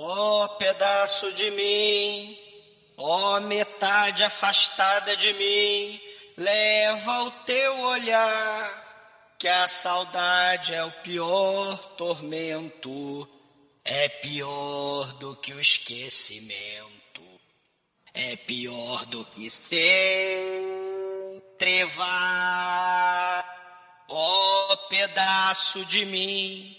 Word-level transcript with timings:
Ó 0.00 0.44
oh, 0.44 0.48
pedaço 0.50 1.32
de 1.32 1.50
mim, 1.50 2.38
ó 2.96 3.36
oh, 3.36 3.40
metade 3.40 4.22
afastada 4.22 5.16
de 5.16 5.32
mim, 5.32 6.00
leva 6.36 7.24
o 7.24 7.32
teu 7.44 7.80
olhar, 7.80 9.34
que 9.36 9.48
a 9.48 9.66
saudade 9.66 10.72
é 10.72 10.84
o 10.84 10.92
pior 11.02 11.76
tormento, 11.96 13.28
é 13.84 14.08
pior 14.08 15.14
do 15.14 15.34
que 15.34 15.52
o 15.52 15.60
esquecimento, 15.60 17.22
é 18.14 18.36
pior 18.36 19.04
do 19.06 19.24
que 19.24 19.50
ser 19.50 21.42
trevar. 21.58 23.44
Ó 24.08 24.72
oh, 24.72 24.76
pedaço 24.88 25.84
de 25.86 26.04
mim, 26.04 26.77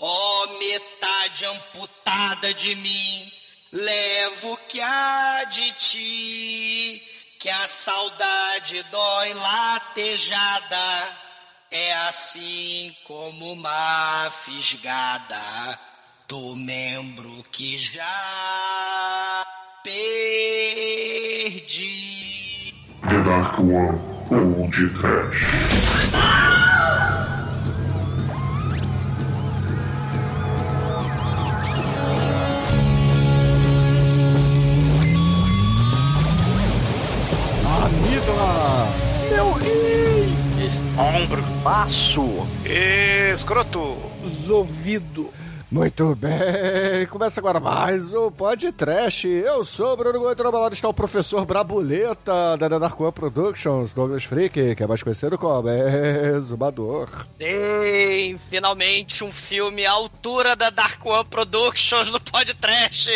Ó 0.00 0.44
oh, 0.44 0.58
metade 0.58 1.44
amputada 1.44 2.54
de 2.54 2.76
mim, 2.76 3.32
levo 3.72 4.56
que 4.68 4.80
há 4.80 5.42
de 5.44 5.72
ti, 5.72 7.02
que 7.40 7.48
a 7.48 7.66
saudade 7.66 8.80
dói 8.92 9.34
latejada, 9.34 11.18
é 11.72 11.92
assim 12.06 12.96
como 13.04 13.54
uma 13.54 14.30
fisgada 14.30 15.78
do 16.28 16.54
membro 16.54 17.42
que 17.50 17.76
já 17.76 19.44
perdi. 19.82 20.28
The 23.02 23.22
Dark 23.24 23.58
One. 23.58 23.98
Ombro. 40.98 41.40
Passo! 41.62 42.44
Escroto! 43.32 43.96
Ouvido. 44.50 45.32
Muito 45.70 46.16
bem, 46.16 47.06
começa 47.10 47.40
agora 47.40 47.60
mais 47.60 48.14
o 48.14 48.30
podcast. 48.30 49.28
Eu 49.28 49.62
sou 49.66 49.92
o 49.92 49.96
Bruno 49.98 50.18
Goito, 50.18 50.42
ao 50.42 50.72
está 50.72 50.88
o 50.88 50.94
professor 50.94 51.44
Brabuleta 51.44 52.56
da 52.56 52.68
Dark 52.68 52.98
One 52.98 53.12
Productions, 53.12 53.92
Douglas 53.92 54.24
Freak, 54.24 54.74
que 54.74 54.82
é 54.82 54.86
mais 54.86 55.02
conhecido 55.02 55.36
como 55.36 55.68
Exumador. 55.68 57.10
Sim, 57.36 58.38
finalmente 58.48 59.22
um 59.22 59.30
filme 59.30 59.84
à 59.84 59.92
altura 59.92 60.56
da 60.56 60.70
Dark 60.70 61.04
One 61.04 61.26
Productions 61.26 62.10
no 62.10 62.18
podcast. 62.18 63.12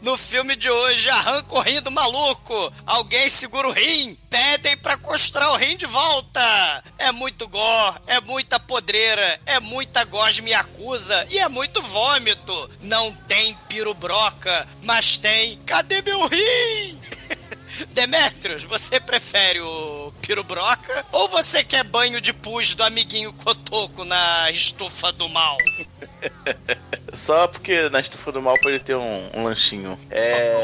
No 0.00 0.16
filme 0.16 0.54
de 0.54 0.70
hoje, 0.70 1.10
arranca 1.10 1.56
o 1.56 1.60
rim 1.60 1.80
do 1.80 1.90
maluco, 1.90 2.72
alguém 2.86 3.28
segura 3.28 3.66
o 3.66 3.72
rim, 3.72 4.16
pedem 4.36 4.76
pra 4.76 4.98
costrar 4.98 5.50
o 5.52 5.56
rim 5.56 5.78
de 5.78 5.86
volta. 5.86 6.84
É 6.98 7.10
muito 7.10 7.48
gore, 7.48 7.96
é 8.06 8.20
muita 8.20 8.60
podreira, 8.60 9.40
é 9.46 9.58
muita 9.58 10.04
gosme 10.04 10.52
acusa 10.52 11.26
e 11.30 11.38
é 11.38 11.48
muito 11.48 11.80
vômito. 11.80 12.70
Não 12.82 13.12
tem 13.12 13.56
pirubroca, 13.66 14.68
mas 14.82 15.16
tem. 15.16 15.58
Cadê 15.64 16.02
meu 16.02 16.26
rim? 16.26 17.00
Demetrios, 17.92 18.64
você 18.64 19.00
prefere 19.00 19.60
o 19.60 20.12
pirubroca 20.20 21.06
ou 21.12 21.28
você 21.28 21.64
quer 21.64 21.84
banho 21.84 22.20
de 22.20 22.32
pus 22.34 22.74
do 22.74 22.82
amiguinho 22.82 23.32
Cotoco 23.32 24.04
na 24.04 24.50
estufa 24.50 25.12
do 25.12 25.28
mal? 25.30 25.56
Só 27.14 27.48
porque 27.48 27.88
na 27.88 28.00
estufa 28.00 28.30
do 28.30 28.42
mal 28.42 28.54
pode 28.62 28.78
ter 28.80 28.94
um, 28.94 29.28
um 29.34 29.44
lanchinho. 29.44 29.98
É. 30.10 30.54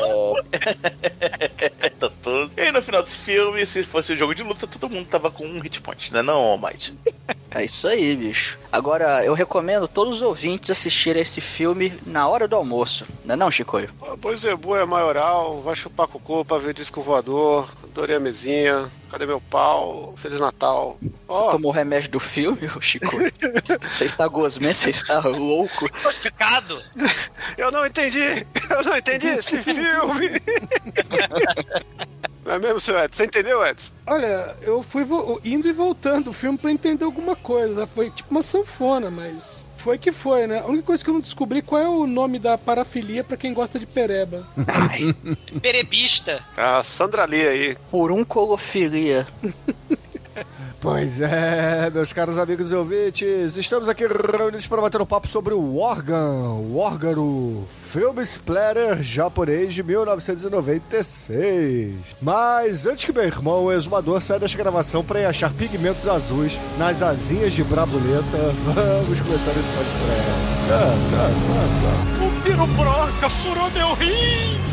tá 1.98 2.11
todo. 2.22 2.53
E 2.56 2.61
aí, 2.61 2.72
no 2.72 2.83
final 2.83 3.03
desse 3.03 3.17
filme, 3.17 3.64
se 3.64 3.83
fosse 3.84 4.12
um 4.12 4.17
jogo 4.17 4.34
de 4.34 4.42
luta, 4.42 4.67
todo 4.67 4.91
mundo 4.91 5.06
tava 5.06 5.31
com 5.31 5.44
um 5.44 5.61
hit 5.61 5.81
point, 5.81 6.12
né, 6.12 6.22
não, 6.22 6.37
Almighty? 6.37 6.94
É 7.50 7.65
isso 7.65 7.88
aí, 7.88 8.15
bicho. 8.15 8.59
Agora, 8.71 9.25
eu 9.25 9.34
recomendo 9.34 9.87
todos 9.88 10.16
os 10.16 10.22
ouvintes 10.22 10.71
assistirem 10.71 11.22
esse 11.22 11.41
filme 11.41 11.93
na 12.06 12.27
hora 12.27 12.48
do 12.48 12.56
almoço, 12.56 13.06
não 13.25 13.34
é 13.34 13.37
não, 13.37 13.50
Chicoio? 13.50 13.91
Pois 14.21 14.44
é, 14.44 14.54
boa 14.54 14.81
é 14.81 14.84
maioral, 14.84 15.60
vai 15.60 15.75
chupar 15.75 16.06
cocô 16.06 16.44
pra 16.44 16.59
ver 16.59 16.72
disco 16.72 17.03
voador, 17.03 17.69
adorei 17.84 18.16
a 18.16 18.21
mesinha, 18.21 18.91
cadê 19.10 19.27
meu 19.27 19.41
pau, 19.41 20.15
Feliz 20.16 20.41
Natal. 20.41 20.97
Você 21.03 21.12
oh. 21.28 21.50
tomou 21.50 21.71
o 21.71 21.75
remédio 21.75 22.10
do 22.10 22.21
filme, 22.21 22.69
Chico? 22.81 23.16
você 23.94 24.06
está 24.06 24.27
gosmento, 24.27 24.78
você 24.78 24.91
está 24.91 25.19
louco. 25.42 25.88
Ficado. 26.12 26.80
Eu 27.56 27.70
não 27.70 27.84
entendi, 27.84 28.47
eu 28.70 28.84
não 28.84 28.97
entendi 28.97 29.28
esse 29.28 29.62
filme. 29.62 30.30
Não 32.44 32.54
é 32.54 32.58
mesmo, 32.58 32.80
seu 32.80 32.98
Edson? 32.98 33.16
Você 33.16 33.25
entendeu, 33.25 33.64
Edson? 33.64 33.92
Olha, 34.04 34.56
eu 34.62 34.82
fui 34.82 35.06
indo 35.44 35.69
e 35.69 35.72
voltando 35.72 36.30
o 36.30 36.32
filme 36.32 36.58
para 36.58 36.72
entender 36.72 37.04
alguma 37.04 37.36
coisa. 37.36 37.86
Foi 37.86 38.10
tipo 38.10 38.32
uma 38.32 38.42
sanfona, 38.42 39.10
mas 39.10 39.64
foi 39.76 39.97
que 39.97 40.10
foi, 40.10 40.47
né? 40.47 40.60
A 40.60 40.66
única 40.66 40.86
coisa 40.86 41.04
que 41.04 41.10
eu 41.10 41.14
não 41.14 41.20
descobri 41.20 41.62
qual 41.62 41.80
é 41.80 41.88
o 41.88 42.06
nome 42.06 42.38
da 42.38 42.59
parafilia 42.59 43.22
para 43.22 43.36
quem 43.36 43.54
gosta 43.54 43.78
de 43.78 43.86
pereba. 43.86 44.47
Ai, 44.66 45.14
perebista. 45.60 46.42
A 46.56 46.82
Sandra 46.82 47.24
Lee 47.24 47.47
aí. 47.47 47.76
Por 47.91 48.10
um 48.10 48.24
colofilia. 48.24 49.26
Pois 50.82 51.19
é, 51.20 51.88
meus 51.94 52.12
caros 52.12 52.37
amigos 52.38 52.72
e 52.72 52.75
ouvintes, 52.75 53.56
estamos 53.56 53.88
aqui 53.88 54.04
reunidos 54.04 54.66
para 54.66 54.82
bater 54.82 55.00
um 55.00 55.06
papo 55.06 55.28
sobre 55.28 55.54
o 55.54 55.78
órgão, 55.78 56.59
o 56.59 56.76
órgão, 56.76 57.65
filme 57.88 58.20
splatter 58.22 59.00
japonês 59.00 59.75
de 59.75 59.84
1996. 59.84 61.94
Mas 62.21 62.84
antes 62.84 63.04
que 63.04 63.12
meu 63.12 63.22
irmão, 63.22 63.66
o 63.66 63.72
exumador, 63.72 64.21
saia 64.21 64.41
desta 64.41 64.59
gravação 64.59 65.04
para 65.04 65.28
achar 65.28 65.53
pigmentos 65.53 66.09
azuis 66.09 66.59
nas 66.76 67.00
asinhas 67.00 67.53
de 67.53 67.62
brabuleta, 67.62 68.53
vamos 68.65 69.21
começar 69.21 69.53
esse 69.53 69.71
podcast. 69.76 70.32
O 72.21 72.28
pirobroca 72.42 73.31
furou 73.31 73.71
meu 73.71 73.94
rim! 73.94 74.72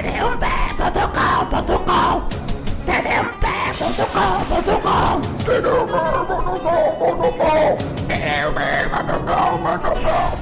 td1p.com.com 0.00 2.16
td1p.com.com 2.86 5.20
td1p.com.com 5.44 7.76
td1p.com.com 8.08 10.39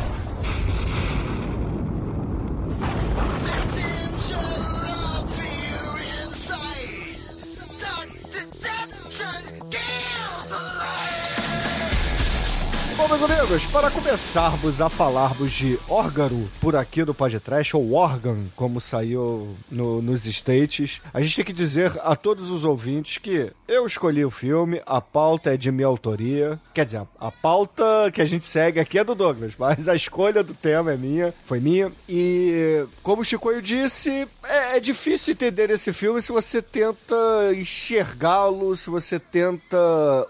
Bom, 12.98 13.06
meus 13.06 13.22
amigos, 13.22 13.64
para 13.66 13.92
começarmos 13.92 14.80
a 14.80 14.88
falarmos 14.88 15.52
de 15.52 15.78
órgano 15.88 16.50
por 16.60 16.74
aqui 16.74 17.04
no 17.04 17.14
podcast, 17.14 17.76
ou 17.76 17.92
órgão, 17.92 18.46
como 18.56 18.80
saiu 18.80 19.54
no, 19.70 20.02
nos 20.02 20.26
States, 20.26 21.00
a 21.14 21.20
gente 21.20 21.36
tem 21.36 21.44
que 21.44 21.52
dizer 21.52 21.92
a 22.02 22.16
todos 22.16 22.50
os 22.50 22.64
ouvintes 22.64 23.18
que 23.18 23.52
eu 23.68 23.86
escolhi 23.86 24.24
o 24.24 24.32
filme, 24.32 24.82
a 24.84 25.00
pauta 25.00 25.54
é 25.54 25.56
de 25.56 25.70
minha 25.70 25.86
autoria. 25.86 26.58
Quer 26.74 26.86
dizer, 26.86 26.96
a, 27.20 27.28
a 27.28 27.30
pauta 27.30 27.84
que 28.12 28.20
a 28.20 28.24
gente 28.24 28.44
segue 28.44 28.80
aqui 28.80 28.98
é 28.98 29.04
do 29.04 29.14
Douglas, 29.14 29.54
mas 29.60 29.88
a 29.88 29.94
escolha 29.94 30.42
do 30.42 30.52
tema 30.52 30.92
é 30.92 30.96
minha, 30.96 31.32
foi 31.44 31.60
minha. 31.60 31.92
E, 32.08 32.84
como 33.00 33.22
o 33.22 33.24
Chicoio 33.24 33.62
disse, 33.62 34.26
é, 34.42 34.76
é 34.76 34.80
difícil 34.80 35.34
entender 35.34 35.70
esse 35.70 35.92
filme 35.92 36.20
se 36.20 36.32
você 36.32 36.60
tenta 36.60 37.14
enxergá-lo, 37.54 38.76
se 38.76 38.90
você 38.90 39.20
tenta 39.20 39.78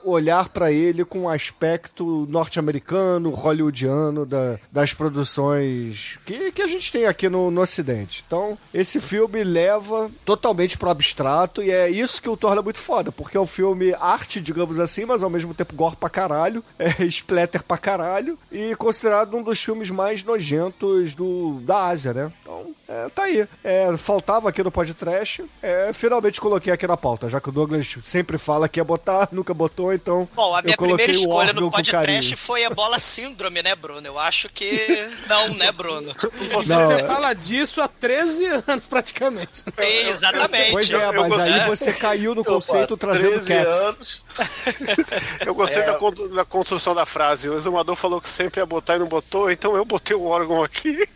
olhar 0.05 0.51
para 0.51 0.71
ele 0.71 1.03
com 1.03 1.21
um 1.21 1.29
aspecto 1.31 2.27
norte 2.29 2.58
norte-americano, 2.59 3.31
hollywoodiano 3.31 4.27
da, 4.27 4.59
das 4.71 4.93
produções 4.93 6.19
que, 6.27 6.53
que 6.53 6.63
a 6.63 6.67
gente 6.67 6.91
tem 6.93 7.07
aqui 7.07 7.29
no, 7.29 7.51
no 7.51 7.61
Ocidente. 7.61 8.25
Então, 8.27 8.59
esse 8.75 9.01
filme 9.01 9.43
leva 9.45 10.11
totalmente 10.25 10.77
pro 10.77 10.91
abstrato 10.91 11.63
e 11.63 11.71
é 11.71 11.89
isso 11.89 12.21
que 12.21 12.29
o 12.29 12.37
torna 12.37 12.61
muito 12.61 12.79
foda, 12.79 13.13
porque 13.13 13.37
é 13.37 13.41
um 13.41 13.47
filme 13.47 13.95
arte, 13.95 14.41
digamos 14.41 14.81
assim, 14.81 15.05
mas 15.05 15.23
ao 15.23 15.31
mesmo 15.31 15.55
tempo 15.55 15.75
gore 15.75 15.97
pra 15.97 16.11
caralho, 16.11 16.65
é 16.79 17.05
splatter 17.05 17.63
pra 17.63 17.79
caralho 17.79 18.39
e 18.51 18.75
considerado 18.77 19.37
um 19.37 19.43
dos 19.43 19.63
filmes 19.63 19.91
mais 19.91 20.25
nojentos 20.25 21.15
do, 21.15 21.61
da 21.61 21.87
Ásia, 21.87 22.13
né? 22.13 22.33
Então, 22.43 22.75
É, 22.89 23.09
tá 23.11 23.25
aí. 23.25 23.47
É, 23.63 23.95
faltava 23.99 24.49
aqui 24.49 24.63
no 24.63 24.71
podcast. 24.71 25.45
É, 25.63 25.93
finalmente 25.93 26.41
coloquei 26.41 26.73
aqui 26.73 26.87
na 26.87 26.97
pauta, 26.97 27.29
já 27.29 27.39
que 27.41 27.51
o 27.51 27.53
Douglas 27.53 27.97
sempre 28.03 28.39
fala 28.39 28.67
que 28.69 28.81
ia 28.81 28.85
botar, 28.85 29.29
nunca 29.33 29.53
botou, 29.53 29.93
então. 29.93 30.27
Bom, 30.35 30.55
a 30.57 30.63
minha 30.63 30.73
eu 30.73 30.79
coloquei 30.79 31.05
primeira 31.07 31.13
escolha 31.29 31.53
no 31.53 31.71
podcast 31.71 32.35
foi 32.37 32.65
a 32.65 32.71
bola 32.71 32.99
síndrome, 32.99 33.63
né, 33.63 33.75
Bruno? 33.77 34.07
Eu 34.07 34.19
acho 34.19 34.49
que. 34.49 35.07
Não, 35.29 35.49
né, 35.51 35.71
Bruno? 35.71 36.15
Você 36.51 36.75
Não, 36.75 36.93
é- 36.93 37.07
fala 37.07 37.35
disso 37.35 37.83
há 37.83 37.89
13 37.89 38.47
anos 38.67 38.87
praticamente. 38.87 39.59
Sim, 39.59 40.11
exatamente. 40.11 40.73
Pois 40.73 40.91
é, 40.91 41.13
mas 41.13 41.29
gostei. 41.33 41.53
aí 41.53 41.69
você 41.69 41.93
caiu 41.93 42.35
no 42.35 42.45
conceito 42.45 42.97
trazendo 42.97 43.41
13 43.41 43.47
Cats. 43.47 43.77
anos. 43.77 44.23
Eu 45.45 45.55
gostei 45.55 45.83
É. 45.83 45.87
da, 45.87 45.95
con- 45.95 46.13
da 46.35 46.45
construção 46.45 46.95
da 46.95 47.05
frase. 47.05 47.49
O 47.51 47.57
exumador 47.57 47.97
falou 47.97 48.21
que 48.21 48.29
sempre 48.29 48.61
ia 48.61 48.67
botar 48.67 48.97
e 48.97 48.99
não 48.99 49.07
botou, 49.07 49.51
então 49.51 49.77
eu 49.77 49.85
botei 49.85 50.17
o 50.17 50.25
órgão 50.25 50.63
aqui. 50.63 51.07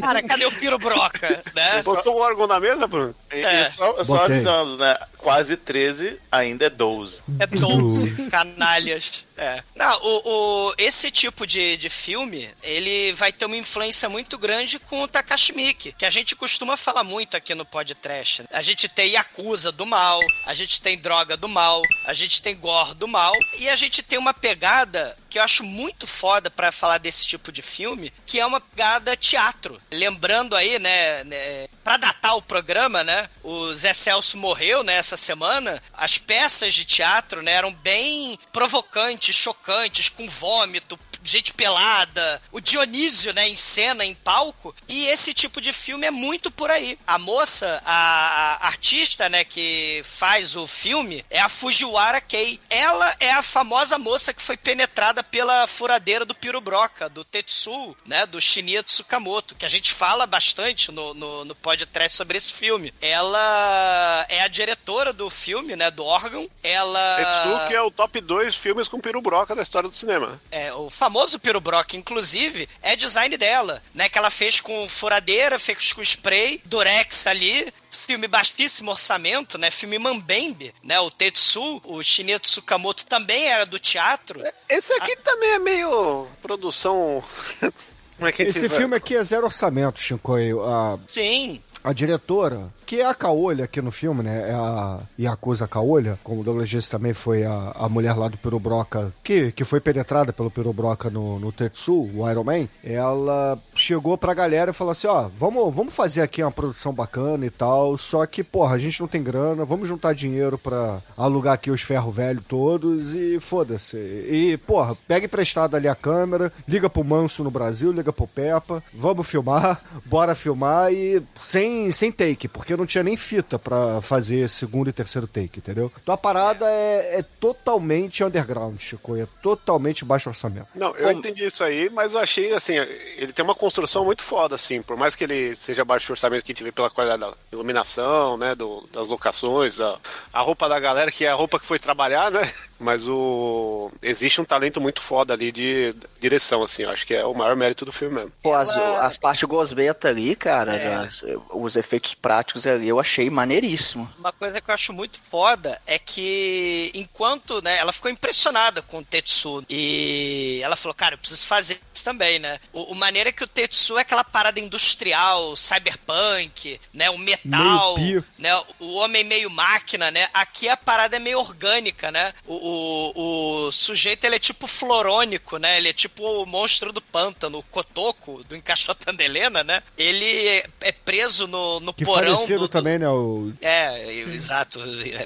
Cara, 0.00 0.22
cadê 0.22 0.46
o 0.46 0.52
Piro 0.52 0.78
Broca? 0.80 1.42
Né? 1.54 1.82
Botou 1.82 2.16
o 2.16 2.20
órgão 2.20 2.46
na 2.46 2.58
mesa, 2.58 2.86
Bruno? 2.86 3.14
E, 3.32 3.36
e 3.36 3.44
É. 3.44 3.70
só, 3.70 4.04
só 4.04 4.24
avisando, 4.24 4.76
né? 4.78 4.96
Quase 5.18 5.56
13 5.56 6.18
ainda 6.30 6.66
é 6.66 6.70
12. 6.70 7.22
É 7.38 7.46
12 7.46 8.30
canalhas. 8.30 9.26
É. 9.40 9.64
Não, 9.74 10.02
o, 10.02 10.68
o- 10.68 10.74
esse 10.76 11.10
tipo 11.10 11.46
de, 11.46 11.78
de 11.78 11.88
filme, 11.88 12.50
ele 12.62 13.14
vai 13.14 13.32
ter 13.32 13.46
uma 13.46 13.56
influência 13.56 14.06
muito 14.06 14.36
grande 14.36 14.78
com 14.78 15.02
o 15.02 15.08
Takashi 15.08 15.50
que 15.96 16.04
a 16.04 16.10
gente 16.10 16.36
costuma 16.36 16.76
falar 16.76 17.02
muito 17.02 17.36
aqui 17.36 17.54
no 17.54 17.64
podcast. 17.64 18.44
A 18.50 18.60
gente 18.60 18.86
tem 18.86 19.12
Yakuza 19.12 19.72
do 19.72 19.86
mal, 19.86 20.20
a 20.44 20.54
gente 20.54 20.82
tem 20.82 20.98
Droga 20.98 21.38
do 21.38 21.48
mal, 21.48 21.80
a 22.04 22.12
gente 22.12 22.42
tem 22.42 22.54
Gore 22.54 22.94
do 22.94 23.08
mal, 23.08 23.32
e 23.58 23.68
a 23.68 23.76
gente 23.76 24.02
tem 24.02 24.18
uma 24.18 24.34
pegada 24.34 25.16
que 25.30 25.38
eu 25.38 25.42
acho 25.42 25.62
muito 25.62 26.06
foda 26.06 26.50
pra 26.50 26.72
falar 26.72 26.98
desse 26.98 27.24
tipo 27.24 27.50
de 27.52 27.62
filme, 27.62 28.12
que 28.26 28.40
é 28.40 28.44
uma 28.44 28.60
pegada 28.60 29.16
teatro. 29.16 29.80
Lembrando 29.90 30.56
aí, 30.56 30.78
né, 30.78 31.24
né 31.24 31.66
para 31.84 31.96
datar 31.96 32.36
o 32.36 32.42
programa, 32.42 33.02
né, 33.04 33.28
o 33.42 33.72
Zé 33.72 33.92
Celso 33.92 34.36
morreu, 34.36 34.82
né, 34.82 34.96
essa 34.96 35.16
semana, 35.16 35.82
as 35.94 36.18
peças 36.18 36.74
de 36.74 36.84
teatro, 36.84 37.42
né, 37.42 37.52
eram 37.52 37.72
bem 37.72 38.38
provocantes, 38.52 39.29
chocantes, 39.32 40.08
com 40.08 40.28
vômito, 40.28 40.98
gente 41.22 41.52
pelada, 41.52 42.40
o 42.50 42.60
Dionísio, 42.60 43.32
né, 43.32 43.48
em 43.48 43.56
cena, 43.56 44.04
em 44.04 44.14
palco, 44.14 44.74
e 44.88 45.06
esse 45.06 45.34
tipo 45.34 45.60
de 45.60 45.72
filme 45.72 46.06
é 46.06 46.10
muito 46.10 46.50
por 46.50 46.70
aí. 46.70 46.98
A 47.06 47.18
moça, 47.18 47.80
a, 47.84 48.56
a 48.60 48.66
artista, 48.66 49.28
né, 49.28 49.44
que 49.44 50.00
faz 50.04 50.56
o 50.56 50.66
filme 50.66 51.24
é 51.30 51.40
a 51.40 51.48
Fujiwara 51.48 52.20
Kei. 52.20 52.60
Ela 52.68 53.14
é 53.20 53.32
a 53.32 53.42
famosa 53.42 53.98
moça 53.98 54.32
que 54.32 54.42
foi 54.42 54.56
penetrada 54.56 55.22
pela 55.22 55.66
furadeira 55.66 56.24
do 56.24 56.34
Pirubroca, 56.34 57.08
do 57.08 57.24
Tetsu, 57.24 57.96
né, 58.06 58.26
do 58.26 58.40
Shinya 58.40 58.82
Tsukamoto, 58.82 59.54
que 59.54 59.66
a 59.66 59.68
gente 59.68 59.92
fala 59.92 60.26
bastante 60.26 60.90
no, 60.90 61.14
no, 61.14 61.44
no 61.44 61.54
podcast 61.54 62.16
sobre 62.16 62.38
esse 62.38 62.52
filme. 62.52 62.94
Ela 63.00 64.26
é 64.28 64.42
a 64.42 64.48
diretora 64.48 65.12
do 65.12 65.28
filme, 65.28 65.76
né, 65.76 65.90
do 65.90 66.04
órgão. 66.04 66.48
Ela... 66.62 67.16
Tetsu, 67.16 67.68
que 67.68 67.74
é 67.74 67.82
o 67.82 67.90
top 67.90 68.20
2 68.20 68.54
filmes 68.56 68.88
com 68.88 69.00
peru 69.00 69.19
broca 69.20 69.54
da 69.54 69.62
história 69.62 69.88
do 69.88 69.94
cinema. 69.94 70.40
É, 70.50 70.72
o 70.72 70.88
famoso 70.90 71.38
Piro 71.38 71.60
Brock, 71.60 71.94
inclusive, 71.94 72.68
é 72.82 72.94
design 72.96 73.36
dela, 73.36 73.82
né? 73.94 74.08
Que 74.08 74.18
ela 74.18 74.30
fez 74.30 74.60
com 74.60 74.88
furadeira, 74.88 75.58
fez 75.58 75.92
com 75.92 76.02
spray, 76.02 76.60
durex 76.64 77.26
ali. 77.26 77.72
Filme 77.90 78.26
baixíssimo 78.26 78.90
orçamento, 78.90 79.56
né? 79.58 79.70
Filme 79.70 79.98
Mambembe, 79.98 80.74
né? 80.82 80.98
O 81.00 81.10
Tetsu, 81.10 81.80
o 81.84 82.02
Shinya 82.02 82.38
Tsukamoto 82.40 83.06
também 83.06 83.46
era 83.48 83.64
do 83.66 83.78
teatro. 83.78 84.40
Esse 84.68 84.92
aqui 84.94 85.14
também 85.16 85.50
é 85.50 85.58
meio 85.58 86.26
produção. 86.42 87.22
Como 88.16 88.28
é 88.28 88.32
que 88.32 88.42
a 88.42 88.46
Esse 88.46 88.68
vai- 88.68 88.76
filme 88.78 88.96
aqui 88.96 89.16
é 89.16 89.24
zero 89.24 89.46
orçamento, 89.46 89.98
Shinkoio. 90.00 90.62
A, 90.64 90.98
Sim. 91.06 91.62
A 91.82 91.92
diretora, 91.92 92.68
que 92.86 93.00
é 93.00 93.06
a 93.06 93.14
Caolha 93.14 93.64
aqui 93.64 93.80
no 93.80 93.90
filme, 93.90 94.22
né? 94.22 94.50
É 94.50 94.54
a 94.54 95.00
Yakuza 95.18 95.66
Caolha, 95.66 96.18
como 96.22 96.40
o 96.40 96.44
Douglas 96.44 96.68
disse 96.68 96.90
também, 96.90 97.12
foi 97.12 97.44
a, 97.44 97.72
a 97.74 97.88
mulher 97.88 98.14
lá 98.14 98.28
do 98.28 98.36
Pirobroca, 98.36 99.12
que, 99.22 99.52
que 99.52 99.64
foi 99.64 99.80
penetrada 99.80 100.32
pelo 100.32 100.50
Pirobroca 100.50 101.08
no, 101.08 101.38
no 101.38 101.52
Tetsu, 101.52 102.10
o 102.14 102.30
Iron 102.30 102.44
Man. 102.44 102.68
Ela 102.84 103.58
chegou 103.80 104.16
pra 104.18 104.34
galera 104.34 104.70
e 104.70 104.74
falou 104.74 104.92
assim: 104.92 105.06
ó, 105.06 105.28
vamos, 105.38 105.74
vamos 105.74 105.94
fazer 105.94 106.22
aqui 106.22 106.42
uma 106.42 106.50
produção 106.50 106.92
bacana 106.92 107.46
e 107.46 107.50
tal, 107.50 107.96
só 107.98 108.24
que, 108.26 108.44
porra, 108.44 108.76
a 108.76 108.78
gente 108.78 109.00
não 109.00 109.08
tem 109.08 109.22
grana, 109.22 109.64
vamos 109.64 109.88
juntar 109.88 110.14
dinheiro 110.14 110.58
pra 110.58 111.02
alugar 111.16 111.54
aqui 111.54 111.70
os 111.70 111.80
ferro 111.82 112.10
velho 112.10 112.42
todos 112.46 113.14
e 113.14 113.40
foda-se. 113.40 113.96
E, 113.96 114.58
porra, 114.66 114.96
pega 115.08 115.26
emprestado 115.26 115.74
ali 115.74 115.88
a 115.88 115.94
câmera, 115.94 116.52
liga 116.68 116.90
pro 116.90 117.04
Manso 117.04 117.42
no 117.42 117.50
Brasil, 117.50 117.92
liga 117.92 118.12
pro 118.12 118.26
Peppa, 118.26 118.82
vamos 118.92 119.26
filmar, 119.26 119.82
bora 120.04 120.34
filmar 120.34 120.92
e 120.92 121.22
sem, 121.36 121.90
sem 121.90 122.12
take, 122.12 122.48
porque 122.48 122.76
não 122.76 122.86
tinha 122.86 123.02
nem 123.02 123.16
fita 123.16 123.58
pra 123.58 124.00
fazer 124.00 124.48
segundo 124.48 124.90
e 124.90 124.92
terceiro 124.92 125.26
take, 125.26 125.58
entendeu? 125.58 125.90
Então 126.02 126.14
a 126.14 126.18
parada 126.18 126.66
é, 126.66 127.18
é 127.18 127.24
totalmente 127.40 128.22
underground, 128.22 128.78
Chico, 128.78 129.16
é 129.16 129.26
totalmente 129.42 130.04
baixo 130.04 130.28
orçamento. 130.28 130.68
Não, 130.74 130.94
eu 130.96 131.10
entendi 131.10 131.46
isso 131.46 131.64
aí, 131.64 131.88
mas 131.90 132.12
eu 132.14 132.20
achei 132.20 132.52
assim, 132.52 132.74
ele 133.16 133.32
tem 133.32 133.44
uma 133.44 133.54
construção 133.70 134.04
muito 134.04 134.22
foda, 134.22 134.56
assim, 134.56 134.82
por 134.82 134.96
mais 134.96 135.14
que 135.14 135.22
ele 135.22 135.54
seja 135.54 135.84
baixo 135.84 136.12
orçamento 136.12 136.44
que 136.44 136.50
a 136.50 136.54
gente 136.54 136.64
vê 136.64 136.72
pela 136.72 136.90
qualidade 136.90 137.20
da 137.20 137.32
iluminação, 137.52 138.36
né, 138.36 138.52
do, 138.52 138.84
das 138.92 139.06
locações, 139.06 139.80
a, 139.80 139.96
a 140.32 140.40
roupa 140.40 140.68
da 140.68 140.80
galera, 140.80 141.12
que 141.12 141.24
é 141.24 141.28
a 141.28 141.34
roupa 141.34 141.58
que 141.60 141.64
foi 141.64 141.78
trabalhar, 141.78 142.32
né, 142.32 142.52
mas 142.80 143.06
o 143.06 143.90
existe 144.02 144.40
um 144.40 144.44
talento 144.44 144.80
muito 144.80 145.00
foda 145.00 145.34
ali 145.34 145.52
de 145.52 145.94
direção, 146.18 146.62
assim, 146.62 146.82
eu 146.82 146.90
acho 146.90 147.06
que 147.06 147.14
é 147.14 147.24
o 147.24 147.34
maior 147.34 147.54
mérito 147.54 147.84
do 147.84 147.92
filme 147.92 148.14
mesmo. 148.16 148.32
Pô, 148.42 148.54
as, 148.54 148.70
as 148.76 149.16
partes 149.16 149.44
gosbeta 149.44 150.08
ali, 150.08 150.34
cara, 150.34 150.78
das- 150.78 151.22
os 151.50 151.76
efeitos 151.76 152.14
práticos 152.14 152.66
ali, 152.66 152.88
eu 152.88 152.98
achei 152.98 153.28
maneiríssimo. 153.30 154.10
Uma 154.18 154.32
coisa 154.32 154.60
que 154.60 154.70
eu 154.70 154.74
acho 154.74 154.92
muito 154.92 155.20
foda 155.30 155.80
é 155.86 155.98
que 155.98 156.90
enquanto, 156.94 157.62
né, 157.62 157.76
ela 157.78 157.92
ficou 157.92 158.10
impressionada 158.10 158.82
com 158.82 158.98
o 158.98 159.04
Tetsu 159.04 159.62
e 159.68 160.60
ela 160.62 160.76
falou, 160.76 160.94
cara, 160.94 161.14
eu 161.14 161.18
preciso 161.18 161.46
fazer 161.46 161.80
isso 161.94 162.04
também, 162.04 162.38
né? 162.38 162.58
O, 162.72 162.92
o 162.92 162.94
maneira 162.94 163.28
é 163.28 163.32
que 163.32 163.44
o 163.44 163.48
Tetsu 163.48 163.98
é 163.98 164.02
aquela 164.02 164.24
parada 164.24 164.58
industrial, 164.60 165.54
cyberpunk, 165.56 166.80
né, 166.94 167.10
o 167.10 167.18
metal, 167.18 167.96
né, 168.38 168.50
o 168.78 168.94
homem 168.94 169.24
meio 169.24 169.50
máquina, 169.50 170.10
né? 170.10 170.28
Aqui 170.32 170.68
a 170.68 170.76
parada 170.76 171.16
é 171.16 171.18
meio 171.18 171.38
orgânica, 171.38 172.10
né? 172.10 172.32
O, 172.46 172.54
o, 172.70 173.66
o 173.66 173.72
sujeito 173.72 174.24
ele 174.24 174.36
é 174.36 174.38
tipo 174.38 174.66
florônico, 174.66 175.56
né? 175.58 175.76
Ele 175.78 175.88
é 175.88 175.92
tipo 175.92 176.22
o 176.22 176.46
monstro 176.46 176.92
do 176.92 177.00
pântano, 177.00 177.58
o 177.58 177.62
Kotoko 177.62 178.42
do 178.44 178.56
Encaixotando 178.56 179.20
Helena, 179.22 179.62
né? 179.64 179.82
Ele 179.96 180.48
é- 180.48 180.66
é 180.82 180.92
preso 180.92 181.46
no, 181.46 181.80
no 181.80 181.92
Que 181.92 182.04
porão 182.04 182.46
do, 182.46 182.58
do- 182.58 182.68
também, 182.68 182.98
né? 182.98 183.08
O 183.08 183.52
é, 183.60 184.12
exato. 184.12 184.80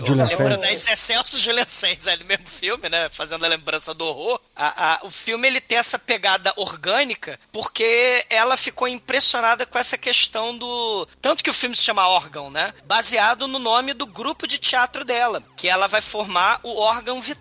Julian 0.04 0.26
Lembrando 0.26 0.64
é 0.64 0.76
Celso 0.96 1.38
Julian 1.38 1.66
Sands, 1.66 2.06
é 2.06 2.14
o 2.16 2.24
mesmo 2.24 2.46
filme, 2.48 2.88
né? 2.88 3.08
Fazendo 3.10 3.44
a 3.44 3.48
lembrança 3.48 3.92
do 3.94 4.04
horror. 4.04 4.40
A- 4.56 4.94
a- 4.94 5.06
o 5.06 5.10
filme 5.10 5.46
ele 5.48 5.60
tem 5.60 5.78
essa 5.78 5.98
pegada 5.98 6.52
orgânica 6.56 7.38
porque 7.52 8.24
ela 8.30 8.56
ficou 8.56 8.88
impressionada 8.88 9.66
com 9.66 9.78
essa 9.78 9.96
questão 9.98 10.56
do. 10.56 11.06
Tanto 11.20 11.42
que 11.42 11.50
o 11.50 11.54
filme 11.54 11.74
se 11.76 11.82
chama 11.82 12.06
Órgão, 12.08 12.50
né? 12.50 12.72
Baseado 12.84 13.46
no 13.48 13.58
nome 13.58 13.92
do 13.94 14.06
grupo 14.06 14.46
de 14.46 14.58
teatro 14.58 15.04
dela, 15.04 15.42
que 15.56 15.68
ela 15.68 15.86
vai 15.86 16.00
formar 16.00 16.60
o 16.62 16.76
órgão 16.78 17.20
vital, 17.20 17.33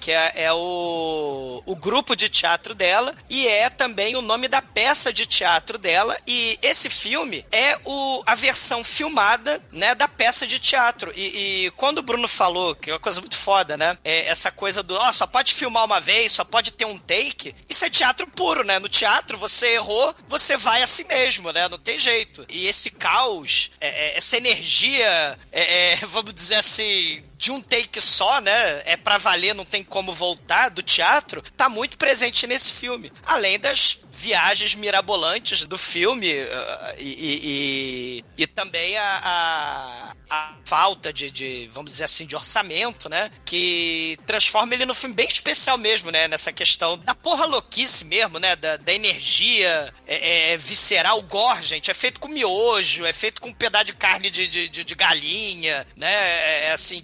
que 0.00 0.10
é, 0.10 0.32
é 0.34 0.52
o, 0.52 1.62
o 1.64 1.76
grupo 1.76 2.14
de 2.14 2.28
teatro 2.28 2.74
dela, 2.74 3.14
e 3.28 3.46
é 3.46 3.68
também 3.70 4.16
o 4.16 4.22
nome 4.22 4.48
da 4.48 4.60
peça 4.62 5.12
de 5.12 5.26
teatro 5.26 5.78
dela. 5.78 6.16
E 6.26 6.58
esse 6.62 6.88
filme 6.90 7.44
é 7.50 7.78
o, 7.84 8.22
a 8.26 8.34
versão 8.34 8.82
filmada, 8.84 9.62
né, 9.72 9.94
da 9.94 10.08
peça 10.08 10.46
de 10.46 10.58
teatro. 10.58 11.12
E, 11.14 11.66
e 11.66 11.70
quando 11.72 11.98
o 11.98 12.02
Bruno 12.02 12.28
falou, 12.28 12.74
que 12.74 12.90
é 12.90 12.92
uma 12.92 12.98
coisa 13.00 13.20
muito 13.20 13.38
foda, 13.38 13.76
né? 13.76 13.96
É 14.04 14.26
essa 14.26 14.50
coisa 14.50 14.82
do, 14.82 14.94
ó, 14.94 15.12
só 15.12 15.26
pode 15.26 15.54
filmar 15.54 15.84
uma 15.84 16.00
vez, 16.00 16.32
só 16.32 16.44
pode 16.44 16.72
ter 16.72 16.84
um 16.84 16.98
take. 16.98 17.54
Isso 17.68 17.84
é 17.84 17.90
teatro 17.90 18.26
puro, 18.26 18.64
né? 18.64 18.78
No 18.78 18.88
teatro, 18.88 19.38
você 19.38 19.74
errou, 19.74 20.14
você 20.28 20.56
vai 20.56 20.82
assim 20.82 21.04
mesmo, 21.04 21.52
né? 21.52 21.68
Não 21.68 21.78
tem 21.78 21.98
jeito. 21.98 22.44
E 22.48 22.66
esse 22.66 22.90
caos, 22.90 23.70
é- 23.80 23.88
é- 23.88 24.18
essa 24.18 24.36
energia, 24.36 25.38
é- 25.52 25.92
é, 25.92 25.96
vamos 26.06 26.34
dizer 26.34 26.56
assim, 26.56 27.22
de 27.38 27.50
um 27.52 27.60
take 27.62 28.00
só, 28.00 28.40
né? 28.40 28.82
É 28.84 28.96
pra 28.96 29.16
valer, 29.16 29.54
não 29.54 29.64
tem 29.64 29.84
como 29.84 30.12
voltar 30.12 30.68
do 30.70 30.82
teatro, 30.82 31.40
tá 31.56 31.68
muito 31.68 31.96
presente 31.96 32.46
nesse 32.46 32.72
filme. 32.72 33.12
Além 33.24 33.58
das 33.58 34.00
viagens 34.12 34.74
mirabolantes 34.74 35.64
do 35.64 35.78
filme 35.78 36.32
uh, 36.42 36.94
e, 36.98 38.24
e, 38.36 38.42
e, 38.42 38.46
também 38.48 38.96
a, 38.98 39.20
a, 39.22 40.14
a 40.28 40.54
falta 40.64 41.12
de, 41.12 41.30
de, 41.30 41.70
vamos 41.72 41.92
dizer 41.92 42.04
assim, 42.04 42.26
de 42.26 42.34
orçamento, 42.34 43.08
né? 43.08 43.30
Que 43.44 44.18
transforma 44.26 44.74
ele 44.74 44.84
no 44.84 44.94
filme 44.94 45.14
bem 45.14 45.28
especial 45.28 45.78
mesmo, 45.78 46.10
né? 46.10 46.26
Nessa 46.26 46.52
questão 46.52 46.98
da 46.98 47.14
porra 47.14 47.46
louquice 47.46 48.04
mesmo, 48.04 48.40
né? 48.40 48.56
Da, 48.56 48.76
da 48.76 48.92
energia 48.92 49.94
é, 50.04 50.52
é, 50.52 50.56
visceral, 50.56 51.22
gore, 51.22 51.62
gente. 51.64 51.88
É 51.88 51.94
feito 51.94 52.18
com 52.18 52.26
miojo, 52.26 53.06
é 53.06 53.12
feito 53.12 53.40
com 53.40 53.50
um 53.50 53.54
pedaço 53.54 53.84
de 53.84 53.92
carne 53.94 54.30
de, 54.30 54.48
de, 54.48 54.68
de- 54.68 54.82
de 54.84 54.94
galinha, 54.96 55.86
né? 55.96 56.12
É, 56.12 56.64
é 56.66 56.72
assim, 56.72 57.00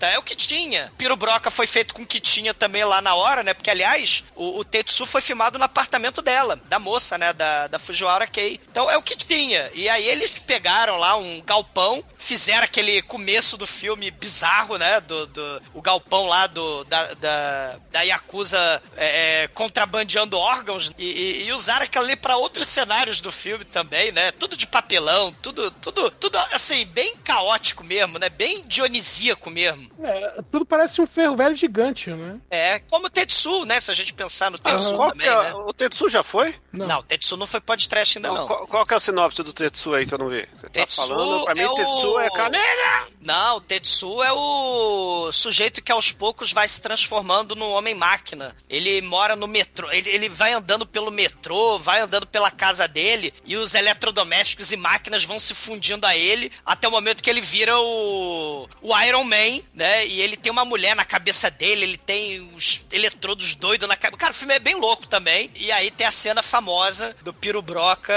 é 0.00 0.18
o 0.18 0.22
que 0.22 0.34
tinha. 0.34 0.92
Piro 0.96 1.16
Broca 1.16 1.50
foi 1.50 1.66
feito 1.66 1.94
com 1.94 2.02
o 2.02 2.06
que 2.06 2.20
tinha 2.20 2.54
também 2.54 2.84
lá 2.84 3.00
na 3.00 3.14
hora, 3.14 3.42
né? 3.42 3.54
Porque, 3.54 3.70
aliás, 3.70 4.24
o, 4.34 4.58
o 4.58 4.64
Tetsu 4.64 5.06
foi 5.06 5.20
filmado 5.20 5.58
no 5.58 5.64
apartamento 5.64 6.22
dela, 6.22 6.60
da 6.68 6.78
moça, 6.78 7.16
né? 7.18 7.32
Da, 7.32 7.66
da 7.66 7.78
Fujiwara 7.78 8.26
Kei. 8.26 8.60
Então 8.70 8.90
é 8.90 8.96
o 8.96 9.02
que 9.02 9.16
tinha. 9.16 9.70
E 9.74 9.88
aí 9.88 10.08
eles 10.08 10.38
pegaram 10.38 10.96
lá 10.98 11.16
um 11.16 11.40
galpão, 11.42 12.04
fizeram 12.18 12.64
aquele 12.64 13.02
começo 13.02 13.56
do 13.56 13.66
filme 13.66 14.10
bizarro, 14.10 14.76
né? 14.76 15.00
Do, 15.00 15.26
do 15.26 15.62
o 15.74 15.82
galpão 15.82 16.26
lá 16.26 16.46
do, 16.46 16.84
da, 16.84 17.14
da, 17.14 17.78
da 17.90 18.02
Yakuza 18.02 18.82
é, 18.96 19.42
é, 19.42 19.48
contrabandeando 19.48 20.36
órgãos 20.36 20.92
e, 20.98 21.04
e, 21.04 21.46
e 21.46 21.52
usaram 21.52 21.84
aquilo 21.84 22.04
ali 22.04 22.16
pra 22.16 22.36
outros 22.36 22.68
cenários 22.68 23.20
do 23.20 23.30
filme 23.30 23.64
também, 23.64 24.12
né? 24.12 24.32
Tudo 24.32 24.56
de 24.56 24.66
papelão, 24.66 25.32
tudo, 25.42 25.70
tudo, 25.70 26.10
tudo 26.10 26.38
assim, 26.52 26.84
bem 26.86 27.16
caótico 27.16 27.84
mesmo, 27.84 28.18
né? 28.18 28.28
Bem 28.28 28.64
dionisíaco 28.66 29.50
mesmo. 29.52 29.90
É, 30.02 30.40
tudo 30.50 30.64
parece 30.66 31.00
um 31.00 31.06
ferro 31.06 31.36
velho 31.36 31.54
gigante, 31.54 32.10
né? 32.10 32.38
É, 32.50 32.78
como 32.90 33.06
o 33.06 33.10
Tetsu, 33.10 33.64
né? 33.64 33.78
Se 33.80 33.90
a 33.90 33.94
gente 33.94 34.12
pensar 34.14 34.50
no 34.50 34.58
Tetsu 34.58 34.94
Qual 34.96 35.10
também, 35.12 35.26
que 35.26 35.32
é- 35.32 35.42
né? 35.42 35.54
O 35.54 35.72
Tetsu 35.72 36.08
já 36.08 36.22
foi? 36.22 36.54
Não. 36.72 36.98
o 37.00 37.02
Tetsu 37.02 37.36
não 37.36 37.46
foi 37.46 37.60
podcast 37.60 38.18
ainda 38.18 38.32
não. 38.32 38.46
Qual, 38.46 38.66
qual 38.66 38.86
que 38.86 38.94
é 38.94 38.96
a 38.96 39.00
sinopse 39.00 39.42
do 39.42 39.52
Tetsu 39.52 39.94
aí 39.94 40.06
que 40.06 40.14
eu 40.14 40.18
não 40.18 40.28
vi? 40.28 40.46
Você 40.56 40.62
tá 40.62 40.68
Tetsu 40.70 40.96
falando? 41.06 41.44
Pra 41.44 41.54
mim, 41.54 41.60
é 41.60 41.68
o- 41.70 41.74
Tetsu 41.74 42.18
é 42.20 42.30
canela! 42.30 43.06
Não, 43.20 43.56
o 43.56 43.60
Tetsu 43.60 44.22
é 44.22 44.32
o 44.32 45.30
sujeito 45.32 45.82
que 45.82 45.92
aos 45.92 46.10
poucos 46.10 46.52
vai 46.52 46.66
se 46.66 46.80
transformando 46.80 47.54
num 47.54 47.70
homem-máquina. 47.72 48.56
Ele 48.68 49.00
mora 49.02 49.36
no 49.36 49.46
metrô, 49.46 49.90
ele, 49.92 50.08
ele 50.10 50.28
vai 50.28 50.52
andando 50.52 50.86
pelo 50.86 51.10
metrô, 51.10 51.78
vai 51.78 52.00
andando 52.00 52.26
pela 52.26 52.50
casa 52.50 52.88
dele 52.88 53.32
e 53.44 53.56
os 53.56 53.74
eletrodomésticos 53.74 54.72
e 54.72 54.76
máquinas 54.76 55.24
vão 55.24 55.38
se 55.38 55.54
fundindo 55.54 56.04
a 56.06 56.16
ele 56.16 56.50
até 56.64 56.88
o 56.88 56.90
momento 56.90 57.22
que 57.22 57.30
ele 57.30 57.40
vira 57.40 57.78
o, 57.78 58.68
o 58.80 58.98
Iron 59.02 59.24
Man, 59.24 59.41
né? 59.74 60.06
E 60.06 60.20
ele 60.20 60.36
tem 60.36 60.52
uma 60.52 60.64
mulher 60.64 60.94
na 60.94 61.04
cabeça 61.04 61.50
dele, 61.50 61.84
ele 61.84 61.96
tem 61.96 62.40
os 62.54 62.84
eletrodos 62.92 63.54
doidos 63.54 63.88
na 63.88 63.96
cabeça. 63.96 64.18
Cara, 64.18 64.32
o 64.32 64.36
filme 64.36 64.54
é 64.54 64.58
bem 64.58 64.74
louco 64.74 65.06
também. 65.06 65.50
E 65.56 65.70
aí 65.72 65.90
tem 65.90 66.06
a 66.06 66.10
cena 66.10 66.42
famosa 66.42 67.14
do 67.22 67.32
Piro 67.32 67.62
Broca 67.62 68.12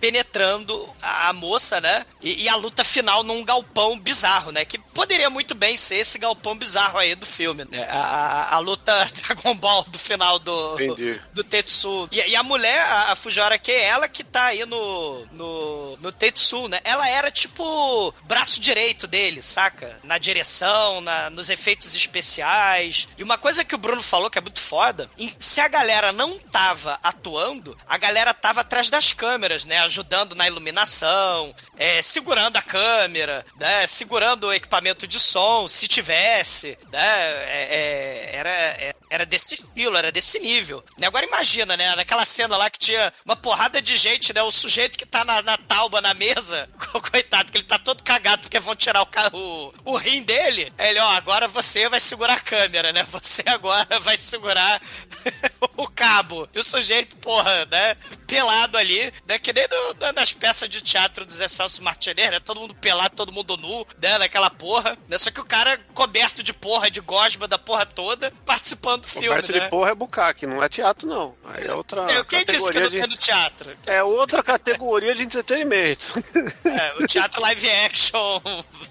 penetrando 0.00 0.88
a, 1.02 1.28
a 1.28 1.32
moça, 1.32 1.80
né? 1.80 2.06
E, 2.22 2.44
e 2.44 2.48
a 2.48 2.56
luta 2.56 2.84
final 2.84 3.22
num 3.22 3.44
galpão 3.44 3.98
bizarro, 3.98 4.52
né? 4.52 4.64
Que 4.64 4.78
poderia 4.78 5.28
muito 5.28 5.54
bem 5.54 5.76
ser 5.76 5.96
esse 5.96 6.18
galpão 6.18 6.56
bizarro 6.56 6.98
aí 6.98 7.14
do 7.14 7.26
filme. 7.26 7.64
Né? 7.70 7.86
A, 7.88 7.98
a, 7.98 8.54
a 8.56 8.58
luta 8.58 8.92
Dragon 9.14 9.54
Ball 9.54 9.84
do 9.84 9.98
final 9.98 10.38
do, 10.38 10.80
Entendi. 10.80 11.20
do 11.32 11.44
Tetsu. 11.44 12.08
E, 12.10 12.20
e 12.30 12.36
a 12.36 12.42
mulher, 12.42 12.80
a, 12.80 13.12
a 13.12 13.16
Fujiwara 13.16 13.58
que 13.58 13.72
é 13.72 13.84
ela 13.84 14.08
que 14.08 14.24
tá 14.24 14.46
aí 14.46 14.64
no, 14.66 15.26
no, 15.32 15.96
no 15.98 16.12
Tetsu, 16.12 16.68
né? 16.68 16.80
Ela 16.84 17.08
era 17.08 17.30
tipo 17.30 18.14
braço 18.24 18.60
direito 18.60 19.06
dele, 19.06 19.42
saca? 19.42 19.98
Na 20.02 20.18
direção, 20.18 20.53
na, 21.00 21.30
nos 21.30 21.50
efeitos 21.50 21.94
especiais. 21.94 23.08
E 23.18 23.22
uma 23.22 23.36
coisa 23.38 23.64
que 23.64 23.74
o 23.74 23.78
Bruno 23.78 24.02
falou 24.02 24.30
que 24.30 24.38
é 24.38 24.40
muito 24.40 24.60
foda, 24.60 25.10
se 25.38 25.60
a 25.60 25.68
galera 25.68 26.12
não 26.12 26.38
tava 26.38 26.98
atuando, 27.02 27.76
a 27.86 27.96
galera 27.98 28.32
tava 28.32 28.60
atrás 28.60 28.88
das 28.90 29.12
câmeras, 29.12 29.64
né? 29.64 29.78
Ajudando 29.80 30.34
na 30.34 30.46
iluminação, 30.46 31.54
é, 31.76 32.00
segurando 32.02 32.56
a 32.56 32.62
câmera, 32.62 33.44
né? 33.58 33.86
Segurando 33.86 34.44
o 34.48 34.52
equipamento 34.52 35.06
de 35.06 35.18
som, 35.20 35.66
se 35.68 35.88
tivesse, 35.88 36.78
né? 36.92 37.00
É, 37.02 37.68
é, 37.70 38.36
era, 38.36 38.50
é- 38.50 38.94
era 39.10 39.24
desse 39.24 39.54
estilo, 39.54 39.96
era 39.96 40.10
desse 40.10 40.40
nível. 40.40 40.82
E 40.98 41.04
agora 41.04 41.24
imagina, 41.24 41.76
né? 41.76 41.94
Naquela 41.94 42.24
cena 42.24 42.56
lá 42.56 42.68
que 42.68 42.78
tinha 42.80 43.12
uma 43.24 43.36
porrada 43.36 43.80
de 43.80 43.96
gente, 43.96 44.32
né? 44.34 44.42
O 44.42 44.50
sujeito 44.50 44.98
que 44.98 45.06
tá 45.06 45.24
na, 45.24 45.40
na 45.40 45.56
tauba 45.56 46.00
na 46.00 46.12
mesa, 46.14 46.68
coitado, 47.12 47.52
que 47.52 47.58
ele 47.58 47.64
tá 47.64 47.78
todo 47.78 48.02
cagado 48.02 48.42
porque 48.42 48.58
vão 48.58 48.74
tirar 48.74 49.02
o, 49.02 49.06
ca- 49.06 49.30
o, 49.32 49.72
o 49.84 49.96
rim 49.96 50.22
dele. 50.22 50.43
Aí 50.44 50.72
Ele, 50.90 51.00
ó, 51.00 51.10
agora 51.10 51.48
você 51.48 51.88
vai 51.88 52.00
segurar 52.00 52.34
a 52.34 52.40
câmera, 52.40 52.92
né? 52.92 53.06
Você 53.12 53.42
agora 53.48 54.00
vai 54.00 54.16
segurar 54.18 54.80
o 55.76 55.88
cabo. 55.88 56.48
E 56.54 56.58
o 56.58 56.64
sujeito, 56.64 57.16
porra, 57.16 57.64
né? 57.66 57.96
Pelado 58.26 58.76
ali, 58.78 59.12
né? 59.26 59.38
Que 59.38 59.52
nem 59.52 59.66
no- 59.68 59.94
na- 60.00 60.12
nas 60.12 60.32
peças 60.32 60.68
de 60.68 60.80
teatro 60.82 61.24
dos 61.24 61.40
Excelso 61.40 61.82
Martinez, 61.82 62.30
né? 62.30 62.40
Todo 62.40 62.60
mundo 62.60 62.74
pelado, 62.74 63.14
todo 63.16 63.32
mundo 63.32 63.56
nu, 63.56 63.86
né? 64.00 64.18
Naquela 64.18 64.50
porra. 64.50 64.96
Né? 65.08 65.18
Só 65.18 65.30
que 65.30 65.40
o 65.40 65.46
cara 65.46 65.78
coberto 65.94 66.42
de 66.42 66.52
porra, 66.52 66.90
de 66.90 67.00
gosma 67.00 67.46
da 67.46 67.58
porra 67.58 67.86
toda, 67.86 68.32
participando 68.44 69.02
do 69.02 69.08
filme, 69.08 69.28
Roberto 69.28 69.52
né? 69.52 69.60
de 69.60 69.68
porra 69.70 69.90
é 69.90 69.94
bucaque, 69.94 70.46
não 70.46 70.62
é 70.62 70.68
teatro, 70.68 71.06
não. 71.08 71.36
Aí 71.44 71.66
é 71.66 71.72
outra 71.74 72.02
Eu, 72.12 72.24
quem 72.24 72.44
disse 72.44 72.70
que 72.72 72.80
não 72.80 72.88
de... 72.90 72.98
tem 73.00 73.08
no 73.08 73.16
teatro? 73.16 73.76
É 73.86 74.02
outra 74.02 74.42
categoria 74.42 75.14
de 75.14 75.22
entretenimento. 75.22 76.14
É, 76.64 76.94
o 77.02 77.06
teatro 77.06 77.40
live 77.40 77.70
action 77.70 78.40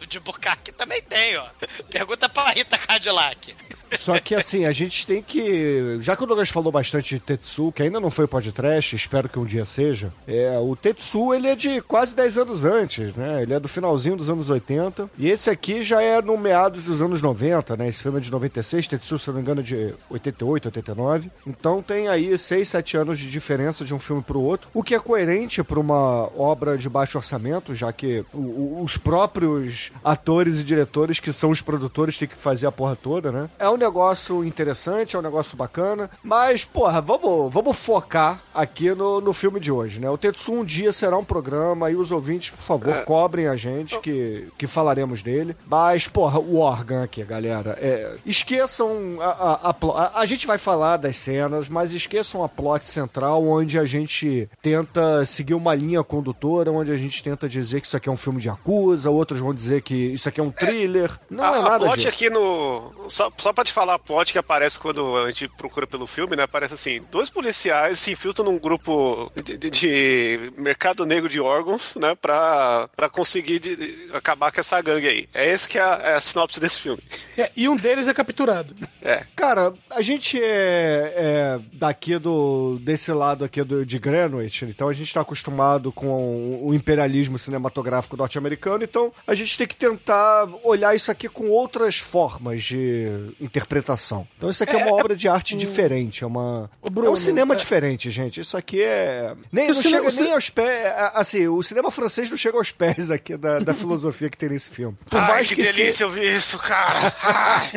de 0.07 0.19
Bucaque 0.19 0.71
também 0.71 1.01
tem, 1.01 1.32
ó. 1.37 1.45
Pergunta 1.89 2.29
pra 2.29 2.49
Rita 2.51 2.77
Cadillac. 2.77 3.55
Só 3.97 4.19
que 4.19 4.35
assim, 4.35 4.65
a 4.65 4.71
gente 4.71 5.05
tem 5.05 5.21
que. 5.21 5.97
Já 6.01 6.15
que 6.15 6.23
o 6.23 6.27
Douglas 6.27 6.49
falou 6.49 6.71
bastante 6.71 7.15
de 7.15 7.21
Tetsu, 7.21 7.71
que 7.71 7.83
ainda 7.83 7.99
não 7.99 8.09
foi 8.09 8.27
podcast, 8.27 8.95
espero 8.95 9.29
que 9.29 9.39
um 9.39 9.45
dia 9.45 9.65
seja. 9.65 10.13
É, 10.27 10.57
o 10.59 10.75
Tetsu 10.75 11.33
ele 11.33 11.47
é 11.47 11.55
de 11.55 11.81
quase 11.81 12.15
10 12.15 12.37
anos 12.37 12.65
antes, 12.65 13.13
né? 13.15 13.41
Ele 13.41 13.53
é 13.53 13.59
do 13.59 13.67
finalzinho 13.67 14.15
dos 14.15 14.29
anos 14.29 14.49
80. 14.49 15.09
E 15.17 15.29
esse 15.29 15.49
aqui 15.49 15.83
já 15.83 16.01
é 16.01 16.21
no 16.21 16.37
meados 16.37 16.85
dos 16.85 17.01
anos 17.01 17.21
90, 17.21 17.75
né? 17.75 17.87
Esse 17.87 18.01
filme 18.01 18.17
é 18.17 18.21
de 18.21 18.31
96, 18.31 18.87
Tetsu, 18.87 19.19
se 19.19 19.27
não 19.27 19.35
me 19.35 19.41
engano, 19.41 19.61
é 19.61 19.63
de 19.63 19.93
88, 20.09 20.65
89. 20.65 21.31
Então 21.45 21.81
tem 21.81 22.07
aí 22.07 22.37
6, 22.37 22.67
7 22.67 22.97
anos 22.97 23.19
de 23.19 23.29
diferença 23.29 23.85
de 23.85 23.93
um 23.93 23.99
filme 23.99 24.21
pro 24.21 24.41
outro. 24.41 24.67
O 24.73 24.83
que 24.83 24.95
é 24.95 24.99
coerente 24.99 25.63
para 25.63 25.79
uma 25.79 26.29
obra 26.37 26.77
de 26.77 26.89
baixo 26.89 27.17
orçamento, 27.17 27.73
já 27.75 27.91
que 27.91 28.25
os 28.33 28.97
próprios 28.97 29.91
atores 30.03 30.59
e 30.59 30.63
diretores, 30.63 31.19
que 31.19 31.31
são 31.31 31.49
os 31.49 31.61
produtores, 31.61 32.17
têm 32.17 32.27
que 32.27 32.35
fazer 32.35 32.67
a 32.67 32.71
porra 32.71 32.95
toda, 32.95 33.31
né? 33.31 33.49
É 33.59 33.69
um 33.69 33.77
negócio 33.83 34.43
interessante, 34.45 35.15
é 35.15 35.19
um 35.19 35.21
negócio 35.21 35.55
bacana. 35.57 36.09
Mas, 36.23 36.63
porra, 36.65 37.01
vamos, 37.01 37.53
vamos 37.53 37.77
focar 37.77 38.41
aqui 38.53 38.89
no, 38.95 39.19
no 39.21 39.33
filme 39.33 39.59
de 39.59 39.71
hoje, 39.71 39.99
né? 39.99 40.09
O 40.09 40.17
Tetsu 40.17 40.53
um 40.53 40.63
dia 40.65 40.91
será 40.93 41.17
um 41.17 41.23
programa 41.23 41.91
e 41.91 41.95
os 41.95 42.11
ouvintes, 42.11 42.49
por 42.51 42.61
favor, 42.61 43.03
cobrem 43.03 43.47
a 43.47 43.55
gente 43.55 43.99
que, 43.99 44.47
que 44.57 44.65
falaremos 44.67 45.21
dele. 45.21 45.55
Mas, 45.67 46.07
porra, 46.07 46.39
o 46.39 46.57
órgão 46.59 47.03
aqui, 47.03 47.23
galera. 47.23 47.77
É, 47.81 48.15
esqueçam 48.25 49.17
a, 49.19 49.25
a, 49.25 49.69
a, 49.69 49.75
a- 50.05 50.19
a 50.21 50.25
gente 50.25 50.45
vai 50.47 50.57
falar 50.57 50.97
das 50.97 51.17
cenas, 51.17 51.67
mas 51.69 51.91
esqueçam 51.93 52.43
a 52.43 52.49
plot 52.49 52.87
central, 52.87 53.45
onde 53.45 53.77
a 53.79 53.85
gente 53.85 54.47
tenta 54.61 55.25
seguir 55.25 55.53
uma 55.53 55.73
linha 55.73 56.03
condutora, 56.03 56.71
onde 56.71 56.91
a 56.91 56.97
gente 56.97 57.21
tenta 57.23 57.47
dizer 57.49 57.81
que 57.81 57.87
isso 57.87 57.97
aqui 57.97 58.09
é 58.09 58.11
um 58.11 58.17
filme 58.17 58.39
de 58.39 58.49
acusa, 58.49 59.09
outros 59.09 59.39
vão 59.39 59.53
dizer 59.53 59.81
que 59.81 59.95
isso 59.95 60.29
aqui 60.29 60.39
é 60.39 60.43
um 60.43 60.51
thriller. 60.51 61.11
Não 61.29 61.43
a, 61.43 61.55
é 61.55 61.59
a 61.59 61.61
nada 61.61 61.85
plot 61.85 61.95
disso. 61.97 62.07
aqui 62.09 62.29
no. 62.29 62.91
Só, 63.09 63.29
só 63.37 63.51
pra 63.51 63.62
te 63.63 63.73
falar, 63.73 63.95
a 63.95 63.99
plot 63.99 64.31
que 64.31 64.37
aparece 64.37 64.79
quando 64.79 65.15
a 65.17 65.27
gente 65.31 65.47
procura 65.47 65.85
pelo 65.87 66.07
filme, 66.07 66.35
né? 66.35 66.43
Aparece 66.43 66.73
assim: 66.73 67.01
dois 67.11 67.29
policiais 67.29 67.99
se 67.99 68.11
infiltram 68.11 68.45
num 68.45 68.57
grupo 68.59 69.31
de, 69.43 69.57
de- 69.57 69.69
de 69.71 70.51
mercado 70.57 71.05
negro 71.05 71.29
de 71.29 71.39
órgãos, 71.39 71.95
né? 71.95 72.15
Pra, 72.15 72.87
pra 72.95 73.09
conseguir 73.09 73.59
de- 73.59 74.07
acabar 74.13 74.51
com 74.51 74.59
essa 74.59 74.79
gangue 74.81 75.07
aí. 75.07 75.29
É 75.33 75.49
esse 75.51 75.67
que 75.67 75.77
é 75.77 75.81
a, 75.81 75.99
é 76.03 76.13
a 76.15 76.21
sinopse 76.21 76.59
desse 76.59 76.79
filme. 76.79 77.01
É, 77.35 77.51
e 77.55 77.67
um 77.67 77.75
deles 77.75 78.07
é 78.07 78.13
capturado. 78.13 78.75
É. 79.01 79.25
Cara, 79.35 79.73
a 79.89 80.03
gente 80.03 80.39
é, 80.39 81.13
é 81.15 81.59
daqui 81.73 82.17
do 82.19 82.77
desse 82.81 83.11
lado 83.11 83.43
aqui 83.43 83.63
do, 83.63 83.83
de 83.83 83.97
Greenwich, 83.97 84.65
então 84.65 84.87
a 84.87 84.93
gente 84.93 85.07
está 85.07 85.21
acostumado 85.21 85.91
com 85.91 86.59
o 86.63 86.73
imperialismo 86.75 87.39
cinematográfico 87.39 88.15
norte-americano, 88.15 88.83
então 88.83 89.11
a 89.25 89.33
gente 89.33 89.57
tem 89.57 89.65
que 89.65 89.75
tentar 89.75 90.47
olhar 90.63 90.95
isso 90.95 91.09
aqui 91.09 91.27
com 91.27 91.49
outras 91.49 91.97
formas 91.97 92.63
de 92.63 93.07
interpretação. 93.53 94.27
Então 94.35 94.49
isso 94.49 94.63
aqui 94.63 94.73
é, 94.75 94.77
uma 94.77 94.95
obra 94.95 95.15
de 95.15 95.27
arte 95.27 95.55
diferente, 95.55 96.23
é 96.23 96.27
uma 96.27 96.69
Bruno, 96.91 97.09
é 97.09 97.11
um 97.11 97.15
cinema 97.15 97.53
é- 97.53 97.57
diferente, 97.57 98.09
gente. 98.09 98.39
Isso 98.41 98.57
aqui 98.57 98.81
é 98.81 99.35
nem 99.51 99.67
não 99.67 99.75
chega 99.75 100.09
nem 100.11 100.33
aos 100.33 100.49
pés, 100.49 100.93
assim, 101.13 101.47
o 101.47 101.61
cinema 101.61 101.91
francês 101.91 102.29
não 102.31 102.37
chega 102.37 102.57
aos 102.57 102.71
pés 102.71 103.11
aqui 103.11 103.37
da, 103.37 103.59
da 103.59 103.73
filosofia 103.75 104.27
que 104.29 104.37
tem 104.37 104.49
nesse 104.49 104.71
filme. 104.71 104.97
Por 105.07 105.19
Ai, 105.19 105.27
mais 105.27 105.47
que, 105.47 105.55
que, 105.55 105.61
delícia 105.61 105.91
se- 105.93 106.03
ouvir 106.03 106.33
isso, 106.35 106.57
cara. 106.57 106.99
Ai. 107.23 107.71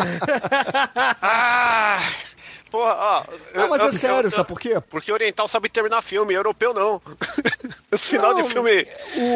Ai. 1.20 2.02
Porra, 2.70 2.94
ó. 2.98 3.22
Não, 3.54 3.68
mas 3.68 3.80
eu- 3.82 3.88
é 3.88 3.92
sério, 3.92 4.26
eu- 4.26 4.30
sabe 4.30 4.48
por 4.48 4.58
quê? 4.60 4.80
Porque 4.90 5.10
oriental 5.12 5.46
sabe 5.48 5.68
terminar 5.68 6.02
filme, 6.02 6.34
europeu 6.34 6.74
não. 6.74 7.00
Esse 7.92 8.08
final 8.08 8.34
Não, 8.34 8.42
de 8.42 8.48
filme 8.48 8.86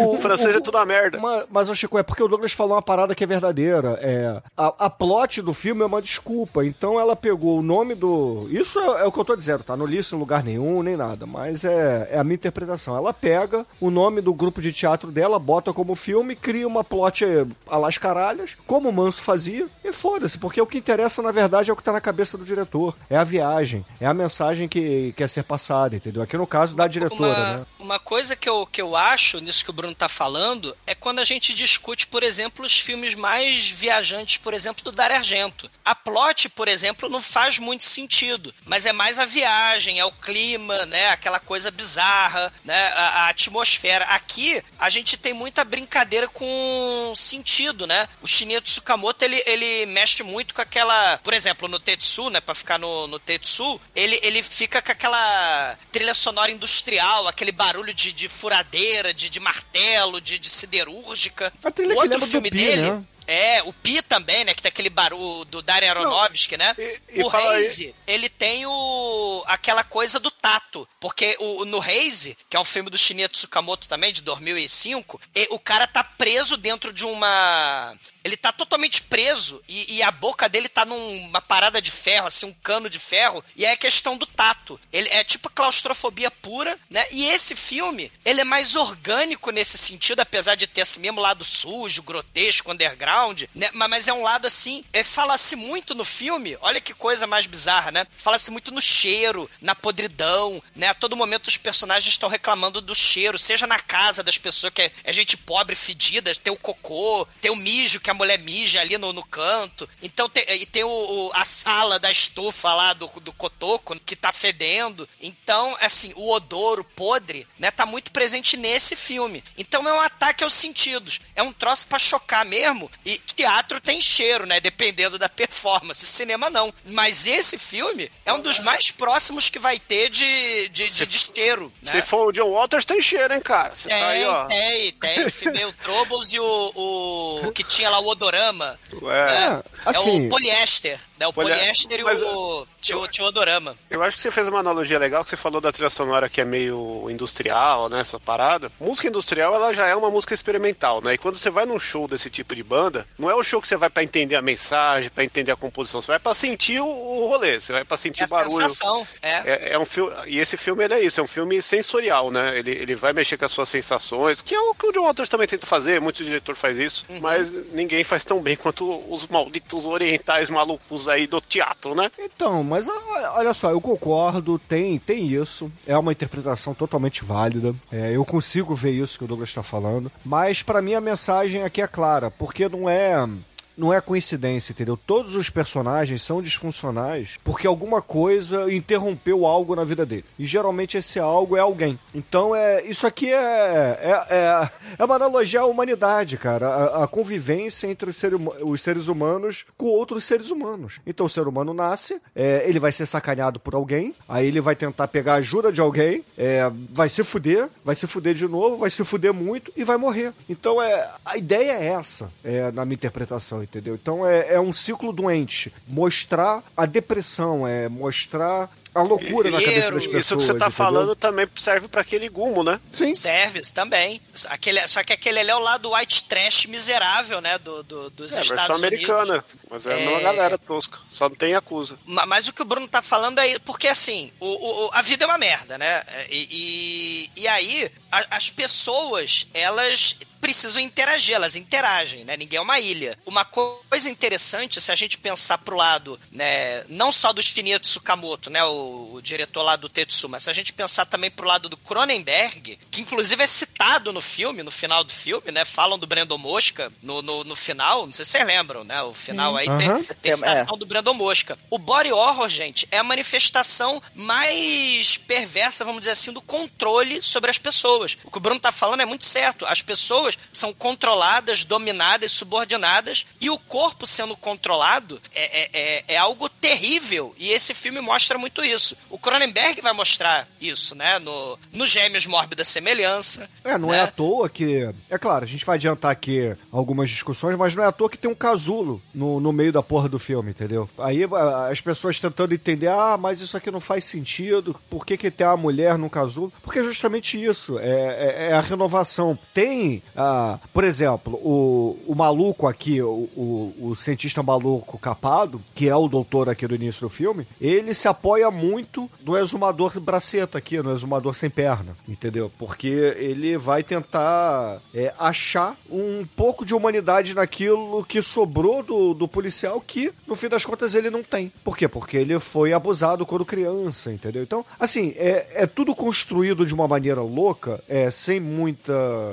o- 0.07 0.19
francês 0.21 0.55
o- 0.55 0.59
é 0.59 0.61
tudo 0.61 0.77
a 0.79 0.85
merda. 0.85 1.19
Mas, 1.19 1.45
mas 1.51 1.69
ô 1.69 1.75
Chico, 1.75 1.99
é 1.99 2.03
porque 2.03 2.23
o 2.23 2.29
Douglas 2.29 2.53
falou 2.53 2.75
uma 2.75 2.83
parada 2.83 3.15
que 3.15 3.23
é 3.25 3.27
verdadeira. 3.27 3.99
É, 4.03 4.43
a, 4.57 4.87
a 4.87 4.91
plot 4.91 5.41
do 5.43 5.53
filme 5.55 5.83
é 5.83 5.87
uma 5.87 6.03
desculpa. 6.03 6.65
Então 6.65 6.99
ela 6.99 7.15
pegou 7.17 7.59
o 7.59 7.63
nome 7.63 7.95
do. 7.95 8.47
Isso 8.51 8.79
é, 8.79 9.03
é 9.03 9.05
o 9.05 9.13
que 9.13 9.19
eu 9.19 9.25
tô 9.25 9.37
dizendo, 9.37 9.63
tá? 9.63 9.77
Não 9.77 9.87
li 9.87 9.99
isso 9.99 10.15
em 10.15 10.19
lugar 10.19 10.43
nenhum, 10.43 10.83
nem 10.83 10.97
nada. 10.97 11.25
Mas 11.27 11.65
é, 11.65 12.09
é 12.11 12.19
a 12.19 12.25
minha 12.25 12.35
interpretação. 12.35 12.97
Ela 12.97 13.13
pega 13.15 13.65
o 13.81 13.91
nome 13.91 14.21
do 14.21 14.35
grupo 14.35 14.61
de 14.61 14.73
teatro 14.73 15.11
dela, 15.11 15.39
bota 15.39 15.73
como 15.73 15.95
filme, 15.95 16.35
cria 16.35 16.67
uma 16.67 16.83
plot 16.85 17.25
a 17.69 17.77
las 17.79 17.97
caralhas, 17.99 18.57
como 18.67 18.89
o 18.89 18.93
Manso 18.93 19.23
fazia, 19.23 19.69
e 19.85 19.93
foda-se, 19.93 20.39
porque 20.39 20.61
o 20.61 20.67
que 20.67 20.79
interessa, 20.79 21.23
na 21.23 21.31
verdade, 21.31 21.71
é 21.71 21.73
o 21.73 21.77
que 21.77 21.83
tá 21.83 21.93
na 21.93 22.01
cabeça 22.01 22.37
do 22.37 22.45
diretor. 22.45 22.97
É 23.09 23.17
a 23.21 23.25
viagem, 23.25 23.85
é 24.01 24.07
a 24.07 24.15
mensagem 24.15 24.69
que 24.69 25.13
quer 25.17 25.29
ser 25.29 25.45
passada, 25.45 25.97
entendeu? 25.97 26.23
Aqui 26.23 26.37
no 26.37 26.47
caso 26.47 26.75
da 26.75 26.87
diretora, 26.87 27.21
uma, 27.21 27.57
né? 27.57 27.67
uma 27.79 27.99
coisa 27.99 28.35
que 28.35 28.49
eu, 28.49 28.67
que 28.67 28.81
eu 28.81 28.97
acho 28.97 29.41
nisso 29.41 29.65
que 29.65 29.71
o 29.71 29.73
Bruno 29.73 29.95
tá 29.95 30.09
falando 30.09 30.77
é 30.87 30.95
quando 30.95 31.19
a 31.19 31.25
gente 31.25 31.55
discute, 31.55 32.07
por 32.07 32.23
exemplo, 32.23 32.65
os 32.65 32.79
filmes 32.79 33.15
mais 33.15 33.69
viajantes, 33.69 34.37
por 34.39 34.55
exemplo, 34.55 34.83
do 34.83 34.93
Dario 34.93 35.17
Argento. 35.17 35.71
A 35.85 35.95
plot, 35.95 36.49
por 36.49 36.69
exemplo, 36.69 37.09
não 37.09 37.23
faz 37.23 37.59
muito 37.59 37.85
sentido, 37.85 38.55
mas 38.65 38.87
é 38.87 38.93
mais 38.93 39.19
a 39.19 39.27
viagem, 39.27 39.99
é 39.99 40.05
o 40.05 40.13
clima, 40.13 40.87
né? 40.87 41.09
Aquela 41.11 41.39
coisa 41.39 41.71
bizarra, 41.71 42.53
né? 42.65 42.87
A, 42.95 43.25
a 43.25 43.29
atmosfera. 43.29 44.05
Aqui 44.07 44.63
a 44.79 44.89
gente 44.91 45.17
tem 45.17 45.33
muita 45.33 45.65
brincadeira 45.65 46.29
com 46.29 47.13
sentido, 47.15 47.87
né? 47.87 48.09
O 48.23 48.27
Shinya 48.27 48.61
Tsukamoto 48.61 49.25
ele, 49.25 49.43
ele 49.47 49.87
mexe 49.87 50.23
muito 50.23 50.55
com 50.55 50.63
aquela, 50.63 51.19
por 51.19 51.35
exemplo, 51.35 51.69
no 51.69 51.79
Tetsu, 51.79 52.31
né? 52.31 52.41
Pra 52.41 52.55
ficar 52.55 52.79
no, 52.79 53.07
no 53.11 53.19
Tetsu, 53.19 53.79
ele, 53.95 54.19
ele 54.23 54.43
fica 54.43 54.81
com 54.81 54.93
aquela 54.93 55.77
trilha 55.93 56.15
sonora 56.15 56.51
industrial, 56.51 57.29
aquele 57.29 57.53
barulho 57.53 57.93
de, 57.93 58.13
de 58.13 58.29
furadeira, 58.29 59.13
de, 59.13 59.29
de 59.29 59.41
martelo, 59.41 60.21
de, 60.21 60.39
de 60.39 60.49
siderúrgica. 60.49 61.53
A 61.63 61.71
trilha 61.71 61.95
o 61.95 61.99
outro 61.99 62.27
filme 62.27 62.51
Pi, 62.51 62.57
dele. 62.57 62.91
né? 62.91 63.05
É, 63.27 63.63
o 63.63 63.73
Pi 63.73 64.03
também, 64.03 64.45
né? 64.45 64.55
Que 64.55 64.63
tem 64.63 64.71
aquele 64.71 64.91
barulho 64.91 65.45
do 65.45 65.63
Darren 65.63 65.89
Aronofsky, 65.91 66.57
né? 66.57 66.75
e- 66.77 67.01
e 67.21 67.23
o 67.23 67.29
Haze, 67.31 67.95
ele 68.05 68.29
tem 68.29 68.67
o 68.67 69.45
aquela 69.47 69.85
coisa 69.85 70.19
do 70.19 70.33
tato. 70.33 70.89
Porque 70.99 71.37
o, 71.39 71.65
no 71.65 71.81
Haze, 71.81 72.37
que 72.49 72.57
é 72.57 72.61
um 72.61 72.65
filme 72.65 72.91
do 72.91 72.99
Shinya 72.99 73.29
Tsukamoto 73.29 73.87
também, 73.87 74.13
de 74.13 74.21
2005, 74.23 75.21
e- 75.33 75.47
o 75.53 75.61
cara 75.61 75.87
tá 75.87 76.03
preso 76.03 76.57
dentro 76.57 76.93
de 76.93 77.05
uma... 77.05 77.95
Ele 78.25 78.37
tá 78.37 78.53
totalmente 78.53 79.03
preso 79.03 79.63
e, 79.69 79.97
e 79.97 80.03
a 80.03 80.11
boca 80.11 80.49
dele 80.49 80.69
tá 80.69 80.85
numa 80.85 81.41
parada 81.41 81.81
de 81.81 81.91
ferro, 81.91 82.27
assim, 82.27 82.47
um 82.47 82.53
cano 82.55 82.89
de 82.91 82.99
ferro. 82.99 83.43
E 83.57 83.65
é 83.65 83.77
questão 83.77 84.17
do 84.17 84.27
tato. 84.27 84.79
Ele 84.93 85.09
é 85.09 85.23
tipo 85.25 85.49
claustrofobia 85.51 86.31
pura, 86.31 86.79
né? 86.89 87.05
E 87.11 87.27
esse 87.27 87.55
filme, 87.57 88.11
ele 88.25 88.41
é 88.41 88.45
mais 88.45 88.77
orgânico 88.77 89.51
nesse 89.51 89.79
sentido, 89.79 90.21
apesar 90.21 90.55
de 90.55 90.67
ter 90.67 90.83
esse 90.83 91.01
mesmo 91.01 91.21
lado 91.21 91.45
sujo, 91.45 92.03
grotesco, 92.03 92.71
underground, 92.73 93.45
né? 93.55 93.71
Ma- 93.73 93.89
Mas 93.89 94.07
é 94.09 94.13
um 94.13 94.23
lado 94.23 94.47
assim, 94.47 94.85
é, 94.93 95.03
fala-se 95.03 95.57
muito 95.57 95.95
no 95.95 96.05
filme, 96.05 96.57
olha 96.61 96.81
que 96.81 96.93
coisa 96.95 97.27
mais 97.27 97.47
bizarra, 97.47 97.91
né? 97.91 98.07
Fala-se 98.17 98.51
muito 98.51 98.71
no 98.73 98.81
cheiro, 98.81 99.51
na 99.61 99.75
podridão, 99.75 100.63
né? 100.75 100.89
A 100.89 100.95
todo 100.95 101.17
momento 101.17 101.49
os 101.49 101.57
personagens 101.57 102.13
estão 102.13 102.29
reclamando 102.29 102.81
do 102.81 102.95
cheiro, 102.95 103.39
seja 103.39 103.67
na 103.67 103.79
casa 103.79 104.23
das 104.23 104.39
pessoas 104.39 104.73
que 104.73 104.83
é, 104.83 104.93
é 105.05 105.13
gente 105.13 105.37
pobre, 105.37 105.75
fedida, 105.77 106.35
tem 106.35 106.53
o 106.53 106.57
cocô, 106.57 107.27
tem 107.41 107.51
o 107.51 107.57
mijo 107.57 108.01
que 108.01 108.10
a 108.11 108.15
mulher 108.15 108.39
mija 108.39 108.81
ali 108.81 108.97
no, 108.99 109.13
no 109.13 109.25
canto. 109.25 109.89
Então 110.03 110.29
tem, 110.29 110.45
e 110.61 110.67
tem 110.67 110.85
o, 110.85 110.89
o- 110.89 111.31
a 111.35 111.45
sala 111.45 111.99
da 111.99 112.11
estufa 112.11 112.73
lá 112.75 112.93
do, 112.93 113.07
do 113.21 113.33
cotoco 113.33 113.99
que 114.01 114.17
tá 114.17 114.33
fedendo. 114.33 115.09
Então, 115.21 115.77
assim, 115.81 116.13
o 116.17 116.31
odor, 116.33 116.81
o 116.81 116.85
podre, 116.85 117.47
né, 117.59 117.71
tá 117.71 117.87
muito 117.87 118.11
presente 118.13 118.57
nesse 118.57 118.95
filme. 118.97 119.43
Então 119.57 119.87
é 119.89 119.93
um 119.93 120.01
ataque 120.01 120.45
aos 120.45 120.53
sentidos. 120.55 121.21
É 121.35 121.43
um 121.43 121.53
troço 121.53 121.87
pra 121.87 121.99
chocar 121.99 122.45
mesmo. 122.45 122.91
E 123.05 123.19
teatro 123.19 123.81
tem 123.81 124.01
cheiro, 124.01 124.47
né? 124.47 124.61
Dependendo 124.61 125.19
da 125.19 125.29
performance. 125.29 126.05
Cinema 126.07 126.51
não. 126.51 126.73
Mas 126.85 127.27
esse 127.27 127.57
filme 127.59 128.11
é 128.25 128.33
um 128.33 128.41
dos 128.41 128.59
mais 128.61 128.91
próximos 128.91 129.49
que 129.49 129.59
vai 129.59 129.79
ter 129.79 130.09
de, 130.11 130.69
de, 130.71 130.89
de, 130.89 131.07
de 131.07 131.19
cheiro. 131.19 131.73
Né? 131.83 131.93
Se 131.93 132.03
for 132.03 132.29
o 132.29 132.33
John 132.33 132.53
Waters, 132.53 132.85
tem 132.85 133.01
cheiro, 133.01 133.33
hein, 133.35 133.41
cara? 133.41 133.75
Você 133.75 133.89
tá 133.89 134.09
aí, 134.09 134.25
ó. 134.25 134.47
Tem, 134.47 134.93
tem. 134.93 135.27
O 135.27 135.31
filme 135.31 135.65
o 135.65 135.73
Troubles 135.73 136.33
e 136.33 136.41
o, 136.41 137.43
o 137.47 137.53
que 137.53 137.63
tinha 137.65 137.89
lá 137.91 138.00
o 138.01 138.07
Odorama. 138.09 138.79
É. 138.93 139.17
É, 139.59 139.63
assim- 139.85 140.25
é 140.25 140.27
o 140.27 140.29
poliéster, 140.31 140.99
né? 141.19 141.27
O 141.27 141.33
Poli- 141.33 141.53
poliéster 141.53 142.01
e 142.01 142.05
o, 142.05 142.67
tinha 142.81 142.99
o 142.99 143.07
tinha 143.09 143.25
o 143.25 143.29
Odorama. 143.29 143.77
Eu 143.89 144.03
acho 144.03 144.17
que 144.17 144.23
você 144.23 144.31
fez 144.31 144.49
uma 144.49 144.61
analogia 144.61 144.99
legal, 144.99 145.23
que 145.25 145.31
você 145.31 145.37
falou 145.37 145.61
da 145.61 145.71
trilha 145.73 145.91
sonora 145.91 146.29
que 146.29 146.41
é 146.41 146.45
meio 146.45 147.07
industrial, 147.11 147.89
né, 147.89 148.01
essa 148.01 148.19
parada. 148.19 148.71
Música 148.81 149.09
industrial, 149.09 149.55
ela 149.55 149.73
já 149.73 149.87
é 149.87 149.95
uma 149.95 150.11
música 150.11 150.35
experimental, 150.35 151.01
né? 151.03 151.15
E 151.15 151.19
quando 151.19 151.37
você 151.37 151.51
vai 151.51 151.67
num 151.67 151.79
show 151.79 152.09
desse 152.09 152.31
tipo 152.31 152.55
de 152.55 152.63
banda, 152.63 153.07
não 153.19 153.31
é 153.31 153.35
o 153.35 153.43
show 153.43 153.61
que 153.61 153.69
você 153.69 153.77
vai 153.77 153.91
pra 153.91 154.03
entender 154.03 154.37
a 154.37 154.43
mensagem, 154.43 155.11
pra 155.11 155.25
entender 155.25 155.53
a 155.53 155.57
composição, 155.57 156.01
você 156.01 156.09
vai 156.13 156.19
pra 156.19 156.35
sentir 156.35 156.81
o, 156.81 156.87
o 156.87 157.29
rolê, 157.29 157.61
você 157.61 157.73
vai 157.73 157.85
pra 157.85 157.97
sentir 157.97 158.23
É 158.23 158.27
o 158.27 158.29
barulho. 158.29 158.57
a 158.57 158.69
sensação. 158.69 159.07
É. 159.23 159.31
É, 159.45 159.73
é 159.75 159.79
um 159.79 159.85
filme, 159.85 160.13
e 160.27 160.39
esse 160.39 160.57
filme 160.57 160.85
ele 160.85 160.95
é 160.95 161.01
isso, 161.01 161.21
é 161.21 161.23
um 161.23 161.29
filme 161.29 161.61
sensorial, 161.63 162.31
né? 162.31 162.59
Ele, 162.59 162.71
ele 162.71 162.95
vai 162.95 163.13
mexer 163.13 163.37
com 163.37 163.45
as 163.45 163.51
suas 163.53 163.69
sensações, 163.69 164.41
que 164.41 164.55
é 164.55 164.61
o 164.61 164.75
que 164.75 164.87
o 164.87 164.93
John 164.93 165.05
Waters 165.05 165.29
também 165.29 165.47
tenta 165.47 165.67
fazer, 165.67 166.01
muito 166.01 166.25
diretor 166.25 166.55
faz 166.57 166.79
isso, 166.79 167.05
Uhum. 167.09 167.21
mas 167.21 167.53
ninguém 167.73 168.05
faz 168.05 168.25
tão 168.25 168.41
bem 168.41 168.57
quanto 168.57 169.03
os 169.13 169.27
malditos 169.27 169.85
orientais 169.85 170.49
malucos 170.51 171.09
aí 171.09 171.27
do 171.27 171.41
teatro, 171.41 171.95
né? 171.95 172.11
Então, 172.19 172.63
mas 172.71 172.89
olha 173.35 173.53
só, 173.53 173.71
eu 173.71 173.81
concordo, 173.81 174.59
tem, 174.59 174.97
tem 174.99 175.27
isso, 175.27 175.71
é 175.85 175.99
uma 175.99 176.13
interpretação 176.13 176.73
totalmente 176.73 177.25
válida, 177.25 177.75
é, 177.91 178.15
eu 178.15 178.25
consigo 178.25 178.77
ver 178.77 178.93
isso 178.93 179.19
que 179.19 179.25
o 179.25 179.27
Douglas 179.27 179.49
está 179.49 179.63
falando, 179.63 180.11
mas 180.25 180.63
pra 180.63 180.81
mim 180.81 180.95
a 180.95 181.01
mensagem 181.01 181.65
aqui 181.65 181.83
é 181.83 181.89
clara, 181.89 182.31
porque 182.31 182.69
não 182.69 182.89
é 182.89 183.29
não 183.77 183.93
é 183.93 184.01
coincidência, 184.01 184.73
entendeu? 184.73 184.97
Todos 184.97 185.37
os 185.37 185.49
personagens 185.49 186.23
são 186.23 186.43
disfuncionais 186.43 187.39
porque 187.43 187.67
alguma 187.67 188.03
coisa 188.03 188.73
interrompeu 188.73 189.47
algo 189.47 189.75
na 189.75 189.85
vida 189.85 190.05
dele. 190.05 190.25
E 190.39 190.47
geralmente 190.47 190.97
esse 190.97 191.19
algo 191.19 191.57
é 191.57 191.61
alguém. 191.61 191.99
Então 192.15 192.55
é 192.55 192.85
isso 192.85 193.07
aqui 193.07 193.33
é, 193.33 193.99
é, 194.01 194.27
é, 194.31 194.71
é 194.99 195.05
uma 195.05 195.17
analogia 195.17 195.61
à 195.61 195.67
humanidade, 195.67 196.37
cara. 196.37 196.69
A, 196.69 197.05
a 197.05 197.07
convivência 197.07 197.87
entre 197.87 198.11
os, 198.11 198.17
ser 198.17 198.35
os 198.35 198.83
seres 198.83 199.09
humanos 199.09 199.65
com 199.77 199.87
outros 199.87 200.25
seres 200.25 200.51
humanos. 200.51 201.01
Então 201.07 201.27
o 201.27 201.29
ser 201.29 201.47
humano 201.47 201.73
nasce, 201.73 202.21
é, 202.35 202.63
ele 202.67 202.79
vai 202.79 202.93
ser 202.93 203.07
sacaneado 203.07 203.59
por 203.59 203.75
alguém, 203.75 204.15
aí 204.29 204.47
ele 204.47 204.61
vai 204.61 204.77
tentar 204.77 205.09
pegar 205.09 205.35
a 205.35 205.37
ajuda 205.37 205.73
de 205.73 205.81
alguém, 205.81 206.25
é, 206.37 206.71
vai 206.91 207.09
se 207.09 207.25
fuder, 207.25 207.69
vai 207.85 207.95
se 207.95 208.07
fuder 208.07 208.35
de 208.35 208.47
novo, 208.47 208.77
vai 208.77 208.91
se 208.91 209.05
fuder 209.05 209.33
muito 209.33 209.73
e 209.77 209.85
vai 209.85 209.97
morrer. 209.97 210.33
Então 210.49 210.81
é, 210.81 211.09
a 211.25 211.37
ideia 211.37 211.73
é 211.73 211.87
essa, 211.87 212.31
é, 212.45 212.71
na 212.73 212.85
minha 212.85 212.95
interpretação, 212.95 213.60
entendeu? 213.63 213.95
Então 213.95 214.27
é, 214.27 214.55
é 214.55 214.61
um 214.61 214.73
ciclo 214.73 215.13
doente. 215.13 215.73
Mostrar 215.87 216.63
a 216.77 216.87
depressão, 216.87 217.67
é 217.67 217.89
mostrar 217.89 218.69
a 218.93 219.03
loucura 219.03 219.49
na 219.53 219.61
cabeça 219.63 219.93
das 219.93 220.05
pessoas. 220.05 220.25
Isso 220.27 220.37
que 220.37 220.43
você 220.43 220.49
tá 220.49 220.67
entendeu? 220.67 220.71
falando 220.73 221.15
também 221.15 221.47
serve 221.55 221.87
pra 221.87 222.01
aquele 222.01 222.29
gumo, 222.29 222.65
né? 222.65 222.81
Sim. 222.93 223.15
Serve 223.15 223.61
também. 223.73 224.21
Aquele, 224.49 224.85
só 224.89 225.05
que 225.05 225.13
aquele 225.13 225.39
ali 225.39 225.51
é 225.51 225.55
o 225.55 225.61
lado 225.61 225.93
white 225.95 226.25
trash 226.25 226.67
miserável, 226.67 227.41
né? 227.41 227.57
Do, 227.59 227.85
do- 227.85 228.11
dos 228.11 228.33
É, 228.37 228.41
Estados 228.41 228.49
versão 228.49 228.77
Unidos. 228.89 229.09
americana. 229.09 229.45
Mas 229.71 229.87
é, 229.87 229.95
uma 229.97 230.19
É. 230.19 230.23
galera 230.25 230.59
tosca. 230.59 230.99
Só 231.13 231.29
não 231.29 231.37
tem 231.37 231.55
acusa. 231.55 231.97
Ma- 232.05 232.27
Mas 232.27 232.49
o 232.49 232.53
que 232.53 232.63
o 232.63 232.65
Bruno 232.65 232.89
tá 232.89 233.01
falando 233.01 233.39
é 233.39 233.61
porque 233.61 233.87
assim, 233.87 234.33
o- 234.41 234.87
o- 234.87 234.91
a 234.93 235.03
vida 235.03 235.23
é 235.25 235.29
uma 235.29 235.39
merda, 235.39 235.79
né? 235.79 236.03
E, 236.29 237.29
e, 237.37 237.43
e 237.43 237.47
aí 237.47 237.93
a- 238.11 238.27
as 238.33 238.51
pessoas 238.51 239.47
elas 239.55 240.17
precisam 240.41 240.83
interagir, 240.83 241.35
elas 241.35 241.57
interagem, 241.57 242.25
né? 242.25 242.37
Ninguém 242.37 242.59
é 242.59 242.63
uma 242.63 242.81
ilha. 242.81 243.19
Uma 243.27 243.45
co- 243.45 243.83
coisa 243.89 244.09
interessante, 244.09 244.81
se 244.81 244.91
a 244.93 244.97
gente 244.97 245.19
pensar 245.19 245.59
pro 245.59 245.77
lado, 245.77 246.19
né, 246.33 246.85
não 246.89 247.13
só 247.13 247.33
do 247.33 247.43
Shinya 247.43 247.79
Tsukamoto, 247.79 248.49
né, 248.51 248.63
o, 248.65 249.13
o 249.15 249.23
diretor 249.23 249.63
lá 249.63 249.77
do 249.77 249.89
Tetsu, 249.89 250.29
mas 250.29 250.45
se 250.45 250.51
a 250.51 250.53
gente 250.53 250.73
pensar 250.73 251.05
também 251.07 251.31
pro 251.31 251.47
lado 251.47 251.69
do 251.69 251.77
Cronenberg, 251.77 252.79
que 252.91 253.01
inclusive 253.01 253.43
é 253.43 253.47
citado 253.47 254.13
no 254.13 254.21
filme, 254.21 254.63
no 254.63 254.71
final 254.71 255.05
do 255.05 255.13
filme, 255.13 255.51
né? 255.53 255.65
Falam 255.65 255.99
do 255.99 256.07
Brandon 256.07 256.39
Mosca 256.39 256.93
no, 257.03 257.21
no, 257.23 257.45
no 257.45 257.57
final, 257.57 258.07
não 258.07 258.13
sei 258.13 258.25
se 258.25 258.33
vocês 258.33 258.47
lembram, 258.47 258.85
né? 258.85 259.03
O 259.03 259.13
final 259.13 259.57
aí 259.57 259.67
tem, 259.67 259.89
Aham. 259.89 260.05
tem 260.23 260.33
É, 260.33 260.37
citação 260.37 260.77
do 260.79 260.87
Brandon 260.87 261.15
Mosca. 261.15 261.59
O 261.69 261.79
body 261.79 262.13
horror, 262.13 262.49
gente, 262.49 262.87
é 262.91 262.99
a 262.99 263.05
manifestação 263.05 264.01
mais 264.15 265.17
perversa, 265.19 265.85
vamos 265.85 266.01
dizer 266.01 266.13
assim, 266.13 266.33
do 266.33 266.41
controle 266.41 267.21
sobre 267.21 267.51
as 267.51 267.59
pessoas. 267.59 268.17
O 268.25 268.31
que 268.31 268.39
o 268.39 268.41
Bruno 268.41 268.61
tá 268.61 268.73
falando 268.73 269.01
é 269.01 269.05
muito 269.05 269.25
certo. 269.25 269.67
As 269.67 269.83
pessoas 269.83 270.30
são 270.53 270.73
controladas, 270.73 271.65
dominadas, 271.65 272.33
subordinadas, 272.33 273.27
e 273.41 273.49
o 273.51 273.59
corpo 273.59 274.07
sendo 274.07 274.37
controlado 274.37 275.21
é, 275.35 275.63
é, 275.63 275.71
é, 275.73 276.05
é 276.15 276.17
algo 276.17 276.49
terrível. 276.49 277.35
E 277.39 277.51
esse 277.51 277.75
filme 277.75 278.01
mostra 278.01 278.39
muito 278.39 278.65
isso. 278.65 278.97
O 279.09 279.19
Cronenberg 279.19 279.81
vai 279.81 279.93
mostrar 279.93 280.47
isso, 280.61 280.95
né? 280.95 281.19
No, 281.19 281.59
no 281.73 281.87
Gêmeos 281.87 282.27
Mórbida 282.27 282.65
Semelhança. 282.65 283.49
É, 283.65 283.77
não 283.79 283.89
né? 283.91 283.99
é 283.99 284.01
à 284.03 284.07
toa 284.07 284.49
que. 284.49 284.89
É 285.09 285.19
claro, 285.19 285.45
a 285.45 285.49
gente 285.49 285.65
vai 285.65 285.77
adiantar 285.77 286.11
aqui 286.11 286.55
algumas 286.73 287.09
discussões, 287.11 287.57
mas 287.57 287.75
não 287.75 287.83
é 287.85 287.87
à 287.87 287.93
toa 287.93 288.09
que 288.11 288.19
tem 288.19 288.31
um 288.31 288.35
casulo 288.35 289.03
no, 289.15 289.41
no 289.41 289.53
meio 289.53 289.73
da 289.73 289.83
porra 289.83 290.09
do 290.09 290.19
filme, 290.19 290.51
entendeu? 290.51 290.89
Aí 290.99 291.25
a- 291.25 291.69
as 291.69 291.81
pessoas 291.81 292.19
tentando 292.19 292.55
entender, 292.55 292.89
ah, 292.89 293.17
mas 293.19 293.41
isso 293.41 293.57
aqui 293.57 293.71
não 293.71 293.81
faz 293.81 294.05
sentido, 294.05 294.75
por 294.89 295.05
que, 295.07 295.17
que 295.17 295.31
tem 295.31 295.47
uma 295.47 295.57
mulher 295.57 295.97
num 295.99 296.09
casulo? 296.09 296.53
Porque 296.63 296.79
é 296.79 296.83
justamente 296.85 297.43
isso, 297.43 297.79
é, 297.79 297.89
é- 297.91 298.49
é 298.51 298.53
a 298.53 298.61
renovação. 298.61 299.39
Tem. 299.55 300.03
Ah, 300.21 300.61
por 300.75 300.85
exemplo, 300.85 301.35
o, 301.43 301.99
o 302.07 302.15
maluco 302.15 302.67
aqui, 302.67 303.01
o, 303.01 303.29
o, 303.35 303.75
o 303.81 303.95
cientista 303.95 304.43
maluco 304.43 304.99
capado, 304.99 305.63
que 305.75 305.89
é 305.89 305.97
o 305.97 306.09
doutor 306.09 306.51
aqui 306.51 306.67
do 306.67 306.75
início 306.75 307.01
do 307.01 307.09
filme, 307.09 307.47
ele 307.59 307.95
se 307.95 308.07
apoia 308.07 308.51
muito 308.51 309.11
no 309.25 309.37
exumador 309.39 309.99
braceta 309.99 310.59
aqui, 310.59 310.83
no 310.83 310.93
exumador 310.93 311.35
sem 311.35 311.49
perna, 311.49 311.97
entendeu? 312.07 312.53
Porque 312.59 313.15
ele 313.17 313.57
vai 313.57 313.83
tentar 313.83 314.83
é, 314.95 315.15
achar 315.19 315.75
um 315.91 316.27
pouco 316.37 316.67
de 316.67 316.75
humanidade 316.75 317.35
naquilo 317.35 318.05
que 318.05 318.21
sobrou 318.21 318.83
do, 318.83 319.15
do 319.15 319.27
policial 319.27 319.81
que, 319.81 320.13
no 320.27 320.37
fim 320.37 320.49
das 320.49 320.67
contas, 320.67 320.95
ele 320.95 321.09
não 321.09 321.23
tem. 321.23 321.51
Por 321.65 321.79
quê? 321.79 321.89
Porque 321.89 322.19
ele 322.19 322.39
foi 322.39 322.75
abusado 322.75 323.25
quando 323.25 323.45
criança, 323.47 324.13
entendeu? 324.13 324.43
Então, 324.43 324.67
assim, 324.79 325.15
é, 325.17 325.47
é 325.55 325.67
tudo 325.67 325.95
construído 325.95 326.67
de 326.67 326.75
uma 326.75 326.87
maneira 326.87 327.23
louca, 327.23 327.83
é, 327.89 328.11
sem 328.11 328.39
muita 328.39 328.93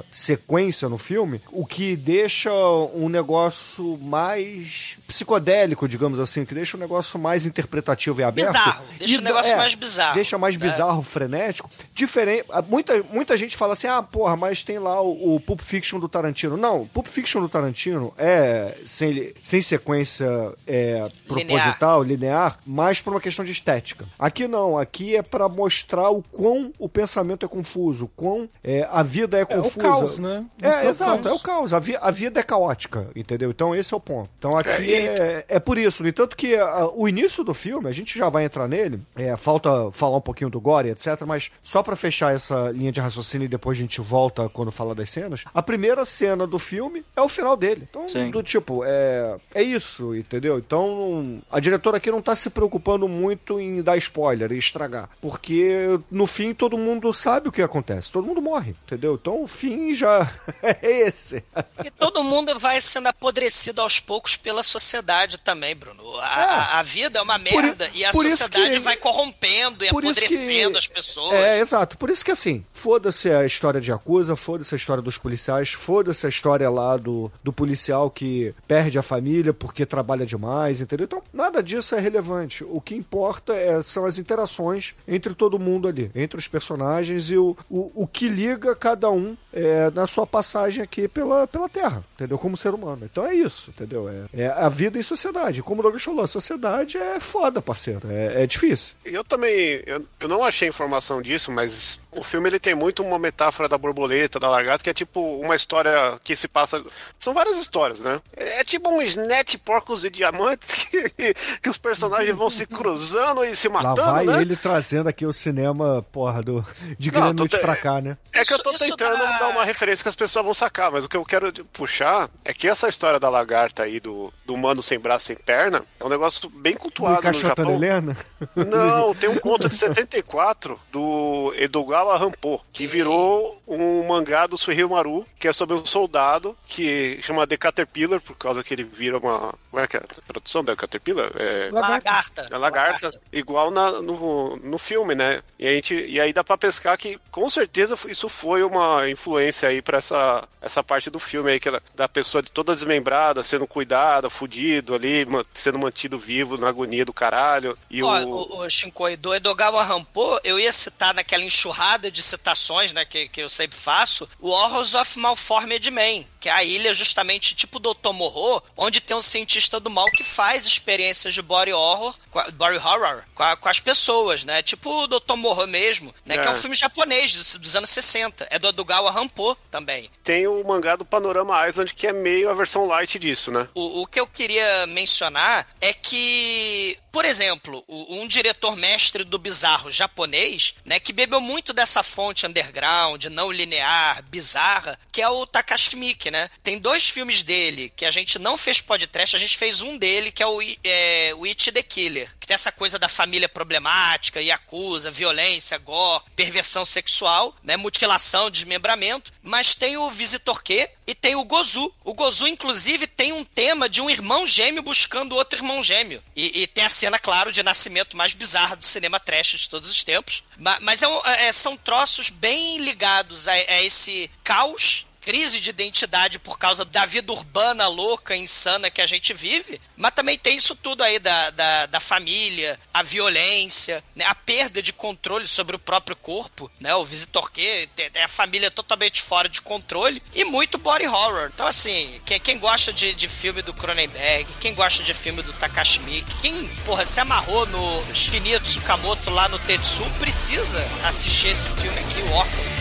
sequência 0.10 0.77
no 0.86 0.98
filme, 0.98 1.42
o 1.52 1.66
que 1.66 1.96
deixa 1.96 2.52
um 2.94 3.10
negócio 3.10 3.98
mais 4.02 4.98
psicodélico, 5.08 5.88
digamos 5.88 6.20
assim, 6.20 6.46
que 6.46 6.54
deixa 6.54 6.78
um 6.78 6.80
negócio 6.80 7.18
mais 7.20 7.46
interpretativo 7.46 8.22
e 8.22 8.24
aberto. 8.24 8.48
Bizarro. 8.48 8.84
Deixa 9.00 9.14
E 9.14 9.18
o 9.18 9.22
negócio 9.22 9.54
é, 9.54 9.56
mais 9.56 9.76
bizarro. 9.76 10.16
Deixa 10.16 10.38
mais 10.38 10.58
né? 10.58 10.68
bizarro, 10.68 11.02
frenético. 11.02 11.70
Diferente. 11.94 12.46
Muita, 12.70 13.02
muita 13.12 13.38
gente 13.38 13.56
fala 13.58 13.74
assim: 13.74 13.88
ah, 13.88 14.04
porra, 14.04 14.36
mas 14.36 14.64
tem 14.64 14.78
lá 14.80 15.02
o, 15.02 15.36
o 15.36 15.40
Pulp 15.40 15.62
Fiction 15.62 16.00
do 16.00 16.08
Tarantino. 16.10 16.58
Não, 16.58 16.86
Pulp 16.88 17.08
Fiction 17.08 17.42
do 17.42 17.50
Tarantino 17.50 18.14
é 18.18 18.78
sem, 18.86 19.34
sem 19.42 19.62
sequência 19.62 20.28
é, 20.66 21.10
proposital, 21.28 22.04
linear, 22.04 22.60
mas 22.66 23.00
por 23.02 23.12
uma 23.14 23.22
questão 23.22 23.44
de 23.46 23.52
estética. 23.52 24.06
Aqui 24.20 24.48
não, 24.48 24.78
aqui 24.78 25.16
é 25.16 25.22
pra 25.22 25.48
mostrar 25.48 26.10
o 26.10 26.22
quão 26.22 26.72
o 26.78 26.90
pensamento 26.90 27.46
é 27.46 27.50
confuso, 27.50 28.06
o 28.06 28.08
quão 28.10 28.50
é, 28.64 28.88
a 28.92 29.02
vida 29.04 29.38
é 29.38 29.42
É 29.42 29.44
o 29.44 29.64
confusa. 29.64 29.80
caos, 29.80 30.20
né? 30.20 30.46
É, 30.62 30.67
Mostrar 30.68 30.86
o 30.86 30.90
exato, 30.90 31.28
é 31.28 31.32
o 31.34 31.40
caos. 31.40 31.74
A, 31.74 31.80
vi- 31.80 31.98
a 32.00 32.12
vida 32.12 32.40
é 32.40 32.44
caótica, 32.44 33.08
entendeu? 33.16 33.50
Então 33.52 33.76
esse 33.76 33.94
é 33.94 33.98
o 33.98 34.00
ponto. 34.00 34.30
Então 34.38 34.58
aqui 34.58 34.94
É, 34.94 35.06
é, 35.06 35.46
é 35.48 35.60
por 35.60 35.78
isso. 35.78 36.04
No 36.04 36.10
entanto 36.10 36.36
que 36.36 36.56
ah, 36.56 36.88
o 36.94 37.08
início 37.08 37.44
do 37.44 37.54
filme, 37.54 37.88
a 37.90 37.92
gente 37.92 38.18
já 38.18 38.30
vai 38.30 38.46
entrar 38.46 38.68
nele, 38.68 39.00
é, 39.16 39.36
falta 39.36 39.92
falar 39.92 40.18
um 40.18 40.22
pouquinho 40.22 40.50
do 40.50 40.60
Gore, 40.60 40.90
etc. 40.90 41.22
Mas 41.26 41.52
só 41.64 41.82
pra 41.84 41.96
fechar 41.96 42.34
essa 42.34 42.70
linha 42.72 42.92
de 42.92 43.00
raciocínio 43.00 43.46
e 43.46 43.50
depois 43.50 43.78
a 43.78 43.82
gente 43.82 44.02
volta 44.02 44.50
quando 44.50 44.72
falar 44.72 44.94
das 44.94 45.10
cenas, 45.10 45.44
a 45.54 45.62
primeira 45.64 46.06
cena 46.06 46.46
do 46.48 46.60
filme 46.60 47.04
é 47.16 47.22
o 47.22 47.30
final 47.30 47.56
dele. 47.58 47.88
Então, 47.90 48.08
Sim. 48.08 48.30
do 48.32 48.42
tipo, 48.44 48.84
é, 48.86 49.36
é 49.54 49.62
isso, 49.64 50.16
entendeu? 50.16 50.58
Então 50.58 51.40
a 51.52 51.60
diretora 51.60 51.98
aqui 51.98 52.12
não 52.12 52.22
tá 52.22 52.36
se 52.36 52.50
preocupando 52.50 53.08
muito 53.08 53.60
em 53.60 53.82
dar 53.82 53.98
spoiler 53.98 54.52
e 54.52 54.58
estragar. 54.58 55.10
Porque 55.22 56.00
no 56.12 56.26
fim 56.28 56.54
todo 56.54 56.78
mundo 56.78 57.12
sabe 57.14 57.50
o 57.50 57.52
que 57.52 57.62
acontece. 57.62 58.12
Todo 58.12 58.26
mundo 58.28 58.42
morre, 58.42 58.76
entendeu? 58.86 59.18
Então 59.20 59.44
o 59.44 59.48
fim 59.48 59.94
já 59.96 60.30
é 60.82 61.00
esse. 61.08 61.44
E 61.84 61.92
todo 61.92 62.24
mundo 62.24 62.58
vai 62.60 62.80
sendo 62.82 63.08
apodrecido 63.08 63.82
aos 63.82 64.00
poucos 64.00 64.36
pela 64.36 64.64
sociedade 64.64 65.38
também, 65.38 65.76
Bruno. 65.76 66.18
A, 66.20 66.26
a- 66.26 66.80
a 66.80 66.84
vida 66.84 67.20
é 67.20 67.22
uma 67.22 67.40
Por 67.40 67.44
merda 67.64 67.90
e 67.94 68.04
a 68.06 68.12
por 68.12 68.28
sociedade 68.30 68.72
que- 68.72 68.80
vai 68.80 68.98
corrompendo 68.98 69.84
e 69.86 69.90
por 69.90 70.04
apodrecendo 70.04 70.72
que- 70.74 70.78
as 70.78 70.88
pessoas. 70.88 71.34
É, 71.34 71.60
exato. 71.60 71.98
Por 71.98 72.10
isso 72.10 72.24
que 72.24 72.32
assim, 72.32 72.66
foda-se 72.74 73.30
a 73.32 73.46
história 73.46 73.80
de 73.82 73.92
Yakuza, 73.92 74.36
foda-se 74.36 74.74
a 74.74 74.78
história 74.78 75.02
dos 75.04 75.18
policiais, 75.18 75.70
foda-se 75.72 76.26
a 76.26 76.30
história 76.30 76.70
lá 76.70 76.98
do, 76.98 77.32
do 77.44 77.52
policial 77.54 78.10
que 78.10 78.54
perde 78.68 78.98
a 78.98 79.04
família 79.04 79.54
porque 79.54 79.86
trabalha 79.86 80.26
demais, 80.26 80.82
entendeu? 80.82 81.06
Então, 81.06 81.24
nada 81.34 81.62
disso 81.62 81.96
é 81.96 82.00
relevante. 82.00 82.64
O 82.64 82.80
que 82.82 82.96
importa 82.96 83.54
é- 83.54 83.82
são 83.82 84.06
as 84.06 84.18
interações 84.18 84.94
entre 85.08 85.34
todo 85.34 85.60
mundo 85.60 85.88
ali, 85.88 86.12
entre 86.16 86.38
os 86.38 86.48
personagens 86.48 87.30
e 87.30 87.38
o, 87.38 87.56
o, 87.70 88.04
o 88.04 88.08
que 88.08 88.28
liga 88.28 88.76
cada 88.76 89.10
um 89.10 89.36
é, 89.54 89.90
na 89.92 90.06
sua 90.08 90.26
passagem 90.48 90.82
aqui 90.82 91.08
pela, 91.08 91.46
pela 91.46 91.68
Terra, 91.68 92.04
entendeu? 92.16 92.38
Como 92.38 92.56
ser 92.56 92.74
humano. 92.74 93.02
Então 93.04 93.26
é 93.26 93.36
isso, 93.36 93.70
entendeu? 93.72 94.10
É, 94.10 94.44
é 94.44 94.48
a 94.48 94.70
vida 94.70 94.98
em 94.98 95.02
sociedade. 95.02 95.62
Como 95.62 95.82
o 95.82 95.84
Douglas 95.84 96.04
falou, 96.04 96.24
a 96.24 96.28
sociedade 96.28 96.98
é 96.98 97.20
foda, 97.20 97.62
parceiro. 97.62 98.10
É, 98.10 98.44
é 98.44 98.48
difícil. 98.48 98.96
Eu 99.04 99.24
também, 99.24 99.84
eu, 99.86 100.06
eu 100.20 100.28
não 100.28 100.44
achei 100.44 100.70
informação 100.70 101.22
disso, 101.22 101.52
mas 101.52 102.00
o 102.18 102.24
filme 102.24 102.50
ele 102.50 102.60
tem 102.60 102.74
muito 102.76 103.04
uma 103.04 103.18
metáfora 103.20 103.70
da 103.70 103.78
borboleta, 103.78 104.40
da 104.40 104.50
lagarta, 104.50 104.84
que 104.84 104.90
é 104.90 104.94
tipo 104.94 105.20
uma 105.40 105.56
história 105.56 106.20
que 106.24 106.36
se 106.36 106.48
passa. 106.48 106.84
São 107.20 107.34
várias 107.34 107.58
histórias, 107.58 108.00
né? 108.02 108.20
É, 108.36 108.60
é 108.62 108.64
tipo 108.64 108.90
um 108.90 109.02
snatch 109.02 109.56
porcos 109.58 110.04
e 110.04 110.10
diamantes 110.10 110.74
que, 110.90 111.34
que 111.62 111.70
os 111.70 111.78
personagens 111.78 112.36
vão 112.36 112.50
se 112.50 112.66
cruzando 112.66 113.44
e 113.46 113.56
se 113.56 113.68
Lá 113.68 113.82
matando, 113.84 114.12
vai 114.12 114.26
né? 114.26 114.42
ele 114.42 114.56
trazendo 114.56 115.08
aqui 115.10 115.26
o 115.26 115.34
cinema, 115.34 116.06
porra, 116.12 116.42
do, 116.42 116.66
de 116.98 117.12
Não, 117.12 117.22
Greenwich 117.34 117.56
te- 117.58 117.62
pra 117.62 117.76
cá, 117.76 118.02
né? 118.02 118.18
É 118.34 118.44
que 118.46 118.54
eu 118.54 118.60
tô 118.60 118.72
Isso- 118.72 118.86
isso 118.86 118.96
tentando 118.98 119.18
dá- 119.20 119.38
dar 119.40 119.48
uma 119.50 119.64
referência 119.66 120.04
que 120.04 120.10
as 120.10 120.16
pessoas 120.16 120.44
vão 120.46 120.54
sacar, 120.54 120.92
mas 120.92 121.04
o 121.06 121.10
que 121.10 121.18
eu 121.18 121.26
quero 121.26 121.52
puxar 121.66 122.30
é 122.46 122.54
que 122.54 122.68
essa 122.68 122.88
história 122.88 123.20
da 123.20 123.30
lagarta 123.30 123.84
aí, 123.84 124.00
do, 124.00 124.32
do 124.46 124.54
humano 124.54 124.82
sem 124.82 124.98
braço 125.00 125.26
sem 125.28 125.36
perna, 125.36 125.84
é 126.00 126.04
um 126.04 126.10
negócio 126.10 126.50
bem 126.50 126.74
Do 126.74 126.80
cultuado 126.80 127.22
no 127.28 127.34
Japão. 127.34 127.72
Helena? 127.76 128.16
Não, 128.56 129.14
tem 129.16 129.30
um 129.30 129.40
conto 129.40 129.68
de 129.70 129.76
74 129.76 130.80
do 130.92 131.54
Edogawa 131.58 132.07
Rampo, 132.16 132.64
que 132.72 132.86
virou 132.86 133.62
um 133.68 134.08
mangá 134.08 134.46
do 134.48 134.58
Suihiro 134.58 134.92
Maru, 134.92 135.26
que 135.40 135.48
é 135.48 135.54
sobre 135.54 135.76
um 135.76 135.86
soldado 135.86 136.56
que 136.68 137.20
chama 137.22 137.48
The 137.48 137.58
Caterpillar, 137.58 138.22
por 138.22 138.36
causa 138.38 138.64
que 138.64 138.74
ele 138.74 138.84
vira 138.84 139.18
uma. 139.18 139.54
Como 139.72 139.84
é 139.84 139.88
que 139.88 139.98
é 139.98 140.00
a 140.00 140.32
tradução 140.34 140.64
da 140.64 140.76
Caterpillar? 140.76 141.32
É. 141.36 141.70
Lagarta. 141.72 142.48
A 142.52 142.58
lagarta, 142.58 143.12
igual 143.34 143.72
na- 143.72 144.02
no, 144.02 144.56
no 144.58 144.78
filme, 144.78 145.16
né? 145.16 145.42
E, 145.58 145.68
a 145.68 145.72
gente, 145.72 145.96
e 145.96 146.20
aí 146.22 146.32
dá 146.32 146.44
pra 146.44 146.58
pescar 146.58 146.98
que 146.98 147.20
com 147.32 147.50
certeza 147.50 147.96
isso 148.08 148.30
foi 148.30 148.62
uma 148.64 149.10
influência 149.10 149.70
aí 149.70 149.82
pra 149.82 149.98
essa, 149.98 150.48
essa 150.62 150.84
parte 150.84 151.10
do 151.10 151.20
filme 151.20 151.52
aí, 151.52 151.60
que 151.60 151.68
ela, 151.68 151.82
da 151.96 152.08
pessoa 152.08 152.42
de 152.42 152.52
toda 152.52 152.76
desmembrada, 152.76 153.42
sendo 153.44 153.66
cuidada, 153.68 154.30
fudido 154.30 154.94
ali, 154.96 155.26
sendo 155.54 155.80
mantido 155.80 156.18
vivo 156.20 156.58
na 156.58 156.70
agonia 156.70 157.04
do 157.06 157.14
caralho. 157.14 157.78
E 157.90 158.04
Ó, 158.04 158.20
o. 158.24 158.30
o, 158.34 158.60
o 158.66 158.70
Shinkoi, 158.70 159.16
do 159.18 159.34
Edogawa 159.34 159.84
Rampo, 159.84 160.40
eu 160.44 160.60
ia 160.60 160.72
citar 160.72 161.14
naquela 161.14 161.44
enxurrada 161.44 161.87
de 161.96 162.22
citações, 162.22 162.92
né, 162.92 163.06
que, 163.06 163.30
que 163.30 163.42
eu 163.42 163.48
sempre 163.48 163.78
faço, 163.78 164.28
o 164.40 164.50
Horrors 164.50 164.94
of 164.94 165.18
Malformed 165.18 165.90
Man, 165.90 166.26
que 166.40 166.50
é 166.50 166.52
a 166.52 166.64
ilha 166.64 166.94
justamente 166.94 167.56
tipo 167.56 167.80
Dr. 167.80 168.12
Morro, 168.14 168.62
onde 168.76 169.00
tem 169.00 169.16
um 169.16 169.22
cientista 169.22 169.80
do 169.80 169.90
mal 169.90 170.06
que 170.12 170.24
faz 170.24 170.66
experiências 170.66 171.34
de 171.34 171.42
body 171.42 171.72
horror, 171.72 172.14
body 172.54 172.78
horror, 172.78 173.24
com, 173.34 173.44
a- 173.44 173.56
com 173.56 173.70
as 173.70 173.80
pessoas, 173.80 174.44
né, 174.44 174.62
tipo 174.62 174.90
o 175.04 175.08
Dr. 175.08 175.36
Morro 175.36 175.66
mesmo, 175.68 176.14
né, 176.26 176.38
que 176.38 176.46
é 176.48 176.52
um 176.52 176.54
É. 176.56 176.60
filme 176.60 176.76
japonês 176.76 177.34
dos, 177.36 177.56
dos 177.56 177.76
anos 177.76 177.90
60, 177.92 178.48
é 178.50 178.60
do 178.60 178.68
Edogawa 178.68 179.10
Rampo 179.12 179.56
também. 179.72 180.10
Tem 180.24 180.46
o 180.48 180.62
mangá 180.68 180.96
do 180.98 181.06
Panorama 181.06 181.66
Island, 181.68 181.94
que 181.94 182.06
é 182.08 182.12
meio 182.14 182.50
a 182.50 182.54
versão 182.54 182.86
light 182.88 183.18
disso, 183.18 183.52
né? 183.52 183.70
O, 183.74 184.02
o 184.02 184.08
que 184.08 184.20
eu 184.20 184.28
queria 184.28 184.86
mencionar 184.88 185.66
é 185.80 185.94
que, 185.94 186.98
por 187.12 187.24
exemplo, 187.26 187.84
o- 187.88 188.16
um 188.22 188.28
diretor 188.28 188.76
mestre 188.76 189.24
do 189.24 189.38
bizarro 189.38 189.92
japonês, 189.92 190.74
né, 190.86 191.00
que 191.00 191.14
bebeu 191.14 191.40
muito 191.40 191.74
dessa 191.78 192.02
fonte 192.02 192.48
underground, 192.48 193.26
não 193.26 193.52
linear, 193.52 194.24
bizarra, 194.24 195.00
que 195.12 195.22
é 195.22 195.30
o 195.30 195.46
Takashi 195.46 195.96
Miike, 195.96 196.32
né? 196.32 196.50
Tem 196.64 196.80
dois 196.80 197.08
filmes 197.08 197.44
dele 197.44 197.94
que 197.96 198.04
a 198.04 198.10
gente 198.10 198.40
não 198.40 198.58
fez 198.58 198.82
podcast, 198.82 199.36
a 199.36 199.40
gente 199.40 199.56
fez 199.56 199.82
um 199.82 199.96
dele 199.96 200.32
que 200.32 200.42
é 200.42 200.48
o, 200.48 200.60
é, 200.84 201.34
the 201.72 201.84
Killer, 201.84 202.36
que 202.40 202.48
tem 202.48 202.56
essa 202.56 202.72
coisa 202.72 202.98
da 202.98 203.08
família 203.08 203.48
problemática, 203.48 204.42
yakuza, 204.42 205.12
violência, 205.12 205.78
gore, 205.78 206.24
perversão 206.36 206.84
sexual, 206.84 207.56
né, 207.62 207.78
mutilação, 207.78 208.50
desmembramento, 208.50 209.32
mas 209.44 209.76
tem 209.76 209.98
o 209.98 210.10
Visitor 210.10 210.64
Q 210.64 210.90
e 211.06 211.14
tem 211.14 211.36
o 211.36 211.46
Gozu. 211.46 211.94
O 212.04 212.16
Gozu, 212.16 212.48
inclusive, 212.48 213.06
tem 213.06 213.34
um 213.34 213.46
tema 213.46 213.88
de 213.88 214.02
um 214.02 214.10
irmão 214.10 214.48
gêmeo 214.48 214.82
buscando 214.82 215.36
outro 215.36 215.60
irmão 215.60 215.84
gêmeo. 215.84 216.24
E, 216.36 216.64
e 216.64 216.68
tem 216.68 216.84
a 216.84 216.90
cena, 216.90 217.20
claro, 217.20 217.52
de 217.52 217.62
nascimento 217.62 218.18
mais 218.18 218.34
bizarra 218.34 218.76
do 218.76 218.84
cinema 218.84 219.20
trash 219.20 219.60
de 219.60 219.70
todos 219.70 219.92
os 219.92 220.04
tempos. 220.04 220.44
Ma- 220.58 220.78
Mas, 220.82 221.02
é 221.02 221.08
um- 221.08 221.26
é- 221.26 221.52
são 221.52 221.76
troços 221.78 222.30
bem 222.30 222.78
ligados 222.80 223.48
a, 223.48 223.52
a 223.54 223.82
esse 223.84 224.30
caos 224.44 225.07
crise 225.28 225.60
de 225.60 225.72
identidade 225.72 226.40
por 226.40 226.58
causa 226.58 226.86
da 226.86 227.06
vida 227.06 227.34
urbana 227.34 227.86
louca, 227.90 228.34
insana 228.34 228.90
que 228.90 229.02
a 229.02 229.06
gente 229.06 229.34
vive, 229.34 229.82
mas 229.98 230.14
também 230.14 230.38
tem 230.38 230.56
isso 230.56 230.74
tudo 230.74 231.04
aí 231.04 231.20
da, 231.20 231.50
da, 231.50 231.86
da 231.86 232.00
família, 232.00 232.80
a 232.94 233.04
violência, 233.04 234.02
né, 234.16 234.24
a 234.26 234.34
perda 234.34 234.82
de 234.82 234.94
controle 234.94 235.46
sobre 235.46 235.76
o 235.76 235.80
próprio 235.80 236.16
corpo, 236.16 236.72
né? 236.80 236.96
O 236.96 237.04
Visitor 237.04 237.52
Q 237.52 237.90
tem, 237.94 238.10
tem 238.10 238.24
a 238.24 238.30
família 238.30 238.72
totalmente 238.72 239.22
fora 239.22 239.50
de 239.50 239.62
controle 239.62 240.24
e 240.34 240.46
muito 240.46 240.78
body 240.78 241.06
horror. 241.08 241.52
Então, 241.54 241.68
assim, 241.68 242.22
quem, 242.26 242.40
quem 242.40 242.58
gosta 242.58 242.94
de, 242.94 243.14
de 243.14 243.28
filme 243.28 243.62
do 243.62 243.74
Cronenberg, 243.74 244.48
quem 244.62 244.74
gosta 244.74 245.04
de 245.04 245.14
filme 245.14 245.44
do 245.44 245.52
Takashi 245.52 246.00
Miike, 246.04 246.40
quem, 246.42 246.66
porra, 246.86 247.06
se 247.06 247.20
amarrou 247.20 247.66
no 247.66 248.16
Shinya 248.16 248.62
Tsukamoto 248.62 249.30
lá 249.30 249.50
no 249.50 249.60
Tetsu, 249.60 250.06
precisa 250.20 250.80
assistir 251.04 251.48
esse 251.48 251.68
filme 251.68 252.00
aqui, 252.00 252.22
o 252.22 252.32
Orphan. 252.32 252.77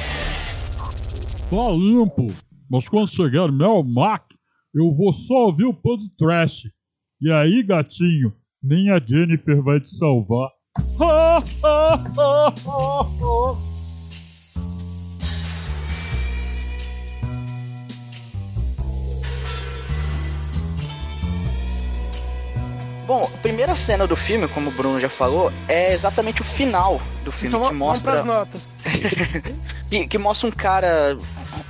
Tá 1.48 1.70
limpo. 1.70 2.26
Mas 2.68 2.88
quando 2.88 3.08
chegar 3.08 3.52
Mel 3.52 3.84
Mac, 3.84 4.24
eu 4.74 4.92
vou 4.92 5.12
só 5.12 5.46
ouvir 5.46 5.64
o 5.64 5.72
pão 5.72 5.96
do 5.96 6.08
trash. 6.18 6.64
E 7.20 7.30
aí, 7.30 7.62
gatinho, 7.62 8.34
nem 8.60 8.90
a 8.90 8.98
Jennifer 8.98 9.62
vai 9.62 9.78
te 9.78 9.96
salvar. 9.96 10.50
Bom, 23.06 23.22
a 23.22 23.38
primeira 23.38 23.76
cena 23.76 24.04
do 24.04 24.16
filme, 24.16 24.48
como 24.48 24.68
o 24.68 24.72
Bruno 24.72 24.98
já 24.98 25.08
falou, 25.08 25.52
é 25.68 25.92
exatamente 25.92 26.40
o 26.40 26.44
final 26.44 27.00
do 27.26 27.32
filme 27.32 27.48
Então 27.56 27.68
que 27.68 27.74
mostra 27.74 28.22
notas. 28.22 28.72
que, 29.90 30.06
que 30.06 30.18
mostra 30.18 30.48
um 30.48 30.52
cara 30.52 31.18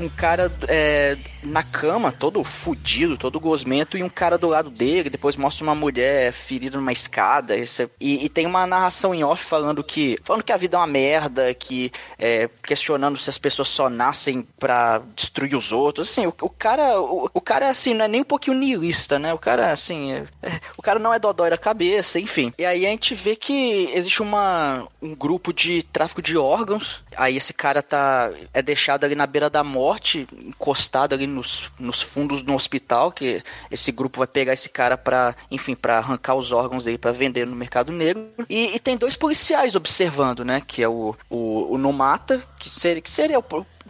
um 0.01 0.09
cara 0.09 0.53
é, 0.69 1.17
na 1.43 1.63
cama, 1.63 2.13
todo 2.13 2.43
fudido, 2.45 3.17
todo 3.17 3.41
gosmento, 3.41 3.97
e 3.97 4.03
um 4.03 4.09
cara 4.09 4.37
do 4.37 4.49
lado 4.49 4.69
dele. 4.71 5.09
Depois 5.11 5.37
mostra 5.37 5.65
uma 5.65 5.75
mulher 5.75 6.33
ferida 6.33 6.77
numa 6.77 6.93
escada. 6.93 7.57
E, 7.57 8.25
e 8.25 8.29
tem 8.29 8.47
uma 8.47 8.67
narração 8.67 9.15
em 9.15 9.25
off 9.25 9.45
falando 9.45 9.83
que 9.83 10.19
falando 10.23 10.43
que 10.43 10.53
a 10.53 10.57
vida 10.57 10.77
é 10.77 10.81
uma 10.81 10.87
merda, 10.87 11.55
que 11.55 11.91
é, 12.19 12.49
questionando 12.63 13.19
se 13.19 13.31
as 13.31 13.39
pessoas 13.39 13.69
só 13.69 13.89
nascem 13.89 14.47
pra 14.59 15.01
destruir 15.15 15.57
os 15.57 15.73
outros. 15.73 16.11
Assim, 16.11 16.27
o, 16.27 16.35
o 16.43 16.51
cara, 16.51 17.01
o, 17.01 17.31
o 17.33 17.41
cara 17.41 17.71
assim 17.71 17.95
não 17.95 18.05
é 18.05 18.09
nem 18.09 18.21
um 18.21 18.25
pouquinho 18.25 18.57
niilista, 18.57 19.19
né? 19.19 19.33
O 19.33 19.39
cara 19.39 19.71
assim, 19.71 20.13
é- 20.13 20.25
é- 20.43 20.61
o 20.77 20.83
cara 20.83 20.99
não 20.99 21.13
é 21.13 21.19
dodói 21.19 21.51
da 21.51 21.59
cabeça, 21.59 22.19
enfim. 22.19 22.53
E 22.59 22.65
aí 22.65 22.85
a 22.85 22.91
gente 22.91 23.15
vê 23.15 23.37
que 23.37 23.91
existe 23.95 24.23
uma 24.23 24.87
um 25.01 25.15
grupo 25.15 25.46
de 25.53 25.83
tráfico 25.83 26.23
de 26.23 26.37
órgãos. 26.37 27.03
Aí 27.17 27.37
esse 27.37 27.53
cara 27.53 27.83
tá 27.83 28.31
é 28.53 28.63
deixado 28.63 29.05
ali 29.05 29.15
na 29.15 29.27
beira 29.27 29.49
da 29.49 29.65
morte, 29.65 30.27
encostado 30.33 31.15
ali 31.15 31.27
nos, 31.27 31.71
nos 31.79 32.03
fundos 32.03 32.43
do 32.43 32.55
hospital, 32.55 33.13
que 33.13 33.43
esse 33.71 33.91
grupo 33.93 34.19
vai 34.19 34.27
pegar 34.27 34.53
esse 34.53 34.69
cara 34.69 34.97
pra, 34.97 35.35
enfim, 35.51 35.75
pra 35.75 35.99
arrancar 35.99 36.35
os 36.35 36.53
órgãos 36.53 36.85
dele 36.85 36.99
pra 36.99 37.13
vender 37.13 37.47
no 37.47 37.57
mercado 37.57 37.93
negro. 37.93 38.29
E, 38.49 38.75
e 38.75 38.79
tem 38.79 38.97
dois 38.97 39.17
policiais 39.17 39.75
observando, 39.75 40.45
né? 40.45 40.63
Que 40.67 40.83
é 40.83 40.89
o, 40.89 41.17
o, 41.31 41.75
o 41.75 41.79
Numata, 41.79 42.43
que 42.59 42.69
seria, 42.69 43.03
que 43.03 43.11
seria 43.11 43.39
o 43.39 43.43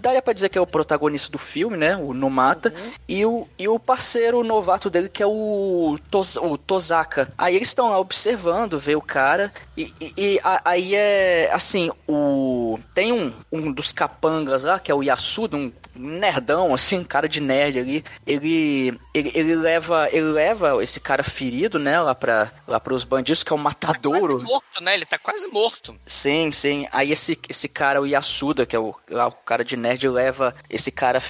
daria 0.06 0.22
pra 0.22 0.32
dizer 0.32 0.48
que 0.48 0.56
é 0.56 0.60
o 0.60 0.66
protagonista 0.66 1.30
do 1.30 1.38
filme, 1.38 1.76
né? 1.76 1.96
O 1.96 2.14
Numata. 2.14 2.72
E, 3.08 3.24
o, 3.26 3.46
e 3.58 3.66
o 3.68 3.78
parceiro 3.78 4.42
novato 4.44 4.88
dele, 4.88 5.08
que 5.08 5.22
é 5.22 5.26
o, 5.26 5.98
Tos, 6.10 6.36
o 6.36 6.56
Tozaka. 6.56 7.28
Aí 7.36 7.56
eles 7.56 7.68
estão 7.68 7.88
lá 7.90 7.98
observando, 7.98 8.78
vê 8.78 8.94
o 8.94 9.00
cara. 9.02 9.52
E, 9.76 9.92
e- 10.00 10.12
e 10.16 10.40
a- 10.44 10.62
aí 10.64 10.94
é 10.94 11.50
assim, 11.52 11.90
o. 12.08 12.78
Tem 12.94 13.12
um, 13.12 13.32
um 13.52 13.72
dos 13.72 13.92
capangas 13.92 14.62
lá, 14.64 14.78
que 14.78 14.90
é 14.90 14.94
o 14.94 15.02
Yasuda, 15.02 15.56
um 15.56 15.72
nerdão, 15.94 16.74
assim, 16.74 16.98
um 16.98 17.04
cara 17.04 17.28
de 17.28 17.40
nerd 17.40 17.78
ali. 17.78 18.04
Ele, 18.26 18.98
ele, 19.14 19.32
ele 19.34 19.54
leva. 19.56 20.08
Ele 20.12 20.26
leva 20.26 20.82
esse 20.82 21.00
cara 21.00 21.22
ferido, 21.22 21.78
né, 21.78 22.00
lá 22.00 22.14
pra, 22.14 22.50
lá 22.66 22.78
pros 22.78 23.04
bandidos, 23.04 23.42
que 23.42 23.52
é 23.52 23.56
o 23.56 23.58
Matadouro. 23.58 24.34
Quase 24.38 24.44
morto, 24.52 24.84
né? 24.84 24.94
Ele 24.94 25.04
tá 25.06 25.18
quase 25.18 25.48
morto. 25.48 25.96
Sim, 26.06 26.52
sim. 26.52 26.86
Aí 26.92 27.12
esse, 27.12 27.38
esse 27.48 27.68
cara, 27.68 28.00
o 28.00 28.06
Yasuda, 28.06 28.66
que 28.66 28.76
é 28.76 28.78
o, 28.78 28.94
lá, 29.10 29.26
o 29.28 29.32
cara 29.32 29.64
de 29.64 29.76
nerd, 29.76 29.95
leva 30.04 30.54
esse 30.68 30.90
cara 30.90 31.22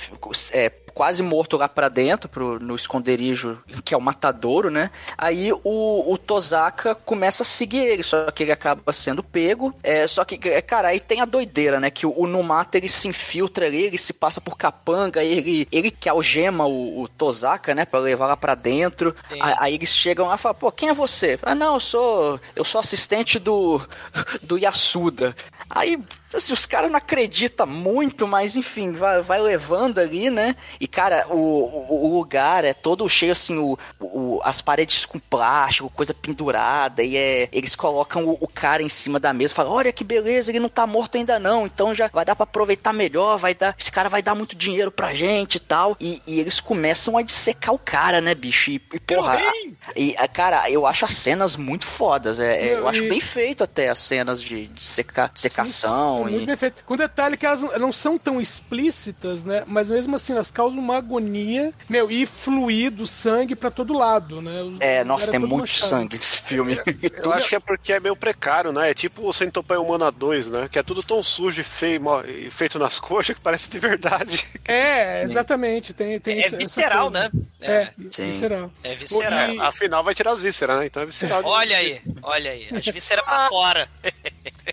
é, 0.53 0.71
quase 0.97 1.23
morto 1.23 1.59
lá 1.59 1.69
pra 1.69 1.91
dentro, 1.91 2.27
pro, 2.27 2.59
no 2.59 2.75
esconderijo, 2.75 3.59
que 3.85 3.93
é 3.93 3.97
o 3.99 4.01
matadouro, 4.01 4.71
né? 4.71 4.91
Aí 5.19 5.53
o, 5.53 6.11
o 6.11 6.17
Tozaka 6.17 6.95
começa 6.95 7.43
a 7.43 7.47
seguir 7.47 7.85
ele, 7.85 8.03
só 8.03 8.31
que 8.31 8.43
ele 8.43 8.51
acaba 8.51 8.95
sendo 8.95 9.23
pego. 9.23 9.75
É, 9.83 10.07
só 10.07 10.25
que, 10.25 10.41
é, 10.49 10.63
cara, 10.63 10.89
aí 10.89 10.99
tem 10.99 11.21
a 11.21 11.27
doideira, 11.27 11.79
né? 11.79 11.91
Que 11.91 12.07
o, 12.07 12.15
o 12.19 12.27
Numata, 12.27 12.79
ele 12.79 12.89
se 12.89 13.07
infiltra 13.09 13.67
ali, 13.67 13.83
ele 13.83 13.99
se 13.99 14.15
passa 14.15 14.41
por 14.41 14.57
capanga, 14.57 15.23
ele, 15.23 15.69
ele 15.71 15.91
que 15.91 16.09
algema 16.09 16.65
o, 16.65 17.03
o 17.03 17.09
Tozaka, 17.09 17.75
né? 17.75 17.85
Pra 17.85 18.01
levar 18.01 18.29
lá 18.29 18.37
pra 18.37 18.55
dentro. 18.55 19.15
Aí, 19.31 19.55
aí 19.59 19.75
eles 19.75 19.91
chegam 19.91 20.29
lá 20.29 20.37
e 20.37 20.39
falam, 20.39 20.57
pô, 20.57 20.73
quem 20.73 20.89
é 20.89 20.95
você? 20.95 21.39
Ah, 21.43 21.55
não, 21.55 21.75
eu 21.75 21.81
sou. 21.81 22.41
Eu 22.55 22.65
sou 22.65 22.81
assistente 22.81 23.39
do. 23.39 23.87
do 24.43 24.57
Yasuda. 24.57 25.37
Aí, 25.69 25.99
assim, 26.33 26.53
os 26.53 26.65
caras 26.67 26.91
não 26.91 26.99
acreditam 26.99 27.67
muito, 27.67 28.27
mas 28.27 28.57
enfim, 28.57 28.93
vai, 28.93 29.21
vai 29.23 29.41
levando 29.41 29.99
ali, 29.99 30.31
né? 30.31 30.55
E, 30.81 30.87
cara, 30.87 31.27
o, 31.29 31.35
o, 31.37 32.07
o 32.07 32.19
lugar 32.19 32.65
é 32.65 32.73
todo 32.73 33.09
cheio, 33.09 33.33
assim, 33.33 33.57
o, 33.59 33.79
o- 34.01 34.41
as 34.45 34.61
paredes 34.61 35.05
com 35.05 35.19
plástico, 35.19 35.91
coisa 35.91 36.15
pendurada, 36.15 37.03
e 37.03 37.17
é, 37.17 37.49
eles 37.53 37.75
colocam 37.75 38.25
o, 38.27 38.37
o 38.41 38.47
cara 38.49 38.83
em 38.83 38.89
cima 38.89 39.19
da 39.19 39.33
mesa, 39.33 39.55
falam, 39.55 39.73
olha 39.73 39.93
que 39.93 40.05
beleza, 40.05 40.51
ele 40.51 40.61
não 40.61 40.69
tá 40.69 40.87
morto 40.87 41.17
ainda 41.17 41.39
não, 41.39 41.67
então 41.67 41.95
já 41.95 42.09
vai 42.13 42.25
dar 42.25 42.37
pra 42.37 42.45
aproveitar 42.45 42.93
melhor, 42.93 43.39
vai 43.39 43.55
dar, 43.55 43.75
esse 43.79 43.91
cara 43.91 44.09
vai 44.09 44.23
dar 44.23 44.35
muito 44.35 44.55
dinheiro 44.57 44.91
pra 44.91 45.15
gente 45.15 45.57
e 45.57 45.61
tal. 45.61 45.97
E, 46.01 46.23
e 46.27 46.39
eles 46.41 46.61
começam 46.61 47.17
a 47.19 47.23
dissecar 47.23 47.75
o 47.75 47.79
cara, 47.79 48.21
né, 48.21 48.35
bicho? 48.35 48.71
E, 48.71 48.75
e 48.95 49.01
porra, 49.01 49.35
a- 49.35 49.53
e, 49.97 50.15
cara, 50.33 50.71
eu 50.71 50.87
acho 50.87 51.05
as 51.05 51.13
cenas 51.13 51.57
muito 51.57 51.87
fodas, 51.87 52.39
é, 52.39 52.69
é, 52.69 52.75
eu 52.75 52.87
acho 52.89 53.03
e- 53.05 53.09
bem 53.09 53.21
feito 53.21 53.65
até 53.65 53.89
as 53.89 53.99
cenas 53.99 54.41
de, 54.41 54.67
de 54.69 54.85
seca, 54.85 55.31
secação 55.57 56.15
São 56.19 56.29
e... 56.29 56.33
muito 56.33 56.47
bem 56.47 56.57
feito. 56.57 56.85
Com 56.85 56.97
detalhe 56.97 57.37
que 57.37 57.47
elas 57.47 57.63
não- 57.63 57.93
são 57.93 58.19
tão 58.19 58.41
explícitas, 58.41 59.43
né? 59.45 59.65
Mas 59.67 59.91
mesmo 59.91 60.17
assim, 60.17 60.33
elas 60.35 60.51
causam 60.51 60.79
uma 60.79 60.97
agonia, 60.97 61.73
meu, 61.89 62.11
e 62.11 62.27
fluido, 62.27 63.07
sangue 63.07 63.57
pra 63.57 63.71
todo 63.71 63.95
lado, 63.95 64.43
né? 64.43 64.63
O 64.63 64.77
É, 64.81 65.03
nossa, 65.05 65.31
tem 65.31 65.41
todo 65.41 65.49
muito 65.49 65.61
manchado. 65.63 65.89
sangue 65.91 66.17
nesse 66.17 66.39
filme. 66.43 66.79
Eu 67.23 67.33
acho 67.33 67.49
que 67.49 67.57
é 67.57 67.61
porque 67.61 67.93
é 67.93 68.01
meio 68.01 68.17
precário, 68.17 68.73
né? 68.73 68.91
É 68.91 68.95
tipo 68.95 69.27
o 69.27 69.33
Centopeia 69.33 69.81
Humana 69.81 70.11
2, 70.11 70.51
né? 70.51 70.69
Que 70.71 70.79
é 70.79 70.83
tudo 70.83 71.01
tão 71.03 71.23
sujo 71.23 71.61
e 71.61 71.65
feio 71.65 72.01
e 72.27 72.51
feito 72.51 72.79
nas 72.79 72.99
coxas 73.01 73.35
que 73.37 73.41
parece 73.43 73.71
de 73.71 73.79
verdade. 73.79 74.45
É, 74.67 75.23
exatamente. 75.23 75.93
Tem, 75.95 76.19
tem 76.21 76.41
É 76.41 76.49
visceral, 76.51 77.11
né? 77.11 77.31
É, 77.61 77.89
Sim. 78.13 78.27
visceral. 78.27 78.71
É 78.83 78.95
visceral. 78.95 79.51
E- 79.55 79.61
Afinal, 79.61 80.05
vai 80.05 80.15
tirar 80.15 80.33
as 80.33 80.41
vísceras, 80.41 80.79
né? 80.79 80.87
Então 80.87 81.03
é 81.03 81.07
visceral. 81.07 81.43
Olha 81.45 81.77
aí, 81.79 82.01
olha 82.23 82.51
aí. 82.51 82.69
As 82.75 82.85
vísceras 82.87 83.25
pra 83.25 83.49
fora. 83.49 83.89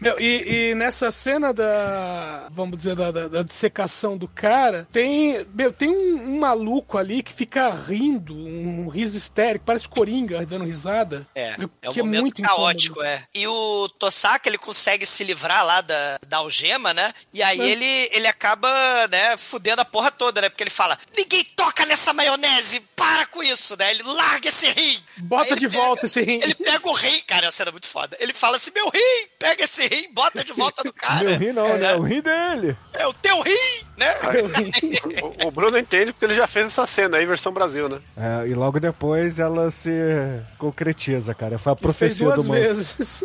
Meu, 0.02 0.20
e, 0.20 0.72
e 0.72 0.73
nessa 0.76 1.12
cena 1.12 1.54
da. 1.54 2.48
Vamos 2.52 2.78
dizer, 2.78 2.96
da, 2.96 3.12
da, 3.12 3.28
da 3.28 3.44
dissecação 3.44 4.18
do 4.18 4.28
cara, 4.28 4.88
tem. 4.92 5.46
Meu, 5.54 5.72
tem 5.72 5.90
um, 5.90 6.34
um 6.36 6.40
maluco 6.40 6.98
ali 6.98 7.22
que 7.24 7.34
fica 7.34 7.70
rindo, 7.70 8.34
um 8.36 8.88
riso 8.90 9.18
histérico, 9.18 9.66
parece 9.66 9.88
Coringa 9.88 10.46
dando 10.46 10.66
risada. 10.66 11.26
É, 11.36 11.56
é 11.82 11.90
um 11.90 11.94
que 11.94 12.02
momento 12.02 12.22
muito 12.22 12.42
caótico, 12.42 13.02
é. 13.02 13.24
E 13.34 13.48
o 13.48 13.88
Tosaka, 14.00 14.50
ele 14.50 14.58
consegue 14.58 15.06
se 15.06 15.24
livrar 15.24 15.66
lá 15.66 15.82
da, 15.82 16.18
da 16.28 16.38
algema, 16.38 16.94
né? 16.94 17.14
E 17.34 17.42
aí 17.42 17.60
Hum. 17.60 17.64
ele, 17.64 18.10
ele 18.12 18.28
acaba, 18.28 18.70
né, 19.10 19.38
fudendo 19.38 19.82
a 19.82 19.86
porra 19.86 20.12
toda, 20.12 20.42
né? 20.42 20.50
Porque 20.50 20.64
ele 20.64 20.70
fala, 20.70 20.98
ninguém 21.16 21.44
toca 21.56 21.86
nessa 21.86 22.14
maionese, 22.14 22.80
para 22.96 23.26
com 23.28 23.44
isso, 23.44 23.76
né? 23.78 23.92
Ele 23.92 24.04
larga 24.04 24.50
esse 24.50 24.70
rim. 24.72 25.00
Bota 25.18 25.56
de 25.56 25.68
pega- 25.70 25.82
volta 25.84 26.06
esse 26.06 26.22
rim. 26.22 26.42
Ele 26.42 26.56
pega 26.56 26.88
o 26.90 26.94
rim, 26.94 27.22
cara, 27.28 27.46
é 27.46 27.48
uma 27.48 27.52
cena 27.52 27.72
muito 27.72 27.88
foda. 27.88 28.18
Ele 28.20 28.34
fala 28.34 28.58
assim, 28.58 28.72
meu 28.74 28.90
rim, 28.90 29.28
pega 29.38 29.64
esse 29.64 29.86
rim, 29.88 30.12
bota 30.14 30.44
de 30.44 30.52
volta 30.54 30.63
no 30.86 30.94
cara. 30.94 31.24
Meu 31.30 31.38
rim 31.38 31.52
não, 31.52 31.78
né? 31.78 31.96
O 31.96 32.02
rim 32.02 32.22
dele. 32.22 32.76
É 32.94 33.08
o 33.08 33.14
teu 33.14 33.42
rim, 33.42 33.86
né? 33.98 34.14
O, 35.44 35.48
o 35.48 35.52
Bruno 35.52 35.78
entende 35.78 36.12
porque 36.12 36.26
ele 36.26 36.36
já 36.36 36.48
fez 36.48 36.68
essa 36.68 36.86
cena 36.88 37.18
aí, 37.18 37.26
versão 37.26 37.52
Brasil, 37.52 37.90
né? 37.90 38.00
É, 38.18 38.48
e 38.48 38.54
logo 38.54 38.80
depois 38.80 39.40
ela 39.40 39.70
se 39.72 39.92
concretiza, 40.58 41.34
cara. 41.34 41.58
Foi 41.58 41.74
a 41.74 41.76
Fez 41.76 41.82
profecia 41.82 42.28
duas 42.28 42.42
do 42.42 42.48
monstro. 42.48 42.68
vezes. 42.68 43.24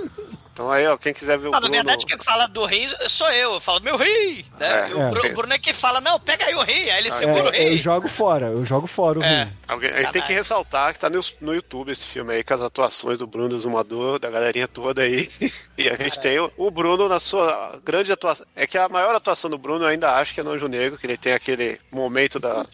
Então 0.58 0.72
aí, 0.72 0.84
ó, 0.88 0.96
quem 0.96 1.14
quiser 1.14 1.38
ver 1.38 1.46
o 1.46 1.50
Não, 1.52 1.60
na 1.60 1.60
Bruno... 1.60 1.74
verdade, 1.76 2.04
quem 2.04 2.18
fala 2.18 2.48
do 2.48 2.64
rim 2.64 2.88
sou 3.08 3.30
eu. 3.30 3.54
Eu 3.54 3.60
falo, 3.60 3.80
meu 3.80 3.96
rim! 3.96 4.44
Né? 4.58 4.90
É, 4.90 4.94
o, 4.94 5.02
é. 5.02 5.08
Bru- 5.08 5.26
o 5.26 5.32
Bruno 5.34 5.52
é 5.54 5.58
que 5.58 5.72
fala, 5.72 6.00
não, 6.00 6.18
pega 6.18 6.46
aí 6.46 6.54
o 6.56 6.62
rim. 6.62 6.90
Aí 6.90 6.98
ele 6.98 7.12
segura 7.12 7.44
o 7.50 7.54
É, 7.54 7.68
eu 7.72 7.78
jogo 7.78 8.08
fora, 8.08 8.46
eu 8.46 8.64
jogo 8.64 8.88
fora 8.88 9.20
o 9.20 9.22
É. 9.22 9.44
rim. 9.44 9.52
Alguém, 9.68 9.90
aí 9.92 10.10
tem 10.10 10.20
que 10.20 10.32
ressaltar 10.32 10.92
que 10.92 10.98
tá 10.98 11.08
no, 11.08 11.20
no 11.40 11.54
YouTube 11.54 11.92
esse 11.92 12.06
filme 12.06 12.34
aí, 12.34 12.42
com 12.42 12.54
as 12.54 12.60
atuações 12.60 13.18
do 13.18 13.26
Bruno 13.26 13.56
Zumador, 13.56 14.18
da 14.18 14.28
galerinha 14.30 14.66
toda 14.66 15.02
aí. 15.02 15.28
E 15.78 15.88
a 15.88 15.94
gente 15.94 16.18
tem 16.18 16.40
o, 16.40 16.50
o 16.56 16.72
Bruno 16.72 17.08
na 17.08 17.20
sua 17.20 17.78
grande 17.84 18.12
atuação. 18.12 18.44
É 18.56 18.66
que 18.66 18.76
a 18.76 18.88
maior 18.88 19.14
atuação 19.14 19.48
do 19.48 19.56
Bruno 19.56 19.84
eu 19.84 19.88
ainda 19.88 20.10
acho 20.16 20.34
que 20.34 20.40
é 20.40 20.42
no 20.42 20.50
Anjo 20.50 20.66
Negro, 20.66 20.98
que 20.98 21.06
ele 21.06 21.16
tem 21.16 21.32
aquele 21.34 21.80
momento 21.92 22.40
da. 22.40 22.66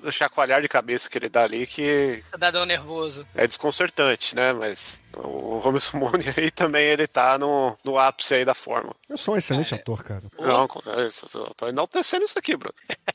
Do 0.00 0.10
chacoalhar 0.12 0.62
de 0.62 0.68
cabeça 0.68 1.10
que 1.10 1.18
ele 1.18 1.28
dá 1.28 1.42
ali, 1.42 1.66
que 1.66 2.22
Cidadão 2.32 2.64
nervoso. 2.64 3.26
é 3.34 3.46
desconcertante, 3.46 4.34
né? 4.34 4.50
Mas 4.52 4.98
o 5.16 5.58
Romeo 5.58 5.80
Simone 5.80 6.24
aí 6.36 6.50
também 6.50 6.84
ele 6.84 7.06
tá 7.06 7.38
no, 7.38 7.76
no 7.84 7.98
ápice 7.98 8.34
aí 8.34 8.44
da 8.44 8.54
forma. 8.54 8.94
Eu 9.08 9.16
sou 9.18 9.34
um 9.34 9.38
excelente 9.38 9.74
ator, 9.74 10.02
cara. 10.02 10.22
Não, 10.38 10.64
é 10.86 11.08
eu 11.34 11.54
tô- 11.56 11.68
enaltecendo 11.68 12.24
isso 12.24 12.38
aqui, 12.38 12.56
Bruno. 12.56 12.74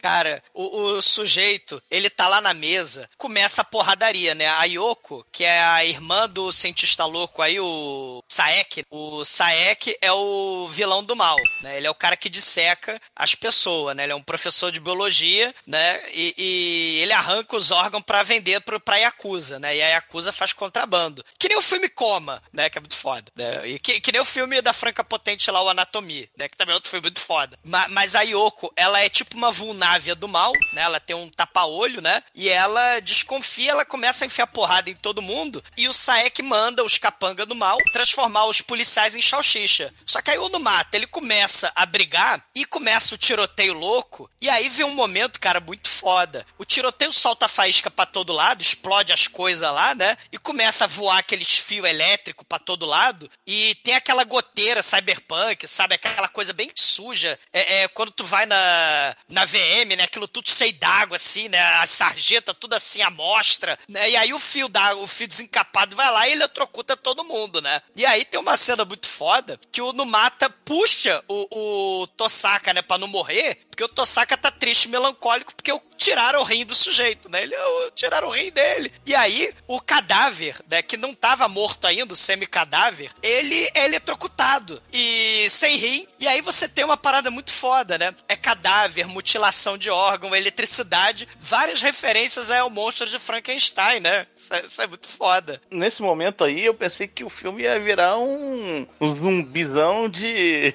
Cara, 0.00 0.40
o, 0.54 0.62
o 0.94 1.02
sujeito, 1.02 1.82
ele 1.90 2.08
tá 2.08 2.28
lá 2.28 2.40
na 2.40 2.54
mesa, 2.54 3.10
começa 3.18 3.62
a 3.62 3.64
porradaria, 3.64 4.32
né? 4.32 4.46
A 4.48 4.62
Yoko, 4.64 5.26
que 5.32 5.42
é 5.44 5.60
a 5.60 5.84
irmã 5.84 6.28
do 6.28 6.52
cientista 6.52 7.04
louco 7.04 7.42
aí, 7.42 7.58
o 7.58 8.22
Saek. 8.30 8.84
O 8.88 9.24
Saek 9.24 9.96
é 10.00 10.12
o 10.12 10.68
vilão 10.68 11.02
do 11.02 11.16
mal, 11.16 11.36
né? 11.62 11.76
Ele 11.76 11.88
é 11.88 11.90
o 11.90 11.94
cara 11.94 12.16
que 12.16 12.28
disseca 12.30 13.00
as 13.16 13.34
pessoas, 13.34 13.96
né? 13.96 14.04
Ele 14.04 14.12
é 14.12 14.16
um 14.16 14.22
professor 14.22 14.70
de 14.70 14.78
biologia, 14.78 15.52
né? 15.66 16.00
E, 16.12 16.34
e 16.38 17.00
ele 17.02 17.12
arranca 17.12 17.56
os 17.56 17.72
órgãos 17.72 18.04
pra 18.04 18.22
vender 18.22 18.60
pro, 18.60 18.78
pra 18.78 18.96
Yakuza, 18.98 19.58
né? 19.58 19.74
E 19.76 19.82
a 19.82 19.88
Yakuza 19.88 20.30
faz 20.32 20.52
contrabando. 20.52 21.17
Que 21.38 21.48
nem 21.48 21.58
o 21.58 21.62
filme 21.62 21.88
Coma, 21.88 22.42
né? 22.52 22.68
Que 22.70 22.78
é 22.78 22.80
muito 22.80 22.96
foda. 22.96 23.30
Né? 23.36 23.68
E 23.68 23.78
que, 23.78 24.00
que 24.00 24.12
nem 24.12 24.20
o 24.20 24.24
filme 24.24 24.60
da 24.62 24.72
Franca 24.72 25.02
Potente 25.04 25.50
lá, 25.50 25.62
o 25.62 25.68
Anatomia, 25.68 26.28
né? 26.36 26.48
Que 26.48 26.56
também 26.56 26.72
é 26.72 26.74
outro 26.76 26.90
filme 26.90 27.04
muito 27.04 27.20
foda. 27.20 27.58
Ma- 27.64 27.88
mas 27.88 28.14
a 28.14 28.22
Yoko, 28.22 28.72
ela 28.76 29.00
é 29.00 29.08
tipo 29.08 29.36
uma 29.36 29.50
vulnávia 29.52 30.14
do 30.14 30.28
mal, 30.28 30.52
né? 30.72 30.82
Ela 30.82 31.00
tem 31.00 31.16
um 31.16 31.28
tapa-olho, 31.28 32.00
né? 32.00 32.22
E 32.34 32.48
ela 32.48 33.00
desconfia, 33.00 33.70
ela 33.72 33.84
começa 33.84 34.24
a 34.24 34.26
enfiar 34.26 34.46
porrada 34.46 34.90
em 34.90 34.94
todo 34.94 35.22
mundo. 35.22 35.62
E 35.76 35.88
o 35.88 35.92
Saek 35.92 36.42
manda 36.42 36.84
os 36.84 36.98
capanga 36.98 37.44
do 37.46 37.54
mal 37.54 37.76
transformar 37.92 38.44
os 38.46 38.60
policiais 38.60 39.16
em 39.16 39.22
salsicha. 39.22 39.92
Só 40.06 40.20
que 40.22 40.30
aí 40.30 40.38
o 40.38 40.48
Numata, 40.48 40.96
ele 40.96 41.06
começa 41.06 41.72
a 41.74 41.84
brigar 41.86 42.44
e 42.54 42.64
começa 42.64 43.14
o 43.14 43.18
tiroteio 43.18 43.72
louco. 43.72 44.30
E 44.40 44.48
aí 44.48 44.68
vem 44.68 44.84
um 44.86 44.94
momento, 44.94 45.40
cara, 45.40 45.60
muito 45.60 45.88
foda. 45.88 46.46
O 46.58 46.64
tiroteio 46.64 47.12
solta 47.12 47.48
faísca 47.48 47.90
pra 47.90 48.06
todo 48.06 48.32
lado, 48.32 48.62
explode 48.62 49.12
as 49.12 49.26
coisas 49.26 49.70
lá, 49.72 49.94
né? 49.94 50.16
E 50.32 50.38
começa 50.38 50.84
a 50.84 50.86
voar 50.88 51.07
aqueles 51.10 51.58
fios 51.58 51.88
elétricos 51.88 52.44
pra 52.48 52.58
todo 52.58 52.86
lado. 52.86 53.30
E 53.46 53.74
tem 53.76 53.94
aquela 53.94 54.24
goteira 54.24 54.82
cyberpunk, 54.82 55.66
sabe? 55.68 55.94
Aquela 55.94 56.28
coisa 56.28 56.52
bem 56.52 56.70
suja. 56.74 57.38
É, 57.52 57.82
é 57.82 57.88
quando 57.88 58.10
tu 58.10 58.24
vai 58.24 58.46
na, 58.46 59.16
na 59.28 59.44
VM, 59.44 59.96
né? 59.96 60.04
Aquilo 60.04 60.26
tudo 60.26 60.50
cheio 60.50 60.72
d'água, 60.74 61.16
assim, 61.16 61.48
né? 61.48 61.60
A 61.60 61.86
sarjeta, 61.86 62.52
tudo 62.52 62.74
assim, 62.74 63.02
a 63.02 63.10
mostra, 63.10 63.78
né? 63.88 64.10
E 64.10 64.16
aí 64.16 64.32
o 64.32 64.38
fio 64.38 64.68
da, 64.68 64.96
o 64.96 65.06
fio 65.06 65.28
desencapado 65.28 65.94
vai 65.94 66.10
lá 66.10 66.26
e 66.28 66.32
ele 66.32 66.48
eletrocuta 66.48 66.96
todo 66.96 67.24
mundo, 67.24 67.60
né? 67.60 67.80
E 67.94 68.06
aí 68.06 68.24
tem 68.24 68.40
uma 68.40 68.56
cena 68.56 68.84
muito 68.84 69.06
foda 69.06 69.60
que 69.70 69.82
o 69.82 69.92
Numata 69.92 70.48
puxa 70.50 71.22
o, 71.28 72.02
o 72.02 72.06
Tosaka, 72.08 72.72
né? 72.72 72.82
Pra 72.82 72.98
não 72.98 73.08
morrer, 73.08 73.67
porque 73.78 73.84
o 73.84 73.88
Tosaka 73.88 74.36
tá 74.36 74.50
triste, 74.50 74.88
melancólico, 74.88 75.54
porque 75.54 75.72
tiraram 75.96 76.40
o 76.40 76.44
rim 76.44 76.66
do 76.66 76.74
sujeito, 76.74 77.28
né? 77.28 77.44
Ele, 77.44 77.54
tiraram 77.94 78.26
o 78.26 78.30
rim 78.30 78.50
dele. 78.50 78.92
E 79.06 79.14
aí, 79.14 79.54
o 79.68 79.80
cadáver, 79.80 80.56
né? 80.68 80.82
Que 80.82 80.96
não 80.96 81.14
tava 81.14 81.46
morto 81.46 81.86
ainda, 81.86 82.12
o 82.12 82.16
semi-cadáver, 82.16 83.12
ele 83.22 83.68
é 83.74 83.84
eletrocutado. 83.84 84.82
E 84.92 85.46
sem 85.50 85.76
rim. 85.76 86.08
E 86.18 86.26
aí 86.26 86.40
você 86.40 86.68
tem 86.68 86.84
uma 86.84 86.96
parada 86.96 87.30
muito 87.30 87.52
foda, 87.52 87.96
né? 87.96 88.12
É 88.28 88.34
cadáver, 88.34 89.06
mutilação 89.06 89.78
de 89.78 89.90
órgão, 89.90 90.34
eletricidade, 90.34 91.28
várias 91.38 91.80
referências 91.80 92.50
ao 92.50 92.70
monstro 92.70 93.06
de 93.06 93.18
Frankenstein, 93.20 94.00
né? 94.00 94.26
Isso 94.34 94.54
é, 94.54 94.60
isso 94.60 94.82
é 94.82 94.86
muito 94.88 95.06
foda. 95.06 95.62
Nesse 95.70 96.02
momento 96.02 96.42
aí, 96.42 96.64
eu 96.64 96.74
pensei 96.74 97.06
que 97.06 97.22
o 97.22 97.30
filme 97.30 97.62
ia 97.62 97.78
virar 97.78 98.18
um, 98.18 98.84
um 99.00 99.14
zumbizão 99.14 100.08
de. 100.08 100.74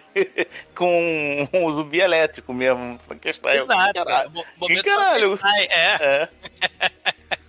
Com 0.74 1.48
um 1.54 1.72
zumbi 1.76 2.00
elétrico 2.02 2.54
mesmo. 2.54 3.00
Frankenstein. 3.08 3.58
Exato. 3.58 3.94
Caralho. 3.94 4.32
Mo- 4.32 4.46
momento 4.60 4.84
Que 4.84 4.90
caralho? 4.90 5.40
É. 5.70 6.04
É. 6.24 6.30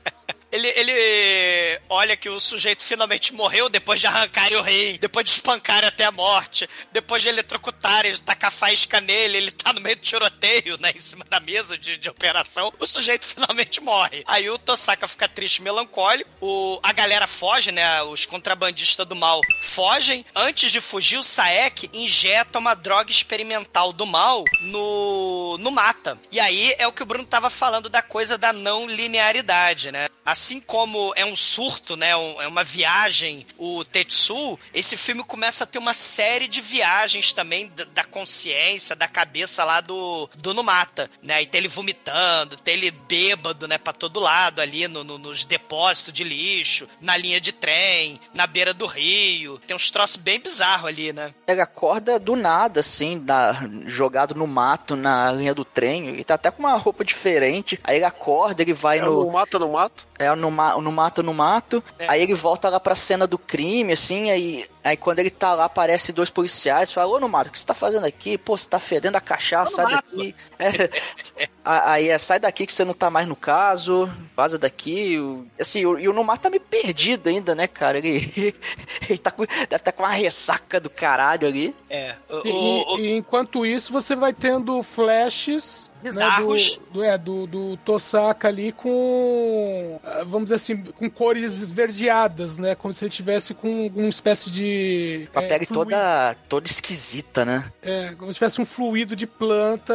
Ele, 0.55 0.69
ele 0.77 1.81
olha 1.89 2.17
que 2.17 2.29
o 2.29 2.39
sujeito 2.39 2.85
finalmente 2.85 3.35
morreu 3.35 3.69
depois 3.69 3.99
de 3.99 4.07
arrancarem 4.07 4.57
o 4.57 4.63
rei, 4.63 4.97
depois 4.99 5.27
de 5.27 5.33
espancarem 5.33 5.89
até 5.89 6.05
a 6.05 6.13
morte, 6.13 6.71
depois 6.93 7.25
de 7.25 7.29
eletrocutarem, 7.29 8.13
de 8.13 8.23
tacar 8.23 8.53
faísca 8.53 9.01
nele, 9.01 9.37
ele 9.37 9.51
tá 9.51 9.73
no 9.73 9.81
meio 9.81 9.97
do 9.97 10.03
tiroteio, 10.03 10.79
né, 10.79 10.93
em 10.95 11.01
cima 11.01 11.25
da 11.29 11.41
mesa 11.41 11.77
de, 11.77 11.97
de 11.97 12.09
operação, 12.09 12.73
o 12.79 12.87
sujeito 12.87 13.27
finalmente 13.27 13.81
morre. 13.81 14.23
Aí 14.29 14.49
o 14.49 14.57
Tosaka 14.57 15.09
fica 15.09 15.29
triste, 15.29 15.61
melancólico, 15.61 16.31
o, 16.41 16.79
a 16.85 16.93
galera 16.93 17.27
foge, 17.27 17.73
né, 17.73 18.05
os 18.05 18.25
contrabandistas 18.25 19.09
do 19.09 19.17
mal 19.17 19.41
fogem. 19.61 20.25
Antes 20.37 20.71
de 20.71 20.81
fugir, 20.81 21.19
o 21.19 21.25
Saek 21.25 21.91
injeta 21.93 22.61
uma 22.61 22.75
droga 22.75 23.11
experimental 23.11 23.93
do 23.93 24.07
mal 24.07 24.45
no, 24.61 25.59
no 25.59 25.73
mata. 25.73 26.17
E 26.31 26.39
aí 26.39 26.77
é 26.79 26.87
o 26.87 26.93
que 26.93 27.03
o 27.03 27.07
Bruno 27.07 27.27
tava 27.27 27.51
falando 27.51 27.89
da 27.89 28.03
coisa 28.03 28.39
da 28.39 28.53
não 28.53 28.87
linearidade, 28.87 29.91
né? 29.91 30.07
Assim 30.45 30.61
como 30.61 31.11
é 31.17 31.25
um 31.25 31.35
surto, 31.35 31.97
né? 31.97 32.15
um- 32.15 32.43
é 32.43 32.47
uma 32.47 32.63
viagem, 32.63 33.47
o 33.57 33.83
Tetsu, 33.83 34.59
esse 34.75 34.95
filme 34.95 35.25
começa 35.25 35.65
a 35.65 35.67
ter 35.67 35.79
uma 35.79 35.95
série 35.95 36.47
de 36.47 36.61
viagens 36.61 37.33
também 37.33 37.69
da, 37.75 37.85
da 37.85 38.05
consciência, 38.05 38.95
da 38.95 39.09
cabeça 39.09 39.65
lá 39.65 39.81
do, 39.81 40.29
do 40.37 40.53
Numata, 40.53 41.11
né? 41.23 41.43
E 41.43 41.47
tem 41.47 41.61
ele 41.61 41.69
vomitando, 41.69 42.59
tem 42.59 42.75
ele 42.75 42.91
bêbado, 42.91 43.67
né? 43.67 43.79
Pra 43.79 43.95
todo 43.95 44.21
lado 44.21 44.61
ali 44.61 44.87
no, 44.87 45.03
no- 45.03 45.17
nos 45.17 45.47
depósitos 45.47 46.13
de 46.13 46.23
lixo, 46.25 46.87
na 47.01 47.17
linha 47.17 47.41
de 47.41 47.51
trem, 47.53 48.21
na 48.35 48.47
beira 48.47 48.75
do 48.75 48.85
rio. 48.85 49.59
Tem 49.67 49.75
uns 49.75 49.91
troços 49.91 50.17
bem 50.17 50.39
bizarros 50.39 50.89
ali, 50.89 51.11
né? 51.11 51.35
Ele 51.49 51.63
acorda 51.63 52.19
do 52.19 52.37
nada, 52.37 52.81
assim, 52.81 53.17
na- 53.17 53.67
jogado 53.87 54.35
no 54.35 54.47
mato, 54.47 54.95
na 54.95 55.33
linha 55.33 55.55
do 55.55 55.65
trem. 55.65 56.09
Ele 56.09 56.25
tá 56.25 56.35
até 56.35 56.51
com 56.51 56.59
uma 56.65 56.77
roupa 56.77 57.03
diferente. 57.03 57.81
Aí 57.83 57.97
ele 57.97 58.05
acorda, 58.05 58.61
ele 58.61 58.75
vai 58.75 58.99
É 58.99 59.03
no. 59.03 59.25
no 59.25 59.33
mato, 59.33 59.59
no 59.59 59.73
mato. 59.73 60.07
É, 60.19 60.34
no, 60.37 60.51
ma- 60.51 60.77
no 60.81 60.93
mato, 60.93 61.23
no 61.23 61.33
mato. 61.35 61.83
Aí 62.09 62.23
ele 62.23 62.35
volta 62.35 62.69
lá 62.69 62.79
pra 62.81 62.95
cena 62.95 63.27
do 63.27 63.39
crime, 63.39 63.93
assim, 63.93 64.31
aí, 64.31 64.67
aí 64.83 64.97
quando 64.97 65.19
ele 65.21 65.31
tá 65.31 65.55
lá, 65.55 65.65
aparece 65.65 66.13
dois 66.13 66.31
policiais, 66.31 66.93
fala, 66.93 67.13
ô, 67.13 67.21
no 67.21 67.29
mato, 67.29 67.49
o 67.49 67.51
que 67.53 67.59
você 67.59 67.67
tá 67.67 67.75
fazendo 67.75 68.05
aqui? 68.07 68.37
Pô, 68.39 68.57
você 68.57 68.69
tá 68.69 68.79
fedendo 68.79 69.17
a 69.17 69.21
cachaça, 69.21 69.77
sai 69.77 69.87
daqui. 69.93 70.35
É. 70.59 71.49
Aí 71.65 72.11
é, 72.11 72.19
sai 72.19 72.39
daqui 72.39 72.67
que 72.67 72.73
você 72.73 72.85
não 72.85 72.93
tá 72.93 73.09
mais 73.09 73.27
no 73.27 73.35
caso, 73.35 74.11
vaza 74.37 74.59
daqui. 74.59 75.19
O- 75.19 75.47
Assim, 75.59 75.87
o- 75.87 75.99
e 75.99 76.07
o 76.09 76.13
Nomar 76.13 76.37
tá 76.39 76.51
meio 76.51 76.61
perdido 76.61 77.29
ainda, 77.29 77.55
né, 77.55 77.67
cara? 77.67 77.97
Ele, 77.99 78.55
ele 79.09 79.19
tá 79.19 79.31
com, 79.31 79.47
deve 79.47 79.77
estar 79.77 79.93
com 79.93 80.03
uma 80.03 80.13
ressaca 80.13 80.79
do 80.79 80.91
caralho 80.91 81.49
ali. 81.49 81.75
É. 81.89 82.15
O, 82.29 82.47
E, 82.47 82.51
o- 82.51 82.95
o- 82.95 83.01
e 83.01 83.17
enquanto 83.17 83.65
isso, 83.65 83.93
você 83.93 84.15
vai 84.15 84.33
tendo 84.35 84.83
flashes 84.83 85.91
né, 86.03 86.11
Bizarros. 86.11 86.79
do, 86.91 86.93
do, 86.99 87.03
é, 87.03 87.17
do, 87.17 87.47
do 87.47 87.77
Tosaka 87.79 88.49
ali 88.49 88.71
com, 88.73 89.99
ah, 90.05 90.23
vamos 90.27 90.45
dizer 90.45 90.57
assim, 90.57 90.77
com 90.77 91.09
cores 91.09 91.65
verdeadas, 91.65 92.57
né? 92.59 92.75
Como 92.75 92.93
se 92.93 93.05
ele 93.05 93.11
tivesse 93.11 93.55
com 93.55 93.87
uma 93.87 94.09
espécie 94.09 94.51
de... 94.51 95.29
Com 95.33 95.39
a 95.39 95.43
é, 95.43 95.49
pele 95.49 95.67
toda, 95.67 96.37
toda 96.49 96.67
esquisita, 96.67 97.45
né? 97.47 97.73
É, 97.83 98.15
como 98.19 98.31
se 98.31 98.35
tivesse 98.35 98.61
um 98.61 98.67
fluido 98.67 99.17
de 99.17 99.27
planta 99.27 99.95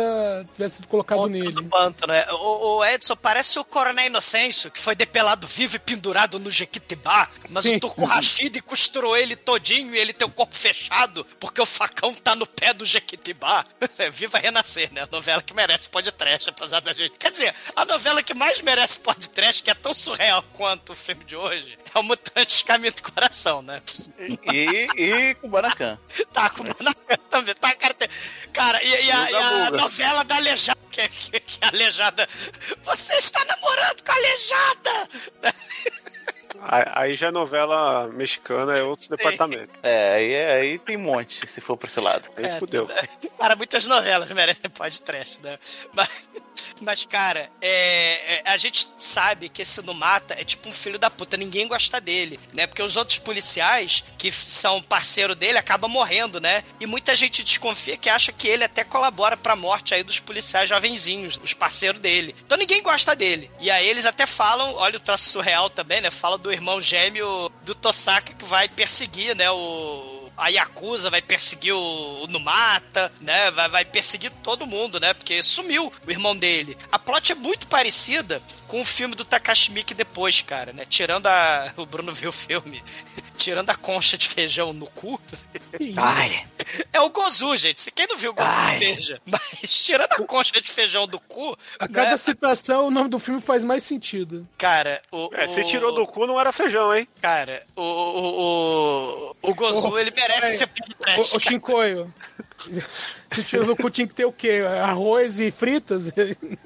tivesse 0.54 0.78
sido 0.78 0.88
colocado 0.88 1.28
nele. 1.28 1.59
Do 1.62 1.70
pântano, 1.70 2.14
é. 2.14 2.28
O, 2.34 2.78
o 2.78 2.86
Edson 2.86 3.16
parece 3.16 3.60
o 3.60 3.64
Coronel 3.66 4.06
Inocêncio, 4.08 4.72
que 4.72 4.80
foi 4.80 4.96
depelado 4.96 5.48
vivo 5.48 5.76
e 5.76 5.80
pendurado 5.80 6.40
no 6.40 6.50
Jequitibá, 6.52 7.30
mas 7.50 7.64
Sim. 7.64 7.76
o 7.78 7.80
Turco 7.80 8.06
Rashid 8.06 8.62
costurou 8.62 9.16
ele 9.18 9.36
todinho 9.36 9.94
e 9.96 9.98
ele 9.98 10.14
tem 10.14 10.28
o 10.28 10.32
corpo 10.32 10.56
fechado, 10.56 11.26
porque 11.40 11.62
o 11.62 11.66
facão 11.66 12.14
tá 12.14 12.36
no 12.36 12.46
pé 12.46 12.74
do 12.74 12.86
Jequitibá. 12.86 13.66
É, 13.98 14.10
Viva 14.10 14.38
Renascer, 14.38 14.90
né? 14.94 15.02
A 15.02 15.08
novela 15.12 15.42
que 15.42 15.54
merece 15.54 15.90
podcast, 15.90 16.50
apesar 16.50 16.80
da 16.80 16.94
gente. 16.94 17.18
Quer 17.18 17.32
dizer, 17.32 17.54
a 17.76 17.84
novela 17.84 18.24
que 18.24 18.34
mais 18.34 18.62
merece 18.62 18.98
podcast, 19.00 19.62
que 19.62 19.70
é 19.70 19.74
tão 19.74 19.94
surreal 19.94 20.42
quanto 20.54 20.94
o 20.94 20.96
filme 20.96 21.26
de 21.26 21.36
hoje, 21.36 21.78
é 21.94 22.00
o 22.00 22.04
Mutantes 22.04 22.62
Caminho 22.62 22.94
do 22.94 23.04
Coração, 23.04 23.62
né? 23.62 23.82
E, 24.54 24.88
e 24.96 25.36
com 25.36 25.48
o 25.48 25.50
Banacan. 25.50 25.98
Tá 26.32 26.50
com 26.50 26.64
o 26.64 26.68
Maracanã 26.68 27.18
também. 27.30 27.56
Tá, 27.56 27.76
cara, 27.76 27.94
tem- 27.94 28.08
cara 28.54 28.82
e, 28.84 28.88
e 29.06 29.12
a, 29.12 29.30
E 29.30 29.34
e 29.34 29.36
a 29.36 29.72
novela 29.72 30.24
da 30.24 30.36
Aleijada, 30.38 30.79
que, 30.90 31.08
que, 31.08 31.40
que 31.40 31.66
a 31.66 31.70
Aleijada. 31.70 32.28
Você 32.84 33.16
está 33.16 33.44
namorando 33.46 34.04
com 34.04 34.12
a 34.12 34.16
Aleijada! 34.16 35.10
Aí, 36.62 37.16
já 37.16 37.28
é 37.28 37.32
novela 37.32 38.08
mexicana, 38.08 38.78
é 38.78 38.84
outro 38.84 39.10
departamento. 39.10 39.72
É, 39.82 40.14
aí, 40.14 40.36
aí 40.36 40.80
tem 40.80 40.98
um 40.98 41.02
monte, 41.02 41.48
se 41.48 41.62
for 41.62 41.78
pra 41.78 41.88
esse 41.88 42.02
lado. 42.02 42.30
Aí 42.36 42.46
É, 42.46 42.60
fudeu. 42.60 42.88
Cara, 43.40 43.56
muitas 43.56 43.86
novelas 43.88 44.30
merecem 44.32 44.70
podcast, 44.70 45.42
né? 45.42 45.58
Mas, 45.94 46.10
mas 46.82 47.06
cara, 47.06 47.50
é, 47.62 48.36
é, 48.36 48.42
a 48.46 48.58
gente 48.58 48.88
sabe 48.98 49.50
que 49.50 49.62
esse 49.62 49.82
Numata 49.82 50.36
é 50.40 50.44
tipo 50.44 50.70
um 50.70 50.74
filho 50.74 51.00
da 51.00 51.10
puta, 51.10 51.38
ninguém 51.38 51.68
gosta 51.68 52.00
dele, 52.00 52.40
né? 52.54 52.68
Porque 52.68 52.82
os 52.82 52.98
outros 52.98 53.18
policiais 53.18 54.04
que 54.18 54.32
são 54.32 54.82
parceiro 54.82 55.36
dele 55.36 55.58
acabam 55.58 55.90
morrendo, 55.90 56.40
né? 56.40 56.64
E 56.80 56.86
muita 56.86 57.16
gente 57.16 57.44
desconfia 57.44 57.98
que 57.98 58.10
acha 58.10 58.32
que 58.32 58.48
ele 58.48 58.64
até 58.64 58.84
colabora 58.84 59.38
pra 59.38 59.56
morte 59.56 59.94
aí 59.94 60.04
dos 60.04 60.20
policiais 60.20 60.70
jovenzinhos, 60.70 61.40
os 61.44 61.54
parceiros 61.54 62.02
dele. 62.02 62.36
Então 62.46 62.58
ninguém 62.58 62.82
gosta 62.82 63.16
dele. 63.16 63.50
E 63.60 63.70
aí 63.70 63.88
eles 63.88 64.06
até 64.06 64.26
falam, 64.26 64.74
olha 64.76 64.98
o 64.98 65.02
troço 65.02 65.30
surreal 65.30 65.70
também, 65.70 66.02
né? 66.02 66.12
Fala 66.12 66.38
do 66.38 66.52
irmão 66.52 66.82
gêmeo 66.82 67.52
do 67.64 67.76
Tosaka 67.76 68.34
que 68.34 68.46
vai 68.46 68.68
perseguir, 68.68 69.36
né? 69.36 69.50
O 69.52 70.19
a 70.40 70.48
Yakuza 70.48 71.10
vai 71.10 71.22
perseguir 71.22 71.74
o, 71.74 72.24
o 72.24 72.28
Numata, 72.28 73.12
né? 73.22 73.52
Vai, 73.52 73.70
vai 73.70 73.86
perseguir 73.86 74.32
todo 74.44 74.66
mundo, 74.66 75.00
né? 75.00 75.14
Porque 75.14 75.44
sumiu 75.44 75.92
o 76.06 76.12
irmão 76.12 76.36
dele. 76.36 76.78
A 76.92 76.98
plot 76.98 77.32
é 77.32 77.36
muito 77.36 77.68
parecida 77.68 78.42
com 78.70 78.80
o 78.82 78.86
filme 78.86 79.16
do 79.16 79.26
Takashi 79.26 79.72
Miike 79.72 79.94
depois, 79.94 80.42
cara, 80.42 80.72
né? 80.72 80.86
Tirando 80.88 81.26
a... 81.28 81.74
O 81.76 81.86
Bruno 81.86 82.14
viu 82.14 82.30
o 82.30 82.34
filme. 82.34 82.82
Tirando 83.38 83.70
a 83.70 83.76
concha 83.76 84.18
de 84.18 84.28
feijão 84.28 84.72
no 84.74 84.86
cu. 84.88 85.20
Ai, 85.98 86.46
É 86.94 87.02
o 87.02 87.10
Gozu, 87.10 87.56
gente. 87.56 87.82
Se 87.82 87.90
quem 87.92 88.06
não 88.08 88.18
viu 88.18 88.32
o 88.32 88.34
Gozu, 88.34 88.50
Ai. 88.50 88.78
veja. 88.78 89.22
Mas 89.26 89.84
tirando 89.84 90.12
a 90.12 90.24
concha 90.24 90.62
de 90.62 90.70
feijão 90.70 91.08
do 91.08 91.20
cu, 91.20 91.58
A 91.80 91.88
cada 91.88 92.12
né? 92.12 92.18
citação, 92.18 92.88
o 92.88 92.92
nome 92.92 93.10
do 93.10 93.18
filme 93.20 93.42
faz 93.42 93.64
mais 93.64 93.82
sentido. 93.84 94.48
cara, 94.58 95.02
o... 95.12 95.30
É, 95.34 95.48
se 95.48 95.62
o- 95.62 95.66
tirou 95.66 95.94
do 95.96 96.06
cu, 96.06 96.28
não 96.28 96.40
era 96.40 96.52
feijão, 96.52 96.94
hein? 96.96 97.08
Cara, 97.22 97.66
o... 97.76 97.82
O, 97.82 99.32
o, 99.32 99.36
o 99.52 99.56
Gozu, 99.56 99.90
Oh, 99.90 99.98
ele 99.98 100.12
merece 100.12 100.48
é. 100.48 100.54
ser 100.58 100.68
podcast, 100.68 101.36
ô 101.36 101.40
cara. 101.40 101.50
Shinkoio, 101.50 102.14
se 103.32 103.44
tirou 103.44 103.66
no 103.66 103.76
cu 103.76 103.90
tinha 103.90 104.08
que 104.08 104.14
ter 104.14 104.26
o 104.26 104.32
quê? 104.32 104.64
Arroz 104.84 105.40
e 105.40 105.52
fritas? 105.52 106.12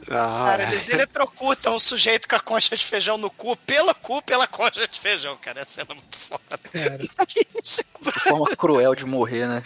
Ah, 0.09 0.45
Cara, 0.49 0.63
eles 0.63 0.89
eletrocutam 0.89 1.75
um 1.75 1.79
sujeito 1.79 2.27
com 2.27 2.35
a 2.35 2.39
concha 2.39 2.75
de 2.75 2.85
feijão 2.85 3.17
no 3.17 3.29
cu, 3.29 3.55
pelo 3.57 3.93
cu, 3.95 4.21
pela 4.21 4.47
concha 4.47 4.87
de 4.87 4.99
feijão, 4.99 5.37
cara. 5.37 5.61
Essa 5.61 5.71
cena 5.81 5.87
é 5.91 5.93
muito 5.93 6.17
foda. 6.17 6.41
Cara, 6.71 7.25
que 7.27 7.47
forma 8.21 8.55
cruel 8.55 8.95
de 8.95 9.05
morrer, 9.05 9.47
né? 9.47 9.63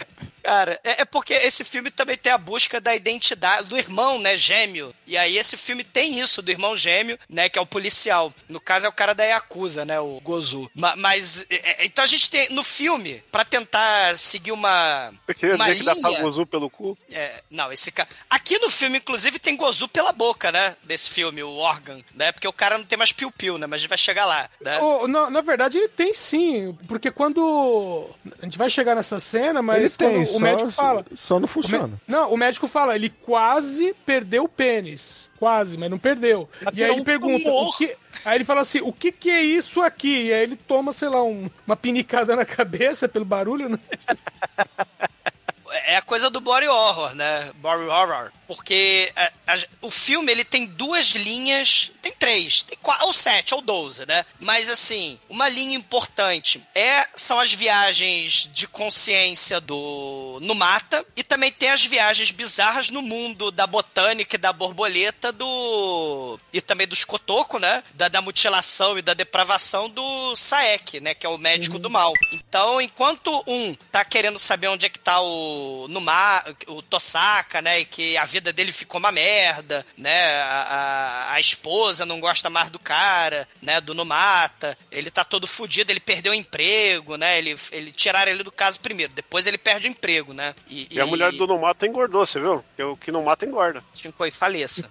Cara, 0.48 0.80
é, 0.82 1.02
é 1.02 1.04
porque 1.04 1.34
esse 1.34 1.62
filme 1.62 1.90
também 1.90 2.16
tem 2.16 2.32
a 2.32 2.38
busca 2.38 2.80
da 2.80 2.94
identidade 2.96 3.68
do 3.68 3.76
irmão, 3.76 4.18
né, 4.18 4.38
gêmeo. 4.38 4.94
E 5.06 5.14
aí 5.14 5.36
esse 5.36 5.58
filme 5.58 5.84
tem 5.84 6.18
isso, 6.20 6.40
do 6.40 6.50
irmão 6.50 6.74
gêmeo, 6.74 7.18
né, 7.28 7.50
que 7.50 7.58
é 7.58 7.62
o 7.62 7.66
policial. 7.66 8.32
No 8.48 8.58
caso 8.58 8.86
é 8.86 8.88
o 8.88 8.92
cara 8.92 9.14
da 9.14 9.24
Yakuza, 9.24 9.84
né, 9.84 10.00
o 10.00 10.18
Gozu. 10.22 10.70
Ma- 10.74 10.96
Mas, 10.96 11.44
é, 11.50 11.82
é, 11.82 11.84
então 11.84 12.02
a 12.02 12.06
gente 12.06 12.30
tem, 12.30 12.48
no 12.48 12.62
filme, 12.62 13.22
pra 13.30 13.44
tentar 13.44 14.16
seguir 14.16 14.52
uma, 14.52 15.12
Eu 15.28 15.34
queria 15.34 15.54
uma 15.54 15.66
dizer 15.66 15.80
que 15.80 15.84
dá 15.84 15.92
linha... 15.92 16.08
pra 16.10 16.20
Gozu 16.20 16.46
pelo 16.46 16.70
cu. 16.70 16.96
É, 17.12 17.42
não, 17.50 17.70
esse 17.70 17.92
cara. 17.92 18.08
Aqui 18.30 18.58
no 18.58 18.70
filme, 18.70 18.96
inclusive, 18.96 19.38
tem 19.38 19.54
Gozu 19.54 19.86
pela 19.86 20.12
boca, 20.12 20.50
né? 20.50 20.76
Desse 20.82 21.10
filme, 21.10 21.42
o 21.42 21.50
Organ, 21.56 22.00
né? 22.14 22.32
Porque 22.32 22.48
o 22.48 22.52
cara 22.54 22.78
não 22.78 22.86
tem 22.86 22.96
mais 22.96 23.12
piu-piu, 23.12 23.58
né? 23.58 23.66
Mas 23.66 23.76
a 23.76 23.80
gente 23.80 23.88
vai 23.90 23.98
chegar 23.98 24.24
lá, 24.24 24.48
né? 24.62 24.78
Ô, 24.78 25.06
na, 25.06 25.28
na 25.28 25.40
verdade, 25.42 25.76
ele 25.76 25.88
tem 25.88 26.14
sim, 26.14 26.76
porque 26.88 27.10
quando. 27.10 28.08
A 28.40 28.44
gente 28.46 28.56
vai 28.56 28.70
chegar 28.70 28.94
nessa 28.94 29.18
cena, 29.20 29.60
mas 29.60 29.78
Ele 29.78 29.88
tem, 29.90 30.24
quando 30.26 30.37
o 30.38 30.42
médico 30.42 30.70
fala. 30.70 31.04
só 31.14 31.38
não 31.38 31.46
funciona. 31.46 32.00
Não, 32.06 32.32
o 32.32 32.36
médico 32.36 32.66
fala, 32.66 32.94
ele 32.96 33.10
quase 33.10 33.94
perdeu 34.06 34.44
o 34.44 34.48
pênis. 34.48 35.30
Quase, 35.38 35.76
mas 35.76 35.90
não 35.90 35.98
perdeu. 35.98 36.48
Mas 36.62 36.76
e 36.76 36.82
aí 36.82 36.90
ele 36.90 37.00
um 37.00 37.04
pergunta. 37.04 37.48
O 37.50 37.72
que... 37.76 37.94
Aí 38.24 38.36
ele 38.36 38.44
fala 38.44 38.60
assim: 38.62 38.80
o 38.80 38.92
que, 38.92 39.12
que 39.12 39.30
é 39.30 39.42
isso 39.42 39.80
aqui? 39.82 40.24
E 40.24 40.32
aí 40.32 40.42
ele 40.42 40.56
toma, 40.56 40.92
sei 40.92 41.08
lá, 41.08 41.22
um- 41.22 41.48
uma 41.66 41.76
pinicada 41.76 42.34
na 42.34 42.44
cabeça 42.44 43.08
pelo 43.08 43.24
barulho, 43.24 43.68
né? 43.68 43.78
É 45.84 45.96
a 45.96 46.02
coisa 46.02 46.30
do 46.30 46.40
body 46.40 46.66
horror, 46.68 47.14
né? 47.14 47.50
Body 47.56 47.84
horror. 47.84 48.32
Porque 48.46 49.12
a- 49.14 49.32
a- 49.46 49.58
o 49.82 49.90
filme, 49.90 50.32
ele 50.32 50.44
tem 50.44 50.64
duas 50.66 51.08
linhas... 51.08 51.92
Tem 52.00 52.12
três. 52.12 52.62
Tem 52.62 52.78
quatro, 52.80 53.06
ou 53.06 53.12
sete, 53.12 53.54
ou 53.54 53.60
doze, 53.60 54.06
né? 54.06 54.24
Mas, 54.40 54.70
assim, 54.70 55.18
uma 55.28 55.48
linha 55.48 55.76
importante 55.76 56.62
é, 56.74 57.06
são 57.14 57.38
as 57.38 57.52
viagens 57.52 58.48
de 58.52 58.66
consciência 58.66 59.60
do 59.60 60.38
no 60.40 60.54
mata. 60.54 61.04
E 61.14 61.22
também 61.22 61.52
tem 61.52 61.70
as 61.70 61.84
viagens 61.84 62.30
bizarras 62.30 62.88
no 62.88 63.02
mundo 63.02 63.50
da 63.50 63.66
botânica 63.66 64.36
e 64.36 64.38
da 64.38 64.52
borboleta 64.52 65.30
do... 65.32 66.38
E 66.52 66.60
também 66.60 66.86
dos 66.86 67.04
Kotoko, 67.04 67.58
né? 67.58 67.82
Da, 67.94 68.08
da 68.08 68.22
mutilação 68.22 68.98
e 68.98 69.02
da 69.02 69.12
depravação 69.12 69.90
do 69.90 70.34
Saek, 70.34 71.00
né? 71.00 71.14
Que 71.14 71.26
é 71.26 71.28
o 71.28 71.36
médico 71.36 71.78
do 71.78 71.90
mal. 71.90 72.12
Então, 72.32 72.80
enquanto 72.80 73.44
um 73.46 73.74
tá 73.92 74.04
querendo 74.04 74.38
saber 74.38 74.68
onde 74.68 74.86
é 74.86 74.88
que 74.88 74.98
tá 74.98 75.20
o 75.20 75.57
no 75.88 76.00
mar, 76.00 76.44
o 76.66 76.82
Tosaka, 76.82 77.60
né? 77.60 77.80
E 77.80 77.84
que 77.84 78.16
a 78.16 78.24
vida 78.24 78.52
dele 78.52 78.72
ficou 78.72 78.98
uma 78.98 79.12
merda, 79.12 79.84
né? 79.96 80.40
A, 80.42 80.62
a, 81.30 81.32
a 81.34 81.40
esposa 81.40 82.06
não 82.06 82.20
gosta 82.20 82.50
mais 82.50 82.70
do 82.70 82.78
cara, 82.78 83.48
né? 83.60 83.80
Do 83.80 83.94
Numata. 83.94 84.76
Ele 84.90 85.10
tá 85.10 85.24
todo 85.24 85.46
fudido, 85.46 85.90
ele 85.90 86.00
perdeu 86.00 86.32
o 86.32 86.34
emprego, 86.34 87.16
né? 87.16 87.38
Ele, 87.38 87.56
ele 87.72 87.92
tiraram 87.92 88.30
ele 88.30 88.42
do 88.42 88.52
caso 88.52 88.80
primeiro, 88.80 89.12
depois 89.12 89.46
ele 89.46 89.58
perde 89.58 89.88
o 89.88 89.90
emprego, 89.90 90.32
né? 90.32 90.54
E 90.68 91.00
a 91.00 91.06
mulher 91.06 91.32
do 91.32 91.46
não 91.46 91.58
mata 91.58 91.86
engordou, 91.86 92.24
você 92.24 92.40
viu? 92.40 92.62
Porque 92.62 92.82
o 92.82 92.96
que 92.96 93.12
não 93.12 93.24
mata 93.24 93.44
engorda. 93.44 93.82
Shinkoi, 93.94 94.30
faleça. 94.30 94.90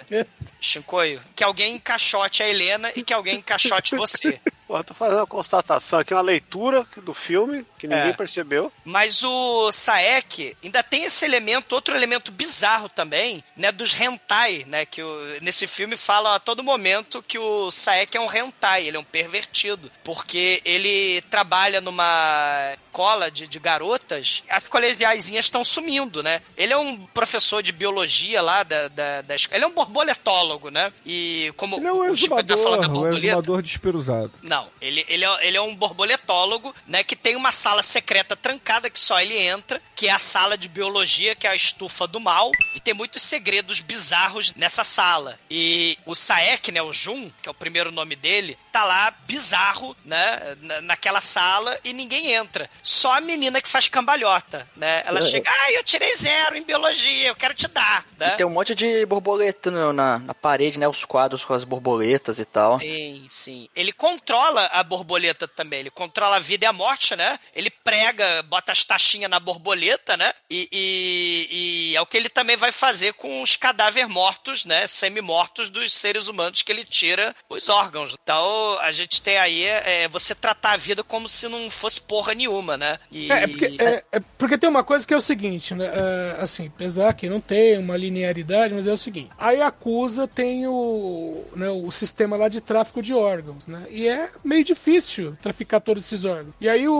Shinkoi, 0.60 1.20
que 1.34 1.44
alguém 1.44 1.74
encaixote 1.74 2.42
a 2.42 2.48
Helena 2.48 2.90
e 2.96 3.02
que 3.02 3.12
alguém 3.12 3.36
encaixote 3.36 3.94
você. 3.96 4.40
Porra, 4.66 4.82
tô 4.82 4.94
fazendo 4.94 5.18
uma 5.18 5.26
constatação 5.26 5.98
aqui, 5.98 6.14
uma 6.14 6.22
leitura 6.22 6.86
do 7.02 7.12
filme 7.12 7.66
que 7.78 7.86
ninguém 7.86 8.10
É. 8.10 8.12
percebeu. 8.14 8.72
Mas 8.84 9.22
o 9.22 9.70
Saek 9.70 10.56
ainda 10.64 10.82
tem 10.82 11.04
esse 11.04 11.24
elemento, 11.24 11.74
outro 11.74 11.94
elemento 11.94 12.32
bizarro 12.32 12.88
também, 12.88 13.44
né, 13.56 13.70
dos 13.70 13.92
hentai, 13.92 14.64
né, 14.66 14.86
que 14.86 15.02
o- 15.02 15.38
nesse 15.42 15.66
filme 15.66 15.96
fala 15.98 16.34
a 16.36 16.38
todo 16.40 16.64
momento 16.64 17.22
que 17.22 17.38
o 17.38 17.70
Saek 17.70 18.16
é 18.16 18.20
um 18.20 18.32
hentai, 18.34 18.86
ele 18.86 18.96
é 18.96 19.00
um 19.00 19.04
pervertido, 19.04 19.90
porque 20.02 20.62
ele 20.64 21.20
trabalha 21.28 21.80
numa 21.82 22.74
escola 22.94 23.28
de, 23.28 23.48
de 23.48 23.58
garotas, 23.58 24.44
as 24.48 24.68
colegiaizinhas 24.68 25.46
estão 25.46 25.64
sumindo, 25.64 26.22
né? 26.22 26.40
Ele 26.56 26.72
é 26.72 26.76
um 26.76 27.04
professor 27.06 27.60
de 27.60 27.72
biologia 27.72 28.40
lá 28.40 28.62
da, 28.62 28.86
da, 28.86 29.22
da 29.22 29.34
escola, 29.34 29.56
ele 29.58 29.64
é 29.64 29.68
um 29.68 29.72
borboletólogo, 29.72 30.70
né? 30.70 30.92
E 31.04 31.52
como 31.56 31.76
Ele 31.76 31.88
é 31.88 31.92
um 31.92 32.10
o 32.12 32.16
Chico 32.16 32.36
tá 32.44 32.56
falando 32.56 32.80
da 32.80 32.84
exumador, 32.84 32.84
um 32.84 32.92
borboleta... 32.92 33.26
exumador 33.26 33.62
despiruzado. 33.62 34.32
Não, 34.42 34.70
ele, 34.80 35.04
ele, 35.08 35.24
é, 35.24 35.46
ele 35.48 35.56
é 35.56 35.60
um 35.60 35.74
borboletólogo, 35.74 36.72
né? 36.86 37.02
Que 37.02 37.16
tem 37.16 37.34
uma 37.34 37.50
sala 37.50 37.82
secreta 37.82 38.36
trancada 38.36 38.88
que 38.88 39.00
só 39.00 39.20
ele 39.20 39.36
entra, 39.36 39.82
que 39.96 40.06
é 40.06 40.12
a 40.12 40.18
sala 40.18 40.56
de 40.56 40.68
biologia, 40.68 41.34
que 41.34 41.48
é 41.48 41.50
a 41.50 41.56
estufa 41.56 42.06
do 42.06 42.20
mal. 42.20 42.52
E 42.76 42.80
tem 42.80 42.94
muitos 42.94 43.22
segredos 43.22 43.80
bizarros 43.80 44.52
nessa 44.54 44.84
sala. 44.84 45.36
E 45.50 45.98
o 46.06 46.14
Saek, 46.14 46.70
né? 46.70 46.80
O 46.80 46.92
Jun, 46.92 47.28
que 47.42 47.48
é 47.48 47.50
o 47.50 47.54
primeiro 47.54 47.90
nome 47.90 48.14
dele, 48.14 48.56
tá 48.70 48.84
lá 48.84 49.10
bizarro, 49.26 49.96
né? 50.04 50.56
na- 50.62 50.80
naquela 50.82 51.20
sala 51.20 51.76
e 51.82 51.92
ninguém 51.92 52.32
entra. 52.32 52.70
Só 52.86 53.14
a 53.16 53.20
menina 53.20 53.60
que 53.62 53.68
faz 53.68 53.88
cambalhota, 53.88 54.68
né? 54.76 55.02
Ela 55.06 55.20
É. 55.20 55.22
chega, 55.24 55.50
ah, 55.50 55.72
eu 55.72 55.82
tirei 55.82 56.14
zero 56.14 56.54
em 56.56 56.62
biologia, 56.62 57.28
eu 57.28 57.34
quero 57.34 57.54
te 57.54 57.66
dar, 57.66 58.04
né? 58.18 58.34
E 58.34 58.36
tem 58.36 58.46
um 58.46 58.50
monte 58.50 58.74
de 58.74 59.06
borboleta 59.06 59.70
na, 59.92 60.18
na 60.18 60.34
parede, 60.34 60.78
né? 60.78 60.86
Os 60.86 61.04
quadros 61.04 61.44
com 61.44 61.54
as 61.54 61.64
borboletas 61.64 62.38
e 62.38 62.44
tal. 62.44 62.78
Sim, 62.78 63.24
sim. 63.28 63.68
Ele 63.74 63.90
controla 63.92 64.66
a 64.66 64.82
borboleta 64.84 65.48
também. 65.48 65.80
Ele 65.80 65.90
controla 65.90 66.36
a 66.36 66.40
vida 66.40 66.66
e 66.66 66.68
a 66.68 66.72
morte, 66.74 67.16
né? 67.16 67.38
Ele 67.54 67.70
prega, 67.70 68.42
bota 68.44 68.70
as 68.70 68.84
taxinhas 68.84 69.30
na 69.30 69.40
borboleta, 69.40 70.16
né? 70.16 70.32
E, 70.50 70.68
e- 70.70 71.48
e 71.92 71.96
é 71.96 72.00
o 72.02 72.06
que 72.06 72.16
ele 72.16 72.28
também 72.28 72.56
vai 72.56 72.70
fazer 72.70 73.14
com 73.14 73.40
os 73.42 73.56
cadáveres 73.56 74.08
mortos, 74.10 74.64
né? 74.66 74.86
Semi-mortos 74.86 75.70
dos 75.70 75.92
seres 75.92 76.28
humanos 76.28 76.60
que 76.62 76.70
ele 76.70 76.84
tira 76.84 77.34
os 77.48 77.68
órgãos. 77.70 78.14
Então, 78.22 78.78
a 78.80 78.92
gente 78.92 79.22
tem 79.22 79.38
aí 79.38 79.64
é, 79.64 80.06
você 80.08 80.34
tratar 80.34 80.72
a 80.72 80.76
vida 80.76 81.02
como 81.02 81.28
se 81.28 81.48
não 81.48 81.70
fosse 81.70 82.00
porra 82.00 82.34
nenhuma, 82.34 82.73
né? 82.76 82.98
E, 83.10 83.30
É, 83.32 83.44
é 83.44 83.46
porque, 83.46 83.64
é- 83.78 84.04
é 84.12 84.20
porque 84.38 84.58
tem 84.58 84.68
uma 84.68 84.84
coisa 84.84 85.06
que 85.06 85.14
é 85.14 85.16
o 85.16 85.20
seguinte, 85.20 85.74
né? 85.74 85.86
é, 85.86 86.36
assim, 86.42 86.66
apesar 86.66 87.12
que 87.14 87.28
não 87.28 87.40
tem 87.40 87.78
uma 87.78 87.96
linearidade, 87.96 88.74
mas 88.74 88.86
é 88.86 88.92
o 88.92 88.96
seguinte: 88.96 89.30
a 89.38 89.50
Yakuza 89.52 90.26
tem 90.28 90.66
o, 90.66 91.44
né, 91.54 91.70
o 91.70 91.90
sistema 91.90 92.36
lá 92.36 92.48
de 92.48 92.60
tráfico 92.60 93.00
de 93.02 93.14
órgãos, 93.14 93.66
né? 93.66 93.86
E 93.90 94.08
é 94.08 94.30
meio 94.44 94.64
difícil 94.64 95.36
traficar 95.42 95.80
todos 95.80 96.04
esses 96.04 96.24
órgãos. 96.24 96.54
E 96.60 96.68
aí 96.68 96.86
o, 96.88 96.94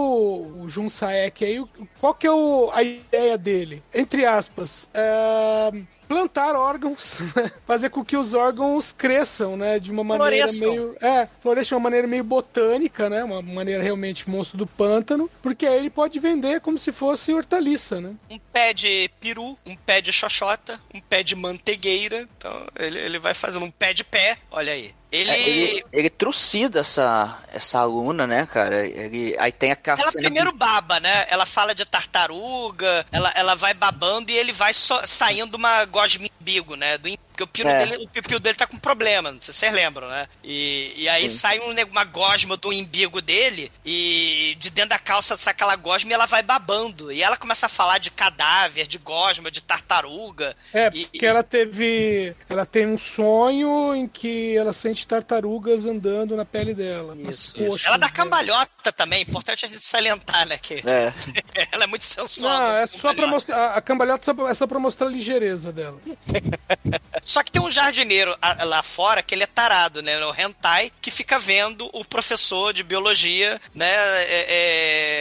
o 0.61 0.68
Jun 0.68 0.89
Saek 0.89 1.45
aí, 1.45 1.64
qual 2.01 2.14
que 2.14 2.27
é 2.27 2.31
o- 2.33 2.70
a 2.72 2.83
ideia 2.83 3.37
dele? 3.39 3.83
Entre 3.93 4.25
aspas, 4.25 4.89
é, 4.95 5.70
plantar 6.09 6.55
órgãos, 6.55 7.21
né? 7.35 7.51
fazer 7.67 7.91
com 7.91 8.05
que 8.05 8.17
os 8.17 8.35
órgãos 8.35 8.93
cresçam, 8.93 9.57
né? 9.57 9.79
De 9.79 9.91
uma 9.91 10.05
maneira 10.05 10.47
Floresçam. 10.47 10.71
meio 10.71 10.97
é, 11.01 11.29
floresce 11.41 11.69
de 11.69 11.75
uma 11.75 11.81
maneira 11.81 12.07
meio 12.07 12.25
botânica, 12.25 13.09
né? 13.09 13.25
Uma 13.25 13.43
maneira 13.43 13.83
realmente 13.83 14.29
monstro 14.29 14.59
do 14.59 14.67
pântano, 14.67 15.31
porque 15.43 15.67
aí 15.67 15.79
ele 15.79 15.91
pode 15.91 16.19
vender 16.21 16.61
como 16.61 16.79
se 16.79 16.93
fosse 16.93 17.33
hortaliça, 17.33 18.01
né? 18.01 18.15
um 18.31 18.39
pé 18.53 18.73
de 18.73 19.11
peru, 19.21 19.57
um 19.67 19.77
pé 19.77 20.01
de 20.01 20.13
xoxota, 20.13 20.81
um 20.93 21.01
pé 21.01 21.23
de 21.23 21.35
mantegueira. 21.35 22.29
Então, 22.37 22.67
ele, 22.79 22.99
ele 22.99 23.19
vai 23.19 23.35
fazendo 23.35 23.65
um 23.65 23.71
pé 23.71 23.93
de 23.93 24.05
pé, 24.05 24.37
olha 24.51 24.73
aí. 24.73 24.95
Ele... 25.13 25.31
É, 25.31 25.49
ele, 25.49 25.85
ele 25.93 26.11
trucida 26.11 26.81
essa, 26.81 27.39
essa 27.53 27.79
aluna, 27.79 28.27
né, 28.27 28.47
cara? 28.47 28.87
Ele, 28.87 29.37
aí 29.39 29.53
tem 29.53 29.71
a 29.73 29.79
Ela 29.87 30.11
cena 30.11 30.23
primeiro 30.25 30.53
baba, 30.53 30.99
né? 30.99 31.27
Ela 31.29 31.47
fala 31.47 31.75
de 31.75 31.85
tartaruga, 31.85 33.07
ela, 33.13 33.33
ela 33.37 33.55
vai 33.55 33.75
babando 33.75 34.33
e 34.33 34.37
ele 34.37 34.53
vai 34.53 34.75
só- 34.75 35.07
saindo 35.07 35.57
uma 35.57 35.85
gosma 35.85 36.27
umbigo, 36.41 36.75
né? 36.75 36.99
Do, 36.99 37.09
porque 37.35 37.43
o 37.43 37.47
piu 37.49 37.68
É. 37.68 37.78
dele, 37.85 38.05
o 38.16 38.22
piu 38.22 38.39
dele 38.39 38.55
tá 38.57 38.64
com 38.66 38.78
problema, 38.78 39.32
não 39.32 39.43
sei 39.43 39.53
se 39.53 39.59
vocês 39.61 39.72
lembram, 39.72 40.09
né? 40.09 40.28
E, 40.45 40.95
e 40.97 41.09
aí 41.09 41.28
Sim. 41.28 41.37
sai 41.37 41.59
um, 41.61 41.74
uma 41.91 42.05
gosma 42.05 42.57
do 42.57 42.72
imbigo 42.72 43.20
dele 43.20 43.72
e 43.85 44.57
de 44.61 44.70
dentro 44.70 44.91
da 44.91 44.99
calça 45.01 45.37
sai 45.37 45.51
aquela 45.53 45.74
gosma 45.74 46.11
e 46.11 46.14
ela 46.14 46.26
vai 46.26 46.43
babando. 46.45 47.11
E 47.11 47.22
ela 47.22 47.37
começa 47.37 47.66
a 47.66 47.68
falar 47.68 47.99
de 47.99 48.11
cadáver, 48.11 48.87
de 48.87 48.99
gosma, 48.99 49.51
de 49.51 49.62
tartaruga. 49.62 50.57
É, 50.72 50.89
E- 50.95 51.07
porque 51.07 51.26
ela 51.26 51.43
teve. 51.43 52.37
Ela 52.49 52.64
tem 52.64 52.87
um 52.87 52.97
sonho 52.99 53.95
em 53.97 54.07
que 54.07 54.57
ela 54.57 54.72
sente 54.72 55.05
tartarugas 55.07 55.87
andando 55.87 56.37
na 56.37 56.45
pele 56.45 56.72
dela. 56.72 57.16
Isso, 57.28 57.61
isso. 57.61 57.87
Ela 57.87 57.97
dá 57.97 58.09
cambalhota 58.11 58.93
também, 58.93 59.22
importante 59.22 59.64
a 59.64 59.68
gente 59.68 59.80
salientar, 59.80 60.47
né? 60.47 60.57
Que 60.59 60.74
É. 60.89 61.12
ela 61.72 61.82
é 61.85 61.87
muito 61.89 62.05
sensual. 62.05 62.53
Não, 62.59 62.76
é 62.76 62.87
só 62.87 63.12
pra 63.12 63.26
mostrar. 63.26 63.57
A, 63.57 63.74
a 63.78 63.80
cambalhota 63.82 64.32
é 64.49 64.55
só 64.55 64.66
pra 64.66 64.78
mostrar 64.78 65.09
a 65.09 65.11
ligeireza 65.11 65.72
dela. 65.72 66.01
Só 67.25 67.43
que 67.43 67.51
tem 67.51 67.62
um 67.62 67.70
jardineiro 67.70 68.37
lá 68.66 68.83
fora 68.83 69.22
que 69.22 69.35
ele 69.35 69.45
é 69.45 69.47
tarado, 69.47 70.03
né? 70.03 70.18
No 70.18 70.35
hentai, 70.39 70.93
que 71.01 71.11
fica 71.11 71.39
vendo 71.39 71.89
o 71.93 72.05
professor 72.05 72.72
de 72.72 72.83
biologia, 72.83 73.61
né? 73.75 73.87
é- 73.95 74.47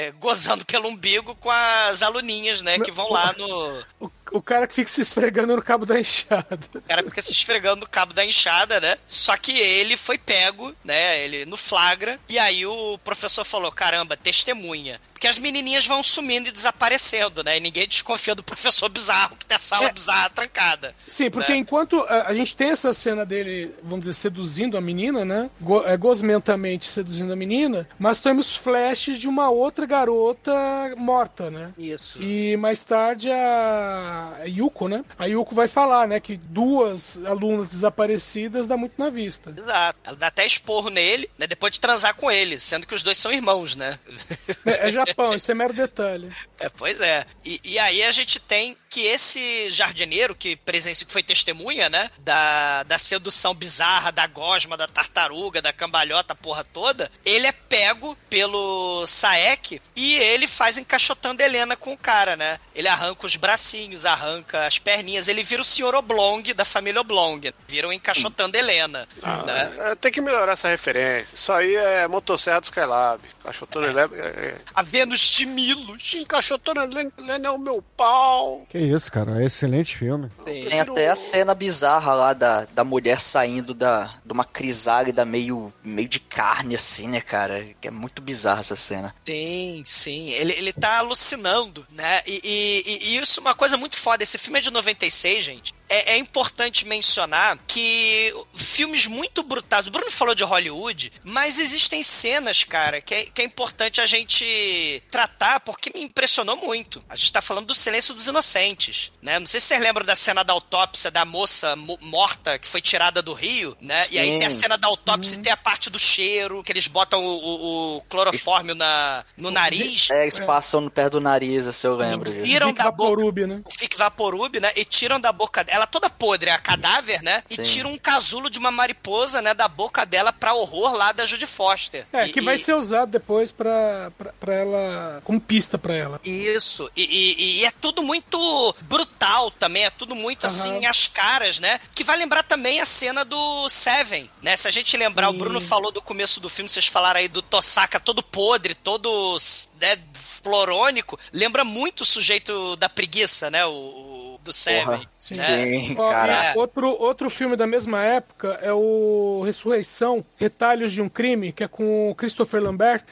é, 0.08 0.14
gozando 0.20 0.66
pelo 0.66 0.90
umbigo 0.90 1.36
com 1.36 1.50
as 1.52 2.02
aluninhas, 2.02 2.62
né? 2.62 2.78
Que 2.80 2.92
vão 2.92 3.12
lá 3.12 3.34
no. 3.38 3.86
O, 4.32 4.42
cara 4.42 4.68
que 4.68 4.74
fica 4.76 4.90
se 4.90 5.02
esfregando 5.02 5.56
no 5.56 5.62
cabo 5.62 5.86
da 5.86 6.00
enxada. 6.00 6.60
O 6.74 6.82
cara 6.82 7.04
fica 7.04 7.22
se 7.22 7.32
esfregando 7.34 7.82
no 7.82 7.90
cabo 7.90 8.14
da 8.14 8.26
enxada, 8.26 8.80
né? 8.80 8.98
Só 9.08 9.36
que 9.38 9.52
ele 9.52 9.96
foi 9.98 10.18
pego, 10.18 10.74
né? 10.84 11.20
Ele 11.24 11.46
no 11.46 11.58
flagra. 11.58 12.20
E 12.30 12.40
aí 12.40 12.66
o 12.66 12.98
professor 13.00 13.44
falou: 13.46 13.72
caramba, 13.72 14.16
testemunha. 14.18 15.00
Porque 15.14 15.28
as 15.28 15.40
menininhas 15.40 15.86
vão 15.86 16.04
sumindo 16.04 16.50
e 16.50 16.52
desaparecendo, 16.52 17.44
né? 17.46 17.56
E 17.56 17.60
ninguém 17.62 17.88
desconfia 17.88 18.36
do 18.36 18.44
professor 18.44 18.90
bizarro 18.90 19.38
que 19.38 19.46
tem 19.46 19.56
a 19.56 19.60
sala 19.60 19.88
É. 19.88 19.94
bizarra 19.94 20.30
trancada. 20.30 20.94
Sim, 21.08 21.32
porque 21.32 21.54
Né? 21.54 21.60
enquanto 21.60 22.02
a, 22.10 22.28
a 22.28 22.34
gente 22.34 22.58
tem 22.58 22.72
essa 22.72 22.94
cena 22.94 23.26
dele, 23.26 23.74
vamos 23.84 24.02
dizer, 24.02 24.14
seduzindo 24.16 24.78
a 24.78 24.82
menina, 24.82 25.24
né? 25.24 25.50
Go, 25.62 25.82
é, 25.86 25.96
gosmentamente 25.96 26.92
seduzindo 26.92 27.32
a 27.32 27.36
menina, 27.38 27.88
mas 27.98 28.20
temos 28.20 28.58
flashes 28.58 29.18
de 29.18 29.28
uma 29.30 29.50
outra 29.50 29.86
garota 29.86 30.54
morta, 30.98 31.50
né? 31.50 31.72
Isso. 31.78 32.22
E 32.22 32.58
mais 32.58 32.84
tarde 32.84 33.32
a 33.32 34.23
Yuko, 34.46 34.88
né? 34.88 35.04
A 35.18 35.26
Yuko 35.26 35.56
vai 35.56 35.68
falar, 35.68 36.08
né, 36.08 36.20
que 36.20 36.38
duas 36.38 37.24
alunas 37.26 37.70
desaparecidas 37.70 38.68
dá 38.68 38.78
muito 38.78 38.96
na 38.98 39.10
vista. 39.10 39.54
Exato. 39.56 40.00
Ela 40.04 40.16
dá 40.16 40.28
até 40.28 40.46
esporro 40.46 40.90
nele, 40.90 41.30
né? 41.38 41.48
Depois 41.48 41.72
de 41.74 41.80
transar 41.80 42.16
com 42.16 42.30
ele, 42.30 42.60
sendo 42.60 42.88
que 42.88 42.96
os 42.96 43.04
dois 43.04 43.18
são 43.18 43.32
irmãos, 43.32 43.76
né? 43.76 44.00
É, 44.66 44.88
é 44.88 44.92
Japão, 44.92 45.34
isso 45.34 45.52
é 45.52 45.56
mero 45.56 45.74
detalhe. 45.74 46.32
É, 46.60 46.70
pois 46.70 47.02
é. 47.02 47.26
E, 47.44 47.60
e 47.64 47.80
aí 47.80 48.02
a 48.04 48.12
gente 48.12 48.40
tem 48.40 48.78
que 48.90 49.02
esse 49.02 49.70
jardineiro 49.70 50.36
que 50.36 50.56
presenciou, 50.56 51.08
que 51.08 51.12
foi 51.12 51.24
testemunha, 51.24 51.90
né? 51.90 52.10
Da, 52.20 52.84
da 52.84 52.98
sedução 52.98 53.54
bizarra, 53.54 54.12
da 54.12 54.26
gosma, 54.28 54.78
da 54.78 54.88
tartaruga, 54.88 55.62
da 55.62 55.74
cambalhota, 55.74 56.34
a 56.34 56.36
porra 56.36 56.64
toda, 56.64 57.12
ele 57.26 57.48
é 57.48 57.52
pego 57.52 58.18
pelo 58.30 59.06
Saek 59.08 59.82
e 59.96 60.16
ele 60.16 60.48
faz 60.48 60.78
encaixotando 60.78 61.42
Helena 61.42 61.76
com 61.76 61.94
o 61.94 61.98
cara, 61.98 62.36
né? 62.36 62.60
Ele 62.74 62.88
arranca 62.88 63.26
os 63.26 63.36
bracinhos, 63.36 64.03
arranca 64.06 64.66
as 64.66 64.78
perninhas, 64.80 65.28
ele 65.28 65.44
vira 65.44 65.62
o 65.62 65.66
senhor 65.66 65.94
Oblong 65.96 66.42
da 66.56 66.66
família 66.66 67.02
Oblong. 67.02 67.42
Vira 67.68 67.88
um 67.88 67.94
encaixotando 67.94 68.58
Helena. 68.58 69.08
né? 69.46 69.74
É, 69.92 69.96
tem 69.96 70.12
que 70.12 70.22
melhorar 70.22 70.54
essa 70.54 70.68
referência. 70.68 71.36
Isso 71.36 71.52
aí 71.52 71.76
é 71.76 72.08
motosserra 72.08 72.62
do 72.62 72.66
Skylab. 72.66 73.22
Encaixotando 73.42 73.88
ele 73.88 74.00
é... 74.00 74.58
A 74.74 74.82
Vênus 74.84 75.22
de 75.22 75.46
Milos. 75.46 76.14
Encaixotando 76.14 77.00
ele 77.00 77.12
é 77.46 77.50
o 77.52 77.58
meu 77.60 77.82
pau. 77.96 78.66
Que 78.70 78.78
isso, 78.78 79.12
cara. 79.12 79.42
É 79.42 79.46
excelente 79.46 79.96
filme. 79.98 80.30
Tem 80.44 80.80
até 80.80 81.10
a 81.10 81.16
cena 81.16 81.54
bizarra 81.56 82.14
lá 82.14 82.34
da, 82.34 82.66
da 82.72 82.84
mulher 82.84 83.20
saindo 83.20 83.74
da, 83.74 84.14
de 84.26 84.32
uma 84.32 84.46
crisálida 84.46 85.26
meio, 85.26 85.74
meio 85.84 86.08
de 86.08 86.20
carne, 86.20 86.76
assim, 86.76 87.08
né, 87.08 87.22
cara? 87.22 87.66
Que 87.82 87.88
é 87.88 87.92
muito 87.92 88.22
bizarra 88.22 88.60
essa 88.62 88.76
cena. 88.76 89.14
Sim, 89.26 89.84
sim. 89.86 90.30
Ele, 90.32 90.54
ele 90.54 90.74
tá 90.74 91.00
alucinando, 91.00 91.86
né? 91.92 92.22
E, 92.26 92.42
e- 92.44 93.00
e 93.04 93.18
isso 93.18 93.40
é 93.40 93.42
uma 93.42 93.56
coisa 93.56 93.78
muito 93.78 93.93
foda. 93.98 94.24
Esse 94.24 94.38
filme 94.38 94.60
é 94.60 94.62
de 94.62 94.72
96, 94.72 95.46
gente. 95.46 95.74
É, 95.90 96.14
é 96.14 96.18
importante 96.18 96.86
mencionar 96.86 97.60
que 97.68 98.34
filmes 98.54 99.06
muito 99.06 99.44
brutais. 99.44 99.86
O 99.86 99.92
Bruno 99.92 100.10
falou 100.10 100.34
de 100.34 100.44
Hollywood, 100.44 101.12
mas 101.24 101.60
existem 101.60 102.02
cenas, 102.02 102.64
cara, 102.64 103.00
que 103.02 103.14
é, 103.14 103.26
que 103.26 103.42
é 103.42 103.46
importante 103.46 104.02
a 104.02 104.06
gente 104.06 105.04
tratar 105.12 105.60
porque 105.60 105.92
me 105.94 106.02
impressionou 106.04 106.56
muito. 106.56 107.04
A 107.08 107.16
gente 107.16 107.32
tá 107.32 107.42
falando 107.42 107.68
do 107.68 107.76
Silêncio 107.76 108.14
dos 108.14 108.28
Inocentes, 108.28 109.12
né? 109.22 109.38
Não 109.40 109.46
sei 109.46 109.60
se 109.60 109.68
vocês 109.68 109.82
lembram 109.82 110.06
da 110.06 110.16
cena 110.16 110.42
da 110.44 110.54
autópsia 110.54 111.12
da 111.12 111.26
moça 111.26 111.76
mo- 111.76 111.98
morta 112.02 112.58
que 112.58 112.68
foi 112.68 112.82
tirada 112.82 113.22
do 113.22 113.34
rio, 113.34 113.76
né? 113.80 114.04
E 114.10 114.18
aí 114.18 114.30
Sim. 114.32 114.38
tem 114.40 114.48
a 114.48 114.52
cena 114.52 114.78
da 114.78 114.88
autópsia 114.88 115.36
e 115.36 115.42
tem 115.44 115.52
a 115.52 115.58
parte 115.58 115.90
do 115.90 116.00
cheiro, 116.00 116.64
que 116.64 116.72
eles 116.72 116.88
botam 116.88 117.24
o, 117.24 117.28
o, 117.44 117.98
o 117.98 118.02
clorofórmio 118.04 118.74
na, 118.74 119.24
no 119.38 119.52
nariz. 119.52 120.10
É, 120.10 120.24
eles 120.24 120.40
passam 120.40 120.82
no 120.82 120.90
pé 120.90 121.10
do 121.10 121.20
nariz, 121.22 121.76
se 121.76 121.86
eu 121.86 121.96
lembro. 121.96 122.32
Tiram 122.44 122.74
da 122.74 122.86
boca 122.86 122.92
Vaporub, 122.92 123.46
né? 123.46 123.62
Fic 123.84 123.98
Vaporub, 123.98 124.60
né? 124.62 124.72
E 124.78 124.86
tiram 124.86 125.20
da 125.20 125.32
boca 125.34 125.62
dela, 125.62 125.86
toda 125.86 126.10
podre, 126.10 126.50
é 126.50 126.54
a 126.54 126.58
cadáver, 126.60 127.22
né? 127.22 127.44
E 127.50 127.58
Sim. 127.58 127.64
tiram 127.64 127.92
um 127.92 127.98
casulo 127.98 128.50
de 128.50 128.58
uma 128.58 128.72
mariposa, 128.72 129.42
né? 129.42 129.54
Da 129.54 129.68
boca 129.68 130.06
dela 130.06 130.32
pra 130.32 130.54
horror 130.54 130.94
lá 130.94 131.12
da 131.12 131.26
Judy 131.26 131.46
Foster. 131.46 132.08
É, 132.14 132.28
E- 132.28 132.32
que 132.32 132.40
vai 132.40 132.56
e- 132.56 132.60
ser 132.60 132.74
usado 132.76 133.12
depois 133.12 133.52
pra, 133.52 134.10
pra, 134.18 134.32
pra 134.40 134.54
ela. 134.56 135.22
como 135.26 135.40
pista 135.42 135.78
pra 135.78 135.94
ela. 135.94 136.22
Isso, 136.24 136.90
e, 136.96 137.04
e- 137.04 137.60
e 137.60 137.66
é 137.66 137.72
tudo 137.72 138.02
muito 138.02 138.74
brutal 138.84 139.52
também, 139.52 139.84
é 139.84 139.90
tudo 139.90 140.16
muito 140.16 140.46
assim, 140.46 140.86
as 140.86 141.08
caras, 141.08 141.60
né? 141.60 141.80
Que 141.94 142.04
vai 142.06 142.16
lembrar 142.18 142.44
também 142.44 142.80
a 142.80 142.86
cena 142.86 143.26
do 143.26 143.68
Seven, 143.68 144.30
né? 144.42 144.56
Se 144.56 144.66
a 144.68 144.72
gente 144.72 144.96
lembrar, 144.96 145.30
o 145.30 145.34
Bruno 145.34 145.60
falou 145.60 145.92
do 145.92 146.02
começo 146.02 146.40
do 146.40 146.48
filme, 146.50 146.70
vocês 146.70 146.88
falaram 146.88 147.20
aí 147.20 147.28
do 147.28 147.42
Tosaka 147.42 148.00
todo 148.00 148.24
podre, 148.24 148.76
todo 148.76 149.38
né, 149.82 149.98
florônico, 150.44 151.18
lembra 151.32 151.64
muito 151.64 152.02
o 152.02 152.06
sujeito 152.06 152.76
da 152.76 152.90
preguiça, 152.90 153.50
né? 153.50 153.66
O, 153.66 153.72
o- 153.72 154.40
do 154.44 154.52
Seven. 154.52 154.86
Porra, 154.86 155.10
né? 155.32 155.44
Sim, 155.44 155.96
Ó, 155.98 156.10
cara. 156.10 156.54
outro, 156.56 156.90
outro 156.90 157.30
filme 157.30 157.56
da 157.56 157.66
mesma 157.66 158.04
época 158.04 158.60
é 158.62 158.74
o 158.74 159.42
Ressurreição, 159.46 160.26
Retalhos 160.36 160.92
de 160.92 161.02
um 161.02 161.08
Crime, 161.08 161.52
que 161.54 161.64
é 161.64 161.68
com 161.68 162.10
o 162.10 162.16
Christopher 162.16 162.62
Lambert, 162.62 163.04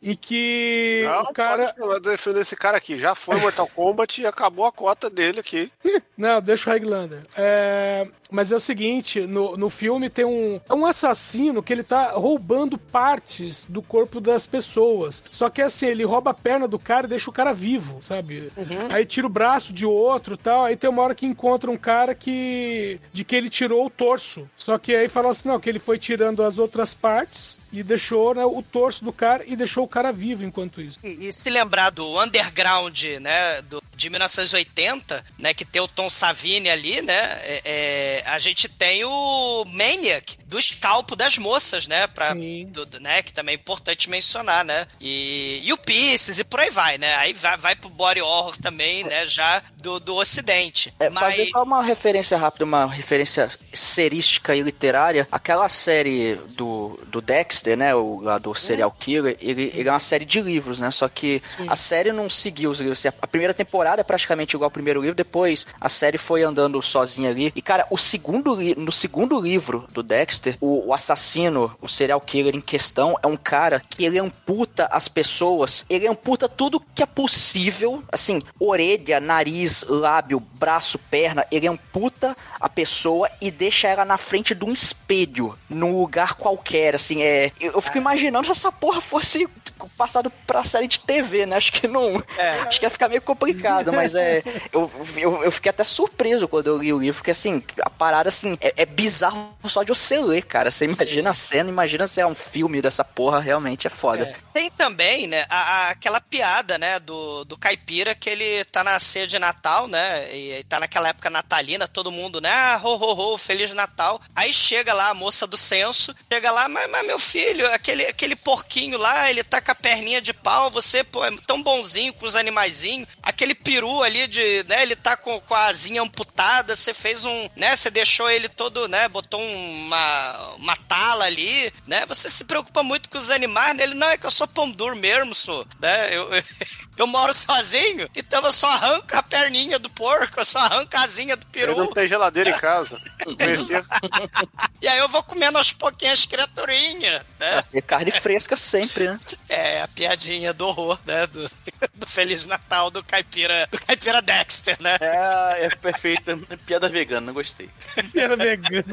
e 0.00 0.14
que 0.14 1.02
Não, 1.04 1.22
o 1.22 1.32
cara... 1.32 1.72
pode 1.74 2.00
defender 2.00 2.40
esse 2.40 2.54
cara 2.54 2.76
aqui. 2.76 2.98
Já 2.98 3.14
foi 3.14 3.36
Mortal 3.40 3.66
Kombat 3.74 4.20
e 4.22 4.26
acabou 4.26 4.66
a 4.66 4.72
cota 4.72 5.08
dele 5.10 5.40
aqui. 5.40 5.70
Não, 6.16 6.40
deixa 6.40 6.68
o 6.68 6.72
Highlander. 6.72 7.22
É, 7.36 8.06
Mas 8.30 8.50
é 8.52 8.56
o 8.56 8.60
seguinte, 8.60 9.20
no, 9.20 9.56
no 9.56 9.70
filme 9.70 10.10
tem 10.10 10.24
um, 10.24 10.60
é 10.68 10.74
um 10.74 10.84
assassino 10.84 11.62
que 11.62 11.72
ele 11.72 11.84
tá 11.84 12.10
roubando 12.12 12.76
partes 12.76 13.64
do 13.68 13.80
corpo 13.80 14.20
das 14.20 14.46
pessoas. 14.46 15.22
Só 15.30 15.48
que 15.48 15.62
assim, 15.62 15.86
ele 15.86 16.04
rouba 16.04 16.30
a 16.32 16.34
perna 16.34 16.66
do 16.68 16.78
cara 16.78 17.06
e 17.06 17.10
deixa 17.10 17.30
o 17.30 17.32
cara 17.32 17.52
vivo, 17.54 18.02
sabe? 18.02 18.52
Aí 18.90 19.04
tira 19.06 19.26
o 19.26 19.30
braço 19.30 19.72
de 19.72 19.86
outro 19.86 20.34
e 20.34 20.36
tal. 20.36 20.64
Aí 20.64 20.76
tem 20.76 20.90
uma 20.90 21.02
hora 21.02 21.14
que 21.14 21.24
encontra 21.26 21.47
um 21.68 21.76
cara 21.76 22.14
que. 22.14 23.00
de 23.12 23.24
que 23.24 23.36
ele 23.36 23.48
tirou 23.48 23.86
o 23.86 23.90
torso. 23.90 24.48
Só 24.56 24.78
que 24.78 24.94
aí 24.94 25.08
fala 25.08 25.30
assim, 25.30 25.48
não, 25.48 25.60
que 25.60 25.68
ele 25.68 25.78
foi 25.78 25.98
tirando 25.98 26.42
as 26.42 26.58
outras 26.58 26.94
partes 26.94 27.60
e 27.72 27.82
deixou 27.82 28.34
né, 28.34 28.44
o 28.44 28.62
torso 28.62 29.04
do 29.04 29.12
cara 29.12 29.44
e 29.46 29.54
deixou 29.54 29.84
o 29.84 29.88
cara 29.88 30.12
vivo 30.12 30.44
enquanto 30.44 30.80
isso. 30.80 30.98
E, 31.02 31.28
e 31.28 31.32
se 31.32 31.50
lembrar 31.50 31.90
do 31.90 32.22
Underground, 32.22 33.02
né, 33.20 33.62
do, 33.62 33.82
de 33.94 34.10
1980, 34.10 35.24
né, 35.38 35.54
que 35.54 35.64
tem 35.64 35.80
o 35.82 35.88
Tom 35.88 36.08
Savini 36.08 36.70
ali, 36.70 37.02
né, 37.02 37.14
é, 37.42 37.62
é, 37.64 38.22
a 38.26 38.38
gente 38.38 38.68
tem 38.68 39.04
o 39.04 39.64
Maniac, 39.66 40.38
do 40.48 40.58
escalpo 40.58 41.14
das 41.14 41.38
moças, 41.38 41.86
né, 41.86 42.06
pra, 42.06 42.32
Sim. 42.32 42.66
do- 42.72 42.86
do- 42.86 42.98
né, 43.00 43.22
que 43.22 43.32
também 43.32 43.52
é 43.54 43.58
importante 43.58 44.08
mencionar, 44.10 44.64
né, 44.64 44.86
e, 45.00 45.60
e 45.62 45.72
o 45.72 45.76
Pieces 45.78 46.38
e 46.38 46.44
por 46.44 46.58
aí 46.58 46.70
vai, 46.70 46.98
né, 46.98 47.14
aí 47.16 47.32
vai, 47.32 47.56
vai 47.58 47.76
pro 47.76 47.88
body 47.90 48.20
horror 48.22 48.56
também, 48.56 49.04
né, 49.04 49.26
já 49.26 49.62
do, 49.82 50.00
do 50.00 50.16
ocidente. 50.16 50.92
É, 50.98 51.08
Mas... 51.10 51.36
Fazer 51.36 51.50
só 51.50 51.62
uma 51.62 51.82
referência 51.82 52.36
rápida, 52.38 52.64
uma 52.64 52.86
referência 52.86 53.50
serística 53.72 54.54
e 54.56 54.60
literária. 54.62 55.28
Aquela 55.30 55.68
série 55.68 56.34
do, 56.56 56.98
do 57.06 57.20
Dexter, 57.20 57.76
né? 57.76 57.94
O, 57.94 58.20
lá 58.20 58.38
do 58.38 58.54
Serial 58.54 58.90
Killer, 58.90 59.36
ele, 59.40 59.70
ele 59.74 59.88
é 59.88 59.92
uma 59.92 60.00
série 60.00 60.24
de 60.24 60.40
livros, 60.40 60.78
né? 60.78 60.90
Só 60.90 61.08
que 61.08 61.42
a 61.66 61.76
série 61.76 62.12
não 62.12 62.28
seguiu 62.30 62.70
os 62.70 62.80
livros. 62.80 62.98
Assim, 63.04 63.16
A 63.20 63.26
primeira 63.26 63.52
temporada 63.54 64.00
é 64.00 64.04
praticamente 64.04 64.56
igual 64.56 64.66
ao 64.66 64.70
primeiro 64.70 65.00
livro, 65.00 65.14
depois 65.14 65.66
a 65.80 65.88
série 65.88 66.18
foi 66.18 66.42
andando 66.42 66.80
sozinha 66.82 67.30
ali. 67.30 67.52
E, 67.54 67.62
cara, 67.62 67.86
o 67.90 67.96
segundo 67.98 68.56
no 68.76 68.92
segundo 68.92 69.40
livro 69.40 69.86
do 69.92 70.02
Dexter, 70.02 70.37
o, 70.60 70.88
o 70.88 70.94
assassino, 70.94 71.76
o 71.80 71.88
serial 71.88 72.20
killer 72.20 72.54
em 72.54 72.60
questão, 72.60 73.16
é 73.22 73.26
um 73.26 73.36
cara 73.36 73.80
que 73.80 74.04
ele 74.04 74.18
amputa 74.18 74.86
as 74.90 75.08
pessoas, 75.08 75.84
ele 75.88 76.06
amputa 76.06 76.48
tudo 76.48 76.80
que 76.94 77.02
é 77.02 77.06
possível, 77.06 78.02
assim, 78.10 78.42
orelha, 78.58 79.20
nariz, 79.20 79.84
lábio, 79.88 80.40
braço, 80.40 80.98
perna, 80.98 81.46
ele 81.50 81.66
amputa 81.66 82.36
a 82.60 82.68
pessoa 82.68 83.30
e 83.40 83.50
deixa 83.50 83.88
ela 83.88 84.04
na 84.04 84.18
frente 84.18 84.54
de 84.54 84.64
um 84.64 84.72
espelho, 84.72 85.56
num 85.68 85.98
lugar 85.98 86.34
qualquer, 86.34 86.94
assim, 86.94 87.22
é... 87.22 87.52
Eu, 87.60 87.72
eu 87.72 87.80
fico 87.80 87.98
imaginando 87.98 88.46
se 88.46 88.52
essa 88.52 88.72
porra 88.72 89.00
fosse 89.00 89.48
passado 89.96 90.30
pra 90.46 90.64
série 90.64 90.86
de 90.88 91.00
TV, 91.00 91.46
né? 91.46 91.56
Acho 91.56 91.72
que 91.72 91.86
não... 91.88 92.22
Acho 92.66 92.78
que 92.78 92.86
ia 92.86 92.90
ficar 92.90 93.08
meio 93.08 93.22
complicado, 93.22 93.92
mas 93.92 94.14
é... 94.14 94.42
Eu, 94.72 94.90
eu, 95.16 95.44
eu 95.44 95.50
fiquei 95.52 95.70
até 95.70 95.84
surpreso 95.84 96.46
quando 96.48 96.66
eu 96.68 96.78
li 96.78 96.92
o 96.92 96.98
livro, 96.98 97.18
porque, 97.18 97.30
assim, 97.30 97.62
a 97.82 97.90
parada, 97.90 98.28
assim, 98.28 98.56
é, 98.60 98.72
é 98.76 98.86
bizarro 98.86 99.56
só 99.64 99.82
de 99.82 99.88
você 99.88 100.18
ler, 100.20 100.42
cara. 100.44 100.70
Você 100.70 100.84
imagina 100.84 101.30
a 101.30 101.34
cena, 101.34 101.68
imagina 101.68 102.06
se 102.06 102.20
é 102.20 102.26
um 102.26 102.34
filme 102.34 102.80
dessa 102.82 103.04
porra, 103.04 103.40
realmente 103.40 103.86
é 103.86 103.90
foda. 103.90 104.32
Tem 104.52 104.70
também, 104.70 105.26
né, 105.26 105.44
a- 105.48 105.56
a- 105.58 105.90
aquela 105.90 106.20
piada, 106.20 106.78
né, 106.78 106.98
do, 106.98 107.44
do 107.44 107.56
caipira 107.56 108.14
que 108.14 108.28
ele 108.28 108.64
tá 108.66 108.82
na 108.84 108.98
ceia 108.98 109.26
de 109.26 109.38
Natal, 109.38 109.86
né, 109.88 110.28
e, 110.34 110.52
e 110.58 110.64
tá 110.64 110.80
naquela 110.80 111.08
época 111.08 111.30
natalina, 111.30 111.86
todo 111.88 112.10
mundo, 112.10 112.40
né, 112.40 112.50
ah, 112.50 112.80
ho, 112.82 112.94
ho, 112.96 113.34
ho, 113.34 113.38
Feliz 113.38 113.72
Natal. 113.74 114.20
Aí 114.34 114.52
chega 114.52 114.92
lá 114.94 115.10
a 115.10 115.14
moça 115.14 115.46
do 115.46 115.56
censo, 115.56 116.14
chega 116.32 116.50
lá, 116.50 116.68
mas, 116.68 116.90
mas 116.90 117.06
meu 117.06 117.18
filho, 117.18 117.66
aquele, 117.72 118.06
aquele 118.06 118.36
porquinho 118.36 118.98
lá, 118.98 119.30
ele 119.30 119.42
tá 119.44 119.60
com 119.60 119.70
a 119.70 119.74
perninha 119.80 120.20
de 120.20 120.32
pau, 120.32 120.70
você, 120.70 121.02
pô, 121.02 121.24
é 121.24 121.30
tão 121.46 121.62
bonzinho 121.62 122.12
com 122.12 122.26
os 122.26 122.36
animaizinhos, 122.36 123.08
aquele 123.22 123.54
peru 123.54 124.02
ali 124.02 124.26
de, 124.26 124.64
né, 124.68 124.82
ele 124.82 124.96
tá 124.96 125.16
com, 125.16 125.40
com 125.40 125.54
a 125.54 125.66
asinha 125.66 126.02
amputada, 126.02 126.76
você 126.76 126.92
fez 126.92 127.24
um, 127.24 127.48
né, 127.56 127.74
você 127.74 127.90
deixou 127.90 128.30
ele 128.30 128.48
todo, 128.48 128.88
né, 128.88 129.08
botou 129.08 129.40
uma, 129.40 130.54
uma 130.56 130.76
tala 130.76 131.24
ali, 131.24 131.72
né, 131.86 132.04
você 132.06 132.28
se 132.28 132.44
preocupa 132.44 132.82
muito 132.82 133.08
com 133.08 133.18
os 133.18 133.30
animais, 133.30 133.76
né, 133.76 133.84
ele, 133.84 133.94
não, 133.94 134.08
é 134.08 134.18
que 134.18 134.26
eu 134.26 134.30
sou 134.30 134.46
pão 134.46 134.70
duro 134.70 134.96
mesmo, 134.96 135.34
sou, 135.34 135.66
né, 135.80 136.14
eu... 136.14 136.28
eu 136.98 137.06
moro 137.06 137.32
sozinho, 137.32 138.08
então 138.14 138.44
eu 138.44 138.50
só 138.50 138.68
arranco 138.72 139.16
a 139.16 139.22
perninha 139.22 139.78
do 139.78 139.88
porco, 139.88 140.40
eu 140.40 140.44
só 140.44 140.58
arranco 140.58 140.96
a 140.96 141.02
asinha 141.02 141.36
do 141.36 141.46
Eu 141.54 141.68
não 141.68 141.74
peru. 141.76 141.94
tenho 141.94 142.08
geladeira 142.08 142.50
em 142.50 142.58
casa. 142.58 142.98
E 144.80 144.86
aí 144.86 144.98
eu 144.98 145.08
vou 145.08 145.22
comendo 145.24 145.58
aos 145.58 145.72
pouquinhos 145.72 146.20
as 146.20 146.24
criaturinhas, 146.24 147.22
né? 147.38 147.60
E 147.74 147.82
carne 147.82 148.12
fresca 148.12 148.56
sempre, 148.56 149.08
né? 149.08 149.18
É, 149.48 149.67
a 149.82 149.88
piadinha 149.88 150.52
do 150.52 150.66
horror, 150.66 150.98
né? 151.06 151.26
Do, 151.26 151.50
do 151.94 152.06
Feliz 152.06 152.46
Natal 152.46 152.90
do 152.90 153.02
caipira, 153.02 153.68
do 153.70 153.78
caipira 153.78 154.22
Dexter, 154.22 154.76
né? 154.80 154.96
É, 155.00 155.66
é 155.66 155.68
perfeita. 155.68 156.38
Piada 156.66 156.88
vegana, 156.88 157.32
gostei. 157.32 157.70
Era 158.14 158.36
vegano. 158.36 158.84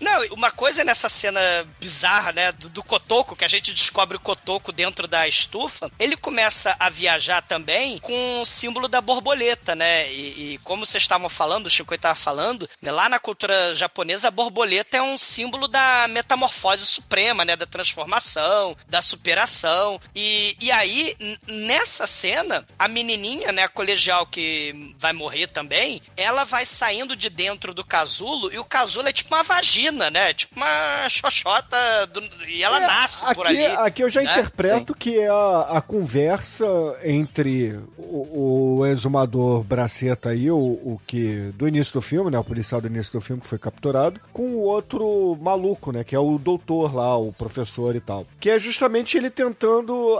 Não, 0.00 0.24
uma 0.32 0.50
coisa 0.50 0.84
nessa 0.84 1.08
cena 1.08 1.40
bizarra, 1.80 2.32
né, 2.32 2.52
do, 2.52 2.68
do 2.68 2.82
Cotoco, 2.82 3.36
que 3.36 3.44
a 3.44 3.48
gente 3.48 3.72
descobre 3.72 4.16
o 4.16 4.20
Cotoco 4.20 4.72
dentro 4.72 5.06
da 5.06 5.26
estufa, 5.28 5.90
ele 5.98 6.16
começa 6.16 6.76
a 6.78 6.88
viajar 6.88 7.42
também 7.42 7.98
com 7.98 8.40
o 8.40 8.46
símbolo 8.46 8.88
da 8.88 9.00
borboleta, 9.00 9.74
né? 9.74 10.10
E, 10.12 10.54
e 10.54 10.58
como 10.58 10.86
vocês 10.86 11.02
estavam 11.02 11.28
falando, 11.28 11.66
o 11.66 11.70
Chico 11.70 11.94
estava 11.94 12.14
falando, 12.14 12.68
né, 12.80 12.90
lá 12.90 13.08
na 13.08 13.18
cultura 13.18 13.74
japonesa, 13.74 14.28
a 14.28 14.30
borboleta 14.30 14.96
é 14.96 15.02
um 15.02 15.18
símbolo 15.18 15.68
da 15.68 16.06
metamorfose 16.08 16.86
suprema, 16.86 17.44
né? 17.44 17.56
Da 17.56 17.66
transformação, 17.66 18.76
da 18.88 19.02
superação. 19.02 19.81
E, 20.14 20.56
e 20.60 20.70
aí, 20.70 21.14
nessa 21.48 22.06
cena, 22.06 22.64
a 22.78 22.88
menininha, 22.88 23.52
né, 23.52 23.62
a 23.64 23.68
colegial 23.68 24.26
que 24.26 24.94
vai 24.98 25.12
morrer 25.12 25.46
também, 25.46 26.00
ela 26.16 26.44
vai 26.44 26.64
saindo 26.66 27.16
de 27.16 27.28
dentro 27.30 27.72
do 27.74 27.84
casulo 27.84 28.52
e 28.52 28.58
o 28.58 28.64
casulo 28.64 29.08
é 29.08 29.12
tipo 29.12 29.34
uma 29.34 29.42
vagina, 29.42 30.10
né? 30.10 30.32
Tipo 30.34 30.56
uma 30.56 31.08
xoxota 31.08 32.06
do- 32.12 32.22
e 32.48 32.62
ela 32.62 32.78
É, 32.82 32.86
nasce 32.86 33.24
aqui, 33.24 33.34
por 33.34 33.46
ali. 33.46 33.64
Aqui 33.66 34.02
eu 34.02 34.08
já 34.10 34.22
né? 34.22 34.32
interpreto 34.32 34.94
que 34.94 35.18
é 35.18 35.28
a, 35.28 35.66
a 35.78 35.80
conversa 35.80 36.64
entre 37.04 37.78
o, 37.96 38.78
o 38.80 38.86
exumador 38.86 39.62
Braceta 39.62 40.30
aí, 40.30 40.50
o, 40.50 40.56
o 40.56 41.00
que 41.06 41.50
do 41.54 41.66
início 41.66 41.94
do 41.94 42.02
filme, 42.02 42.30
né, 42.30 42.38
o 42.38 42.44
policial 42.44 42.80
do 42.80 42.86
início 42.88 43.12
do 43.12 43.20
filme 43.20 43.40
que 43.42 43.48
foi 43.48 43.58
capturado, 43.58 44.20
com 44.32 44.42
o 44.42 44.60
outro 44.62 45.36
maluco, 45.40 45.92
né, 45.92 46.04
que 46.04 46.14
é 46.14 46.18
o 46.18 46.38
doutor 46.38 46.94
lá, 46.94 47.16
o 47.16 47.32
professor 47.32 47.94
e 47.96 48.00
tal. 48.00 48.26
Que 48.40 48.50
é 48.50 48.58
justamente 48.58 49.16
ele 49.16 49.30
tentando 49.30 49.71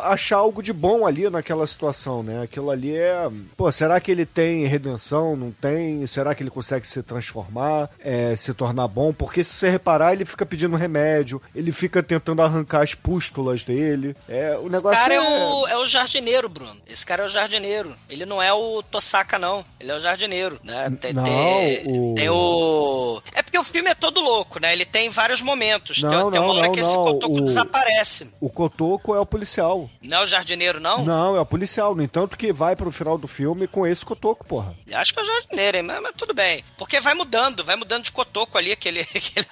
achar 0.03 0.36
algo 0.36 0.62
de 0.62 0.72
bom 0.72 1.07
ali 1.07 1.28
naquela 1.30 1.66
situação, 1.66 2.22
né? 2.22 2.42
Aquilo 2.42 2.70
ali 2.70 2.94
é, 2.96 3.28
pô, 3.57 3.70
será 3.70 4.00
que 4.00 4.11
ele 4.11 4.24
tem 4.26 4.66
redenção? 4.66 5.36
Não 5.36 5.50
tem? 5.50 6.07
Será 6.07 6.34
que 6.34 6.42
ele 6.42 6.50
consegue 6.50 6.86
se 6.86 7.03
transformar, 7.03 7.90
é, 7.98 8.34
se 8.36 8.53
tornar 8.55 8.88
bom? 8.88 9.12
Porque 9.12 9.42
se 9.44 9.55
você 9.55 9.70
reparar, 9.70 10.12
ele 10.12 10.24
fica 10.24 10.44
pedindo 10.46 10.76
remédio, 10.76 11.40
ele 11.55 11.72
fica 11.72 12.03
tentando 12.03 12.42
arrancar 12.42 12.82
as 12.82 12.94
pústulas 12.94 13.64
dele. 13.64 14.16
É, 14.28 14.57
o 14.57 14.66
Esse 14.66 14.76
negócio 14.76 14.98
cara 15.03 15.14
é... 15.14 15.16
é... 15.16 15.20
o, 15.20 15.66
é 15.68 15.76
o 15.78 15.86
jardineiro, 15.86 16.48
Bruno. 16.48 16.76
Esse 16.86 17.05
cara 17.05 17.22
é 17.24 17.26
o 17.26 17.30
jardineiro. 17.30 17.94
Ele 18.09 18.24
não 18.26 18.42
é 18.42 18.53
o 18.53 18.82
Tosaka, 18.82 19.38
não. 19.38 19.64
Ele 19.80 19.90
é 19.90 19.96
o 19.96 20.00
jardineiro, 20.00 20.59
né? 20.62 20.90
Tem, 21.00 21.12
não, 21.12 21.22
tem, 21.24 21.82
o- 21.86 22.14
tem 22.14 22.28
o... 22.30 23.22
É 23.34 23.42
porque 23.42 23.59
o 23.59 23.64
filme 23.64 23.90
é 23.90 23.94
todo 23.94 24.20
louco, 24.20 24.61
né? 24.61 24.72
Ele 24.72 24.84
tem 24.84 25.11
vários 25.11 25.40
momentos. 25.42 26.03
Não, 26.03 26.11
tem, 26.11 26.30
tem 26.32 26.40
uma 26.40 26.48
não, 26.48 26.57
hora 26.57 26.66
não, 26.66 26.72
que 26.72 26.80
esse 26.80 26.94
não. 26.94 27.05
cotoco 27.05 27.38
O- 27.38 27.40
desaparece. 27.44 28.30
O 28.40 28.48
Cotoco 28.50 29.14
é 29.14 29.20
o 29.20 29.26
policial. 29.43 29.90
Não 30.01 30.18
é 30.18 30.22
o 30.22 30.26
jardineiro, 30.26 30.78
não? 30.80 31.05
Não, 31.05 31.36
é 31.36 31.40
o 31.40 31.47
policial. 31.47 31.95
No 31.95 32.03
entanto, 32.03 32.36
que 32.36 32.53
vai 32.53 32.76
pro 32.76 32.90
final 32.93 33.18
do 33.18 33.26
filme 33.26 33.66
com 33.66 33.86
esse 33.86 34.05
Cotoco, 34.05 34.45
porra. 34.47 34.74
Acho 34.93 35.12
que 35.12 35.18
é 35.20 35.22
o 35.22 35.26
jardineiro, 35.26 35.76
hein? 35.78 35.82
Mas, 35.82 36.01
mas 36.03 36.12
tudo 36.16 36.32
bem. 36.32 36.64
Porque 36.78 37.01
vai 37.01 37.14
mudando, 37.14 37.64
vai 37.64 37.74
mudando 37.76 38.05
de 38.05 38.12
cotoco 38.12 38.57
ali, 38.57 38.76
que 38.76 38.88
ele, 38.88 39.05
que 39.07 39.38
ele, 39.38 39.47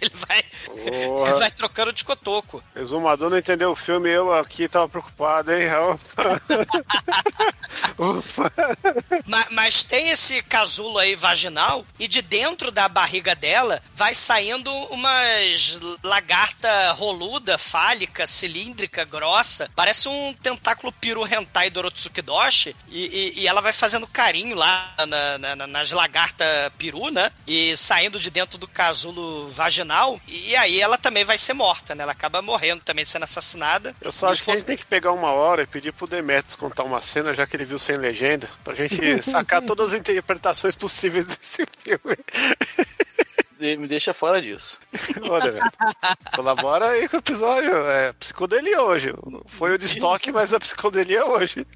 ele 0.00 0.12
vai, 0.14 0.44
ele 0.76 1.06
Porra. 1.08 1.34
vai 1.38 1.50
trocando 1.50 1.92
de 1.92 2.04
cotoco. 2.04 2.62
Exumador 2.74 3.28
não 3.30 3.38
entendeu 3.38 3.70
o 3.70 3.76
filme, 3.76 4.10
eu 4.10 4.32
aqui 4.32 4.68
tava 4.68 4.88
preocupado, 4.88 5.52
hein? 5.52 5.66
Ufa. 5.92 6.42
Ufa. 7.98 8.52
Ma- 9.26 9.46
Mas, 9.50 9.82
tem 9.82 10.08
esse 10.10 10.42
casulo 10.42 10.98
aí 10.98 11.14
vaginal 11.14 11.84
e 11.98 12.08
de 12.08 12.22
dentro 12.22 12.70
da 12.70 12.88
barriga 12.88 13.34
dela 13.34 13.82
vai 13.94 14.14
saindo 14.14 14.72
umas 14.90 15.78
lagarta 16.02 16.92
roluda, 16.92 17.58
fálica, 17.58 18.26
cilíndrica, 18.26 19.04
grossa. 19.04 19.25
Parece 19.74 20.08
um 20.08 20.32
tentáculo 20.34 20.92
piru 20.92 21.26
hentai 21.26 21.70
do 21.70 21.78
Orotsukidoshi 21.78 22.74
e, 22.88 23.34
e, 23.36 23.40
e 23.42 23.46
ela 23.48 23.60
vai 23.60 23.72
fazendo 23.72 24.06
carinho 24.06 24.54
lá 24.56 24.94
na- 25.06 25.38
na- 25.38 25.56
na- 25.56 25.66
nas 25.66 25.90
lagarta 25.92 26.44
peru, 26.78 27.10
né? 27.10 27.30
E 27.46 27.76
saindo 27.76 28.18
de 28.18 28.30
dentro 28.30 28.58
do 28.58 28.68
casulo 28.68 29.48
vaginal 29.50 30.20
e 30.26 30.54
aí 30.56 30.80
ela 30.80 30.96
também 30.98 31.24
vai 31.24 31.38
ser 31.38 31.52
morta, 31.54 31.94
né? 31.94 32.02
Ela 32.02 32.12
acaba 32.12 32.40
morrendo 32.42 32.82
também, 32.82 33.04
sendo 33.04 33.24
assassinada. 33.24 33.94
Eu 34.00 34.12
só 34.12 34.28
acho 34.30 34.42
que 34.42 34.50
a 34.50 34.54
gente 34.54 34.64
tem 34.64 34.76
que 34.76 34.86
pegar 34.86 35.12
uma 35.12 35.30
hora 35.32 35.62
e 35.62 35.66
pedir 35.66 35.92
pro 35.92 36.06
Demetrius 36.06 36.56
contar 36.56 36.84
uma 36.84 37.00
cena, 37.00 37.34
já 37.34 37.46
que 37.46 37.56
ele 37.56 37.64
viu 37.64 37.78
sem 37.78 37.96
legenda, 37.96 38.48
pra 38.64 38.74
gente 38.74 38.96
sacar 39.22 39.62
todas 39.62 39.92
as 39.92 39.98
interpretações 39.98 40.76
possíveis 40.76 41.26
desse 41.26 41.66
filme. 41.82 42.16
Me 43.58 43.88
deixa 43.88 44.12
fora 44.12 44.40
disso. 44.40 44.78
Demetrius, 44.92 45.70
colabora 46.34 46.90
aí 46.90 47.08
com 47.08 47.16
o 47.16 47.20
episódio. 47.20 47.74
É 47.88 48.12
psicodelia 48.12 48.82
hoje. 48.82 49.14
Foi 49.46 49.74
o 49.74 49.78
de 49.78 49.86
estoque, 49.86 50.30
mas 50.30 50.52
a 50.52 50.60
psicodelia 50.60 51.20
é 51.20 51.24
hoje. 51.24 51.66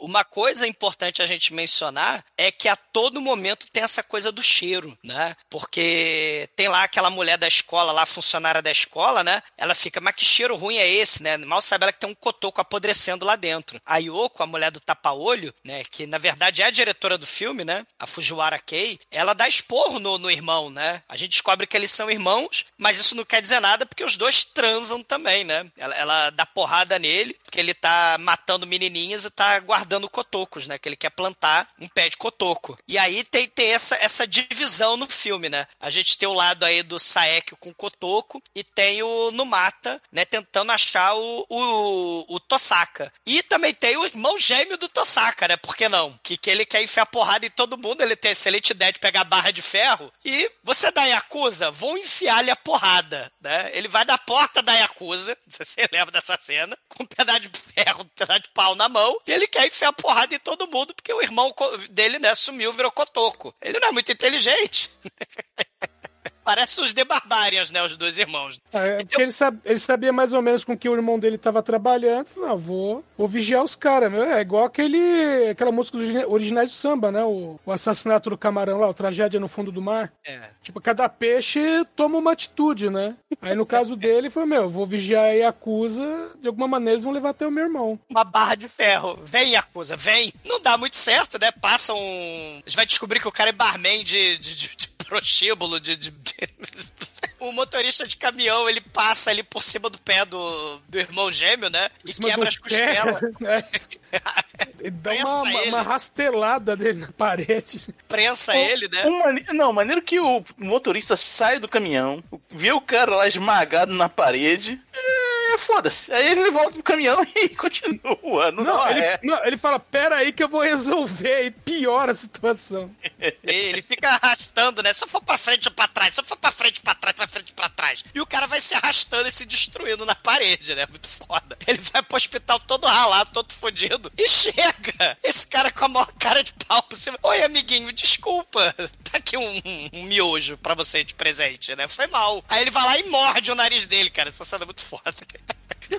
Uma 0.00 0.24
coisa 0.24 0.66
importante 0.66 1.20
a 1.20 1.26
gente 1.26 1.52
mencionar 1.52 2.24
é 2.36 2.50
que 2.50 2.68
a 2.68 2.76
todo 2.76 3.20
momento 3.20 3.66
tem 3.70 3.82
essa 3.82 4.02
coisa 4.02 4.32
do 4.32 4.42
cheiro, 4.42 4.96
né? 5.04 5.36
Porque 5.48 6.48
tem 6.56 6.68
lá 6.68 6.84
aquela 6.84 7.10
mulher 7.10 7.36
da 7.36 7.46
escola, 7.46 7.92
lá, 7.92 8.06
funcionária 8.06 8.62
da 8.62 8.70
escola, 8.70 9.22
né? 9.22 9.42
Ela 9.56 9.74
fica, 9.74 10.00
mas 10.00 10.14
que 10.14 10.24
cheiro 10.24 10.56
ruim 10.56 10.76
é 10.76 10.88
esse, 10.88 11.22
né? 11.22 11.36
Mal 11.36 11.60
sabe 11.60 11.84
ela 11.84 11.92
que 11.92 11.98
tem 11.98 12.08
um 12.08 12.14
cotoco 12.14 12.60
apodrecendo 12.60 13.26
lá 13.26 13.36
dentro. 13.36 13.80
A 13.84 13.98
Yoko, 13.98 14.42
a 14.42 14.46
mulher 14.46 14.70
do 14.70 14.80
tapa-olho, 14.80 15.52
né? 15.64 15.84
Que 15.84 16.06
na 16.06 16.18
verdade 16.18 16.62
é 16.62 16.66
a 16.66 16.70
diretora 16.70 17.18
do 17.18 17.26
filme, 17.26 17.64
né? 17.64 17.86
A 17.98 18.06
Fujiwara 18.06 18.58
Kei, 18.58 18.98
ela 19.10 19.34
dá 19.34 19.48
esporro 19.48 19.98
no, 19.98 20.18
no 20.18 20.30
irmão, 20.30 20.70
né? 20.70 21.02
A 21.08 21.16
gente 21.16 21.32
descobre 21.32 21.66
que 21.66 21.76
eles 21.76 21.90
são 21.90 22.10
irmãos, 22.10 22.64
mas 22.78 22.98
isso 22.98 23.14
não 23.14 23.24
quer 23.24 23.42
dizer 23.42 23.60
nada 23.60 23.84
porque 23.84 24.04
os 24.04 24.16
dois 24.16 24.44
transam 24.44 25.02
também, 25.02 25.44
né? 25.44 25.70
Ela, 25.76 25.94
ela 25.94 26.30
dá 26.30 26.46
porrada 26.46 26.98
nele, 26.98 27.36
porque 27.44 27.60
ele 27.60 27.74
tá 27.74 28.16
matando 28.18 28.66
menininhas 28.66 29.19
e 29.24 29.30
tá 29.30 29.58
guardando 29.60 30.08
cotocos, 30.08 30.66
né? 30.66 30.78
Que 30.78 30.88
ele 30.88 30.96
quer 30.96 31.10
plantar 31.10 31.68
um 31.78 31.88
pé 31.88 32.08
de 32.08 32.16
cotoco. 32.16 32.78
E 32.86 32.98
aí 32.98 33.24
tem, 33.24 33.48
tem 33.48 33.72
essa, 33.72 33.96
essa 33.96 34.26
divisão 34.26 34.96
no 34.96 35.08
filme, 35.08 35.48
né? 35.48 35.66
A 35.78 35.90
gente 35.90 36.16
tem 36.18 36.28
o 36.28 36.34
lado 36.34 36.64
aí 36.64 36.82
do 36.82 36.98
Saek 36.98 37.56
com 37.56 37.72
cotoco 37.72 38.42
e 38.54 38.62
tem 38.62 39.02
o 39.02 39.30
Numata, 39.30 40.00
né? 40.12 40.24
Tentando 40.24 40.72
achar 40.72 41.14
o, 41.14 41.46
o, 41.48 42.34
o 42.34 42.40
Tosaka. 42.40 43.12
E 43.26 43.42
também 43.42 43.74
tem 43.74 43.96
o 43.96 44.04
irmão 44.04 44.38
gêmeo 44.38 44.76
do 44.76 44.88
Tosaka, 44.88 45.48
né? 45.48 45.56
Por 45.56 45.76
que 45.76 45.88
não? 45.88 46.18
Que, 46.22 46.36
que 46.36 46.50
ele 46.50 46.66
quer 46.66 46.82
enfiar 46.82 47.06
porrada 47.06 47.46
em 47.46 47.50
todo 47.50 47.78
mundo, 47.78 48.02
ele 48.02 48.16
tem 48.16 48.30
a 48.30 48.32
excelente 48.32 48.70
ideia 48.70 48.92
de 48.92 48.98
pegar 48.98 49.22
a 49.22 49.24
barra 49.24 49.50
de 49.50 49.62
ferro 49.62 50.12
e 50.24 50.50
você 50.62 50.90
da 50.90 51.04
Yakuza, 51.04 51.70
vão 51.70 51.96
enfiar-lhe 51.96 52.50
a 52.50 52.56
porrada, 52.56 53.30
né? 53.40 53.70
Ele 53.72 53.88
vai 53.88 54.04
da 54.04 54.18
porta 54.18 54.62
da 54.62 54.72
Yakuza, 54.74 55.36
se 55.48 55.64
você 55.64 55.88
lembra 55.92 56.12
dessa 56.12 56.36
cena, 56.36 56.76
com 56.88 57.04
um 57.04 57.06
pedaço 57.06 57.40
de 57.40 57.50
ferro, 57.58 58.02
um 58.02 58.08
pedaço 58.08 58.40
de 58.40 58.48
pau 58.50 58.74
na 58.74 58.88
mão, 58.88 59.09
e 59.26 59.32
ele 59.32 59.46
quer 59.46 59.66
enfiar 59.66 59.92
porrada 59.92 60.34
em 60.34 60.38
todo 60.38 60.68
mundo, 60.68 60.94
porque 60.94 61.12
o 61.12 61.22
irmão 61.22 61.52
dele, 61.90 62.18
né, 62.18 62.34
sumiu, 62.34 62.72
virou 62.72 62.90
cotoco. 62.90 63.54
Ele 63.60 63.78
não 63.78 63.88
é 63.88 63.92
muito 63.92 64.12
inteligente. 64.12 64.90
Parece 66.44 66.80
os 66.80 66.92
The 66.92 67.04
Barbarians, 67.04 67.70
né, 67.70 67.82
os 67.84 67.96
dois 67.96 68.18
irmãos. 68.18 68.60
É, 68.72 69.04
porque 69.04 69.22
ele, 69.22 69.30
sab- 69.32 69.58
ele 69.64 69.78
sabia 69.78 70.12
mais 70.12 70.32
ou 70.32 70.40
menos 70.42 70.64
com 70.64 70.76
que 70.76 70.88
o 70.88 70.94
irmão 70.94 71.18
dele 71.18 71.36
tava 71.38 71.62
trabalhando. 71.62 72.26
Não, 72.36 72.56
vou, 72.58 73.04
vou 73.16 73.28
vigiar 73.28 73.62
os 73.62 73.76
caras, 73.76 74.10
meu. 74.10 74.22
É 74.24 74.40
igual 74.40 74.64
aquele, 74.64 75.48
aquela 75.50 75.70
música 75.70 75.98
dos 75.98 76.06
origi- 76.08 76.24
originais 76.26 76.70
do 76.70 76.74
samba, 76.76 77.10
né? 77.12 77.22
O, 77.22 77.58
o 77.64 77.72
assassinato 77.72 78.30
do 78.30 78.38
camarão 78.38 78.78
lá, 78.78 78.88
o 78.88 78.94
tragédia 78.94 79.38
no 79.38 79.48
fundo 79.48 79.70
do 79.70 79.82
mar. 79.82 80.12
É. 80.24 80.48
Tipo, 80.62 80.80
cada 80.80 81.08
peixe 81.08 81.60
toma 81.94 82.18
uma 82.18 82.32
atitude, 82.32 82.90
né? 82.90 83.14
Aí 83.40 83.54
no 83.54 83.66
caso 83.66 83.94
dele 83.94 84.30
foi, 84.30 84.44
meu, 84.46 84.68
vou 84.68 84.86
vigiar 84.86 85.24
a 85.26 85.28
Yakuza, 85.32 86.32
de 86.40 86.48
alguma 86.48 86.66
maneira 86.68 86.92
eles 86.92 87.04
vão 87.04 87.12
levar 87.12 87.30
até 87.30 87.46
o 87.46 87.50
meu 87.50 87.64
irmão. 87.64 87.98
Uma 88.08 88.24
barra 88.24 88.54
de 88.54 88.68
ferro. 88.68 89.18
Vem, 89.24 89.52
Yakuza, 89.52 89.96
vem. 89.96 90.32
Não 90.44 90.60
dá 90.60 90.76
muito 90.76 90.96
certo, 90.96 91.38
né? 91.38 91.50
Passa 91.52 91.92
um. 91.94 92.60
A 92.64 92.68
gente 92.68 92.76
vai 92.76 92.86
descobrir 92.86 93.20
que 93.20 93.28
o 93.28 93.32
cara 93.32 93.50
é 93.50 93.52
barman 93.52 94.02
de, 94.04 94.38
de, 94.38 94.56
de 94.76 94.89
prostíbulo, 95.10 95.80
de. 95.80 95.96
de- 95.96 96.10
de- 96.10 96.30
O 97.40 97.52
motorista 97.52 98.06
de 98.06 98.18
caminhão, 98.18 98.68
ele 98.68 98.82
passa 98.82 99.30
ali 99.30 99.42
por 99.42 99.62
cima 99.62 99.88
do 99.88 99.98
pé 99.98 100.26
do, 100.26 100.78
do 100.86 100.98
irmão 100.98 101.32
gêmeo, 101.32 101.70
né? 101.70 101.88
E 102.04 102.12
quebra 102.12 102.46
as 102.46 102.58
costelas. 102.58 103.18
Ele 104.78 104.90
dá 104.90 105.12
uma, 105.12 105.34
uma, 105.42 105.50
ele. 105.60 105.68
uma 105.70 105.82
rastelada 105.82 106.76
dele 106.76 106.98
na 107.00 107.12
parede. 107.12 107.80
Prensa 108.08 108.54
ele, 108.56 108.88
né? 108.88 109.06
Um 109.06 109.18
mane- 109.20 109.46
Não, 109.54 109.72
maneiro 109.72 110.02
que 110.02 110.20
o 110.20 110.44
motorista 110.58 111.16
sai 111.16 111.58
do 111.58 111.66
caminhão, 111.68 112.22
vê 112.50 112.72
o 112.72 112.80
cara 112.80 113.14
lá 113.16 113.26
esmagado 113.28 113.92
na 113.94 114.08
parede. 114.08 114.78
É, 114.92 115.29
foda-se. 115.58 116.12
Aí 116.12 116.30
ele 116.30 116.50
volta 116.50 116.72
pro 116.72 116.82
caminhão 116.82 117.24
e 117.36 117.48
continua. 117.50 118.50
Não, 118.52 118.64
Não, 118.64 118.90
ele, 118.90 119.00
é. 119.00 119.20
não, 119.22 119.44
ele 119.44 119.56
fala, 119.56 119.78
pera 119.78 120.16
aí 120.16 120.32
que 120.32 120.42
eu 120.42 120.48
vou 120.48 120.62
resolver, 120.62 121.44
e 121.46 121.50
piora 121.50 122.12
a 122.12 122.14
situação. 122.14 122.94
Ele 123.42 123.82
fica 123.82 124.10
arrastando, 124.10 124.82
né? 124.82 124.92
Se 124.92 125.04
eu 125.04 125.08
for 125.08 125.22
pra 125.22 125.36
frente 125.38 125.68
ou 125.68 125.74
pra 125.74 125.86
trás, 125.88 126.14
se 126.14 126.20
eu 126.20 126.24
for 126.24 126.36
pra 126.36 126.50
frente, 126.52 126.80
pra 126.80 126.94
trás, 126.94 127.14
pra 127.16 127.28
frente, 127.28 127.52
pra 127.54 127.68
trás. 127.68 128.04
E 128.14 128.20
o 128.20 128.26
cara 128.26 128.46
vai 128.46 128.60
se 128.60 128.74
arrastando 128.74 129.28
e 129.28 129.32
se 129.32 129.44
destruindo 129.44 130.04
na 130.06 130.14
parede, 130.14 130.74
né? 130.74 130.86
Muito 130.88 131.08
foda. 131.08 131.56
Ele 131.66 131.78
vai 131.92 132.02
pro 132.02 132.16
hospital 132.16 132.58
todo 132.60 132.86
ralado, 132.86 133.30
todo 133.32 133.52
fodido. 133.52 134.10
E 134.16 134.28
chega 134.28 135.16
esse 135.22 135.46
cara 135.46 135.70
com 135.70 135.84
a 135.84 135.88
maior 135.88 136.12
cara 136.18 136.42
de 136.42 136.52
pau 136.66 136.82
por 136.82 136.96
cima. 136.96 137.18
Oi, 137.22 137.42
amiguinho, 137.42 137.92
desculpa. 137.92 138.74
Tá 139.10 139.18
aqui 139.18 139.36
um, 139.36 139.62
um 139.92 140.04
miojo 140.04 140.56
pra 140.58 140.74
você 140.74 141.02
de 141.04 141.14
presente, 141.14 141.74
né? 141.76 141.88
Foi 141.88 142.06
mal. 142.06 142.44
Aí 142.48 142.62
ele 142.62 142.70
vai 142.70 142.84
lá 142.84 142.98
e 142.98 143.04
morde 143.08 143.50
o 143.50 143.54
nariz 143.54 143.86
dele, 143.86 144.10
cara. 144.10 144.28
Essa 144.28 144.44
cena 144.44 144.64
é 144.64 144.66
muito 144.66 144.82
foda. 144.82 145.14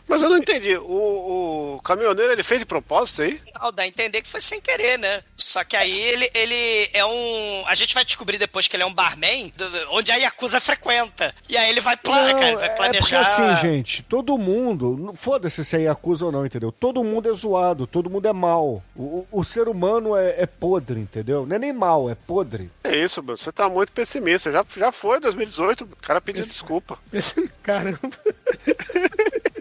Mas 0.07 0.21
eu 0.21 0.29
não 0.29 0.37
entendi. 0.37 0.75
O, 0.77 1.75
o 1.75 1.81
caminhoneiro 1.83 2.31
ele 2.31 2.43
fez 2.43 2.59
de 2.59 2.65
propósito 2.65 3.21
aí? 3.23 3.39
Não, 3.59 3.71
dá 3.71 3.83
a 3.83 3.87
entender 3.87 4.21
que 4.21 4.27
foi 4.29 4.41
sem 4.41 4.59
querer, 4.61 4.97
né? 4.97 5.23
Só 5.37 5.63
que 5.63 5.75
aí 5.75 5.91
ele, 5.99 6.29
ele 6.33 6.89
é 6.93 7.05
um. 7.05 7.63
A 7.67 7.75
gente 7.75 7.93
vai 7.93 8.05
descobrir 8.05 8.37
depois 8.37 8.67
que 8.67 8.75
ele 8.75 8.83
é 8.83 8.85
um 8.85 8.93
barman, 8.93 9.51
onde 9.89 10.11
a 10.11 10.15
Yakuza 10.15 10.59
frequenta. 10.61 11.33
E 11.49 11.57
aí 11.57 11.69
ele 11.69 11.81
vai, 11.81 11.97
pla... 11.97 12.15
Não, 12.27 12.33
cara, 12.33 12.47
ele 12.47 12.55
vai 12.57 12.65
É 12.65 12.69
porque 12.69 12.77
planejar. 13.09 13.19
assim, 13.21 13.67
gente, 13.67 14.03
todo 14.03 14.37
mundo, 14.37 14.95
não- 14.97 15.15
foda-se 15.15 15.63
se 15.65 15.75
é 15.77 15.81
Yakuza 15.81 16.25
ou 16.25 16.31
não, 16.31 16.45
entendeu? 16.45 16.71
Todo 16.71 17.03
mundo 17.03 17.29
é 17.29 17.33
zoado, 17.33 17.85
todo 17.87 18.09
mundo 18.09 18.27
é 18.27 18.33
mal. 18.33 18.81
O, 18.95 19.25
o- 19.31 19.43
ser 19.43 19.67
humano 19.67 20.15
é, 20.15 20.35
é 20.41 20.45
podre, 20.45 20.99
entendeu? 20.99 21.45
Não 21.45 21.55
é 21.55 21.59
nem 21.59 21.73
mal, 21.73 22.09
é 22.09 22.15
podre. 22.15 22.69
É 22.83 22.95
isso, 22.95 23.21
meu. 23.21 23.35
Você 23.37 23.51
tá 23.51 23.67
muito 23.67 23.91
pessimista. 23.91 24.51
Já, 24.51 24.65
já 24.77 24.91
foi 24.91 25.19
2018, 25.19 25.83
o 25.83 25.87
cara 26.01 26.21
pediu 26.21 26.43
desculpa. 26.43 26.97
Caramba. 27.63 27.99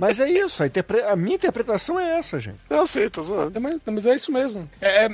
Mas 0.00 0.18
é 0.18 0.28
isso, 0.30 0.62
a, 0.62 0.66
interpre- 0.66 1.02
a 1.02 1.14
minha 1.14 1.36
interpretação 1.36 2.00
é 2.00 2.18
essa, 2.18 2.40
gente. 2.40 2.56
Eu 2.70 2.86
zoando. 3.22 3.56
É, 3.56 3.60
mas, 3.60 3.80
mas 3.84 4.06
é 4.06 4.14
isso 4.14 4.32
mesmo. 4.32 4.68
É, 4.80 5.06
é, 5.06 5.10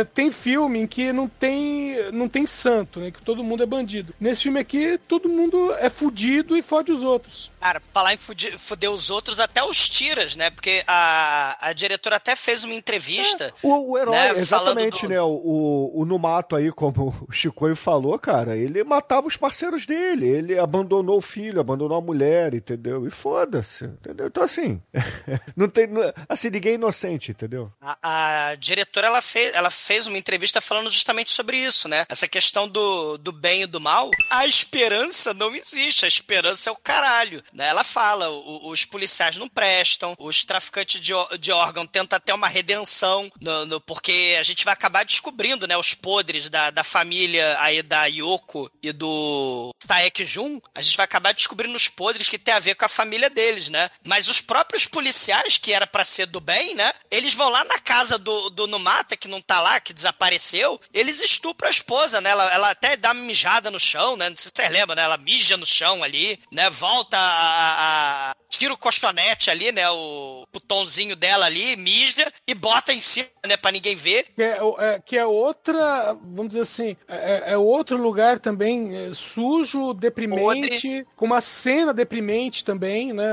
é, 0.00 0.04
tem 0.04 0.30
filme 0.30 0.80
em 0.80 0.86
que 0.86 1.12
não 1.12 1.28
tem, 1.28 2.10
não 2.12 2.26
tem 2.28 2.46
santo, 2.46 2.98
né? 3.00 3.10
Que 3.10 3.20
todo 3.20 3.44
mundo 3.44 3.62
é 3.62 3.66
bandido. 3.66 4.14
Nesse 4.18 4.44
filme 4.44 4.58
aqui, 4.58 4.98
todo 5.06 5.28
mundo 5.28 5.72
é 5.78 5.90
fudido 5.90 6.56
e 6.56 6.62
fode 6.62 6.90
os 6.90 7.04
outros. 7.04 7.52
Cara, 7.60 7.82
falar 7.92 8.14
em 8.14 8.16
fudir, 8.16 8.58
fuder 8.58 8.90
os 8.90 9.10
outros, 9.10 9.38
até 9.38 9.62
os 9.62 9.88
tiras, 9.90 10.34
né? 10.34 10.48
Porque 10.48 10.82
a, 10.86 11.68
a 11.68 11.72
diretora 11.74 12.16
até 12.16 12.34
fez 12.34 12.64
uma 12.64 12.72
entrevista. 12.74 13.52
O, 13.62 13.92
o 13.92 13.98
herói, 13.98 14.14
né, 14.14 14.30
exatamente, 14.38 15.02
do- 15.06 15.08
né? 15.10 15.20
O, 15.20 15.26
o, 15.28 16.00
o 16.00 16.04
Numato 16.06 16.56
aí, 16.56 16.72
como 16.72 17.14
o 17.28 17.32
Chicoio 17.32 17.76
falou, 17.76 18.18
cara, 18.18 18.56
ele 18.56 18.82
matava 18.84 19.26
os 19.26 19.36
parceiros 19.36 19.84
dele, 19.84 20.26
ele 20.26 20.58
abandonou 20.58 21.18
o 21.18 21.22
filho, 21.22 21.60
abandonou 21.60 21.98
a 21.98 22.00
mulher, 22.00 22.54
entendeu? 22.54 23.06
E 23.06 23.10
foda-se, 23.10 23.84
entendeu? 23.84 24.29
Então, 24.30 24.42
assim, 24.44 24.80
não 25.56 25.68
tem. 25.68 25.88
Assim, 26.28 26.50
ninguém 26.50 26.72
é 26.72 26.74
inocente, 26.76 27.32
entendeu? 27.32 27.72
A, 27.80 28.50
a 28.50 28.54
diretora 28.54 29.08
ela 29.08 29.20
fez, 29.20 29.52
ela 29.54 29.70
fez 29.70 30.06
uma 30.06 30.16
entrevista 30.18 30.60
falando 30.60 30.88
justamente 30.90 31.32
sobre 31.32 31.56
isso, 31.56 31.88
né? 31.88 32.06
Essa 32.08 32.28
questão 32.28 32.68
do, 32.68 33.18
do 33.18 33.32
bem 33.32 33.62
e 33.62 33.66
do 33.66 33.80
mal. 33.80 34.10
A 34.30 34.46
esperança 34.46 35.34
não 35.34 35.54
existe, 35.54 36.04
a 36.04 36.08
esperança 36.08 36.70
é 36.70 36.72
o 36.72 36.76
caralho. 36.76 37.42
Né? 37.52 37.66
Ela 37.68 37.82
fala: 37.84 38.30
o- 38.30 38.68
os 38.70 38.84
policiais 38.84 39.36
não 39.36 39.48
prestam, 39.48 40.14
os 40.18 40.44
traficantes 40.44 41.00
de, 41.00 41.12
de 41.38 41.50
órgão 41.50 41.86
tentam 41.86 42.16
até 42.16 42.32
uma 42.32 42.48
redenção, 42.48 43.30
no- 43.40 43.66
no- 43.66 43.80
porque 43.80 44.36
a 44.38 44.42
gente 44.42 44.64
vai 44.64 44.74
acabar 44.74 45.04
descobrindo 45.04 45.66
né, 45.66 45.76
os 45.76 45.92
podres 45.94 46.48
da, 46.48 46.70
da 46.70 46.84
família 46.84 47.56
aí 47.60 47.82
da 47.82 48.06
Yoko 48.06 48.70
e 48.82 48.92
do 48.92 49.74
Saek 49.84 50.24
Jun. 50.24 50.60
A 50.74 50.82
gente 50.82 50.96
vai 50.96 51.04
acabar 51.04 51.32
descobrindo 51.34 51.74
os 51.76 51.88
podres 51.88 52.28
que 52.28 52.38
tem 52.38 52.54
a 52.54 52.58
ver 52.60 52.74
com 52.74 52.84
a 52.84 52.88
família 52.88 53.30
deles, 53.30 53.68
né? 53.68 53.90
Mas 54.04 54.19
os 54.28 54.40
próprios 54.40 54.86
policiais, 54.86 55.56
que 55.56 55.72
era 55.72 55.86
pra 55.86 56.04
ser 56.04 56.26
do 56.26 56.40
bem, 56.40 56.74
né? 56.74 56.92
Eles 57.10 57.34
vão 57.34 57.48
lá 57.48 57.64
na 57.64 57.78
casa 57.78 58.18
do, 58.18 58.50
do 58.50 58.66
Numata, 58.66 59.16
que 59.16 59.28
não 59.28 59.40
tá 59.40 59.60
lá, 59.60 59.80
que 59.80 59.92
desapareceu, 59.92 60.80
eles 60.92 61.20
estupram 61.20 61.68
a 61.68 61.70
esposa, 61.70 62.20
né? 62.20 62.30
Ela, 62.30 62.52
ela 62.52 62.70
até 62.70 62.96
dá 62.96 63.12
uma 63.12 63.22
mijada 63.24 63.70
no 63.70 63.80
chão, 63.80 64.16
né? 64.16 64.28
Não 64.28 64.36
sei 64.36 64.50
se 64.50 64.52
vocês 64.56 64.70
lembram, 64.70 64.96
né? 64.96 65.02
Ela 65.02 65.16
mija 65.18 65.56
no 65.56 65.66
chão 65.66 66.02
ali, 66.02 66.38
né? 66.52 66.68
Volta 66.70 67.16
a. 67.16 68.30
a- 68.30 68.34
tira 68.48 68.74
o 68.74 68.78
colchonete 68.78 69.48
ali, 69.48 69.70
né? 69.70 69.88
O 69.90 70.44
putonzinho 70.50 71.14
dela 71.14 71.46
ali, 71.46 71.76
mija 71.76 72.32
e 72.48 72.52
bota 72.52 72.92
em 72.92 72.98
cima, 72.98 73.28
né? 73.46 73.56
Pra 73.56 73.70
ninguém 73.70 73.94
ver. 73.94 74.26
Que 74.34 74.42
é, 74.42 74.58
é- 74.78 75.00
que 75.04 75.16
é 75.16 75.24
outra, 75.24 76.14
vamos 76.14 76.48
dizer 76.48 76.62
assim, 76.62 76.96
é, 77.06 77.52
é 77.52 77.56
outro 77.56 77.96
lugar 77.96 78.38
também 78.40 78.96
é, 78.96 79.14
sujo, 79.14 79.94
deprimente, 79.94 81.06
com 81.16 81.26
uma 81.26 81.40
cena 81.40 81.94
deprimente 81.94 82.64
também, 82.64 83.12
né? 83.12 83.24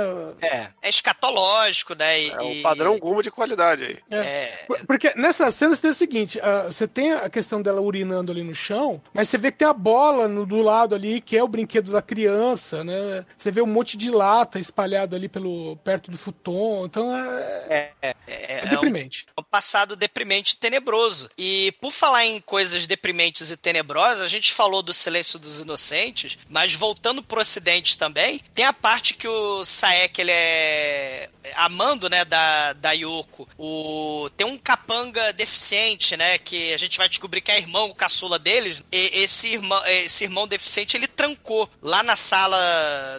É. 0.42 0.68
É 0.82 0.90
escatológico, 0.90 1.96
né? 1.96 2.22
E, 2.22 2.30
É 2.30 2.42
um 2.42 2.52
e- 2.54 2.62
padrão 2.62 2.98
Guma 3.00 3.22
de 3.24 3.32
qualidade 3.32 3.84
aí. 3.84 3.98
É. 4.12 4.46
Por- 4.68 4.86
Porque 4.86 5.14
nessa 5.16 5.50
cena 5.52 5.74
você 5.76 5.82
tem 5.82 5.92
o 5.92 5.94
seguinte: 5.94 6.40
ah, 6.42 6.64
você 6.64 6.88
tem 6.88 7.14
a 7.14 7.30
questão 7.30 7.62
dela 7.62 7.82
urinando 7.82 8.32
ali 8.32 8.44
no 8.44 8.54
chão, 8.56 9.02
mas 9.14 9.28
você 9.30 9.38
vê 9.38 9.52
que 9.52 9.58
tem 9.60 9.68
a 9.68 9.74
bola 9.74 10.28
no- 10.28 10.46
do 10.46 10.62
lado 10.62 10.96
ali, 10.96 11.20
que 11.20 11.36
é 11.38 11.44
o 11.44 11.48
brinquedo 11.48 11.92
da 11.92 12.02
criança, 12.02 12.84
né? 12.84 13.26
Você 13.36 13.52
vê 13.52 13.62
um 13.62 13.66
monte 13.68 13.98
de 13.98 14.10
lata 14.12 14.60
espalhado 14.60 15.16
ali 15.16 15.28
pelo 15.28 15.76
perto 15.78 16.12
do 16.12 16.18
futon. 16.18 16.86
Então 16.86 17.16
é, 17.16 17.64
É, 17.70 17.92
é, 18.02 18.16
é 18.28 18.60
é 18.60 18.66
um- 18.66 18.70
deprimente. 18.70 19.26
um 19.38 19.44
passado 19.44 19.96
deprimente 19.96 20.54
e 20.54 20.58
tenebroso. 20.58 21.30
E 21.38 21.72
por 21.82 21.92
falar 21.92 22.26
em 22.26 22.40
coisas 22.40 22.86
deprimentes 22.86 23.52
e 23.52 23.58
tenebrosas, 23.58 24.22
a 24.22 24.28
gente 24.28 24.54
falou 24.54 24.82
do 24.82 24.94
Silêncio 24.94 25.40
dos 25.40 25.60
Inocentes, 25.60 26.38
mas 26.50 26.74
voltando 26.74 27.22
pro 27.24 27.42
ocidente 27.42 27.98
também, 27.98 28.42
tem 28.54 28.66
a 28.66 28.74
parte 28.74 29.14
que 29.16 29.28
o 29.28 29.66
Saek, 29.66 30.22
ele 30.22 30.32
é 30.32 30.67
amando, 31.56 32.10
né, 32.10 32.26
da, 32.26 32.74
da 32.74 32.92
Yoko. 32.92 33.48
O, 33.58 34.30
tem 34.36 34.46
um 34.46 34.58
capanga 34.58 35.34
deficiente, 35.34 36.16
né, 36.18 36.38
que 36.38 36.74
a 36.74 36.78
gente 36.78 36.98
vai 36.98 37.10
descobrir 37.10 37.42
que 37.42 37.52
é 37.52 37.58
irmão 37.58 37.94
caçula 37.94 38.38
deles. 38.40 38.84
E 38.92 39.12
esse 39.22 39.50
irmão, 39.50 39.82
esse 39.86 40.24
irmão 40.24 40.48
deficiente, 40.48 40.98
ele 40.98 41.08
trancou 41.08 41.70
lá 41.82 42.04
na 42.04 42.16
sala 42.16 42.58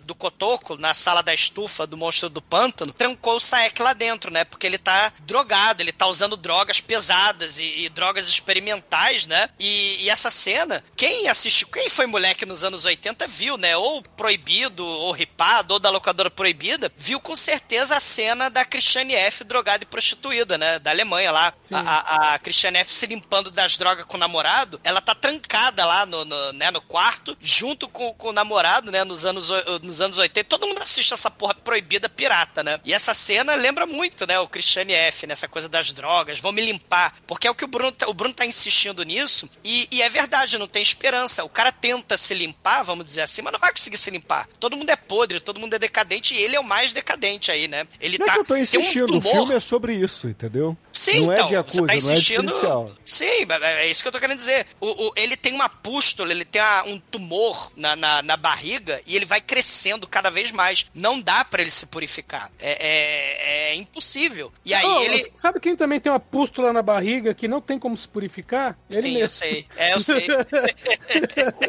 do 0.05 0.15
Kotoko, 0.15 0.77
na 0.77 0.95
sala 0.95 1.23
da 1.23 1.35
estufa 1.35 1.87
do 1.87 1.97
monstro 1.97 2.29
do 2.29 2.43
pântano, 2.43 2.93
trancou 2.93 3.37
o 3.37 3.41
Saek 3.41 3.81
lá 3.83 3.93
dentro, 3.93 4.31
né, 4.31 4.45
porque 4.45 4.67
ele 4.67 4.79
tá 4.79 5.13
drogado, 5.21 5.83
ele 5.83 5.93
tá 5.93 6.07
usando 6.07 6.37
drogas 6.37 6.81
pesadas 6.81 7.59
e, 7.59 7.85
e 7.85 7.89
drogas 7.89 8.29
experimentais, 8.29 9.27
né, 9.27 9.49
e, 9.59 10.05
e 10.05 10.11
essa 10.11 10.31
cena, 10.31 10.85
quem 10.97 11.29
assistiu, 11.29 11.69
quem 11.69 11.89
foi 11.89 12.07
moleque 12.07 12.47
nos 12.47 12.65
anos 12.65 12.85
80 12.85 13.27
viu, 13.27 13.57
né, 13.57 13.77
ou 13.77 14.03
proibido, 14.03 14.85
ou 14.85 15.13
ripado, 15.13 15.75
ou 15.75 15.81
da 15.81 15.91
locadora 15.91 16.31
proibida, 16.31 16.93
viu 16.97 17.21
com 17.21 17.35
certeza 17.39 17.97
a 17.97 18.01
cena 18.01 18.51
da 18.51 18.65
Christiane 18.65 19.15
F 19.15 19.45
drogada 19.45 19.85
e 19.85 19.87
prostituída, 19.87 20.59
né, 20.59 20.79
da 20.79 20.91
Alemanha 20.91 21.31
lá. 21.31 21.55
A, 21.73 21.79
a, 21.81 22.35
a 22.35 22.39
Christiane 22.39 22.79
F 22.79 22.93
se 22.93 23.07
limpando 23.07 23.51
das 23.51 23.79
drogas 23.79 24.05
com 24.07 24.17
o 24.17 24.21
namorado, 24.21 24.81
ela 24.85 25.01
tá 25.01 25.15
trancada 25.15 25.85
lá 25.85 26.05
no, 26.05 26.25
no, 26.25 26.53
né, 26.53 26.71
no 26.71 26.81
quarto, 26.81 27.37
junto 27.41 27.89
com, 27.89 28.13
com 28.15 28.29
o 28.29 28.33
namorado, 28.33 28.91
né, 28.91 29.05
nos 29.05 29.25
anos, 29.25 29.49
nos 29.83 30.01
anos 30.01 30.19
80. 30.19 30.49
Todo 30.49 30.67
mundo 30.67 30.83
assiste 30.83 31.13
essa 31.15 31.31
porra 31.31 31.55
proibida 31.55 32.09
pirata, 32.09 32.63
né? 32.63 32.81
E 32.85 32.93
essa 32.93 33.15
cena 33.15 33.55
lembra 33.55 33.87
muito, 33.87 34.27
né, 34.27 34.39
o 34.41 34.49
Christiane 34.49 34.93
F, 34.93 35.27
nessa 35.27 35.47
coisa 35.49 35.69
das 35.69 35.93
drogas, 35.93 36.39
vão 36.41 36.53
me 36.53 36.63
limpar. 36.63 37.15
Porque 37.27 37.47
é 37.47 37.51
o 37.51 37.55
que 37.55 37.65
o 37.65 37.69
Bruno, 37.69 37.93
tá- 37.93 38.09
o 38.09 38.15
Bruno 38.15 38.35
tá 38.35 38.45
insistindo 38.45 39.03
nisso, 39.05 39.49
e, 39.63 39.87
e 39.91 40.03
é 40.03 40.09
verdade, 40.09 40.59
não 40.59 40.67
tem 40.67 40.83
esperança. 40.83 41.45
O 41.45 41.49
cara 41.49 41.71
tenta 41.71 42.17
se 42.17 42.35
limpar, 42.35 42.83
vamos 42.83 43.05
dizer 43.05 43.23
assim, 43.23 43.43
mas 43.43 43.53
não 43.53 43.61
vai 43.61 43.71
conseguir 43.73 43.97
se 43.99 44.11
limpar. 44.11 44.49
Todo 44.59 44.77
mundo 44.77 44.91
é 44.91 44.97
podre, 44.97 45.41
todo 45.41 45.61
mundo 45.61 45.75
é 45.75 45.79
decadente, 45.79 46.35
e 46.35 46.39
ele 46.43 46.57
é 46.57 46.61
o 46.61 46.65
mais 46.65 46.93
decadente 46.93 47.28
aí, 47.51 47.69
né? 47.69 47.87
Ele 48.01 48.19
Não 48.19 48.27
tá. 48.27 48.33
é 48.33 48.35
que 48.37 48.41
eu 48.41 48.45
tô 48.45 48.55
tem 48.55 48.61
um 48.61 48.63
insistindo, 48.63 49.17
o 49.19 49.21
filme 49.21 49.55
é 49.55 49.61
sobre 49.61 49.95
isso, 49.95 50.29
entendeu? 50.29 50.77
Sim, 50.93 51.21
não 51.27 51.33
é 51.33 51.37
então, 51.37 51.47
de 51.47 51.55
Yakuza, 51.55 51.81
você 51.81 51.81
tá 51.81 51.87
não 51.87 51.95
é 51.95 51.97
de 51.97 52.13
insistindo. 52.13 52.45
policial. 52.49 52.91
Sim, 53.05 53.45
mas 53.47 53.63
é 53.63 53.87
isso 53.87 54.03
que 54.03 54.09
eu 54.09 54.13
tô 54.13 54.19
querendo 54.19 54.39
dizer. 54.39 54.67
O, 54.81 55.07
o- 55.09 55.13
ele 55.15 55.37
tem 55.37 55.53
uma 55.55 55.69
pústula, 55.69 56.33
ele 56.33 56.45
tem 56.45 56.61
a- 56.61 56.83
um 56.87 56.99
tumor 56.99 57.71
na, 57.77 57.95
na, 57.95 58.21
na 58.23 58.37
barriga 58.37 59.01
e 59.07 59.15
ele 59.15 59.25
vai 59.25 59.41
crescendo 59.41 60.07
cada 60.09 60.29
vez 60.31 60.51
mais. 60.51 60.87
Não 60.93 61.21
dá 61.21 61.45
pra 61.45 61.63
ele 61.63 61.71
se 61.71 61.87
purificar. 61.87 62.51
É, 62.59 62.73
é- 62.81 63.71
é 63.71 63.75
impossível. 63.77 64.53
E 64.65 64.75
aí 64.75 64.85
Oh, 64.85 65.03
ele. 65.03 65.31
Sabe 65.35 65.61
quem 65.61 65.77
também 65.77 66.01
tem 66.01 66.11
uma 66.11 66.19
pústula 66.21 66.73
na 66.73 66.83
barriga 66.83 67.33
que 67.33 67.47
não 67.47 67.61
tem 67.61 67.79
como 67.79 67.97
se 67.97 68.09
purificar? 68.09 68.77
Ele 68.91 69.09
Sim, 69.09 69.15
mesmo. 69.15 69.25
eu 69.27 69.31
sei. 69.31 69.67
É, 69.77 69.95
eu 69.95 70.01
sei. 70.01 70.27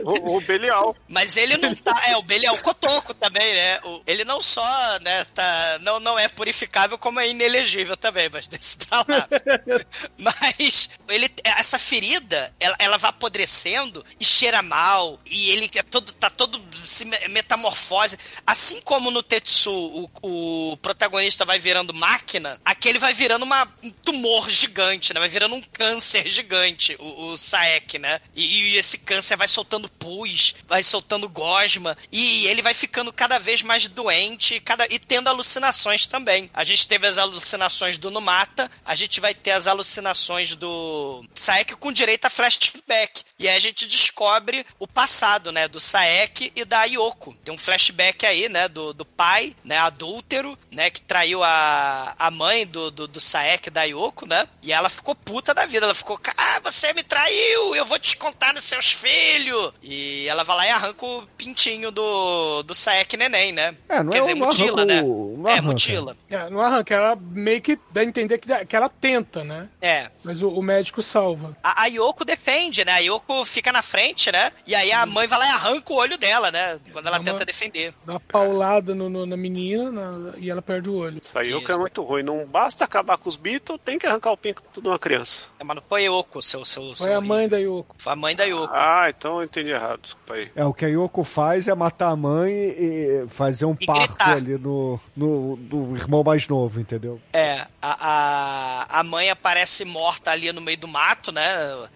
O, 0.03 0.37
o 0.37 0.41
Belial. 0.41 0.95
Mas 1.07 1.37
ele 1.37 1.57
não 1.57 1.73
tá. 1.75 2.01
É, 2.07 2.17
o 2.17 2.21
Belial 2.23 2.57
Cotoco 2.57 3.13
também, 3.13 3.53
né? 3.53 3.79
O- 3.83 4.01
ele 4.07 4.23
não 4.23 4.41
só, 4.41 4.63
né, 5.01 5.25
tá. 5.33 5.48
Não, 5.81 5.99
não 5.99 6.19
é 6.19 6.27
purificável, 6.27 6.97
como 6.97 7.19
é 7.19 7.29
inelegível 7.29 7.95
também, 7.97 8.29
mas 8.31 8.47
deixa 8.47 8.75
pra 8.87 8.99
lá. 8.99 9.27
mas 10.17 10.89
ele, 11.07 11.31
essa 11.43 11.79
ferida, 11.79 12.53
ela, 12.59 12.75
ela 12.79 12.97
vai 12.97 13.09
apodrecendo 13.09 14.05
e 14.19 14.25
cheira 14.25 14.61
mal. 14.61 15.19
E 15.25 15.49
ele 15.49 15.69
é 15.75 15.83
todo, 15.83 16.11
tá 16.13 16.29
todo 16.29 16.61
se 16.85 17.05
me- 17.05 17.27
metamorfose. 17.29 18.17
Assim 18.45 18.81
como 18.81 19.11
no 19.11 19.23
Tetsu, 19.23 19.71
o, 19.71 20.71
o 20.71 20.77
protagonista 20.77 21.45
vai 21.45 21.59
virando 21.59 21.93
máquina, 21.93 22.59
aquele 22.63 22.99
vai 22.99 23.13
virando 23.13 23.43
uma, 23.43 23.67
um 23.83 23.91
tumor 23.91 24.49
gigante, 24.49 25.13
né? 25.13 25.19
Vai 25.19 25.29
virando 25.29 25.55
um 25.55 25.61
câncer 25.61 26.29
gigante, 26.29 26.95
o, 26.99 27.31
o 27.31 27.37
Saek, 27.37 27.99
né? 27.99 28.21
E, 28.35 28.73
e 28.73 28.77
esse 28.77 28.99
câncer 28.99 29.35
vai 29.35 29.47
soltando 29.47 29.89
pus, 29.89 30.55
vai 30.67 30.83
soltando 30.83 31.29
gosma, 31.29 31.97
e 32.11 32.47
ele 32.47 32.61
vai 32.61 32.73
ficando 32.73 33.11
cada 33.11 33.37
vez 33.37 33.61
mais 33.61 33.87
doente 33.87 34.59
cada, 34.59 34.85
e 34.89 34.99
tendo 34.99 35.29
alucinações 35.39 36.05
também. 36.05 36.49
A 36.53 36.63
gente 36.63 36.87
teve 36.87 37.07
as 37.07 37.17
alucinações 37.17 37.97
do 37.97 38.11
Numata, 38.11 38.69
a 38.85 38.93
gente 38.93 39.19
vai 39.21 39.33
ter 39.33 39.51
as 39.51 39.67
alucinações 39.67 40.53
do 40.55 41.23
Saek 41.33 41.75
com 41.75 41.91
direito 41.91 42.25
a 42.25 42.29
flashback. 42.29 43.23
E 43.39 43.47
aí 43.47 43.55
a 43.55 43.59
gente 43.59 43.87
descobre 43.87 44.65
o 44.77 44.85
passado, 44.87 45.51
né? 45.51 45.67
Do 45.67 45.79
Saek 45.79 46.51
e 46.55 46.65
da 46.65 46.83
Yoko. 46.83 47.33
Tem 47.43 47.53
um 47.53 47.57
flashback 47.57 48.25
aí, 48.25 48.49
né? 48.49 48.67
Do, 48.67 48.93
do 48.93 49.05
pai, 49.05 49.55
né? 49.63 49.77
Adúltero, 49.77 50.57
né? 50.71 50.89
Que 50.89 51.01
traiu 51.01 51.41
a, 51.43 52.13
a 52.19 52.29
mãe 52.29 52.67
do, 52.67 52.91
do, 52.91 53.07
do 53.07 53.19
Saek 53.21 53.69
da 53.69 53.83
Yoko, 53.83 54.25
né? 54.27 54.47
E 54.61 54.73
ela 54.73 54.89
ficou 54.89 55.15
puta 55.15 55.53
da 55.53 55.65
vida. 55.65 55.85
Ela 55.85 55.95
ficou, 55.95 56.19
ah, 56.37 56.59
você 56.61 56.91
me 56.93 57.01
traiu, 57.03 57.75
eu 57.75 57.85
vou 57.85 57.97
descontar 57.97 58.53
nos 58.53 58.65
seus 58.65 58.91
filhos. 58.91 59.71
E 59.81 60.27
ela 60.27 60.43
vai 60.43 60.57
lá 60.57 60.67
e 60.67 60.69
arranca 60.71 61.05
o 61.05 61.25
pintinho 61.37 61.91
do, 61.91 62.61
do 62.63 62.73
Saek 62.75 63.15
neném, 63.15 63.51
né? 63.53 63.75
É, 63.87 64.03
não 64.03 64.11
Quer 64.11 64.17
é 64.17 64.21
dizer, 64.21 64.35
mutila, 64.35 64.85
né? 64.85 65.01
o- 65.01 65.28
não 65.37 65.49
é, 65.49 65.53
arranca. 65.53 65.67
mutila. 65.67 66.17
É, 66.29 66.49
não 66.49 66.61
arranca, 66.61 66.93
ela 66.95 67.15
meio 67.15 67.61
que 67.61 67.77
dá 67.91 68.01
a 68.01 68.03
entender 68.03 68.37
que, 68.37 68.65
que 68.65 68.75
ela 68.75 68.89
tenta, 68.89 69.43
né? 69.43 69.69
É. 69.81 70.09
Mas 70.23 70.41
o, 70.41 70.49
o 70.49 70.61
médico 70.61 71.01
salva. 71.01 71.55
A, 71.63 71.83
a 71.83 71.85
Yoko 71.87 72.23
defende, 72.25 72.83
né? 72.85 72.93
A 72.93 72.97
Yoko 72.99 73.45
fica 73.45 73.71
na 73.71 73.81
frente, 73.81 74.31
né? 74.31 74.51
E 74.65 74.75
aí 74.75 74.91
a 74.91 75.05
mãe 75.05 75.27
vai 75.27 75.39
lá 75.39 75.45
e 75.47 75.49
arranca 75.51 75.93
o 75.93 75.95
olho 75.97 76.17
dela, 76.17 76.51
né? 76.51 76.79
Quando 76.91 77.07
ela 77.07 77.17
Dá 77.17 77.23
uma- 77.23 77.31
tenta 77.33 77.45
defender. 77.45 77.93
Dá 78.05 78.13
uma 78.13 78.19
paulada 78.19 78.93
no- 78.95 79.09
no- 79.09 79.25
na 79.25 79.37
menina 79.37 79.91
na- 79.91 80.33
e 80.37 80.49
ela 80.49 80.61
perde 80.61 80.89
o 80.89 80.95
olho. 80.97 81.19
Isso 81.21 81.37
aí 81.37 81.51
é 81.53 81.77
muito 81.77 82.01
ruim. 82.03 82.23
Não 82.23 82.45
basta 82.45 82.83
acabar 82.85 83.17
com 83.17 83.29
os 83.29 83.35
Beatles, 83.35 83.79
tem 83.83 83.97
que 83.99 84.05
arrancar 84.07 84.31
o 84.31 84.37
pinto 84.37 84.61
de 84.81 84.87
uma 84.87 84.99
criança. 84.99 85.49
É, 85.59 85.63
mas 85.63 85.75
não 85.75 85.83
foi 85.87 86.01
a 86.05 86.11
Yoko, 86.11 86.41
seu. 86.41 86.63
seu, 86.65 86.83
Foi 86.95 87.07
seu 87.07 87.17
a 87.17 87.21
mãe 87.21 87.47
da 87.47 87.57
Yoko. 87.57 87.95
Foi 87.97 88.13
a 88.13 88.15
mãe 88.15 88.35
da 88.35 88.43
Yoko. 88.45 88.73
Ah, 88.73 89.05
então 89.09 89.37
eu 89.39 89.43
entendi 89.43 89.69
errado, 89.69 89.99
desculpa 90.01 90.33
aí. 90.33 90.51
É, 90.55 90.65
o 90.65 90.73
que 90.73 90.85
a 90.85 90.87
Yoko 90.87 91.23
faz 91.23 91.67
é 91.67 91.73
matar 91.75 92.09
a 92.09 92.15
mãe 92.15 92.51
e 92.51 93.25
fazer 93.29 93.65
um 93.65 93.75
E 93.79 93.85
parto 93.85 94.07
gritar. 94.09 94.31
ali 94.33 94.57
no, 94.57 94.99
no, 95.19 95.55
do 95.57 95.95
irmão 95.95 96.23
mais 96.23 96.47
novo, 96.47 96.79
entendeu? 96.79 97.21
É, 97.33 97.67
a, 97.81 98.87
a, 98.93 98.99
a 98.99 99.03
mãe 99.03 99.29
aparece 99.29 99.83
morta 99.83 100.31
ali 100.31 100.51
no 100.53 100.61
meio 100.61 100.77
do 100.77 100.87
mato, 100.87 101.31
né? 101.31 101.43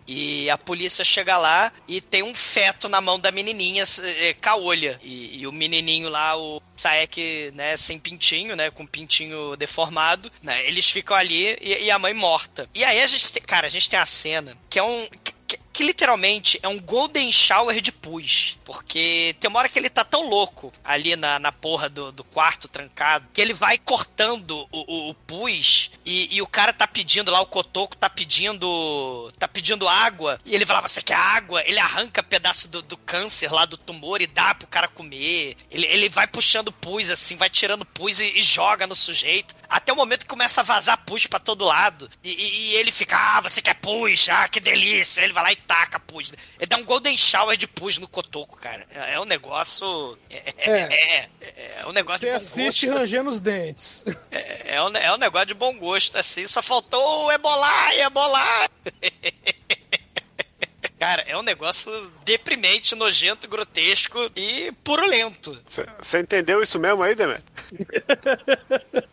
E 0.08 0.50
a 0.50 0.58
polícia 0.58 1.06
chega 1.06 1.38
lá 1.38 1.72
e 1.88 2.02
tem 2.02 2.22
um 2.22 2.36
feto 2.36 2.90
na 2.90 3.00
mão 3.00 3.18
da 3.20 3.32
menininha, 3.32 3.84
é, 4.22 4.34
caolha. 4.34 5.00
E, 5.02 5.40
e 5.42 5.48
o 5.48 5.52
menininho 5.52 6.10
lá, 6.10 6.38
o 6.38 6.62
Saek, 6.76 7.52
né, 7.56 7.78
sem 7.78 7.98
pintinho, 7.98 8.56
né? 8.56 8.70
Com 8.70 8.86
pintinho 8.86 9.56
deformado, 9.56 10.32
né? 10.42 10.66
Eles 10.68 10.90
ficam 10.90 11.16
ali 11.16 11.58
e, 11.62 11.86
e 11.86 11.92
a 11.92 11.98
mãe 11.98 12.14
morta. 12.14 12.68
E 12.76 12.84
aí 12.84 13.02
a 13.02 13.08
gente 13.08 13.32
tem, 13.32 13.42
cara, 13.42 13.68
a 13.68 13.70
gente 13.70 13.90
tem 13.90 13.98
a 14.00 14.06
cena 14.06 14.58
que 14.70 14.78
é 14.78 14.84
um. 14.84 15.08
que- 15.24 15.34
que 15.74 15.84
literalmente 15.84 16.60
é 16.62 16.68
um 16.68 16.80
golden 16.80 17.32
shower 17.32 17.82
de 17.82 17.92
pus. 17.92 18.58
Porque 18.64 19.36
tem 19.40 19.50
uma 19.50 19.60
hora 19.60 19.68
que 19.70 19.78
ele 19.80 19.90
tá 19.90 20.04
tão 20.06 20.30
louco 20.30 20.72
ali 20.84 21.16
na, 21.16 21.40
na 21.40 21.52
porra 21.52 21.90
do, 21.90 22.12
do 22.12 22.24
quarto 22.24 22.68
trancado 22.68 23.28
que 23.34 23.42
ele 23.42 23.54
vai 23.54 23.78
cortando 23.78 24.68
o, 24.72 24.86
o, 24.88 25.10
o 25.10 25.14
pus 25.16 25.90
e, 26.06 26.36
e 26.36 26.42
o 26.42 26.48
cara 26.48 26.72
tá 26.72 26.88
pedindo 26.88 27.32
lá, 27.32 27.42
o 27.42 27.46
cotoco 27.48 27.96
tá 27.98 28.10
pedindo. 28.10 29.32
tá 29.40 29.48
pedindo 29.48 29.88
água. 29.88 30.40
E 30.46 30.54
ele 30.56 30.66
fala: 30.66 30.82
Você 30.82 31.02
quer 31.02 31.16
água? 31.16 31.64
Ele 31.68 31.80
arranca 31.80 32.22
pedaço 32.24 32.68
do, 32.68 32.82
do 32.82 32.98
câncer 32.98 33.52
lá 33.52 33.66
do 33.66 33.78
tumor 33.78 34.22
e 34.22 34.28
dá 34.28 34.54
pro 34.56 34.68
cara 34.68 34.88
comer. 34.88 35.58
Ele, 35.72 35.86
ele 35.88 36.10
vai 36.10 36.28
puxando 36.28 36.72
pus 36.72 37.10
assim, 37.10 37.36
vai 37.36 37.50
tirando 37.50 37.86
pus 37.86 38.20
e, 38.20 38.38
e 38.38 38.42
joga 38.44 38.86
no 38.88 38.96
sujeito. 38.96 39.56
Até 39.70 39.92
o 39.92 39.96
momento 39.96 40.22
que 40.22 40.28
começa 40.28 40.62
a 40.62 40.64
vazar 40.64 41.04
pus 41.06 41.26
pra 41.26 41.40
todo 41.40 41.66
lado. 41.66 42.10
E, 42.24 42.30
e- 42.32 42.54
e 42.64 42.76
ele 42.76 42.92
fica, 42.92 43.18
ah, 43.18 43.42
você 43.42 43.62
quer 43.62 43.74
pus? 43.76 44.28
Ah, 44.30 44.48
que 44.48 44.60
delícia. 44.60 45.22
Ele 45.24 45.34
vai 45.34 45.44
lá 45.44 45.52
e 45.52 45.56
taca 45.68 46.00
pus. 46.00 46.32
Ele 46.60 46.68
dá 46.68 46.78
um 46.78 46.84
golden 46.84 47.18
shower 47.18 47.58
de 47.58 47.68
pus 47.68 47.98
no 47.98 48.08
cotoco, 48.08 48.58
cara. 48.58 48.86
É, 48.94 49.14
é 49.14 49.20
um 49.20 49.26
negócio... 49.26 50.18
É, 50.30 50.54
é, 50.58 50.72
é, 50.72 51.30
é, 51.42 51.82
é 51.82 51.86
um 51.88 51.92
negócio 51.92 52.22
Você 52.22 52.26
de 52.28 52.32
bom 52.32 52.36
assiste 52.36 52.86
gosto. 52.88 53.00
rangendo 53.00 53.30
os 53.30 53.40
dentes. 53.40 54.04
É, 54.32 54.76
é 54.76 54.84
um, 54.84 54.96
é 54.96 55.14
um 55.14 55.18
negócio 55.18 55.48
de 55.48 55.54
bom 55.54 55.78
gosto, 55.78 56.18
assim. 56.18 56.46
Só 56.48 56.62
faltou 56.62 57.26
o 57.26 57.32
ebolar, 57.32 57.94
ebolar. 57.96 58.70
Cara, 61.00 61.22
é 61.28 61.38
um 61.38 61.42
negócio 61.42 61.92
deprimente, 62.24 62.96
nojento, 62.96 63.46
grotesco 63.46 64.32
e 64.38 64.72
purulento. 64.86 65.62
Você 66.00 66.20
entendeu 66.20 66.64
isso 66.64 66.80
mesmo 66.80 67.04
aí, 67.04 67.14
Demet? 67.14 67.44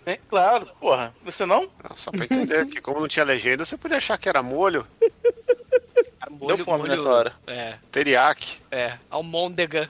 É 0.07 0.17
claro, 0.31 0.67
porra. 0.81 1.13
Você 1.25 1.45
não? 1.45 1.63
Não, 1.83 1.97
só 1.97 2.13
pra 2.13 2.23
entender 2.23 2.67
que 2.67 2.81
como 2.81 3.01
não 3.01 3.09
tinha 3.09 3.25
legenda, 3.25 3.65
você 3.65 3.77
podia 3.77 3.97
achar 3.97 4.17
que 4.19 4.29
era 4.29 4.41
molho, 4.41 4.87
Deu 6.47 6.59
fome 6.65 6.89
nessa 6.89 7.09
hora. 7.09 7.33
É, 7.47 7.75
teriyaki. 7.93 8.59
é. 8.71 8.95
Almôndega. 9.11 9.89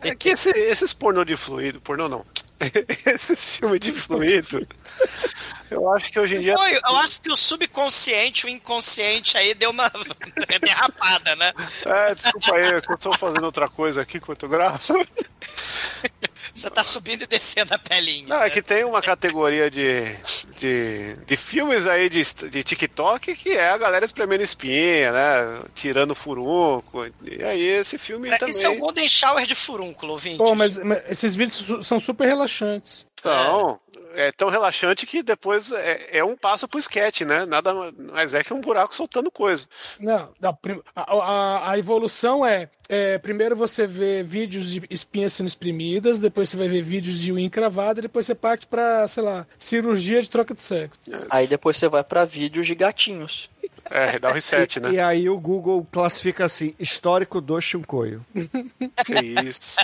É 0.00 0.14
que 0.14 0.30
esse- 0.30 0.50
esses 0.50 0.92
pornô 0.92 1.24
de 1.24 1.36
fluido, 1.36 1.80
pornô 1.80 2.08
não. 2.08 2.24
Esses 3.04 3.56
filmes 3.56 3.80
de 3.80 3.92
fluido, 3.92 4.66
eu 5.70 5.92
acho 5.92 6.10
que 6.10 6.18
hoje 6.18 6.36
em 6.36 6.40
dia. 6.40 6.58
Oi, 6.58 6.76
eu 6.76 6.96
acho 6.96 7.20
que 7.20 7.30
o 7.30 7.36
subconsciente, 7.36 8.46
o 8.46 8.48
inconsciente 8.48 9.36
aí 9.36 9.54
deu 9.54 9.70
uma 9.70 9.90
derrapada, 10.60 11.34
né? 11.36 11.52
É, 11.84 12.14
desculpa 12.14 12.54
aí, 12.54 12.72
eu 12.72 12.98
tô 12.98 13.12
fazendo 13.12 13.44
outra 13.44 13.68
coisa 13.68 14.02
aqui 14.02 14.18
enquanto 14.18 14.44
eu 14.44 14.48
gravo. 14.48 14.78
Você 16.54 16.70
tá 16.70 16.82
subindo 16.82 17.22
e 17.22 17.26
descendo 17.26 17.74
a 17.74 17.78
pelinha. 17.78 18.28
Não, 18.28 18.42
é 18.42 18.48
que 18.48 18.62
tem 18.62 18.84
uma 18.84 19.02
categoria 19.02 19.70
de, 19.70 20.16
de, 20.58 21.16
de 21.26 21.36
filmes 21.36 21.86
aí 21.86 22.08
de, 22.08 22.22
de 22.48 22.64
TikTok 22.64 23.34
que 23.36 23.50
é 23.50 23.70
a 23.70 23.76
galera 23.76 24.04
espremendo 24.04 24.42
espinha, 24.42 25.12
né? 25.12 25.62
Tirando 25.74 26.14
furunco. 26.14 27.04
E 27.24 27.42
aí 27.42 27.62
esse 27.62 27.98
filme 27.98 28.30
É, 28.30 28.38
também. 28.38 28.52
Isso 28.52 28.66
é 28.66 28.70
o 28.70 28.78
Golden 28.78 29.08
Shower 29.08 29.46
de 29.46 29.54
furúnculo, 29.54 30.12
ouvinte. 30.12 30.38
Pô, 30.38 30.54
mas, 30.54 30.78
mas 30.78 31.02
esses 31.10 31.36
vídeos 31.36 31.86
são 31.86 32.00
super 32.00 32.26
relaxantes. 32.26 33.06
Então, 33.18 33.80
é 33.85 33.85
tão 34.32 34.48
relaxante 34.48 35.06
que 35.06 35.22
depois 35.22 35.70
é, 35.72 36.18
é 36.18 36.24
um 36.24 36.36
passo 36.36 36.66
pro 36.66 36.78
sketch, 36.78 37.20
né? 37.22 37.44
Nada 37.46 37.72
mais 38.12 38.34
é 38.34 38.42
que 38.42 38.52
um 38.54 38.60
buraco 38.60 38.94
soltando 38.94 39.30
coisa. 39.30 39.66
Não, 40.00 40.30
a, 40.42 41.02
a- 41.02 41.70
a 41.72 41.78
evolução 41.78 42.44
é, 42.44 42.68
é, 42.88 43.18
primeiro 43.18 43.54
você 43.56 43.86
vê 43.86 44.22
vídeos 44.22 44.70
de 44.70 44.82
espinhas 44.90 45.32
sendo 45.32 45.46
exprimidas, 45.48 46.18
depois 46.18 46.48
você 46.48 46.56
vai 46.56 46.68
ver 46.68 46.82
vídeos 46.82 47.18
de 47.20 47.32
unha 47.32 47.44
encravada, 47.46 48.00
depois 48.02 48.24
você 48.26 48.34
parte 48.34 48.66
pra, 48.66 49.06
sei 49.08 49.22
lá, 49.22 49.46
cirurgia 49.58 50.20
de 50.22 50.30
troca 50.30 50.54
de 50.54 50.62
sexo. 50.62 50.98
Aí 51.30 51.46
depois 51.46 51.76
você 51.76 51.88
vai 51.88 52.02
pra 52.04 52.24
vídeos 52.24 52.66
de 52.66 52.74
gatinhos. 52.74 53.50
É, 53.88 54.18
dá 54.18 54.30
o 54.30 54.32
reset, 54.32 54.80
né? 54.80 54.90
E 54.92 54.98
aí 55.00 55.28
o 55.30 55.38
Google 55.38 55.86
classifica 55.92 56.44
assim, 56.44 56.74
histórico 56.78 57.40
do 57.40 57.60
Shinkoio. 57.60 58.24
Que 59.04 59.14
isso. 59.48 59.76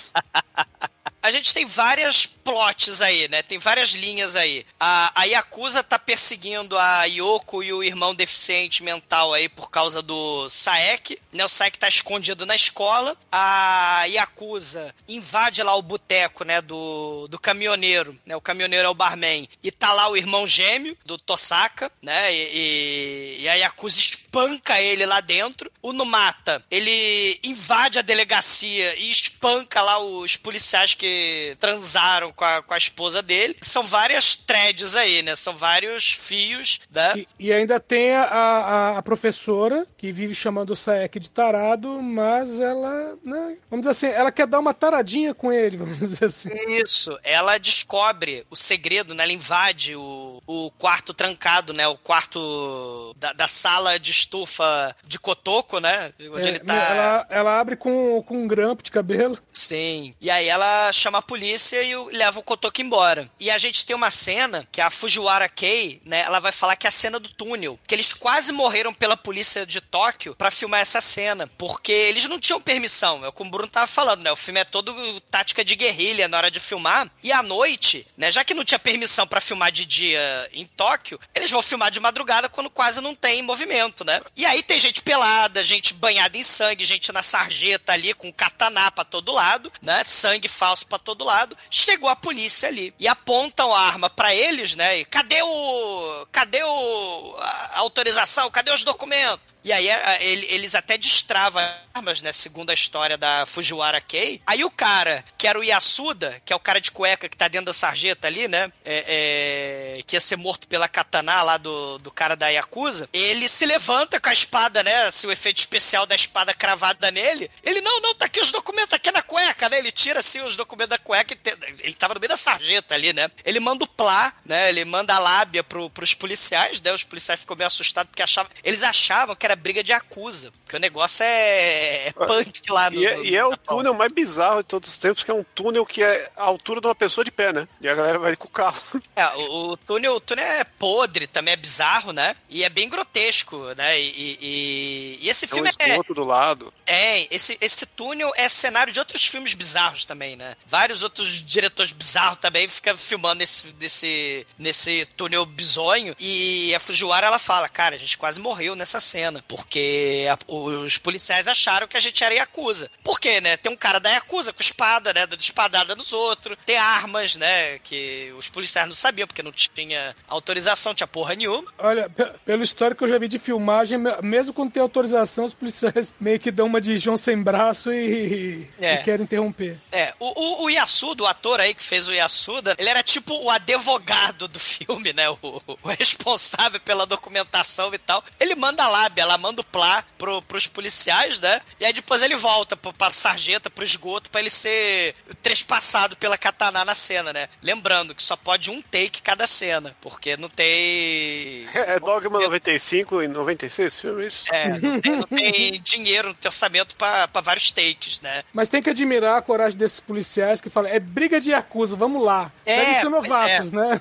A 1.23 1.31
gente 1.31 1.55
tem 1.55 1.65
várias 1.65 2.27
plots 2.27 3.01
aí, 3.01 3.29
né? 3.29 3.43
Tem 3.43 3.57
várias 3.59 3.91
linhas 3.91 4.35
aí. 4.35 4.67
A, 4.81 5.13
a 5.21 5.25
Yakuza 5.25 5.83
tá 5.85 5.97
perseguindo 5.99 6.77
a 6.77 7.05
Yoko 7.05 7.63
e 7.63 7.73
o 7.73 7.85
irmão 7.85 8.13
deficiente 8.15 8.83
mental 8.83 9.33
aí 9.33 9.49
por 9.49 9.71
causa 9.71 10.03
do 10.03 10.49
Saek, 10.49 11.17
né? 11.33 11.45
O 11.45 11.49
Saek 11.49 11.79
tá 11.79 11.89
escondido 11.89 12.45
na 12.45 12.57
escola. 12.57 13.17
A 13.31 14.05
Yakuza 14.09 14.93
invade 15.07 15.63
lá 15.63 15.75
o 15.77 15.83
boteco, 15.83 16.45
né? 16.45 16.61
Do, 16.61 17.29
do 17.29 17.39
caminhoneiro, 17.39 18.19
né? 18.27 18.35
O 18.35 18.41
caminhoneiro 18.41 18.87
é 18.87 18.91
o 18.91 18.95
barman. 18.95 19.49
E 19.63 19.71
tá 19.71 19.93
lá 19.93 20.09
o 20.09 20.17
irmão 20.17 20.45
gêmeo 20.47 20.99
do 21.07 21.17
Tosaka, 21.17 21.91
né? 22.03 22.35
E, 22.35 22.51
e- 22.53 23.43
e 23.43 23.49
a 23.49 23.55
Yakuza 23.55 24.01
espanca 24.01 24.81
ele 24.81 25.07
lá 25.07 25.21
dentro. 25.21 25.71
O 25.81 25.93
Numata, 25.93 26.65
ele 26.71 27.39
invade 27.45 27.99
a 27.99 28.03
delegacia 28.03 28.97
e 28.99 29.11
espanca 29.11 29.81
lá 29.83 29.99
os 30.01 30.37
policiais 30.37 30.95
que 30.95 31.12
transaram 31.59 32.33
com 32.33 32.45
a, 32.45 32.63
com 32.63 32.75
a 32.75 32.79
esposa 32.79 33.23
dele. 33.23 33.57
São 33.61 33.83
várias 33.85 34.37
threads 34.37 34.97
aí, 34.97 35.23
né? 35.23 35.37
São 35.37 35.57
vários 35.57 36.13
fios, 36.13 36.81
né? 36.93 37.15
E, 37.17 37.29
e 37.39 37.53
ainda 37.53 37.79
tem 37.79 38.13
a, 38.15 38.23
a, 38.25 38.99
a 38.99 39.03
professora, 39.03 39.87
que 39.97 40.13
vive 40.13 40.35
chamando 40.35 40.71
o 40.71 40.77
Saek 40.77 41.21
de 41.21 41.31
tarado, 41.31 42.01
mas 42.03 42.61
ela, 42.61 43.17
né, 43.25 43.57
vamos 43.71 43.87
dizer 43.87 43.91
assim, 43.91 44.07
ela 44.07 44.33
quer 44.33 44.47
dar 44.47 44.59
uma 44.59 44.75
taradinha 44.75 45.35
com 45.35 45.53
ele, 45.53 45.77
vamos 45.79 45.99
dizer 45.99 46.25
assim. 46.27 46.51
Isso, 46.83 47.19
ela 47.23 47.59
descobre 47.59 48.45
o 48.51 48.57
segredo, 48.57 49.15
né? 49.15 49.25
Ela 49.25 49.33
invade 49.33 49.95
o, 49.95 50.43
o 50.47 50.71
quarto 50.73 51.15
trancado, 51.15 51.73
né? 51.73 51.87
O 51.87 51.97
quarto 51.97 53.15
da, 53.17 53.33
da 53.33 53.49
sala 53.49 53.99
de 53.99 54.11
estufa 54.11 54.95
de 55.05 55.19
Kotoko, 55.19 55.43
cotoco, 55.43 55.81
né? 55.81 56.13
Onde 56.33 56.47
É, 56.47 56.49
ele 56.49 56.59
tá. 56.61 56.75
ela, 56.75 57.27
ela 57.29 57.61
abre 57.61 57.77
com, 57.77 58.23
com 58.23 58.45
um 58.45 58.49
grampo 58.49 58.83
de 58.83 58.91
cabelo. 58.91 59.39
Sim. 59.53 60.15
E 60.21 60.31
aí 60.31 60.49
ela 60.49 60.93
chama 61.03 61.19
a 61.19 61.23
polícia 61.23 61.83
e 61.83 61.95
o- 61.97 62.07
leva 62.11 62.39
o 62.39 62.43
Kotoku 62.43 62.81
embora. 62.81 63.31
E 63.41 63.51
a 63.51 63.59
gente 63.59 63.85
tem 63.85 63.95
uma 63.97 64.11
cena 64.11 64.67
que 64.71 64.81
a 64.81 64.91
Fujiwara 64.91 65.49
Kei, 65.49 66.01
né, 66.05 66.21
ela 66.23 66.39
vai 66.41 66.53
falar 66.53 66.77
que 66.77 66.87
é 66.87 66.89
a 66.89 66.93
cena 66.93 67.19
do 67.19 67.29
túnel, 67.29 67.79
que 67.87 67.95
eles 67.95 68.13
quase 68.13 68.53
morreram 68.53 68.95
pela 68.95 69.17
polícia 69.17 69.67
de 69.67 69.81
Tóquio 69.81 70.35
pra 70.37 70.51
filmar 70.51 70.81
essa 70.81 71.01
cena, 71.01 71.47
porque 71.59 71.93
eles 71.93 72.27
não 72.29 72.39
tinham 72.39 72.61
permissão. 72.61 73.25
É 73.25 73.29
o 73.29 73.33
que 73.33 73.43
o 73.43 73.45
Bruno 73.45 73.69
tava 73.69 73.87
falando, 73.87 74.23
né? 74.23 74.31
O 74.33 74.37
filme 74.37 74.61
é 74.61 74.65
todo 74.65 74.93
tática 75.23 75.65
de 75.65 75.75
guerrilha 75.77 76.29
na 76.29 76.37
hora 76.37 76.51
de 76.51 76.61
filmar. 76.61 77.11
E 77.23 77.33
à 77.33 77.43
noite, 77.43 78.07
né, 78.17 78.31
já 78.31 78.45
que 78.45 78.55
não 78.55 78.65
tinha 78.65 78.79
permissão 78.79 79.27
pra 79.27 79.41
filmar 79.41 79.73
de 79.73 79.85
dia 79.85 80.49
em 80.53 80.67
Tóquio, 80.67 81.19
eles 81.35 81.51
vão 81.51 81.63
filmar 81.63 81.91
de 81.91 82.01
madrugada 82.01 82.49
quando 82.49 82.71
quase 82.71 83.01
não 83.01 83.15
tem 83.15 83.43
movimento, 83.43 84.05
né? 84.05 84.21
E 84.37 84.45
aí 84.47 84.63
tem 84.63 84.79
gente 84.79 85.03
pelada, 85.03 85.65
gente 85.65 85.95
banhada 85.95 86.37
em 86.37 86.43
sangue, 86.43 86.85
gente 86.85 87.11
na 87.13 87.23
sarjeta 87.23 87.93
ali 87.93 88.15
com 88.15 88.33
katana 88.33 88.91
pra 88.91 89.05
todo 89.05 89.33
lado, 89.33 89.73
né? 89.83 90.03
Sangue 90.05 90.49
falso 90.49 90.87
pra 90.93 90.99
todo 90.99 91.25
lado. 91.25 91.57
Chegou 91.71 92.09
a 92.09 92.17
polícia 92.17 92.69
ali 92.69 92.95
e 92.99 93.09
apontam 93.09 93.75
a 93.75 93.81
arma 93.81 94.11
pra 94.11 94.35
eles, 94.35 94.75
né? 94.75 94.99
E 94.99 95.05
cadê 95.07 95.43
o 95.43 96.27
cadê 96.31 96.63
o 96.63 97.37
a 97.39 97.79
autorização? 97.79 98.51
Cadê 98.51 98.71
os 98.71 98.85
documentos? 98.85 99.52
E 99.65 99.73
aí 99.73 99.91
a- 99.91 100.23
ele- 100.23 100.47
eles 100.51 100.75
até 100.75 100.99
destravam 100.99 101.63
armas, 101.95 102.21
né? 102.23 102.33
Segundo 102.33 102.71
a 102.71 102.75
história 102.75 103.17
da 103.17 103.45
Fujiwara 103.47 104.01
Kei. 104.01 104.41
Aí 104.47 104.65
o 104.65 104.71
cara, 104.71 105.25
que 105.39 105.47
era 105.47 105.59
o 105.59 105.63
Yasuda, 105.63 106.41
que 106.45 106.53
é 106.53 106.57
o 106.57 106.61
cara 106.61 106.81
de 106.81 106.91
cueca 106.91 107.29
que 107.29 107.37
tá 107.37 107.49
dentro 107.49 107.67
da 107.67 107.73
sarjeta 107.73 108.27
ali, 108.27 108.49
né? 108.49 108.73
É, 108.85 109.97
é, 109.99 110.03
que 110.03 110.17
ia 110.17 110.21
ser 110.21 110.37
morto 110.37 110.67
pela 110.67 110.89
katana 110.89 111.43
lá 111.43 111.57
do, 111.59 111.99
do 111.99 112.11
cara 112.11 112.35
da 112.35 112.49
Yakuza. 112.49 113.09
Ele 113.13 113.49
se 113.49 113.67
levanta 113.67 114.19
com 114.21 114.29
a 114.29 114.33
espada, 114.33 114.83
né? 114.83 115.05
Assim, 115.05 115.27
o 115.27 115.33
efeito 115.33 115.59
especial 115.59 116.07
da 116.07 116.15
espada 116.15 116.55
cravada 116.55 117.11
nele. 117.11 117.51
Ele, 117.63 117.81
não, 117.81 118.01
não, 118.01 118.15
tá 118.15 118.25
aqui 118.27 118.41
os 118.41 118.51
documentos, 118.51 118.93
aqui 118.95 119.11
na 119.13 119.23
cueca, 119.23 119.69
né? 119.69 119.79
Ele 119.79 119.93
tira 119.93 120.21
assim 120.21 120.41
os 120.41 120.57
documentos 120.57 120.91
da 120.91 120.99
cueca. 120.99 121.37
Ele 121.81 121.95
tava 121.95 122.15
no 122.15 122.21
meio 122.21 122.31
da 122.31 122.37
sarjeta 122.37 122.95
ali, 122.95 123.13
né? 123.13 123.31
Ele 123.45 123.61
manda 123.61 123.85
o 123.85 123.89
plá, 123.89 124.33
né? 124.45 124.69
Ele 124.71 124.85
manda 124.85 125.15
a 125.15 125.19
lábia 125.19 125.63
pro, 125.63 125.89
pros 125.91 126.15
policiais, 126.15 126.81
né? 126.81 126.93
Os 126.93 127.05
policiais 127.05 127.41
ficam 127.41 127.57
meio 127.57 127.67
assustados 127.67 128.11
porque 128.11 128.23
achavam. 128.23 128.51
Eles 128.65 128.83
achavam 128.83 129.37
que 129.37 129.45
era 129.47 129.52
briga 129.57 129.83
de 129.83 129.93
acusa. 129.93 130.53
Que 130.69 130.77
o 130.77 130.81
negócio 130.81 131.23
é, 131.25 132.09
é 132.09 132.13
punk 132.13 132.63
lá 132.71 132.89
no. 132.91 133.01
E 133.01 133.07
é, 133.07 133.17
no- 133.17 133.25
e 133.25 133.37
é 133.37 133.45
o 133.45 133.57
túnel 133.57 133.93
mais 133.95 134.11
bizarro 134.11 134.63
de 134.63 134.69
todos 134.69 134.89
os 134.91 134.97
tempos, 134.97 135.23
que 135.23 135.31
é 135.31 135.35
um 135.35 135.45
túnel 135.55 135.85
que 135.85 136.03
é 136.03 136.31
a 136.37 136.45
altura 136.45 136.81
de 136.81 136.87
uma 136.87 136.95
pessoa 136.95 137.25
de 137.25 137.31
pé, 137.31 137.53
né? 137.53 137.69
E 137.81 137.89
a 137.89 137.95
galera 137.95 138.19
vai 138.19 138.37
com 138.37 138.47
o 138.47 138.51
carro. 138.51 138.81
É, 139.15 139.27
o, 139.37 139.73
o 139.73 139.77
túnel, 139.77 140.15
o 140.15 140.21
túnel 140.21 140.45
é 140.45 140.65
podre, 140.65 141.27
também 141.27 141.53
é 141.53 141.57
bizarro, 141.57 142.13
né? 142.13 142.35
E 142.49 142.65
é 142.65 142.69
bem 142.71 142.89
grotesco, 142.89 143.59
né? 143.77 144.01
E, 144.01 144.39
e- 144.41 145.19
e- 145.23 145.29
esse 145.29 145.47
Tem 145.47 145.61
um 145.63 145.67
filme 145.67 145.71
é. 145.79 145.91
esgoto 145.91 146.15
do 146.15 146.25
lado. 146.25 146.73
É, 146.87 147.35
esse, 147.35 147.59
esse 147.61 147.85
túnel 147.87 148.33
é 148.35 148.49
cenário 148.49 148.93
de 148.93 148.99
outros 148.99 149.27
filmes 149.27 149.53
bizarros 149.53 150.05
também, 150.07 150.35
né? 150.37 150.57
Vários 150.67 151.03
outros 151.05 151.43
diretores 151.45 151.93
bizarros 151.93 152.39
também 152.39 152.67
ficam 152.69 152.97
filmando 152.97 153.41
nesse, 153.41 153.75
nesse, 153.79 154.47
nesse 154.57 155.07
túnel 155.17 155.45
bizonho. 155.45 156.15
E 156.19 156.75
a 156.75 156.81
Fujiwara, 156.81 157.27
ela 157.27 157.39
fala, 157.39 157.69
cara, 157.69 157.95
a 157.95 157.99
gente 157.99 158.17
quase 158.17 158.41
morreu 158.41 158.75
nessa 158.75 159.01
cena. 159.01 159.42
Porque 159.49 160.27
a- 160.31 160.39
os 160.53 160.99
policiais 160.99 161.49
acharam 161.49 161.87
que 161.89 161.97
a 161.97 162.01
gente 162.01 162.23
era 162.23 162.35
Yakuza. 162.35 162.91
Por 163.03 163.21
quê, 163.21 163.41
né? 163.41 163.57
Tem 163.57 163.71
um 163.73 163.77
cara 163.77 163.99
da 164.01 164.11
Yakuza 164.11 164.53
com 164.53 164.63
espada, 164.63 165.13
né? 165.13 165.27
Dando 165.27 165.41
espadada 165.41 165.95
nos 165.95 166.13
outros. 166.13 166.57
Tem 166.65 166.77
armas, 166.77 167.37
né? 167.37 167.79
Que 167.81 168.33
os 168.39 168.49
policiais 168.49 168.89
não 168.89 168.95
sabiam, 168.95 169.27
porque 169.27 169.43
não 169.43 169.53
tinha 169.53 170.15
autorização, 170.29 170.95
tinha 170.95 171.07
porra 171.07 171.35
nenhuma. 171.35 171.73
Olha, 171.79 172.09
pe- 172.09 172.31
pelo 172.45 172.63
histórico 172.63 172.99
que 172.99 173.05
eu 173.05 173.09
já 173.09 173.19
vi 173.19 173.29
de 173.29 173.39
filmagem, 173.39 173.99
me- 173.99 174.21
mesmo 174.23 174.53
quando 174.55 174.73
tem 174.73 174.83
autorização, 174.83 175.45
os 175.45 175.55
policiais 175.55 176.15
meio 176.21 176.39
que 176.41 176.51
dão 176.51 176.67
uma 176.67 176.81
de 176.81 176.97
João 176.99 177.17
sem 177.17 177.41
braço 177.43 177.93
e, 177.93 178.69
É. 178.81 178.95
e 178.95 179.03
querem 179.03 179.25
interromper. 179.25 179.79
É, 179.91 180.15
o, 180.19 180.63
o, 180.63 180.65
o 180.65 180.71
Yasuda, 180.71 181.23
o 181.25 181.27
ator 181.27 181.61
aí 181.61 181.75
que 181.75 181.83
fez 181.83 182.09
o 182.09 182.13
Yasuda, 182.13 182.75
ele 182.79 182.89
era 182.89 183.03
tipo 183.03 183.35
o 183.35 183.51
advogado 183.51 184.49
do 184.49 184.59
filme, 184.59 185.13
né? 185.13 185.29
O, 185.31 185.37
o 185.83 185.89
responsável 185.89 186.81
pela 186.81 187.07
documentação 187.07 187.93
e 187.95 187.99
tal. 187.99 188.23
Ele 188.39 188.55
manda 188.55 188.87
lábia, 188.89 189.25
ela 189.33 189.39
manda 189.39 189.63
o 189.63 189.65
plá 189.65 190.05
pro, 190.19 190.43
pros 190.43 190.67
policiais, 190.67 191.41
né? 191.41 191.61
E 191.81 191.85
aí 191.85 191.93
depois 191.93 192.23
ele 192.23 192.37
volta 192.37 192.77
pro, 192.77 192.93
pra 192.93 193.11
sarjeta, 193.13 193.71
pro 193.71 193.85
esgoto, 193.85 194.31
pra 194.31 194.41
ele 194.41 194.51
ser 194.51 195.15
trespassado 195.43 196.17
pela 196.17 196.37
katana 196.37 196.85
na 196.85 196.95
cena, 196.95 197.33
né? 197.33 197.49
Lembrando 197.63 198.15
que 198.15 198.23
só 198.23 198.37
pode 198.37 198.71
um 198.71 198.83
take 198.83 199.23
cada 199.23 199.47
cena, 199.47 199.97
porque 200.01 200.37
não 200.37 200.49
tem... 200.49 201.67
É 201.73 201.99
Dogma 201.99 202.41
95 202.41 203.23
e 203.23 203.29
96 203.29 203.87
esse 203.87 204.01
filme, 204.01 204.23
é 204.23 204.27
isso? 204.27 204.45
É, 204.53 204.69
não 204.69 205.01
tem, 205.01 205.17
não 205.17 205.27
tem 205.27 205.81
dinheiro 205.83 206.29
no 206.29 206.35
teu 206.35 206.51
orçamento 206.51 206.95
pra, 206.97 207.27
pra 207.29 207.41
vários 207.41 207.71
takes, 207.71 208.21
né? 208.21 208.45
Mas 208.53 208.69
tem 208.69 208.83
que 208.83 208.91
admirar 208.91 209.39
a 209.39 209.43
coragem 209.43 209.79
desses 209.79 210.01
policiais 210.01 210.61
que 210.61 210.71
falam, 210.71 210.91
é 210.91 211.01
briga 211.01 211.41
de 211.41 211.55
acusa, 211.55 211.97
vamos 211.97 212.23
lá. 212.23 212.53
É, 212.65 212.77
Devem 212.77 212.95
ser 212.95 213.11
pois 213.11 213.13
novatos, 213.13 213.73
é. 213.73 213.77
né? 213.77 213.99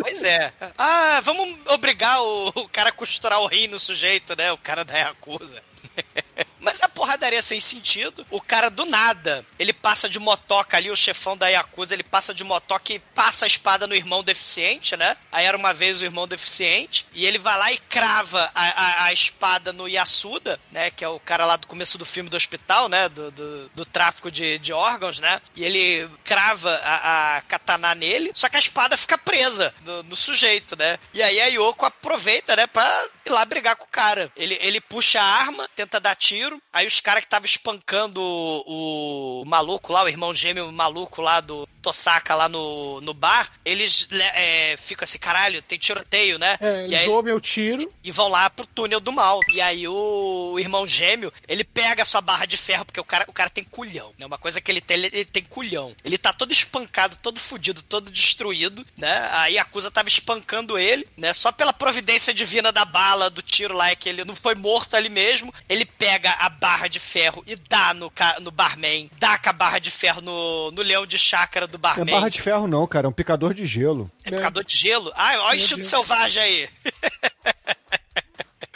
Pois 0.00 0.24
é. 0.24 0.52
Ah, 0.78 1.20
vamos 1.22 1.58
obrigar 1.68 2.20
o, 2.22 2.48
o 2.48 2.68
cara 2.68 2.90
a 2.90 2.92
costurar 2.92 3.40
o 3.40 3.46
rim 3.46 3.68
no 3.68 3.78
sujeito, 3.78 4.36
né? 4.36 4.52
O 4.52 4.58
cara 4.62 4.84
da 4.84 4.96
Yakuza. 4.98 5.62
Mas 6.60 6.82
a 6.82 6.88
porradaria 6.88 7.42
sem 7.42 7.60
sentido. 7.60 8.26
O 8.30 8.40
cara 8.40 8.68
do 8.68 8.84
nada, 8.84 9.44
ele 9.58 9.72
passa 9.72 10.08
de 10.08 10.18
motoca 10.18 10.76
ali, 10.76 10.90
o 10.90 10.96
chefão 10.96 11.36
da 11.36 11.48
Yakuza, 11.48 11.94
ele 11.94 12.02
passa 12.02 12.34
de 12.34 12.44
motoca 12.44 12.92
e 12.92 12.98
passa 12.98 13.46
a 13.46 13.48
espada 13.48 13.86
no 13.86 13.94
irmão 13.94 14.22
deficiente, 14.22 14.96
né? 14.96 15.16
Aí 15.32 15.46
era 15.46 15.56
uma 15.56 15.72
vez 15.72 16.00
o 16.00 16.04
irmão 16.04 16.28
deficiente. 16.28 17.06
E 17.12 17.26
ele 17.26 17.38
vai 17.38 17.58
lá 17.58 17.72
e 17.72 17.78
crava 17.78 18.50
a, 18.54 18.62
a, 18.62 19.04
a 19.04 19.12
espada 19.12 19.72
no 19.72 19.88
Yasuda, 19.88 20.60
né? 20.70 20.90
Que 20.90 21.04
é 21.04 21.08
o 21.08 21.20
cara 21.20 21.46
lá 21.46 21.56
do 21.56 21.66
começo 21.66 21.98
do 21.98 22.04
filme 22.04 22.30
do 22.30 22.36
hospital, 22.36 22.88
né? 22.88 23.08
Do, 23.08 23.30
do, 23.30 23.68
do 23.70 23.86
tráfico 23.86 24.30
de, 24.30 24.58
de 24.58 24.72
órgãos, 24.72 25.18
né? 25.18 25.40
E 25.56 25.64
ele 25.64 26.08
crava 26.24 26.74
a, 26.84 27.36
a 27.36 27.40
katana 27.42 27.94
nele, 27.94 28.32
só 28.34 28.48
que 28.48 28.56
a 28.56 28.60
espada 28.60 28.96
fica 28.96 29.18
presa 29.18 29.74
no, 29.84 30.02
no 30.04 30.16
sujeito, 30.16 30.76
né? 30.76 30.98
E 31.12 31.22
aí 31.22 31.40
a 31.40 31.46
Yoko 31.46 31.86
aproveita, 31.86 32.56
né? 32.56 32.66
Pra 32.66 33.08
ir 33.26 33.30
lá 33.30 33.44
brigar 33.44 33.76
com 33.76 33.84
o 33.84 33.88
cara. 33.88 34.30
Ele, 34.36 34.58
ele 34.60 34.80
puxa 34.80 35.20
a 35.20 35.24
arma, 35.24 35.68
tenta 35.74 36.00
dar 36.00 36.14
tiro. 36.14 36.49
Aí 36.72 36.86
os 36.86 37.00
caras 37.00 37.20
que 37.22 37.26
estavam 37.26 37.46
espancando 37.46 38.20
o, 38.20 39.42
o 39.42 39.44
maluco 39.44 39.92
lá, 39.92 40.04
o 40.04 40.08
irmão 40.08 40.34
gêmeo 40.34 40.70
maluco 40.72 41.20
lá 41.22 41.40
do 41.40 41.66
Tosaka 41.82 42.34
lá 42.34 42.48
no, 42.48 43.00
no 43.00 43.14
bar, 43.14 43.50
eles 43.64 44.06
le- 44.10 44.22
é, 44.22 44.76
ficam 44.76 45.04
assim, 45.04 45.18
caralho, 45.18 45.62
tem 45.62 45.78
tiroteio, 45.78 46.38
né? 46.38 46.58
É, 46.60 46.82
e 46.82 46.84
eles 46.84 47.00
aí 47.00 47.08
ouvem 47.08 47.32
o 47.32 47.40
tiro. 47.40 47.90
e 48.04 48.10
vão 48.10 48.28
lá 48.28 48.48
pro 48.50 48.66
túnel 48.66 49.00
do 49.00 49.10
mal. 49.12 49.40
E 49.52 49.60
aí 49.60 49.88
o, 49.88 50.58
irmão 50.58 50.86
gêmeo, 50.86 51.32
ele 51.48 51.64
pega 51.64 52.02
a 52.02 52.06
sua 52.06 52.20
barra 52.20 52.44
de 52.46 52.56
ferro, 52.56 52.84
porque 52.84 53.00
o 53.00 53.04
cara, 53.04 53.24
o 53.28 53.32
cara 53.32 53.48
tem 53.50 53.64
culhão, 53.64 54.12
né? 54.18 54.26
Uma 54.26 54.38
coisa 54.38 54.60
que 54.60 54.70
ele 54.70 54.80
tem, 54.80 54.98
ele, 54.98 55.06
ele 55.08 55.24
tem 55.24 55.42
culhão. 55.42 55.94
Ele 56.04 56.18
tá 56.18 56.32
todo 56.32 56.52
espancado, 56.52 57.16
todo 57.16 57.40
fudido, 57.40 57.82
todo 57.82 58.10
destruído, 58.10 58.86
né? 58.96 59.28
A 59.32 59.46
Yakuza 59.46 59.90
tava 59.90 60.08
espancando 60.08 60.78
ele, 60.78 61.08
né? 61.16 61.32
Só 61.32 61.50
pela 61.50 61.72
providência 61.72 62.34
divina 62.34 62.70
da 62.70 62.84
bala, 62.84 63.30
do 63.30 63.40
tiro 63.42 63.74
lá, 63.74 63.90
é 63.90 63.96
que 63.96 64.08
ele 64.08 64.24
não 64.24 64.36
foi 64.36 64.54
morto 64.54 64.94
ali 64.94 65.08
mesmo. 65.08 65.52
Ele 65.68 65.84
pega 65.86 66.32
a 66.40 66.48
barra 66.48 66.88
de 66.88 66.98
ferro 66.98 67.44
e 67.46 67.54
dá 67.54 67.92
no, 67.92 68.10
no 68.40 68.50
barman, 68.50 69.10
dá 69.18 69.36
com 69.36 69.50
a 69.50 69.52
barra 69.52 69.78
de 69.78 69.90
ferro 69.90 70.22
no, 70.22 70.70
no 70.70 70.80
leão 70.80 71.04
de 71.04 71.18
chácara 71.18 71.66
do 71.66 71.74
Não 71.74 71.80
barman. 71.80 72.08
é 72.08 72.10
barra 72.18 72.28
de 72.30 72.40
ferro, 72.40 72.66
não, 72.66 72.86
cara. 72.86 73.06
É 73.06 73.10
um 73.10 73.12
picador 73.12 73.52
de 73.52 73.66
gelo. 73.66 74.10
É 74.24 74.30
picador 74.30 74.64
de 74.64 74.74
gelo? 74.74 75.12
Ah, 75.14 75.32
olha 75.40 75.52
o 75.52 75.54
instinto 75.56 75.76
Deus. 75.76 75.88
selvagem 75.88 76.42
aí. 76.42 76.68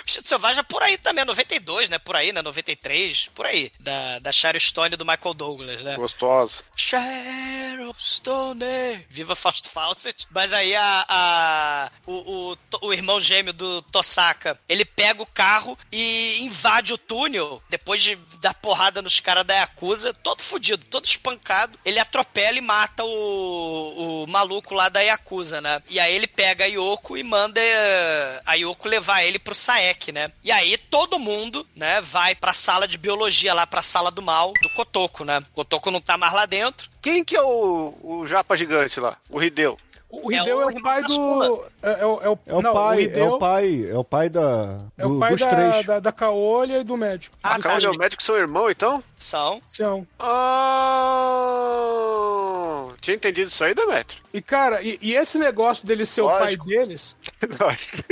Instinto 0.07 0.29
Selvagem 0.29 0.61
é 0.61 0.63
por 0.63 0.83
aí 0.83 0.99
também, 0.99 1.23
é 1.23 1.25
92, 1.25 1.89
né? 1.89 1.99
Por 1.99 2.15
aí, 2.17 2.33
né? 2.33 2.43
93, 2.43 3.31
por 3.35 3.47
aí. 3.47 3.73
Da, 3.81 4.19
da 4.19 4.33
Sharon 4.33 4.61
Stone 4.61 4.95
e 4.95 4.97
do 4.97 5.05
Michael 5.05 5.35
Douglas, 5.35 5.83
né? 5.83 5.97
Gostosa. 5.97 6.63
Sharon 6.77 7.95
Stone! 7.99 9.07
Viva 9.09 9.35
Fausto 9.35 9.71
Fawcett. 9.71 10.27
Mas 10.31 10.53
aí 10.53 10.75
a, 10.75 11.05
a- 11.09 11.91
o, 12.07 12.53
o, 12.83 12.87
o 12.89 12.93
irmão 12.93 13.21
gêmeo 13.21 13.53
do 13.53 13.83
Tosaka, 13.83 14.59
ele 14.69 14.85
pega 14.85 15.23
o 15.23 15.27
carro 15.27 15.79
e 15.91 16.39
invade 16.43 16.93
o 16.93 16.99
túnel, 16.99 17.63
depois 17.69 18.03
de 18.03 18.17
dar 18.41 18.55
porrada 18.55 19.01
nos 19.03 19.21
caras 19.21 19.45
da 19.45 19.55
Yakuza, 19.55 20.13
todo 20.15 20.43
fudido, 20.43 20.85
todo 20.87 21.05
espancado. 21.07 21.79
Ele 21.85 21.99
atropela 21.99 22.59
e 22.59 22.61
mata 22.61 23.05
o, 23.05 24.25
o 24.25 24.27
maluco 24.29 24.75
lá 24.75 24.89
da 24.89 25.01
Yakuza, 25.01 25.61
né? 25.61 25.83
E 25.89 25.99
aí 26.01 26.15
ele 26.15 26.27
pega 26.27 26.65
a 26.65 26.69
Yoko 26.69 27.17
e 27.17 27.23
manda 27.23 27.61
eh, 27.61 28.43
a 28.45 28.55
Yoko 28.55 28.89
levar 28.89 29.23
ele 29.25 29.39
pro 29.39 29.55
Saek, 29.55 29.94
né? 30.13 30.31
E 30.43 30.51
aí 30.53 30.77
todo 30.79 31.19
mundo, 31.19 31.67
né, 31.77 32.01
vai 32.01 32.35
pra 32.35 32.53
sala 32.53 32.87
de 32.89 32.97
biologia 32.99 33.53
lá, 33.55 33.67
pra 33.67 33.83
sala 33.83 34.11
do 34.11 34.21
mal, 34.23 34.53
do 34.63 34.69
Kotoko, 34.71 35.25
né? 35.25 35.39
O 35.39 35.55
Kotoko 35.57 35.91
não 35.91 36.01
tá 36.01 36.17
mais 36.17 36.33
lá 36.33 36.47
dentro. 36.47 36.89
Quem 37.03 37.25
que 37.25 37.37
é 37.37 37.43
o, 37.43 37.95
o 38.03 38.27
japa 38.27 38.57
gigante 38.57 38.99
lá? 39.01 39.17
O 39.31 39.43
Hideo. 39.43 39.77
O 40.17 40.33
É 40.33 40.37
Hideo 40.37 40.59
o 40.59 40.63
é 40.63 40.67
o, 40.67 40.81
pai 40.83 41.03
do. 41.03 41.65
É, 41.83 42.01
é 42.01 42.07
o, 42.07 42.21
é 42.23 42.29
o, 42.29 42.39
É 42.47 42.55
o 42.55 42.63
não, 42.63 42.73
pai, 42.73 42.97
o 42.97 43.01
Hideo 43.01 43.25
é 43.25 43.29
o 43.31 43.39
pai, 43.39 43.87
é 43.91 43.99
o 43.99 44.05
pai 44.05 44.29
da, 44.29 44.79
é 44.97 45.05
o 45.05 45.09
do- 45.09 45.19
pai 45.19 45.31
dos 45.33 45.41
da, 45.41 45.49
três. 45.49 45.87
da, 45.87 45.99
da 45.99 46.13
Caolha 46.13 46.79
e 46.79 46.85
do 46.85 46.97
médico. 46.97 47.37
Ah, 47.43 47.57
Ah, 47.57 47.59
Carlos 47.59 47.83
e 47.85 47.89
o 47.89 47.99
médico 47.99 48.23
são 48.23 48.37
irmão, 48.37 48.71
então? 48.71 49.03
São. 49.17 49.61
São. 49.67 50.07
Ah, 51.25 52.89
tinha 53.01 53.17
entendido 53.17 53.49
isso 53.51 53.65
aí, 53.65 53.75
Demetrio? 53.75 54.23
E, 54.33 54.41
cara, 54.41 54.83
e, 54.83 54.99
e 55.03 55.15
esse 55.17 55.39
negócio 55.39 55.87
dele 55.87 56.05
ser 56.07 56.23
o 56.23 56.29
pai 56.29 56.41
Lógico. 56.57 56.67
deles. 56.67 57.17
Lógico. 57.61 58.05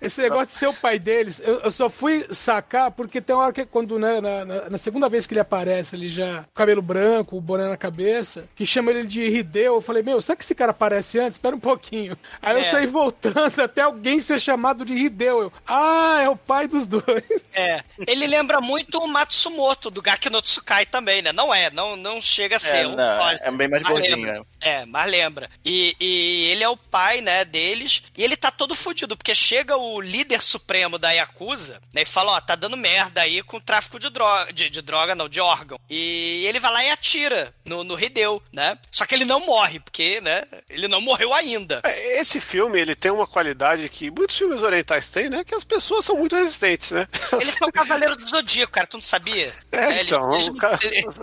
Esse 0.00 0.20
negócio 0.20 0.46
de 0.48 0.52
ser 0.54 0.66
o 0.68 0.74
pai 0.74 0.98
deles, 0.98 1.40
eu, 1.44 1.60
eu 1.60 1.70
só 1.70 1.90
fui 1.90 2.24
sacar 2.30 2.90
porque 2.90 3.20
tem 3.20 3.34
uma 3.34 3.44
hora 3.44 3.52
que 3.52 3.66
quando, 3.66 3.98
né, 3.98 4.20
na, 4.20 4.44
na- 4.44 4.70
na 4.70 4.78
segunda 4.78 5.08
vez 5.08 5.26
que 5.26 5.32
ele 5.34 5.40
aparece, 5.40 5.94
ele 5.96 6.08
já 6.08 6.44
cabelo 6.54 6.80
branco, 6.82 7.36
o 7.36 7.40
boné 7.40 7.68
na 7.68 7.76
cabeça, 7.76 8.48
que 8.56 8.64
chama 8.66 8.90
ele 8.90 9.06
de 9.06 9.22
Hideo, 9.22 9.74
eu 9.76 9.80
falei, 9.80 10.02
meu, 10.02 10.20
será 10.20 10.36
que 10.36 10.42
esse 10.44 10.54
cara 10.54 10.70
aparece 10.70 11.18
antes? 11.18 11.34
Espera 11.34 11.54
um 11.54 11.60
pouquinho. 11.60 12.16
Aí 12.40 12.54
eu 12.56 12.60
É. 12.60 12.64
saí 12.64 12.86
voltando 12.86 13.60
até 13.62 13.82
alguém 13.82 14.20
ser 14.20 14.40
chamado 14.40 14.84
de 14.84 14.92
Hideo. 14.94 15.42
Eu, 15.42 15.52
ah, 15.66 16.20
é 16.22 16.28
o 16.28 16.36
pai 16.36 16.66
dos 16.68 16.86
dois. 16.86 17.44
É, 17.54 17.82
ele 18.06 18.26
lembra 18.26 18.60
muito 18.60 18.98
o 18.98 19.06
Matsumoto 19.08 19.90
do 19.90 20.02
Gaki 20.02 20.30
no 20.30 20.40
Tsukai 20.42 20.86
também, 20.86 21.22
né? 21.22 21.32
Não 21.32 21.52
é, 21.54 21.70
não, 21.70 21.96
não 21.96 22.20
chega 22.20 22.56
a 22.56 22.58
ser. 22.58 22.76
É, 22.84 22.86
um 22.86 22.96
não, 22.96 23.18
pós, 23.18 23.40
é 23.42 23.50
bem 23.50 23.68
mais 23.68 23.82
gordinho, 23.82 24.26
né? 24.26 24.42
É, 24.60 24.84
mas 24.86 25.10
lembra. 25.10 25.48
E, 25.64 25.94
e 26.00 26.46
ele 26.52 26.62
é 26.64 26.68
o 26.68 26.76
pai, 26.76 27.20
né, 27.20 27.44
deles, 27.44 28.02
e 28.16 28.22
ele 28.22 28.36
tá 28.36 28.50
todo 28.50 28.74
fudido, 28.74 29.16
porque 29.16 29.34
chega 29.34 29.76
o 29.76 29.89
líder 29.98 30.42
supremo 30.42 30.98
da 30.98 31.10
Yakuza, 31.10 31.80
né, 31.94 32.02
e 32.02 32.04
fala, 32.04 32.32
ó, 32.32 32.40
tá 32.42 32.54
dando 32.54 32.76
merda 32.76 33.22
aí 33.22 33.42
com 33.42 33.58
tráfico 33.58 33.98
de 33.98 34.10
droga, 34.10 34.52
de, 34.52 34.68
de 34.68 34.82
droga 34.82 35.14
não, 35.14 35.26
de 35.26 35.40
órgão. 35.40 35.78
E 35.88 36.44
ele 36.46 36.60
vai 36.60 36.70
lá 36.70 36.84
e 36.84 36.90
atira 36.90 37.54
no, 37.64 37.82
no 37.82 37.98
Hideo, 37.98 38.42
né? 38.52 38.76
Só 38.92 39.06
que 39.06 39.14
ele 39.14 39.24
não 39.24 39.40
morre, 39.46 39.80
porque, 39.80 40.20
né, 40.20 40.44
ele 40.68 40.86
não 40.86 41.00
morreu 41.00 41.32
ainda. 41.32 41.80
É, 41.84 42.20
Esse 42.20 42.40
filme, 42.40 42.78
ele 42.78 42.94
tem 42.94 43.10
uma 43.10 43.26
qualidade 43.26 43.88
que 43.88 44.10
muitos 44.10 44.36
filmes 44.36 44.60
orientais 44.60 45.08
têm, 45.08 45.30
né? 45.30 45.42
Que 45.44 45.54
as 45.54 45.64
pessoas 45.64 46.04
são 46.04 46.16
muito 46.16 46.36
resistentes, 46.36 46.90
né? 46.90 47.08
Eles 47.32 47.54
são 47.54 47.70
cavaleiros 47.72 48.18
do 48.18 48.28
Zodíaco, 48.28 48.72
cara, 48.72 48.86
tu 48.86 48.96
não 48.98 49.02
sabia? 49.02 49.52
É, 49.72 50.00
eles- 50.00 50.12
então, 50.12 50.30
eles- 50.34 50.48
o, 50.48 50.54
ca... 50.56 50.78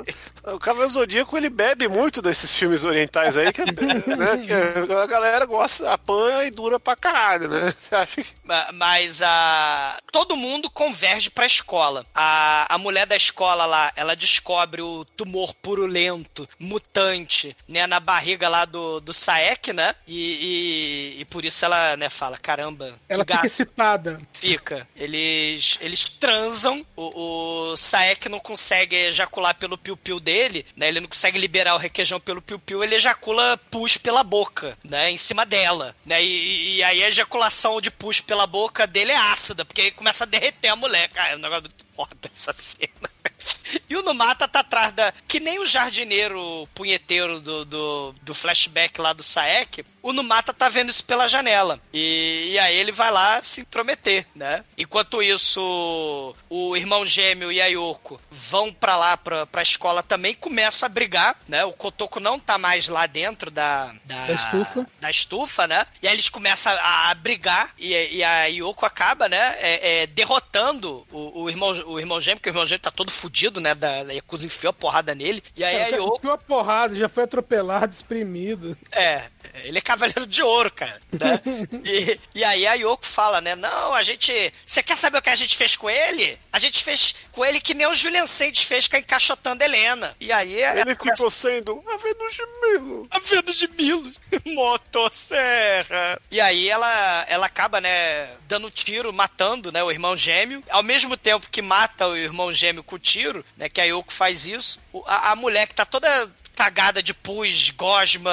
o 0.53 0.59
Cavaleiro 0.59 0.93
Zodíaco, 0.93 1.37
ele 1.37 1.49
bebe 1.49 1.87
muito 1.87 2.21
desses 2.21 2.51
filmes 2.53 2.83
orientais 2.83 3.37
aí, 3.37 3.51
que, 3.53 3.61
é- 3.61 3.65
né, 3.65 4.37
que 4.85 4.93
a 4.93 5.05
galera 5.05 5.45
gosta, 5.45 5.91
apanha 5.91 6.43
e 6.45 6.49
dura 6.51 6.79
pra 6.79 6.95
caralho, 6.95 7.47
né? 7.49 7.73
Acho 7.91 8.15
que... 8.23 8.27
Ma- 8.71 8.87
Mas 8.87 9.21
a 9.21 9.99
todo 10.11 10.35
mundo 10.35 10.69
converge 10.71 11.29
pra 11.29 11.45
escola. 11.45 12.05
A, 12.15 12.73
a 12.73 12.77
mulher 12.77 13.05
da 13.05 13.15
escola 13.15 13.65
lá, 13.65 13.91
ela 13.95 14.15
descobre 14.15 14.81
o 14.81 15.05
tumor 15.05 15.53
purulento, 15.53 16.47
mutante, 16.59 17.55
né, 17.67 17.85
na 17.85 17.99
barriga 17.99 18.47
lá 18.49 18.65
do, 18.65 18.99
do 19.01 19.13
Saek, 19.13 19.73
né? 19.73 19.93
E, 20.07 21.15
e, 21.17 21.21
e 21.21 21.25
por 21.25 21.45
isso 21.45 21.63
ela, 21.65 21.95
né, 21.97 22.09
fala, 22.09 22.37
caramba, 22.37 22.93
Ela 23.07 23.23
gato. 23.23 23.37
fica 23.37 23.47
excitada. 23.47 24.19
Fica. 24.33 24.87
Eles, 24.95 25.77
eles 25.81 26.05
transam. 26.05 26.85
O, 26.95 27.71
o 27.73 27.77
Saek 27.77 28.29
não 28.29 28.39
consegue 28.39 28.95
ejacular 28.95 29.53
pelo 29.55 29.77
piu-piu 29.77 30.19
dele, 30.19 30.65
né? 30.75 30.87
Ele 30.87 31.01
não 31.01 31.07
consegue 31.07 31.37
liberar 31.37 31.75
o 31.75 31.79
requeijão 31.79 32.19
pelo 32.19 32.41
piu-piu, 32.41 32.83
ele 32.83 32.95
ejacula 32.95 33.57
pus 33.69 33.97
pela 33.97 34.23
boca, 34.23 34.77
né? 34.83 35.11
Em 35.11 35.17
cima 35.17 35.45
dela, 35.45 35.95
né? 36.05 36.23
E, 36.23 36.77
e 36.77 36.83
aí 36.83 37.03
a 37.03 37.09
ejaculação 37.09 37.79
de 37.81 37.91
pus 37.91 38.21
pela 38.21 38.46
boca 38.47 38.87
dele 38.87 39.11
é 39.11 39.17
ácida, 39.17 39.63
porque 39.63 39.81
aí 39.81 39.91
começa 39.91 40.23
a 40.23 40.27
derreter 40.27 40.69
a 40.69 40.75
mulher. 40.75 41.09
Cara, 41.09 41.33
é 41.33 41.35
um 41.35 41.39
negócio 41.39 41.63
muito 41.63 41.85
foda 41.95 42.31
essa 42.33 42.53
cena. 42.53 43.09
E 43.89 43.95
o 43.95 44.01
Numata 44.01 44.47
tá 44.47 44.59
atrás 44.61 44.91
da. 44.91 45.13
Que 45.27 45.39
nem 45.39 45.59
o 45.59 45.65
jardineiro 45.65 46.67
punheteiro 46.73 47.39
do, 47.39 47.63
do, 47.63 48.15
do 48.21 48.35
flashback 48.35 48.99
lá 48.99 49.13
do 49.13 49.23
Saek. 49.23 49.85
O 50.01 50.11
Numata 50.13 50.53
tá 50.53 50.67
vendo 50.69 50.89
isso 50.89 51.03
pela 51.03 51.27
janela. 51.27 51.79
E, 51.93 52.51
e 52.51 52.59
aí 52.59 52.75
ele 52.75 52.91
vai 52.91 53.11
lá 53.11 53.41
se 53.41 53.61
intrometer, 53.61 54.25
né? 54.35 54.63
Enquanto 54.77 55.21
isso, 55.21 56.35
o 56.49 56.75
irmão 56.77 57.05
gêmeo 57.05 57.51
e 57.51 57.61
a 57.61 57.67
Yoko 57.67 58.19
vão 58.31 58.73
pra 58.73 58.95
lá, 58.95 59.17
pra, 59.17 59.45
pra 59.45 59.61
escola 59.61 60.01
também, 60.01 60.33
começam 60.33 60.85
a 60.85 60.89
brigar, 60.89 61.37
né? 61.47 61.63
O 61.65 61.73
Kotoko 61.73 62.19
não 62.19 62.39
tá 62.39 62.57
mais 62.57 62.87
lá 62.87 63.05
dentro 63.05 63.51
da. 63.51 63.93
Da, 64.05 64.25
Da 64.27 64.33
estufa. 64.33 64.87
da 64.99 65.11
estufa, 65.11 65.67
né? 65.67 65.85
E 66.01 66.07
aí 66.07 66.13
eles 66.13 66.29
começam 66.29 66.71
a, 66.73 67.09
a 67.09 67.13
brigar 67.13 67.73
e, 67.77 67.93
e 68.17 68.23
a 68.23 68.45
Yoko 68.45 68.85
acaba, 68.85 69.27
né? 69.29 69.55
é, 69.59 70.03
é, 70.03 70.07
derrotando 70.07 71.05
o, 71.11 71.43
o 71.43 71.49
irmão, 71.49 71.71
o 71.85 71.99
irmão 71.99 72.19
gêmeo, 72.21 72.37
porque 72.37 72.49
o 72.49 72.51
irmão 72.51 72.65
gêmeo 72.65 72.81
tá 72.81 72.91
todo 72.91 73.11
fudido, 73.11 73.36
né? 73.61 73.75
Da, 73.75 74.03
da 74.03 74.13
Yakuza 74.13 74.45
enfiou 74.45 74.71
a 74.71 74.73
porrada 74.73 75.13
nele. 75.13 75.43
E 75.55 75.63
aí 75.63 75.81
a 75.81 75.87
Yoko. 75.97 76.19
Deu 76.21 76.31
uma 76.31 76.37
porrada, 76.37 76.95
já 76.95 77.07
foi 77.09 77.23
atropelado, 77.23 77.93
espremido. 77.93 78.77
É, 78.91 79.23
ele 79.63 79.77
é 79.77 79.81
cavaleiro 79.81 80.25
de 80.27 80.41
ouro, 80.41 80.71
cara. 80.71 80.99
Né? 81.11 81.41
e, 81.85 82.19
e 82.35 82.43
aí 82.43 82.65
a 82.67 82.73
Yoko 82.73 83.05
fala, 83.05 83.39
né? 83.41 83.55
Não, 83.55 83.93
a 83.93 84.03
gente. 84.03 84.31
Você 84.65 84.81
quer 84.83 84.95
saber 84.95 85.17
o 85.17 85.21
que 85.21 85.29
a 85.29 85.35
gente 85.35 85.55
fez 85.55 85.75
com 85.75 85.89
ele? 85.89 86.37
A 86.51 86.59
gente 86.59 86.83
fez 86.83 87.15
com 87.31 87.45
ele 87.45 87.59
que 87.61 87.73
nem 87.73 87.87
o 87.87 87.95
Julian 87.95 88.25
Sands 88.27 88.63
fez 88.63 88.87
com 88.87 88.95
a 88.95 88.99
encaixotando 88.99 89.63
Helena. 89.63 90.15
E 90.19 90.31
aí. 90.31 90.55
Ele 90.63 90.95
começa- 90.95 91.17
ficou 91.17 91.31
sendo 91.31 91.83
a 91.87 91.97
Vênus 91.97 92.33
de 92.35 92.45
Milo. 92.61 93.07
a 93.11 93.19
Vênus 93.19 93.57
de 93.57 93.67
Milo. 93.69 94.11
Motosserra. 94.55 96.19
E 96.31 96.39
aí 96.39 96.69
ela, 96.69 97.25
ela 97.29 97.45
acaba, 97.45 97.79
né, 97.81 98.29
dando 98.47 98.69
tiro, 98.71 99.11
matando, 99.13 99.71
né, 99.71 99.83
o 99.83 99.91
irmão 99.91 100.15
gêmeo. 100.15 100.63
Ao 100.69 100.83
mesmo 100.83 101.15
tempo 101.17 101.49
que 101.49 101.61
mata 101.61 102.07
o 102.07 102.15
irmão 102.17 102.51
gêmeo 102.51 102.83
com 102.83 102.95
o 102.95 102.99
tiro, 102.99 103.26
né, 103.55 103.69
que 103.69 103.81
a 103.81 103.85
Yoko 103.85 104.11
faz 104.13 104.45
isso, 104.45 104.79
a, 105.05 105.31
a 105.31 105.35
mulher 105.35 105.67
que 105.67 105.75
tá 105.75 105.85
toda 105.85 106.07
cagada 106.55 107.03
de 107.03 107.13
pus, 107.13 107.69
gosma, 107.71 108.31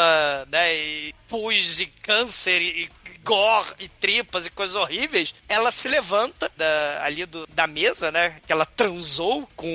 né, 0.51 0.75
e 0.75 1.15
pus 1.29 1.81
e 1.81 1.87
câncer 1.87 2.61
e 2.63 2.91
gore 3.23 3.69
e 3.79 3.89
tripas 3.89 4.45
e 4.45 4.51
coisas 4.51 4.77
horríveis, 4.77 5.35
ela 5.49 5.71
se 5.71 5.89
levanta 5.89 6.51
da- 6.55 7.03
ali 7.05 7.25
do- 7.25 7.47
da 7.47 7.67
mesa, 7.67 8.13
né? 8.13 8.39
Que 8.47 8.53
ela 8.53 8.67
transou 8.67 9.49
com 9.57 9.67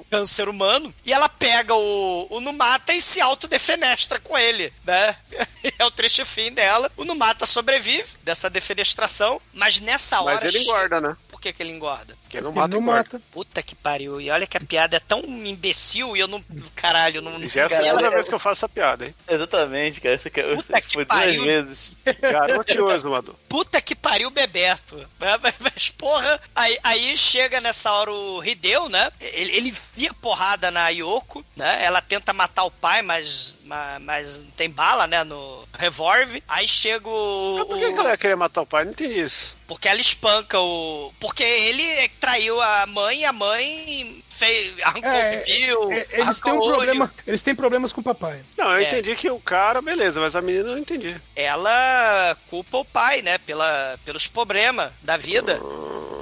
o 0.00 0.06
câncer 0.10 0.48
humano 0.48 0.94
e 1.04 1.12
ela 1.12 1.28
pega 1.28 1.74
o, 1.74 2.26
o 2.30 2.40
Numata 2.40 2.94
e 2.94 3.02
se 3.02 3.20
autodefenestra 3.20 4.18
com 4.18 4.38
ele, 4.38 4.72
né? 4.84 5.14
É 5.78 5.84
o 5.84 5.90
triste 5.92 6.24
fim 6.24 6.50
dela. 6.50 6.90
O 6.96 7.04
Numata 7.04 7.46
sobrevive 7.46 8.08
dessa 8.24 8.48
defenestração, 8.50 9.40
mas 9.52 9.78
nessa 9.78 10.20
hora. 10.20 10.34
Mas 10.36 10.44
ele 10.44 10.64
engorda, 10.64 11.00
né? 11.00 11.16
Por 11.28 11.40
que, 11.40 11.52
que 11.52 11.62
ele 11.62 11.70
engorda? 11.72 12.16
Porque 12.32 12.40
não 12.40 12.50
Ele 12.50 12.58
mata, 12.60 12.76
não 12.76 12.80
mata. 12.80 13.22
Puta 13.30 13.62
que 13.62 13.74
pariu. 13.74 14.18
E 14.18 14.30
olha 14.30 14.46
que 14.46 14.56
a 14.56 14.60
piada 14.60 14.96
é 14.96 15.00
tão 15.00 15.20
imbecil 15.20 16.16
e 16.16 16.20
eu 16.20 16.26
não. 16.28 16.42
Caralho, 16.74 17.18
eu 17.18 17.22
não. 17.22 17.46
Já 17.46 17.62
é 17.62 17.64
a 17.66 17.68
segunda 17.68 18.10
vez 18.10 18.26
que 18.26 18.34
eu 18.34 18.38
faço 18.38 18.60
essa 18.60 18.68
piada, 18.70 19.04
hein? 19.04 19.14
Exatamente, 19.28 20.00
cara. 20.00 20.14
Isso 20.14 20.28
aqui, 20.28 20.40
é- 20.40 20.56
Puta 20.56 20.80
que 20.80 20.92
foi 20.94 21.04
duas 21.04 21.18
pariu. 21.20 21.44
vezes. 21.44 21.94
Garotioso, 22.22 23.10
Madu. 23.10 23.36
Puta 23.48 23.82
que 23.82 23.94
pariu, 23.94 24.30
Bebeto. 24.30 25.06
Mas, 25.20 25.54
mas, 25.60 25.90
porra, 25.90 26.40
aí, 26.54 26.78
aí 26.82 27.16
chega 27.18 27.60
nessa 27.60 27.92
hora 27.92 28.10
o 28.10 28.42
Hideo, 28.42 28.88
né? 28.88 29.10
Ele, 29.20 29.54
ele 29.54 29.68
enfia 29.68 30.14
porrada 30.14 30.70
na 30.70 30.88
Yoko, 30.88 31.44
né? 31.54 31.84
Ela 31.84 32.00
tenta 32.00 32.32
matar 32.32 32.64
o 32.64 32.70
pai, 32.70 33.02
mas, 33.02 33.58
mas, 33.66 34.02
mas 34.02 34.42
não 34.42 34.50
tem 34.52 34.70
bala, 34.70 35.06
né? 35.06 35.22
No 35.22 35.68
revólver. 35.78 36.42
Aí 36.48 36.66
chega 36.66 37.06
o. 37.06 37.56
Mas 37.58 37.66
por 37.66 37.78
que, 37.78 37.84
o- 37.86 37.92
que 37.92 38.00
ela 38.00 38.10
ia 38.10 38.16
querer 38.16 38.36
matar 38.36 38.62
o 38.62 38.66
pai? 38.66 38.84
Não 38.84 38.92
entendi 38.92 39.20
isso. 39.20 39.60
Porque 39.66 39.88
ela 39.88 40.00
espanca 40.00 40.58
o. 40.60 41.12
Porque 41.20 41.42
ele 41.42 41.82
é 41.82 42.08
traiu 42.22 42.60
a 42.60 42.86
mãe 42.86 43.20
e 43.20 43.24
a 43.24 43.32
mãe 43.32 44.24
fez, 44.28 44.72
arrancou 44.82 45.10
É, 45.10 45.36
o 45.38 45.42
pio. 45.44 45.92
É, 45.92 46.06
Eles 46.20 46.40
têm 46.40 46.52
um 46.52 46.60
problema. 46.60 47.12
Eles 47.26 47.42
têm 47.42 47.54
problemas 47.54 47.92
com 47.92 48.00
o 48.00 48.04
papai. 48.04 48.44
Não, 48.56 48.70
eu 48.70 48.76
É. 48.76 48.82
entendi 48.84 49.16
que 49.16 49.28
o 49.28 49.40
cara, 49.40 49.82
beleza, 49.82 50.20
mas 50.20 50.36
a 50.36 50.40
menina 50.40 50.68
eu 50.68 50.72
não 50.72 50.78
entendi. 50.78 51.20
ela 51.34 52.36
culpa 52.48 52.78
o 52.78 52.84
pai, 52.84 53.22
né? 53.22 53.38
Pela, 53.38 53.98
pelos 54.04 54.28
problemas 54.28 54.92
da 55.02 55.16
vida, 55.16 55.54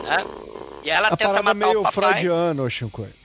né? 0.04 0.16
E 0.82 0.88
ela 0.90 1.08
A 1.08 1.16
tenta 1.16 1.42
matar 1.42 1.54
meio 1.54 1.80
o 1.80 1.82
papai. 1.82 1.92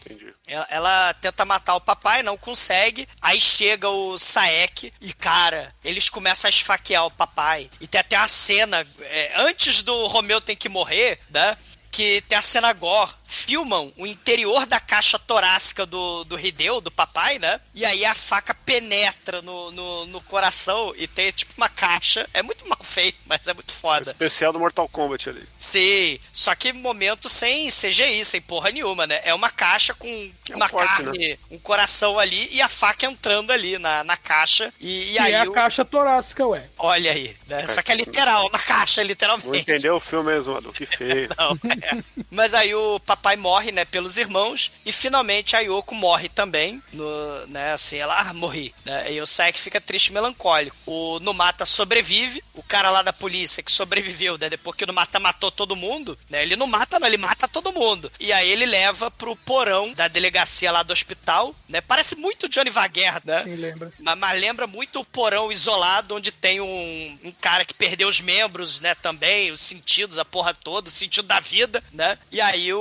Entendi. 0.06 0.26
Ela, 0.48 0.68
ela 0.70 1.14
tenta 1.16 1.44
matar 1.46 1.76
o 1.76 1.82
papai, 1.82 2.22
não 2.22 2.38
consegue. 2.38 3.08
Aí 3.22 3.40
chega 3.40 3.90
o 3.90 4.20
Saek 4.20 4.92
e, 5.02 5.14
cara, 5.14 5.70
eles 5.84 6.08
começam 6.10 6.48
a 6.48 6.52
esfaquear 6.52 7.06
o 7.06 7.12
papai. 7.12 7.70
E 7.82 7.88
tem 7.88 8.00
até 8.02 8.16
a 8.16 8.28
cena, 8.28 8.86
é, 9.02 9.32
antes 9.38 9.82
do 9.82 10.06
Romeu 10.08 10.40
tem 10.42 10.56
que 10.56 10.70
morrer, 10.70 11.18
né? 11.32 11.58
Que 11.96 12.22
tem 12.28 12.38
a 12.38 12.42
cena 12.42 12.74
gore. 12.74 13.14
Filmam 13.28 13.92
o 13.98 14.06
interior 14.06 14.66
da 14.66 14.80
caixa 14.80 15.18
torácica 15.20 15.86
do, 15.86 16.24
do 16.26 16.40
Hideo, 16.40 16.80
do 16.82 16.92
papai, 16.92 17.40
né? 17.40 17.60
E 17.74 17.84
aí 17.86 18.06
a 18.06 18.14
faca 18.16 18.54
penetra 18.54 19.42
no, 19.42 19.72
no, 19.72 20.06
no 20.06 20.22
coração 20.22 20.94
e 20.98 21.08
tem 21.08 21.32
tipo 21.32 21.54
uma 21.58 21.68
caixa. 21.70 22.28
É 22.34 22.42
muito 22.42 22.68
mal 22.68 22.80
feito, 22.84 23.18
mas 23.26 23.48
é 23.48 23.54
muito 23.54 23.72
O 23.72 23.74
foda. 23.74 24.12
especial 24.12 24.54
do 24.54 24.60
Mortal 24.60 24.88
Kombat 24.90 25.30
ali. 25.30 25.44
Sim, 25.56 26.20
só 26.32 26.54
que 26.56 26.72
momento 26.74 27.28
sem 27.30 27.70
CGI, 27.70 28.24
sem 28.26 28.42
porra 28.42 28.70
nenhuma, 28.72 29.08
né? 29.08 29.20
É 29.24 29.34
uma 29.34 29.50
caixa 29.50 29.94
com 29.94 30.08
É 30.50 30.54
um 30.54 30.56
uma 30.58 30.70
corte, 30.70 31.04
carne, 31.04 31.40
um 31.50 31.58
coração 31.60 32.20
ali 32.20 32.48
e 32.52 32.62
a 32.62 32.68
faca 32.68 33.06
entrando 33.06 33.52
ali 33.52 33.78
na, 33.80 34.04
na 34.04 34.18
caixa. 34.18 34.74
E, 34.80 35.12
e 35.14 35.20
E 35.20 35.20
aí, 35.20 35.34
é 35.34 35.40
a 35.42 35.44
o- 35.44 35.52
caixa 35.52 35.84
torácica, 35.84 36.46
ué. 36.48 36.70
olha 36.78 37.12
aí, 37.12 37.36
né? 37.48 37.68
Só 37.68 37.82
que 37.82 37.92
é 37.92 37.96
literal, 37.96 38.48
uma 38.48 38.60
caixa, 38.60 39.02
Não 39.02 39.08
literalmente. 39.08 39.58
entendeu 39.60 39.96
o 39.96 40.00
filme 40.00 40.32
mesmo, 40.32 40.54
Madu. 40.54 40.72
Que 40.72 40.86
feio. 40.86 41.30
Não, 41.38 41.54
é. 41.82 42.04
Mas 42.32 42.54
aí 42.54 42.74
o 42.76 43.00
papai 43.00 43.15
papai 43.16 43.38
morre, 43.38 43.72
né, 43.72 43.86
pelos 43.86 44.18
irmãos, 44.18 44.72
e 44.86 44.92
finalmente 44.92 45.56
a 45.56 45.60
Yoko 45.60 45.96
morre 45.96 46.28
também, 46.28 46.82
no, 46.92 47.48
né, 47.48 47.72
assim, 47.72 47.98
ela, 47.98 48.20
ah, 48.20 48.34
morri, 48.34 48.76
né, 48.84 49.14
e 49.14 49.22
o 49.22 49.26
Saek 49.26 49.60
fica 49.60 49.80
triste 49.80 50.08
e 50.08 50.14
melancólico. 50.14 50.76
O 50.86 51.20
Numata 51.20 51.66
sobrevive, 51.66 52.44
o 52.54 52.62
cara 52.62 52.92
lá 52.92 53.02
da 53.02 53.14
polícia 53.14 53.64
que 53.64 53.72
sobreviveu, 53.72 54.38
né, 54.38 54.50
depois 54.50 54.76
que 54.76 54.84
o 54.84 54.88
Numata 54.88 55.20
matou 55.20 55.50
todo 55.50 55.76
mundo, 55.76 56.18
né, 56.30 56.44
ele 56.44 56.56
não 56.56 56.68
mata 56.68 57.00
não, 57.00 57.08
ele 57.08 57.18
mata 57.18 57.48
todo 57.48 57.72
mundo. 57.72 58.12
E 58.20 58.34
aí 58.34 58.50
ele 58.50 58.66
leva 58.66 59.10
pro 59.10 59.36
porão 59.36 59.94
da 59.94 60.08
delegacia 60.08 60.72
lá 60.72 60.84
do 60.84 60.94
hospital, 60.94 61.56
né, 61.70 61.80
parece 61.80 62.16
muito 62.16 62.50
Johnny 62.50 62.70
Vaguerra, 62.70 63.22
né? 63.24 63.40
Sim, 63.40 63.56
lembra. 63.56 63.92
Mas, 64.00 64.18
mas 64.18 64.40
lembra 64.40 64.68
muito 64.68 65.00
o 65.00 65.06
porão 65.06 65.52
isolado, 65.52 66.16
onde 66.16 66.32
tem 66.32 66.60
um, 66.60 67.20
um 67.24 67.32
cara 67.32 67.64
que 67.64 67.74
perdeu 67.74 68.10
os 68.10 68.20
membros, 68.20 68.82
né, 68.82 68.94
também, 68.96 69.52
os 69.52 69.62
sentidos, 69.62 70.20
a 70.20 70.26
porra 70.26 70.54
toda, 70.54 70.90
o 70.90 70.92
sentido 70.92 71.28
da 71.28 71.40
vida, 71.40 71.84
né? 71.94 72.18
E 72.32 72.42
aí 72.42 72.74
o, 72.74 72.80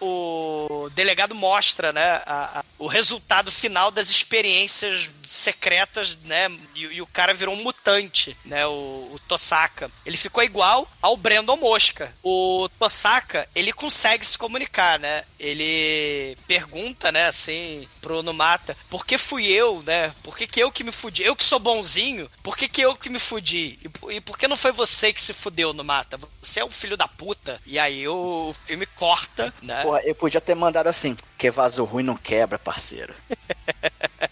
o 0.00 0.90
delegado 0.94 1.34
mostra, 1.34 1.92
né, 1.92 2.22
a- 2.26 2.60
a- 2.60 2.64
o 2.78 2.86
resultado 2.86 3.50
final 3.52 3.90
das 3.90 4.10
experiências 4.10 5.08
secretas, 5.30 6.18
né? 6.24 6.48
E, 6.74 6.86
e 6.86 7.02
o 7.02 7.06
cara 7.06 7.32
virou 7.32 7.54
um 7.54 7.62
mutante, 7.62 8.36
né? 8.44 8.66
O, 8.66 9.10
o 9.12 9.20
Tosaka. 9.28 9.90
Ele 10.04 10.16
ficou 10.16 10.42
igual 10.42 10.90
ao 11.00 11.16
Brandon 11.16 11.56
Mosca. 11.56 12.12
O 12.22 12.68
Tosaka, 12.78 13.48
ele 13.54 13.72
consegue 13.72 14.26
se 14.26 14.36
comunicar, 14.36 14.98
né? 14.98 15.22
Ele 15.38 16.36
pergunta, 16.46 17.12
né, 17.12 17.26
assim, 17.26 17.88
pro 18.00 18.22
Numata, 18.22 18.76
por 18.88 19.06
que 19.06 19.16
fui 19.16 19.46
eu, 19.46 19.82
né? 19.86 20.12
Por 20.22 20.36
que, 20.36 20.46
que 20.46 20.60
eu 20.60 20.72
que 20.72 20.82
me 20.82 20.92
fudi? 20.92 21.22
Eu 21.22 21.36
que 21.36 21.44
sou 21.44 21.58
bonzinho, 21.58 22.28
por 22.42 22.56
que, 22.56 22.68
que 22.68 22.80
eu 22.80 22.96
que 22.96 23.08
me 23.08 23.18
fudi? 23.18 23.78
E, 23.82 23.88
por- 23.88 24.12
e 24.12 24.20
por 24.20 24.36
que 24.36 24.48
não 24.48 24.56
foi 24.56 24.72
você 24.72 25.12
que 25.12 25.22
se 25.22 25.32
fudeu, 25.32 25.72
Numata? 25.72 26.18
Você 26.42 26.60
é 26.60 26.64
um 26.64 26.70
filho 26.70 26.96
da 26.96 27.06
puta. 27.06 27.60
E 27.64 27.78
aí 27.78 28.06
o, 28.08 28.52
filme 28.52 28.84
corta, 28.86 29.54
né? 29.62 29.82
Pô, 29.82 29.96
eu 29.98 30.14
podia 30.14 30.40
ter 30.40 30.54
mandado 30.54 30.88
assim, 30.88 31.14
que 31.38 31.50
vaso 31.50 31.84
ruim 31.84 32.02
não 32.02 32.16
quebra, 32.16 32.58
parceiro. 32.58 33.14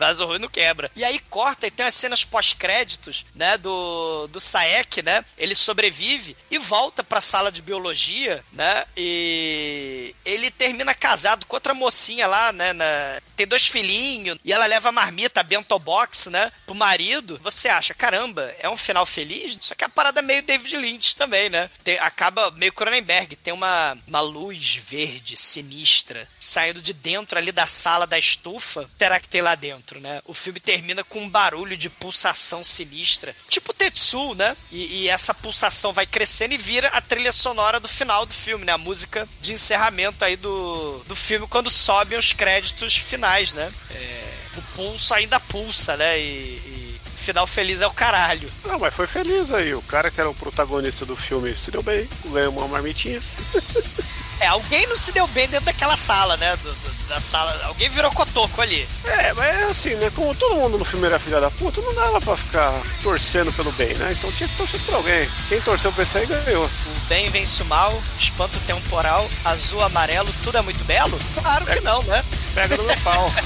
Vaso 0.00 0.24
ruim 0.26 0.38
não 0.38 0.48
quebra. 0.48 0.90
E 0.96 1.04
aí 1.04 1.18
corta 1.18 1.66
e 1.66 1.70
tem 1.70 1.84
as 1.86 1.94
cenas 1.94 2.24
pós-créditos, 2.24 3.24
né, 3.34 3.56
do, 3.58 4.26
do 4.28 4.40
Saek, 4.40 5.02
né? 5.02 5.24
Ele 5.36 5.54
sobrevive 5.54 6.36
e 6.50 6.58
volta 6.58 7.04
pra 7.04 7.20
sala 7.20 7.52
de 7.52 7.60
biologia, 7.62 8.42
né? 8.52 8.84
E 8.96 10.14
ele 10.24 10.50
termina 10.50 10.94
casado 10.94 11.46
com 11.46 11.56
outra 11.56 11.74
mocinha 11.74 12.26
lá, 12.26 12.52
né? 12.52 12.72
na- 12.72 13.20
Tem 13.36 13.46
dois 13.46 13.66
filhinhos 13.66 14.38
e 14.44 14.52
ela 14.52 14.66
leva 14.66 14.88
a 14.88 14.92
marmita, 14.92 15.40
a 15.40 15.42
bento 15.42 15.78
box, 15.78 16.30
né? 16.30 16.50
Pro 16.66 16.74
marido. 16.74 17.38
Você 17.42 17.68
acha, 17.68 17.92
caramba, 17.94 18.54
é 18.58 18.68
um 18.68 18.76
final 18.76 19.04
feliz? 19.04 19.58
Só 19.60 19.74
que 19.74 19.84
a 19.84 19.88
parada 19.88 20.20
é 20.20 20.22
meio 20.22 20.42
David 20.42 20.76
Lynch 20.76 21.16
também, 21.16 21.48
né? 21.50 21.68
Tem- 21.84 21.98
acaba 21.98 22.50
meio 22.52 22.72
Cronenberg. 22.72 23.36
Tem 23.36 23.52
uma, 23.52 23.96
uma 24.06 24.20
luz 24.20 24.76
verde 24.76 25.36
sinistra 25.36 26.28
saindo 26.38 26.80
de 26.80 26.92
dentro 26.92 27.38
ali 27.38 27.52
da 27.52 27.66
sala 27.66 28.06
da 28.06 28.18
estufa. 28.18 28.88
Será 28.96 29.18
que 29.18 29.28
tem 29.28 29.40
lá 29.40 29.54
dentro, 29.54 29.89
né? 29.98 30.20
O 30.24 30.34
filme 30.34 30.60
termina 30.60 31.02
com 31.02 31.20
um 31.20 31.28
barulho 31.28 31.76
de 31.76 31.88
pulsação 31.88 32.62
sinistra, 32.62 33.34
tipo 33.48 33.72
Tetsu, 33.72 34.34
né? 34.34 34.56
E, 34.70 35.02
e 35.02 35.08
essa 35.08 35.34
pulsação 35.34 35.92
vai 35.92 36.06
crescendo 36.06 36.54
e 36.54 36.58
vira 36.58 36.88
a 36.88 37.00
trilha 37.00 37.32
sonora 37.32 37.80
do 37.80 37.88
final 37.88 38.26
do 38.26 38.34
filme, 38.34 38.64
né? 38.64 38.72
A 38.72 38.78
música 38.78 39.28
de 39.40 39.52
encerramento 39.52 40.24
aí 40.24 40.36
do, 40.36 40.98
do 41.08 41.16
filme 41.16 41.46
quando 41.48 41.70
sobem 41.70 42.18
os 42.18 42.32
créditos 42.32 42.96
finais, 42.96 43.52
né? 43.54 43.72
É, 43.90 44.34
o 44.56 44.62
pulso 44.76 45.14
ainda 45.14 45.40
pulsa, 45.40 45.96
né? 45.96 46.20
E, 46.20 46.22
e 46.22 47.00
final 47.20 47.46
feliz 47.46 47.82
é 47.82 47.86
o 47.86 47.92
caralho. 47.92 48.50
Não, 48.64 48.78
mas 48.78 48.94
foi 48.94 49.06
feliz 49.06 49.52
aí. 49.52 49.74
O 49.74 49.82
cara 49.82 50.10
que 50.10 50.20
era 50.20 50.28
o 50.28 50.34
protagonista 50.34 51.06
do 51.06 51.14
filme 51.14 51.54
se 51.54 51.70
deu 51.70 51.82
bem, 51.82 52.08
ganhou 52.26 52.52
uma 52.52 52.66
marmitinha. 52.66 53.22
É, 54.40 54.46
alguém 54.46 54.86
não 54.86 54.96
se 54.96 55.12
deu 55.12 55.26
bem 55.28 55.46
dentro 55.48 55.66
daquela 55.66 55.96
sala, 55.96 56.36
né? 56.38 56.56
Do- 56.56 56.72
do- 56.72 57.00
da 57.08 57.20
sala. 57.20 57.60
Alguém 57.64 57.88
virou 57.90 58.10
cotoco 58.12 58.60
ali. 58.62 58.88
É, 59.04 59.32
mas 59.34 59.54
é 59.56 59.62
assim, 59.64 59.94
né? 59.96 60.10
Como 60.14 60.34
todo 60.34 60.54
mundo 60.54 60.78
no 60.78 60.84
filme 60.84 61.06
era 61.06 61.18
filha 61.18 61.40
da 61.40 61.50
puta, 61.50 61.80
não 61.82 61.94
dava 61.94 62.20
pra 62.20 62.36
ficar 62.36 62.72
torcendo 63.02 63.52
pelo 63.52 63.70
bem, 63.72 63.94
né? 63.96 64.12
Então 64.16 64.30
tinha 64.32 64.48
que 64.48 64.56
torcer 64.56 64.80
por 64.80 64.94
alguém. 64.94 65.28
Quem 65.48 65.60
torceu 65.60 65.92
pra 65.92 66.04
esse 66.04 66.18
aí 66.18 66.26
ganhou. 66.26 66.64
O 66.64 67.00
bem 67.08 67.28
vence 67.28 67.62
o 67.62 67.66
mal, 67.66 68.00
espanto 68.18 68.58
temporal, 68.60 69.28
azul, 69.44 69.82
amarelo, 69.82 70.32
tudo 70.44 70.56
é 70.58 70.62
muito 70.62 70.84
belo? 70.84 71.18
Claro 71.34 71.66
que 71.66 71.80
não, 71.80 72.02
né? 72.04 72.24
Pega 72.54 72.76
no 72.76 72.84
meu 72.84 72.96
pau. 72.98 73.30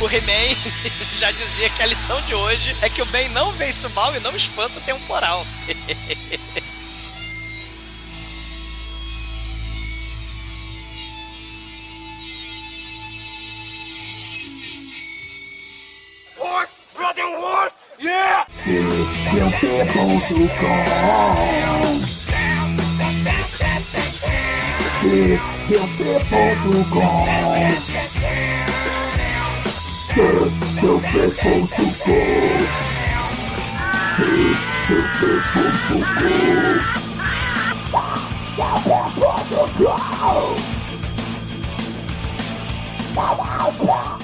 O 0.00 0.08
He-Man 0.08 0.56
já 1.16 1.30
dizia 1.30 1.70
que 1.70 1.80
a 1.80 1.86
lição 1.86 2.20
de 2.22 2.34
hoje 2.34 2.76
é 2.82 2.88
que 2.88 3.00
o 3.00 3.06
bem 3.06 3.28
não 3.28 3.52
vence 3.52 3.86
o 3.86 3.90
mal 3.90 4.12
e 4.16 4.18
não 4.18 4.34
espanta 4.34 4.80
o 4.80 4.82
temporal. 4.82 5.46
horse, 16.44 16.68
rocking 16.98 17.34
horse, 17.36 17.74
yeah! 17.98 18.44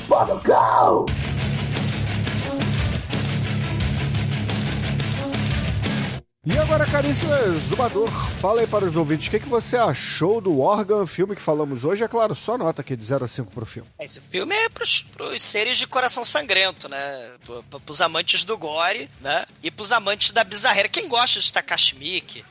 Brother, 0.08 0.40
go! 0.44 1.06
E 6.46 6.56
agora, 6.56 6.86
caríssimo 6.86 7.34
exumador, 7.34 8.08
fala 8.40 8.62
aí 8.62 8.66
para 8.66 8.86
os 8.86 8.96
ouvintes, 8.96 9.28
o 9.28 9.30
que, 9.30 9.38
que 9.40 9.48
você 9.48 9.76
achou 9.76 10.40
do 10.40 10.60
Organ, 10.60 11.06
filme 11.06 11.36
que 11.36 11.42
falamos 11.42 11.84
hoje? 11.84 12.02
É 12.02 12.08
claro, 12.08 12.34
só 12.34 12.56
nota 12.56 12.80
aqui 12.80 12.96
de 12.96 13.04
0 13.04 13.24
a 13.26 13.28
5 13.28 13.50
pro 13.52 13.66
filme. 13.66 13.86
Esse 14.00 14.18
filme 14.30 14.54
é 14.54 14.68
pros, 14.70 15.02
pros 15.02 15.42
seres 15.42 15.76
de 15.76 15.86
coração 15.86 16.24
sangrento, 16.24 16.88
né? 16.88 17.30
Pro- 17.44 17.62
Pros 17.80 18.00
amantes 18.00 18.42
do 18.44 18.56
gore, 18.56 19.10
né? 19.20 19.44
E 19.62 19.70
pros 19.70 19.92
amantes 19.92 20.30
da 20.30 20.42
bizarreira. 20.42 20.88
Quem 20.88 21.06
gosta 21.06 21.38
de 21.38 21.52
Takashi 21.52 21.96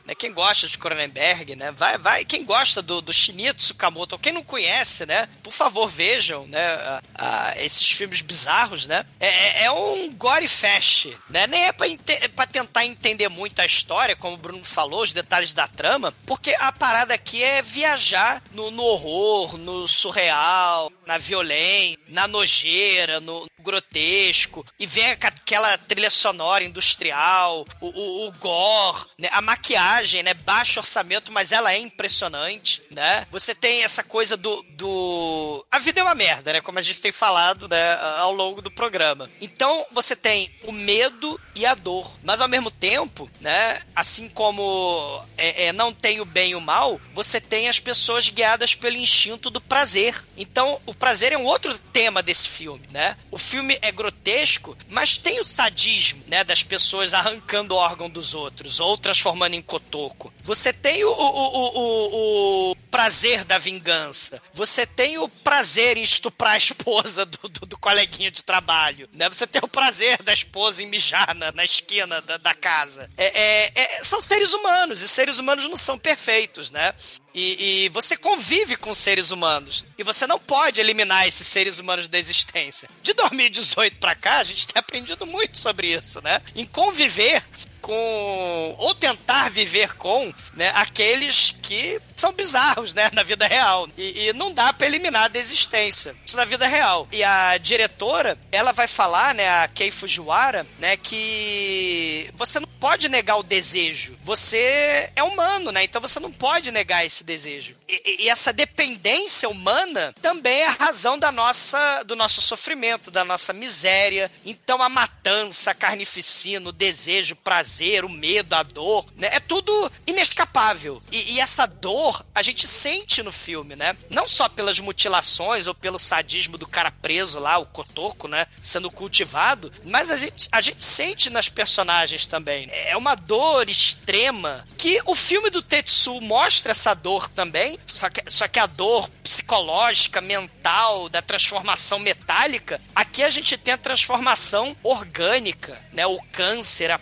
né? 0.06 0.14
Quem 0.14 0.32
gosta 0.32 0.68
de 0.68 0.78
Cronenberg, 0.78 1.56
né? 1.56 1.72
Vai, 1.72 1.98
vai. 1.98 2.24
Quem 2.24 2.44
gosta 2.44 2.80
do, 2.80 3.00
do 3.00 3.12
Shinichi 3.12 3.54
Tsukamoto, 3.54 4.18
quem 4.18 4.32
não 4.32 4.44
conhece, 4.44 5.04
né? 5.06 5.28
Por 5.42 5.52
favor, 5.52 5.88
vejam, 5.88 6.46
né? 6.46 6.60
a- 6.64 7.02
a- 7.18 7.54
esses 7.64 7.90
filmes 7.90 8.20
bizarros, 8.20 8.86
né? 8.86 9.04
É, 9.18 9.28
é- 9.28 9.64
é 9.64 9.72
um 9.72 10.12
gore 10.14 10.46
fest, 10.46 11.08
né? 11.28 11.46
Nem 11.48 11.64
é 11.64 11.72
pra 11.72 12.46
tentar 12.46 12.84
entender 12.86 13.28
muito 13.28 13.58
a 13.60 13.66
história, 13.66 14.14
como 14.14 14.34
o 14.34 14.38
Bruno 14.38 14.62
falou, 14.64 15.02
os 15.02 15.12
detalhes 15.12 15.52
da 15.52 15.66
trama, 15.80 16.12
porque 16.26 16.54
a 16.58 16.70
parada 16.70 17.14
aqui 17.14 17.42
é 17.42 17.62
viajar 17.62 18.42
no, 18.52 18.70
no 18.70 18.82
horror, 18.82 19.56
no 19.56 19.88
surreal, 19.88 20.92
na 21.10 21.18
violência, 21.18 21.98
na 22.06 22.28
nojeira, 22.28 23.18
no 23.18 23.44
grotesco, 23.58 24.64
e 24.78 24.86
vem 24.86 25.06
aquela 25.06 25.76
trilha 25.76 26.08
sonora 26.08 26.62
industrial, 26.62 27.66
o, 27.80 27.88
o, 27.88 28.28
o 28.28 28.32
gore, 28.32 29.06
né? 29.18 29.28
a 29.32 29.42
maquiagem, 29.42 30.22
né? 30.22 30.34
Baixo 30.34 30.78
orçamento, 30.78 31.32
mas 31.32 31.50
ela 31.50 31.72
é 31.72 31.78
impressionante, 31.78 32.80
né? 32.92 33.26
Você 33.30 33.56
tem 33.56 33.82
essa 33.82 34.04
coisa 34.04 34.36
do, 34.36 34.62
do... 34.70 35.66
A 35.68 35.80
vida 35.80 36.00
é 36.00 36.04
uma 36.04 36.14
merda, 36.14 36.52
né? 36.52 36.60
Como 36.60 36.78
a 36.78 36.82
gente 36.82 37.02
tem 37.02 37.10
falado, 37.10 37.68
né? 37.68 37.94
Ao 38.18 38.32
longo 38.32 38.62
do 38.62 38.70
programa. 38.70 39.28
Então, 39.40 39.84
você 39.90 40.14
tem 40.14 40.54
o 40.62 40.70
medo 40.70 41.40
e 41.56 41.66
a 41.66 41.74
dor. 41.74 42.16
Mas, 42.22 42.40
ao 42.40 42.48
mesmo 42.48 42.70
tempo, 42.70 43.28
né? 43.40 43.82
Assim 43.94 44.28
como 44.28 45.24
é, 45.36 45.66
é, 45.66 45.72
não 45.72 45.92
tem 45.92 46.20
o 46.20 46.24
bem 46.24 46.52
e 46.52 46.54
o 46.54 46.60
mal, 46.60 47.00
você 47.12 47.40
tem 47.40 47.68
as 47.68 47.80
pessoas 47.80 48.28
guiadas 48.28 48.74
pelo 48.74 48.96
instinto 48.96 49.50
do 49.50 49.60
prazer. 49.60 50.24
Então, 50.36 50.80
o 50.86 50.94
prazer 51.00 51.32
é 51.32 51.38
um 51.38 51.46
outro 51.46 51.76
tema 51.92 52.22
desse 52.22 52.46
filme, 52.46 52.86
né? 52.92 53.16
O 53.30 53.38
filme 53.38 53.78
é 53.80 53.90
grotesco, 53.90 54.76
mas 54.86 55.16
tem 55.16 55.40
o 55.40 55.44
sadismo, 55.44 56.22
né? 56.26 56.44
Das 56.44 56.62
pessoas 56.62 57.14
arrancando 57.14 57.74
órgão 57.74 58.08
dos 58.08 58.34
outros 58.34 58.78
ou 58.78 58.98
transformando 58.98 59.54
em 59.54 59.62
cotoco. 59.62 60.32
Você 60.44 60.72
tem 60.74 61.02
o, 61.02 61.10
o, 61.10 61.14
o, 61.14 61.78
o, 61.78 62.70
o 62.72 62.76
prazer 62.90 63.44
da 63.44 63.56
vingança. 63.58 64.42
Você 64.52 64.84
tem 64.86 65.16
o 65.16 65.26
prazer 65.28 65.96
em 65.96 66.02
estuprar 66.02 66.52
a 66.52 66.58
esposa 66.58 67.24
do, 67.24 67.48
do, 67.48 67.60
do 67.66 67.78
coleguinha 67.78 68.30
de 68.30 68.44
trabalho, 68.44 69.08
né? 69.14 69.28
Você 69.30 69.46
tem 69.46 69.62
o 69.64 69.68
prazer 69.68 70.22
da 70.22 70.34
esposa 70.34 70.82
em 70.82 70.86
mijar 70.86 71.34
na, 71.34 71.50
na 71.52 71.64
esquina 71.64 72.20
da, 72.20 72.36
da 72.36 72.54
casa. 72.54 73.10
É, 73.16 73.40
é- 73.40 73.72
é- 73.74 74.04
são 74.04 74.20
seres 74.20 74.52
humanos, 74.52 75.00
e 75.00 75.08
seres 75.08 75.38
humanos 75.38 75.66
não 75.66 75.76
são 75.78 75.98
perfeitos, 75.98 76.70
né? 76.70 76.92
E, 77.34 77.84
e 77.84 77.88
você 77.90 78.16
convive 78.16 78.76
com 78.76 78.92
seres 78.92 79.30
humanos. 79.30 79.86
E 79.96 80.02
você 80.02 80.26
não 80.26 80.38
pode 80.38 80.80
eliminar 80.80 81.28
esses 81.28 81.46
seres 81.46 81.78
humanos 81.78 82.08
da 82.08 82.18
existência. 82.18 82.88
De 83.02 83.12
2018 83.12 83.96
pra 83.98 84.14
cá, 84.14 84.38
a 84.38 84.44
gente 84.44 84.66
tem 84.66 84.78
aprendido 84.80 85.26
muito 85.26 85.58
sobre 85.58 85.92
isso, 85.92 86.20
né? 86.22 86.42
Em 86.56 86.64
conviver 86.64 87.42
com 87.90 88.74
ou 88.78 88.94
tentar 88.94 89.50
viver 89.50 89.96
com, 89.96 90.32
né, 90.54 90.70
aqueles 90.76 91.56
que 91.60 92.00
são 92.14 92.32
bizarros, 92.32 92.94
né, 92.94 93.10
na 93.12 93.24
vida 93.24 93.48
real. 93.48 93.88
E, 93.98 94.28
e 94.28 94.32
não 94.32 94.52
dá 94.52 94.72
para 94.72 94.86
eliminar 94.86 95.28
da 95.28 95.40
existência. 95.40 96.14
Isso 96.24 96.36
na 96.36 96.44
vida 96.44 96.68
real. 96.68 97.08
E 97.10 97.24
a 97.24 97.58
diretora, 97.58 98.38
ela 98.52 98.70
vai 98.70 98.86
falar, 98.86 99.34
né, 99.34 99.48
a 99.48 99.68
Kei 99.68 99.90
Fujiwara, 99.90 100.64
né, 100.78 100.96
que 100.96 102.30
você 102.34 102.60
não 102.60 102.68
pode 102.80 103.08
negar 103.08 103.36
o 103.36 103.42
desejo. 103.42 104.16
Você 104.22 105.10
é 105.14 105.22
humano, 105.22 105.70
né? 105.70 105.84
Então 105.84 106.00
você 106.00 106.18
não 106.18 106.32
pode 106.32 106.70
negar 106.70 107.04
esse 107.04 107.22
desejo. 107.22 107.74
E, 107.86 108.24
e 108.24 108.28
essa 108.28 108.52
dependência 108.52 109.48
humana 109.48 110.14
também 110.22 110.60
é 110.60 110.66
a 110.66 110.70
razão 110.70 111.18
da 111.18 111.30
nossa, 111.30 112.02
do 112.04 112.16
nosso 112.16 112.40
sofrimento, 112.40 113.10
da 113.10 113.24
nossa 113.24 113.52
miséria. 113.52 114.30
Então 114.46 114.82
a 114.82 114.88
matança, 114.88 115.72
a 115.72 115.74
carnificina, 115.74 116.70
o 116.70 116.72
desejo, 116.72 117.34
o 117.34 117.36
prazer, 117.36 117.79
o 118.04 118.08
medo, 118.08 118.54
a 118.54 118.62
dor, 118.62 119.06
né? 119.16 119.28
É 119.32 119.40
tudo 119.40 119.90
inescapável. 120.06 121.02
E, 121.10 121.34
e 121.34 121.40
essa 121.40 121.66
dor 121.66 122.24
a 122.34 122.42
gente 122.42 122.68
sente 122.68 123.22
no 123.22 123.32
filme, 123.32 123.74
né? 123.74 123.96
Não 124.08 124.28
só 124.28 124.48
pelas 124.48 124.78
mutilações 124.78 125.66
ou 125.66 125.74
pelo 125.74 125.98
sadismo 125.98 126.58
do 126.58 126.66
cara 126.66 126.90
preso 126.90 127.38
lá, 127.38 127.58
o 127.58 127.66
cotoco, 127.66 128.28
né? 128.28 128.46
Sendo 128.60 128.90
cultivado, 128.90 129.72
mas 129.84 130.10
a 130.10 130.16
gente, 130.16 130.48
a 130.52 130.60
gente 130.60 130.82
sente 130.82 131.30
nas 131.30 131.48
personagens 131.48 132.26
também. 132.26 132.68
É 132.70 132.96
uma 132.96 133.14
dor 133.14 133.68
extrema 133.68 134.66
que 134.76 135.00
o 135.06 135.14
filme 135.14 135.50
do 135.50 135.62
Tetsu 135.62 136.20
mostra 136.20 136.72
essa 136.72 136.94
dor 136.94 137.28
também, 137.28 137.78
só 137.86 138.08
que, 138.10 138.22
só 138.30 138.46
que 138.46 138.58
a 138.58 138.66
dor 138.66 139.08
psicológica, 139.22 140.20
mental, 140.20 141.08
da 141.08 141.22
transformação 141.22 141.98
metálica, 141.98 142.80
aqui 142.94 143.22
a 143.22 143.30
gente 143.30 143.56
tem 143.56 143.74
a 143.74 143.78
transformação 143.78 144.76
orgânica, 144.82 145.80
né? 145.92 146.06
O 146.06 146.20
câncer, 146.32 146.90
a 146.90 146.98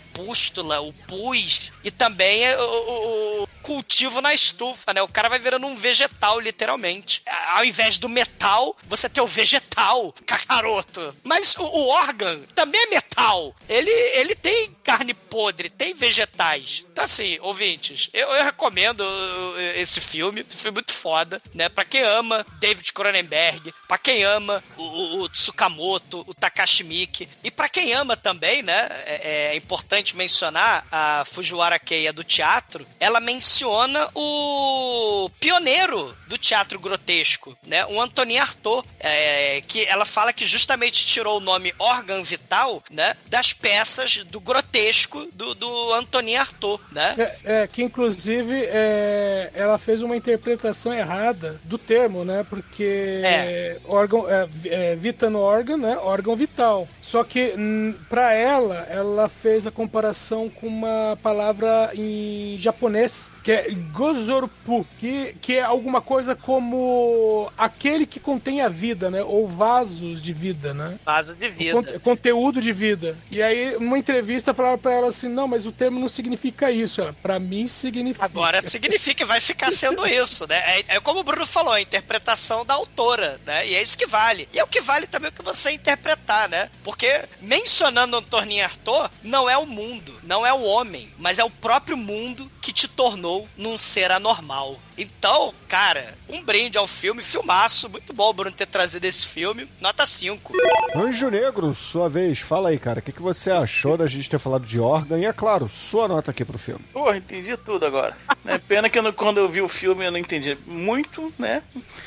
pústula, 0.59 0.81
o 0.81 0.93
pus 1.07 1.71
e 1.83 1.91
também 1.91 2.43
o, 2.55 2.61
o, 2.61 3.43
o 3.43 3.47
cultivo 3.69 4.19
na 4.19 4.33
estufa, 4.33 4.91
né? 4.95 5.01
O 5.03 5.07
cara 5.07 5.29
vai 5.29 5.37
virando 5.37 5.67
um 5.67 5.75
vegetal, 5.75 6.39
literalmente. 6.39 7.21
Ao 7.51 7.63
invés 7.63 7.99
do 7.99 8.09
metal, 8.09 8.75
você 8.87 9.07
tem 9.07 9.21
o 9.21 9.27
vegetal, 9.27 10.11
cacaroto. 10.25 11.15
Mas 11.23 11.55
o, 11.55 11.61
o 11.61 11.87
órgão 11.89 12.41
também 12.55 12.81
é 12.81 12.87
metal. 12.87 13.55
Ele, 13.67 13.91
ele 13.91 14.33
tem 14.33 14.75
carne 14.83 15.13
podre, 15.13 15.69
tem 15.69 15.93
vegetais. 15.93 16.83
Então, 16.91 17.03
assim, 17.03 17.37
ouvintes, 17.41 18.09
eu, 18.11 18.27
eu 18.29 18.43
recomendo 18.43 19.01
uh, 19.01 19.61
esse 19.75 20.01
filme. 20.01 20.43
Filme 20.43 20.77
muito 20.77 20.91
foda, 20.91 21.39
né? 21.53 21.69
Pra 21.69 21.85
quem 21.85 22.01
ama 22.01 22.43
David 22.59 22.91
Cronenberg, 22.91 23.71
pra 23.87 23.99
quem 23.99 24.23
ama 24.23 24.63
o, 24.75 24.81
o, 24.81 25.21
o 25.21 25.29
Tsukamoto, 25.29 26.25
o 26.25 26.33
Takashi 26.33 26.83
Miike, 26.83 27.29
e 27.43 27.51
pra 27.51 27.69
quem 27.69 27.93
ama 27.93 28.17
também, 28.17 28.63
né? 28.63 28.89
É, 29.05 29.51
é 29.51 29.55
importante 29.55 30.15
mencionar 30.15 30.87
a 30.91 31.23
Fujiwara 31.25 31.77
Keiya 31.77 32.11
do 32.11 32.23
teatro. 32.23 32.87
Ela 32.99 33.19
menciona 33.19 33.58
o 33.65 35.29
pioneiro 35.39 36.15
do 36.27 36.37
teatro 36.37 36.79
grotesco, 36.79 37.55
né? 37.65 37.85
O 37.87 38.01
Antonin 38.01 38.37
Artaud, 38.37 38.87
é, 38.99 39.61
que 39.67 39.85
ela 39.85 40.05
fala 40.05 40.33
que 40.33 40.45
justamente 40.45 41.05
tirou 41.05 41.37
o 41.37 41.41
nome 41.41 41.73
órgão 41.79 42.23
vital, 42.23 42.83
né? 42.91 43.15
Das 43.27 43.53
peças 43.53 44.23
do 44.25 44.39
grotesco 44.39 45.27
do, 45.33 45.55
do 45.55 45.93
Antonin 45.93 46.35
Artaud, 46.35 46.81
né? 46.91 47.15
É, 47.17 47.63
é, 47.63 47.67
que 47.67 47.83
inclusive 47.83 48.53
é, 48.65 49.51
ela 49.53 49.77
fez 49.77 50.01
uma 50.01 50.15
interpretação 50.15 50.93
errada 50.93 51.59
do 51.63 51.77
termo, 51.77 52.23
né? 52.23 52.45
Porque 52.49 53.21
É. 53.23 53.77
órgão, 53.85 54.29
é, 54.29 54.47
é, 54.65 54.95
vita 54.95 55.29
no 55.29 55.39
órgão, 55.39 55.77
né? 55.77 55.97
Órgão 55.97 56.35
vital. 56.35 56.87
Só 57.09 57.23
que 57.23 57.55
hum, 57.57 57.95
pra 58.07 58.33
ela, 58.35 58.85
ela 58.87 59.27
fez 59.27 59.65
a 59.65 59.71
comparação 59.71 60.47
com 60.47 60.67
uma 60.67 61.17
palavra 61.23 61.89
em 61.95 62.55
japonês 62.59 63.31
que 63.43 63.51
é 63.51 63.71
gozorupu, 63.91 64.85
que, 64.99 65.35
que 65.41 65.55
é 65.55 65.63
alguma 65.63 66.01
coisa 66.01 66.35
como 66.35 67.51
aquele 67.57 68.05
que 68.05 68.19
contém 68.19 68.61
a 68.61 68.69
vida, 68.69 69.09
né? 69.09 69.23
Ou 69.23 69.47
vasos 69.47 70.21
de 70.21 70.31
vida, 70.31 70.71
né? 70.71 70.99
Vaso 71.03 71.33
de 71.33 71.49
vida. 71.49 71.73
Conte- 71.73 71.97
conteúdo 71.99 72.61
de 72.61 72.71
vida. 72.71 73.17
E 73.31 73.41
aí, 73.41 73.75
numa 73.79 73.97
entrevista, 73.97 74.53
falaram 74.53 74.77
pra 74.77 74.93
ela 74.93 75.07
assim: 75.09 75.29
não, 75.29 75.47
mas 75.47 75.65
o 75.65 75.71
termo 75.71 75.99
não 75.99 76.07
significa 76.09 76.69
isso. 76.69 77.01
Ela, 77.01 77.13
pra 77.23 77.39
mim, 77.39 77.65
significa. 77.65 78.23
Agora 78.25 78.61
significa 78.61 79.23
e 79.23 79.25
vai 79.25 79.41
ficar 79.41 79.71
sendo 79.71 80.05
isso, 80.05 80.47
né? 80.47 80.57
É, 80.77 80.97
é 80.97 80.99
como 80.99 81.21
o 81.21 81.23
Bruno 81.23 81.47
falou, 81.47 81.73
a 81.73 81.81
interpretação 81.81 82.63
da 82.63 82.75
autora, 82.75 83.41
né? 83.47 83.67
E 83.67 83.73
é 83.73 83.81
isso 83.81 83.97
que 83.97 84.05
vale. 84.05 84.47
E 84.53 84.59
é 84.59 84.63
o 84.63 84.67
que 84.67 84.79
vale 84.81 85.07
também 85.07 85.29
o 85.29 85.33
que 85.33 85.41
você 85.41 85.71
interpretar, 85.71 86.47
né? 86.49 86.69
Porque 86.83 86.98
mencionando 87.41 88.17
Antônio 88.17 88.63
Arthur, 88.63 89.09
não 89.23 89.49
é 89.49 89.57
o 89.57 89.65
mundo, 89.65 90.19
não 90.23 90.45
é 90.45 90.53
o 90.53 90.63
homem, 90.63 91.11
mas 91.17 91.39
é 91.39 91.43
o 91.43 91.49
próprio 91.49 91.97
mundo 91.97 92.51
que 92.61 92.73
te 92.73 92.87
tornou 92.87 93.47
num 93.57 93.77
ser 93.77 94.11
anormal. 94.11 94.77
Então, 95.01 95.53
cara, 95.69 96.13
um 96.27 96.43
brinde 96.43 96.77
ao 96.77 96.85
filme, 96.85 97.23
filmaço, 97.23 97.89
muito 97.89 98.11
bom, 98.13 98.33
Bruno, 98.33 98.53
ter 98.55 98.65
trazido 98.65 99.05
esse 99.05 99.25
filme, 99.25 99.65
nota 99.79 100.05
5. 100.05 100.51
Anjo 100.93 101.29
Negro, 101.29 101.73
sua 101.73 102.09
vez, 102.09 102.39
fala 102.39 102.69
aí, 102.69 102.77
cara. 102.77 102.99
O 102.99 103.01
que, 103.01 103.13
que 103.13 103.21
você 103.21 103.49
achou 103.49 103.95
da 103.97 104.07
gente 104.07 104.29
ter 104.29 104.37
falado 104.39 104.65
de 104.65 104.77
órgão? 104.79 105.17
E 105.17 105.25
é 105.25 105.31
claro, 105.31 105.69
sua 105.69 106.05
nota 106.07 106.31
aqui 106.31 106.43
pro 106.43 106.59
filme. 106.59 106.83
Porra, 106.91 107.15
entendi 107.17 107.55
tudo 107.57 107.85
agora. 107.85 108.17
É 108.45 108.57
pena 108.57 108.89
que 108.89 108.97
eu 108.97 109.03
não- 109.03 109.11
quando 109.13 109.37
eu 109.37 109.47
vi 109.47 109.61
o 109.61 109.69
filme 109.69 110.03
eu 110.05 110.11
não 110.11 110.17
entendi 110.17 110.57
muito, 110.65 111.31
né? 111.37 111.61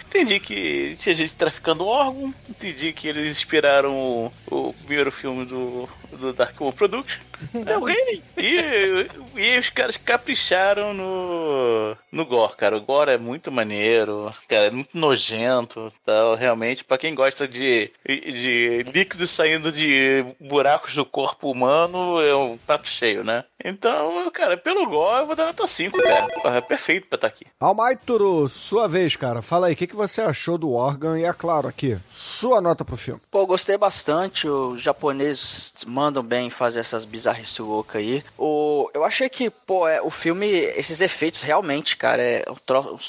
Entendi 0.09 0.40
que 0.40 0.97
tinha 0.98 1.14
gente 1.14 1.36
traficando 1.36 1.86
órgão, 1.86 2.35
entendi 2.48 2.93
que 2.93 3.06
eles 3.06 3.31
inspiraram 3.31 3.94
o, 3.94 4.32
o 4.51 4.73
primeiro 4.74 5.12
filme 5.12 5.44
do, 5.44 5.89
do 6.10 6.32
Dark 6.32 6.60
World 6.60 6.77
Production. 6.77 7.20
Eu 7.55 7.85
ri. 7.86 8.23
E, 8.36 9.06
e 9.36 9.59
os 9.59 9.69
caras 9.70 9.97
capricharam 9.97 10.93
no, 10.93 11.97
no 12.10 12.27
gore, 12.27 12.56
cara. 12.56 12.82
O 12.83 12.85
gore 12.85 13.13
é 13.13 13.19
muito 13.19 13.53
maneiro, 13.53 14.35
cara, 14.49 14.67
é 14.67 14.71
muito 14.73 14.91
nojento 14.93 15.93
tal. 16.05 16.35
Realmente, 16.35 16.83
pra 16.83 16.99
quem 16.99 17.15
gosta 17.15 17.47
de, 17.47 17.93
de 18.05 18.85
líquidos 18.93 19.31
saindo 19.31 19.71
de 19.71 20.25
buracos 20.41 20.97
do 20.97 21.07
corpo 21.07 21.49
humano, 21.49 22.21
é 22.21 22.35
um 22.35 22.59
prato 22.59 22.89
cheio, 22.89 23.23
né? 23.23 23.45
Então, 23.65 24.29
cara, 24.33 24.57
pelo 24.57 24.85
gore 24.89 25.21
eu 25.21 25.27
vou 25.27 25.37
dar 25.37 25.47
nota 25.47 25.69
5, 25.69 25.97
cara. 26.03 26.57
É 26.57 26.61
perfeito 26.61 27.07
pra 27.07 27.17
estar 27.17 27.29
aqui. 27.29 27.47
Almaituru, 27.61 28.49
sua 28.49 28.89
vez, 28.89 29.15
cara. 29.15 29.41
Fala 29.41 29.69
aí, 29.69 29.75
o 29.75 29.77
que, 29.77 29.87
que 29.87 29.95
você 29.95 30.21
achou 30.21 30.59
do 30.59 30.73
órgão? 30.73 31.17
E 31.17 31.25
é 31.25 31.33
claro, 31.33 31.69
aqui, 31.69 31.97
sua 32.11 32.61
nota 32.61 32.85
pro 32.85 32.97
filme. 32.97 33.21
Pô, 33.31 33.41
eu 33.41 33.47
gostei 33.47 33.79
bastante. 33.79 34.49
Os 34.49 34.83
japoneses 34.83 35.73
mandam 35.87 36.23
bem 36.23 36.51
fazer 36.51 36.81
essas 36.81 37.05
bizarrices 37.05 37.57
loucas 37.59 38.03
aí. 38.03 38.25
O, 38.37 38.91
eu 38.93 39.05
achei 39.05 39.29
que, 39.29 39.49
pô, 39.49 39.87
é, 39.87 40.03
o 40.03 40.11
filme, 40.11 40.49
esses 40.49 41.01
efeitos 41.01 41.43
realmente, 41.43 41.97
cara, 41.97 42.21
é 42.21 42.45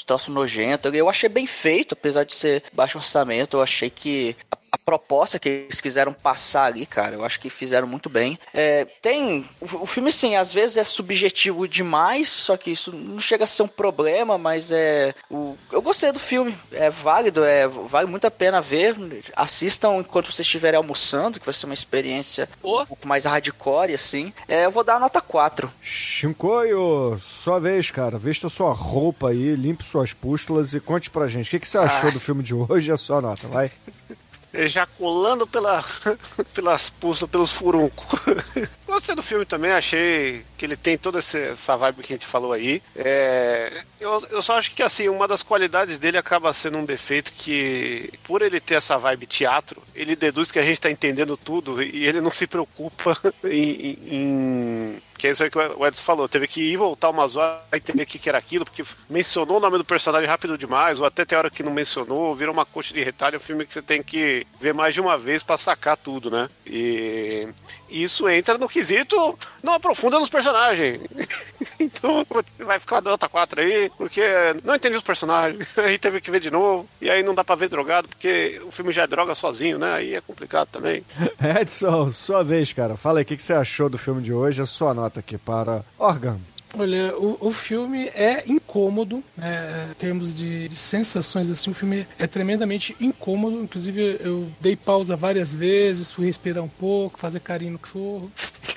troços 0.06 0.28
nojentos. 0.28 0.92
Eu 0.94 1.08
achei 1.08 1.28
bem 1.28 1.46
feito, 1.46 1.92
apesar 1.92 2.24
de 2.24 2.34
ser 2.34 2.62
baixo 2.72 2.98
orçamento. 2.98 3.56
Eu 3.56 3.62
achei 3.62 3.90
que 3.90 4.36
a 4.50 4.56
proposta 4.84 5.38
que 5.38 5.48
eles 5.48 5.80
quiseram 5.80 6.12
passar 6.12 6.64
ali, 6.66 6.84
cara, 6.86 7.14
eu 7.14 7.24
acho 7.24 7.40
que 7.40 7.48
fizeram 7.48 7.86
muito 7.86 8.08
bem. 8.10 8.38
É, 8.52 8.84
tem. 9.00 9.44
O, 9.60 9.82
o 9.82 9.86
filme, 9.86 10.12
sim, 10.12 10.36
às 10.36 10.52
vezes 10.52 10.76
é 10.76 10.84
subjetivo 10.84 11.66
demais, 11.66 12.28
só 12.28 12.56
que 12.56 12.70
isso 12.70 12.92
não 12.92 13.18
chega 13.18 13.44
a 13.44 13.46
ser 13.46 13.62
um 13.62 13.68
problema, 13.68 14.36
mas 14.36 14.70
é. 14.70 15.14
O, 15.30 15.56
eu 15.72 15.80
gostei 15.80 16.12
do 16.12 16.20
filme. 16.20 16.54
É 16.72 16.90
válido, 16.90 17.44
é, 17.44 17.66
vale 17.66 18.08
muito 18.08 18.26
a 18.26 18.30
pena 18.30 18.60
ver. 18.60 18.94
Assistam 19.34 19.96
enquanto 19.98 20.26
vocês 20.32 20.46
estiverem 20.46 20.76
almoçando, 20.76 21.38
que 21.40 21.46
vai 21.46 21.54
ser 21.54 21.66
uma 21.66 21.74
experiência 21.74 22.48
um 22.62 22.84
pouco 22.86 23.08
mais 23.08 23.24
hardcore, 23.24 23.94
assim. 23.94 24.32
É, 24.46 24.66
eu 24.66 24.70
vou 24.70 24.84
dar 24.84 24.96
a 24.96 25.00
nota 25.00 25.20
4. 25.20 25.72
Shinkoio, 25.80 27.18
sua 27.20 27.58
vez, 27.58 27.90
cara. 27.90 28.18
Vista 28.18 28.48
sua 28.48 28.72
roupa 28.72 29.30
aí, 29.30 29.54
limpe 29.56 29.84
suas 29.84 30.12
pústulas 30.12 30.74
e 30.74 30.80
conte 30.80 31.10
pra 31.10 31.28
gente. 31.28 31.46
O 31.48 31.50
que, 31.50 31.60
que 31.60 31.68
você 31.68 31.78
achou 31.78 32.08
Ah. 32.08 32.12
do 32.12 32.20
filme 32.20 32.42
de 32.42 32.54
hoje 32.54 32.90
e 32.90 32.92
a 32.92 32.96
sua 32.96 33.20
nota, 33.20 33.48
vai? 33.48 33.70
Ejaculando 34.54 35.46
pela, 35.46 35.82
pelas 36.54 36.88
pulsas, 36.90 37.28
pelos 37.28 37.50
furuncos. 37.50 38.20
Gostei 38.86 39.14
do 39.14 39.22
filme 39.22 39.44
também, 39.44 39.72
achei 39.72 40.44
que 40.56 40.64
ele 40.64 40.76
tem 40.76 40.96
toda 40.96 41.18
essa 41.18 41.76
vibe 41.76 42.02
que 42.02 42.12
a 42.12 42.16
gente 42.16 42.26
falou 42.26 42.52
aí. 42.52 42.80
É, 42.94 43.82
eu, 44.00 44.24
eu 44.30 44.40
só 44.42 44.56
acho 44.56 44.72
que 44.74 44.82
assim, 44.82 45.08
uma 45.08 45.26
das 45.26 45.42
qualidades 45.42 45.98
dele 45.98 46.16
acaba 46.18 46.52
sendo 46.52 46.78
um 46.78 46.84
defeito 46.84 47.32
que, 47.32 48.12
por 48.22 48.40
ele 48.42 48.60
ter 48.60 48.74
essa 48.74 48.96
vibe 48.96 49.26
teatro, 49.26 49.82
ele 49.94 50.14
deduz 50.14 50.52
que 50.52 50.58
a 50.58 50.62
gente 50.64 50.80
tá 50.80 50.90
entendendo 50.90 51.36
tudo 51.36 51.82
e 51.82 52.06
ele 52.06 52.20
não 52.20 52.30
se 52.30 52.46
preocupa 52.46 53.16
em- 53.44 53.98
em- 54.06 55.02
que 55.24 55.28
é 55.28 55.30
isso 55.30 55.42
aí 55.42 55.48
que 55.48 55.56
o 55.56 55.86
Edson 55.86 56.02
falou, 56.02 56.28
teve 56.28 56.46
que 56.46 56.60
ir 56.60 56.76
voltar 56.76 57.08
umas 57.08 57.34
horas 57.34 57.58
pra 57.70 57.78
entender 57.78 58.02
o 58.02 58.06
que, 58.06 58.28
era 58.28 58.36
aquilo, 58.36 58.66
porque 58.66 58.84
mencionou 59.08 59.56
o 59.56 59.60
nome 59.60 59.78
do 59.78 59.84
personagem 59.84 60.28
rápido 60.28 60.58
demais, 60.58 61.00
ou 61.00 61.06
até 61.06 61.24
tem 61.24 61.38
hora 61.38 61.48
que 61.48 61.62
não 61.62 61.72
mencionou, 61.72 62.34
virou 62.34 62.52
uma 62.52 62.66
coxa 62.66 62.92
de 62.92 63.02
retalho, 63.02 63.36
é 63.36 63.38
um 63.38 63.40
filme 63.40 63.64
que 63.64 63.72
você 63.72 63.80
tem 63.80 64.02
que 64.02 64.46
ver 64.60 64.74
mais 64.74 64.92
de 64.92 65.00
uma 65.00 65.16
vez 65.16 65.42
pra 65.42 65.56
sacar 65.56 65.96
tudo, 65.96 66.30
né? 66.30 66.50
E 66.66 67.48
isso 67.88 68.28
entra 68.28 68.58
no 68.58 68.68
quesito, 68.68 69.38
não 69.62 69.72
aprofunda 69.72 70.18
nos 70.18 70.28
personagens. 70.28 71.00
então 71.80 72.26
vai 72.58 72.78
ficar 72.78 73.00
nota 73.00 73.26
4 73.26 73.60
aí, 73.62 73.90
porque 73.96 74.20
não 74.62 74.74
entendi 74.74 74.96
os 74.96 75.02
personagens, 75.02 75.72
aí 75.78 75.98
teve 75.98 76.20
que 76.20 76.30
ver 76.30 76.40
de 76.40 76.50
novo, 76.50 76.86
e 77.00 77.08
aí 77.08 77.22
não 77.22 77.34
dá 77.34 77.42
pra 77.42 77.54
ver 77.54 77.70
drogado, 77.70 78.08
porque 78.08 78.60
o 78.64 78.70
filme 78.70 78.92
já 78.92 79.04
é 79.04 79.06
droga 79.06 79.34
sozinho, 79.34 79.78
né? 79.78 79.94
Aí 79.94 80.14
é 80.14 80.20
complicado 80.20 80.68
também. 80.70 81.02
Edson, 81.60 82.12
sua 82.12 82.42
vez, 82.42 82.74
cara. 82.74 82.96
Fala 82.96 83.20
aí, 83.20 83.22
o 83.22 83.26
que, 83.26 83.36
que 83.36 83.42
você 83.42 83.54
achou 83.54 83.88
do 83.88 83.96
filme 83.96 84.20
de 84.20 84.32
hoje 84.32 84.60
a 84.60 84.66
sua 84.66 84.92
nota? 84.92 85.13
Nota 85.14 85.20
aqui 85.20 85.38
para 85.38 85.84
Organ. 85.98 86.38
Olha, 86.76 87.16
o, 87.16 87.38
o 87.40 87.52
filme 87.52 88.08
é 88.08 88.42
incômodo, 88.48 89.22
né, 89.36 89.86
em 89.92 89.94
termos 89.94 90.34
de, 90.34 90.66
de 90.66 90.74
sensações, 90.74 91.48
assim, 91.48 91.70
o 91.70 91.74
filme 91.74 92.04
é 92.18 92.26
tremendamente 92.26 92.96
incômodo. 93.00 93.62
Inclusive, 93.62 94.16
eu 94.20 94.50
dei 94.60 94.74
pausa 94.74 95.14
várias 95.14 95.54
vezes, 95.54 96.10
fui 96.10 96.26
respirar 96.26 96.64
um 96.64 96.68
pouco, 96.68 97.16
fazer 97.20 97.38
carinho 97.40 97.72
no 97.72 97.78
cachorro. 97.78 98.30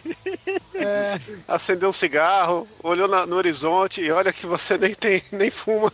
É, 0.79 1.19
Acendeu 1.47 1.89
um 1.89 1.91
cigarro, 1.91 2.67
olhou 2.83 3.07
na- 3.07 3.25
no 3.25 3.35
horizonte 3.35 3.99
e 3.99 4.11
olha 4.11 4.31
que 4.31 4.45
você 4.45 4.77
nem 4.77 4.93
tem, 4.93 5.23
nem 5.31 5.49
fuma. 5.49 5.91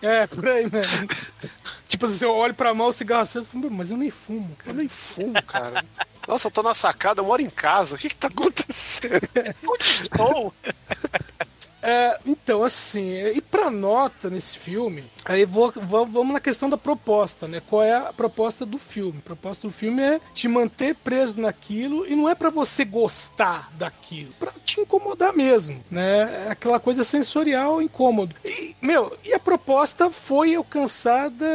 é, 0.00 0.26
por 0.26 0.48
aí 0.48 0.64
mesmo. 0.64 1.06
tipo 1.86 2.06
assim, 2.06 2.24
eu 2.24 2.32
olho 2.34 2.54
pra 2.54 2.72
mão, 2.72 2.88
o 2.88 2.92
cigarro 2.92 3.20
aceso, 3.20 3.46
eu 3.52 3.70
mas 3.70 3.90
eu 3.90 3.98
nem 3.98 4.10
fumo, 4.10 4.48
Eu 4.50 4.56
cara. 4.64 4.76
nem 4.78 4.88
fumo, 4.88 5.42
cara. 5.42 5.84
Nossa, 6.26 6.48
eu 6.48 6.50
tô 6.50 6.62
na 6.62 6.74
sacada, 6.74 7.20
eu 7.20 7.24
moro 7.24 7.42
em 7.42 7.50
casa. 7.50 7.94
O 7.94 7.98
que 7.98 8.08
que 8.08 8.16
tá 8.16 8.28
acontecendo? 8.28 9.20
Ou 10.18 10.54
É, 11.86 12.18
então, 12.24 12.64
assim, 12.64 13.12
e 13.28 13.40
pra 13.42 13.70
nota 13.70 14.30
nesse 14.30 14.58
filme, 14.58 15.04
aí 15.24 15.44
vou, 15.44 15.70
vou- 15.82 16.06
vamos 16.06 16.32
na 16.32 16.40
questão 16.40 16.68
da 16.70 16.78
proposta, 16.78 17.46
né? 17.46 17.60
Qual 17.68 17.82
é 17.82 17.94
a 17.94 18.12
proposta 18.12 18.64
do 18.64 18.78
filme? 18.78 19.18
A 19.18 19.22
proposta 19.22 19.66
do 19.68 19.72
filme 19.72 20.02
é 20.02 20.20
te 20.32 20.48
manter 20.48 20.94
preso 20.94 21.38
naquilo 21.38 22.06
e 22.06 22.16
não 22.16 22.28
é 22.28 22.34
pra 22.34 22.48
você 22.50 22.84
gostar 22.86 23.70
daquilo, 23.76 24.32
pra 24.40 24.50
te 24.64 24.80
incomodar 24.80 25.34
mesmo, 25.34 25.78
né? 25.90 26.46
É 26.46 26.50
aquela 26.50 26.80
coisa 26.80 27.04
sensorial 27.04 27.82
incômodo. 27.82 28.34
E, 28.44 28.74
meu, 28.80 29.16
e 29.24 29.34
a 29.34 29.38
proposta 29.38 30.08
foi 30.10 30.54
alcançada 30.54 31.46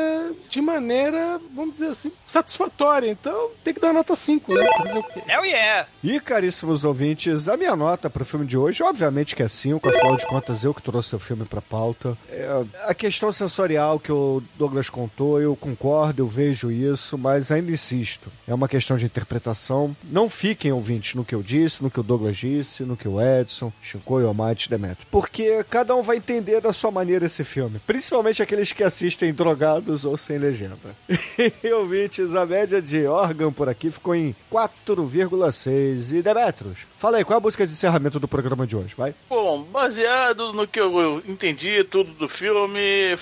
de 0.47 0.61
maneira, 0.61 1.39
vamos 1.55 1.73
dizer 1.73 1.87
assim, 1.87 2.11
satisfatória. 2.27 3.09
Então 3.09 3.49
tem 3.63 3.73
que 3.73 3.79
dar 3.79 3.93
nota 3.93 4.15
5, 4.15 4.53
né? 4.53 4.67
Fazer 4.77 4.99
o 4.99 5.03
quê? 5.03 5.21
Hell 5.27 5.45
yeah! 5.45 5.87
E, 6.03 6.19
caríssimos 6.19 6.85
ouvintes, 6.85 7.49
a 7.49 7.57
minha 7.57 7.75
nota 7.75 8.09
pro 8.09 8.23
filme 8.25 8.45
de 8.45 8.57
hoje, 8.57 8.83
obviamente 8.83 9.35
que 9.35 9.41
é 9.43 9.47
5, 9.47 9.89
afinal 9.89 10.18
de 10.19 10.25
contas, 10.25 10.63
eu 10.63 10.73
que 10.73 10.81
trouxe 10.81 11.15
o 11.15 11.19
filme 11.19 11.45
pra 11.45 11.61
pauta. 11.61 12.17
É, 12.29 12.63
a 12.85 12.93
questão 12.93 13.31
sensorial 13.31 13.99
que 13.99 14.11
o 14.11 14.43
Douglas 14.57 14.89
contou, 14.89 15.41
eu 15.41 15.55
concordo, 15.55 16.21
eu 16.21 16.27
vejo 16.27 16.71
isso, 16.71 17.17
mas 17.17 17.51
ainda 17.51 17.71
insisto, 17.71 18.31
é 18.47 18.53
uma 18.53 18.67
questão 18.67 18.97
de 18.97 19.05
interpretação. 19.05 19.95
Não 20.03 20.29
fiquem 20.29 20.71
ouvintes 20.71 21.15
no 21.15 21.23
que 21.23 21.33
eu 21.33 21.41
disse, 21.41 21.81
no 21.81 21.89
que 21.89 21.99
o 21.99 22.03
Douglas 22.03 22.37
disse, 22.37 22.83
no 22.83 22.97
que 22.97 23.07
o 23.07 23.19
Edson, 23.21 23.71
Chico 23.81 24.19
e 24.19 24.23
o 24.23 24.33
Mate 24.33 24.69
Demetrio, 24.69 25.07
porque 25.09 25.63
cada 25.69 25.95
um 25.95 26.01
vai 26.01 26.17
entender 26.17 26.59
da 26.61 26.73
sua 26.73 26.91
maneira 26.91 27.25
esse 27.25 27.43
filme, 27.43 27.79
principalmente 27.87 28.41
aqueles 28.41 28.73
que 28.73 28.83
assistem 28.83 29.33
drogados 29.33 30.05
ou 30.05 30.17
sem 30.17 30.37
legenda. 30.37 30.77
E, 31.63 31.71
ouvintes, 31.71 32.35
a 32.35 32.45
média 32.45 32.81
de 32.81 33.05
órgão 33.05 33.51
por 33.51 33.67
aqui 33.69 33.89
ficou 33.89 34.13
em 34.13 34.35
4,6. 34.51 36.17
E 36.17 36.21
Demetrios, 36.21 36.79
fala 36.97 37.17
aí, 37.17 37.25
qual 37.25 37.37
é 37.37 37.39
a 37.39 37.43
música 37.43 37.65
de 37.65 37.71
encerramento 37.73 38.19
do 38.19 38.27
programa 38.27 38.67
de 38.67 38.75
hoje, 38.75 38.93
vai? 38.95 39.13
Bom, 39.29 39.63
baseado 39.63 40.08
no 40.53 40.67
que 40.67 40.79
eu 40.79 41.21
entendi 41.27 41.83
tudo 41.83 42.11
do 42.13 42.27
filme, 42.27 43.17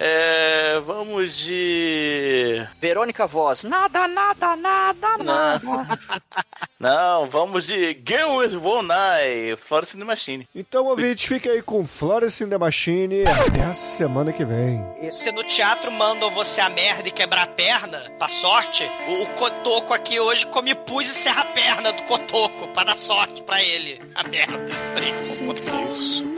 é, 0.00 0.78
vamos 0.80 1.36
de. 1.36 2.64
Verônica 2.80 3.26
Voz. 3.26 3.64
Nada, 3.64 4.06
nada, 4.06 4.54
nada, 4.54 5.18
nada. 5.18 6.00
Não, 6.78 7.28
vamos 7.28 7.66
de 7.66 8.00
Girl 8.06 8.36
with 8.36 8.54
One 8.54 8.88
Eye, 8.92 9.56
Florence 9.56 9.96
and 9.96 10.00
the 10.00 10.04
Machine. 10.04 10.48
Então, 10.54 10.86
ouvintes, 10.86 11.24
fique 11.24 11.48
aí 11.48 11.60
com 11.60 11.84
Florence 11.84 12.44
in 12.44 12.48
the 12.48 12.56
Machine 12.56 13.24
até 13.24 13.64
a 13.64 13.74
semana 13.74 14.32
que 14.32 14.44
vem. 14.44 14.80
Se 15.10 15.32
no 15.32 15.42
teatro 15.42 15.90
mandam 15.90 16.30
você 16.30 16.60
a 16.60 16.70
merda 16.70 17.08
e 17.08 17.12
quebrar 17.12 17.42
a 17.42 17.46
perna, 17.48 17.98
pra 18.16 18.28
sorte, 18.28 18.88
o, 19.08 19.22
o 19.24 19.30
Cotoco 19.30 19.92
aqui 19.92 20.20
hoje 20.20 20.46
come 20.46 20.76
pus 20.76 21.10
e 21.10 21.14
serra 21.14 21.42
a 21.42 21.46
perna 21.46 21.92
do 21.92 22.04
Cotoco, 22.04 22.68
pra 22.68 22.84
dar 22.84 22.96
sorte 22.96 23.42
pra 23.42 23.60
ele. 23.60 24.00
A 24.14 24.22
merda. 24.28 24.72
Brinco, 24.94 25.46
Cotoco. 25.46 25.88
Isso. 25.88 26.28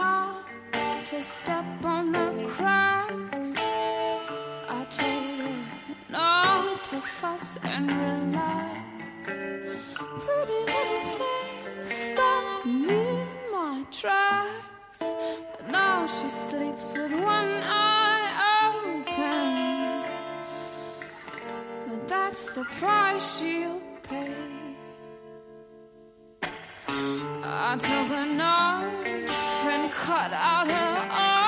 To 6.90 7.00
fuss 7.00 7.56
and 7.62 7.88
relax. 7.88 9.26
Pretty 10.26 10.60
little 10.74 11.02
thing 11.18 11.84
stopped 11.84 12.66
me 12.66 12.98
in 12.98 13.52
my 13.52 13.84
tracks. 13.92 14.98
But 14.98 15.70
now 15.70 16.06
she 16.08 16.26
sleeps 16.26 16.92
with 16.92 17.12
one 17.12 17.52
eye 17.62 18.28
open. 18.66 20.02
But 21.88 22.08
that's 22.08 22.50
the 22.56 22.64
price 22.64 23.38
she'll 23.38 23.80
pay. 24.02 24.34
I 27.44 27.76
took 27.78 28.10
a 28.22 28.26
knife 28.34 29.06
and 29.74 29.92
cut 29.92 30.32
out 30.32 30.66
her 30.68 31.08
arm. 31.08 31.39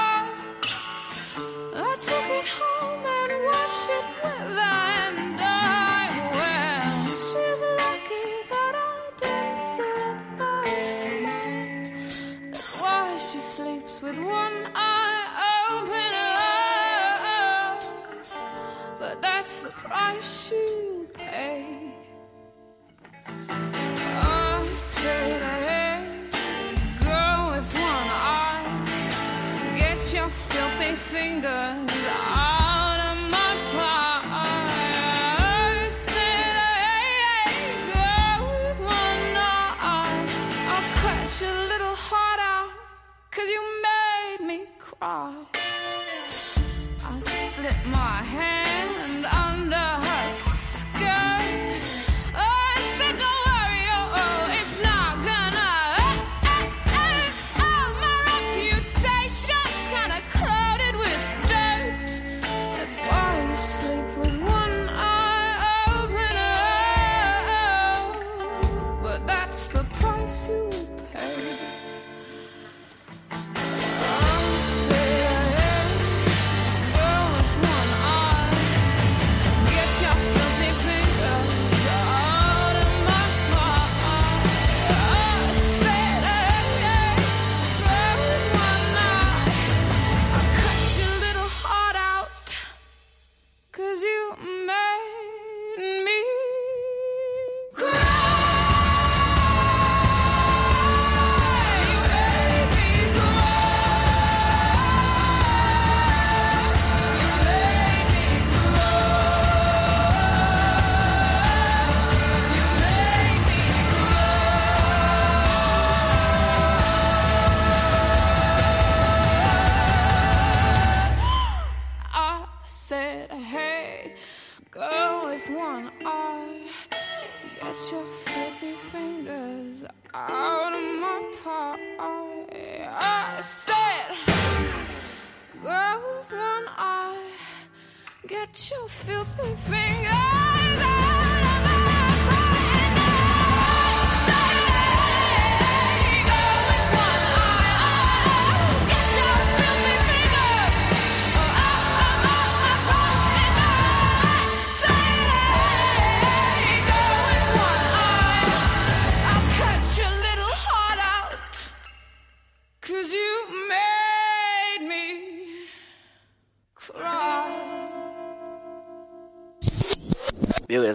Price 19.83 20.49
she'll 20.49 21.07
pay. 21.13 21.93
I 23.27 24.75
said, 24.77 25.41
girl 27.01 27.51
with 27.51 27.75
one 27.75 28.09
eye, 28.39 29.75
get 29.77 29.99
your 30.15 30.29
filthy 30.29 30.93
fingers 30.95 32.52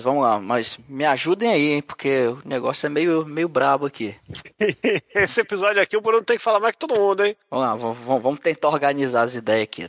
vamos 0.07 0.23
lá. 0.23 0.39
Mas 0.39 0.77
me 0.87 1.05
ajudem 1.05 1.49
aí, 1.49 1.73
hein? 1.73 1.81
Porque 1.81 2.27
o 2.27 2.41
negócio 2.45 2.85
é 2.85 2.89
meio, 2.89 3.25
meio 3.25 3.47
brabo 3.47 3.85
aqui. 3.85 4.15
Esse 5.13 5.41
episódio 5.41 5.81
aqui 5.81 5.95
o 5.97 6.01
Bruno 6.01 6.23
tem 6.23 6.37
que 6.37 6.43
falar 6.43 6.59
mais 6.59 6.73
que 6.73 6.79
todo 6.79 6.99
mundo, 6.99 7.25
hein? 7.25 7.35
Vamos 7.49 7.65
lá, 7.65 7.75
vamos, 7.75 7.97
vamos- 8.05 8.23
vamos 8.23 8.39
tentar 8.39 8.69
organizar 8.69 9.21
as 9.23 9.35
ideias 9.35 9.63
aqui. 9.63 9.87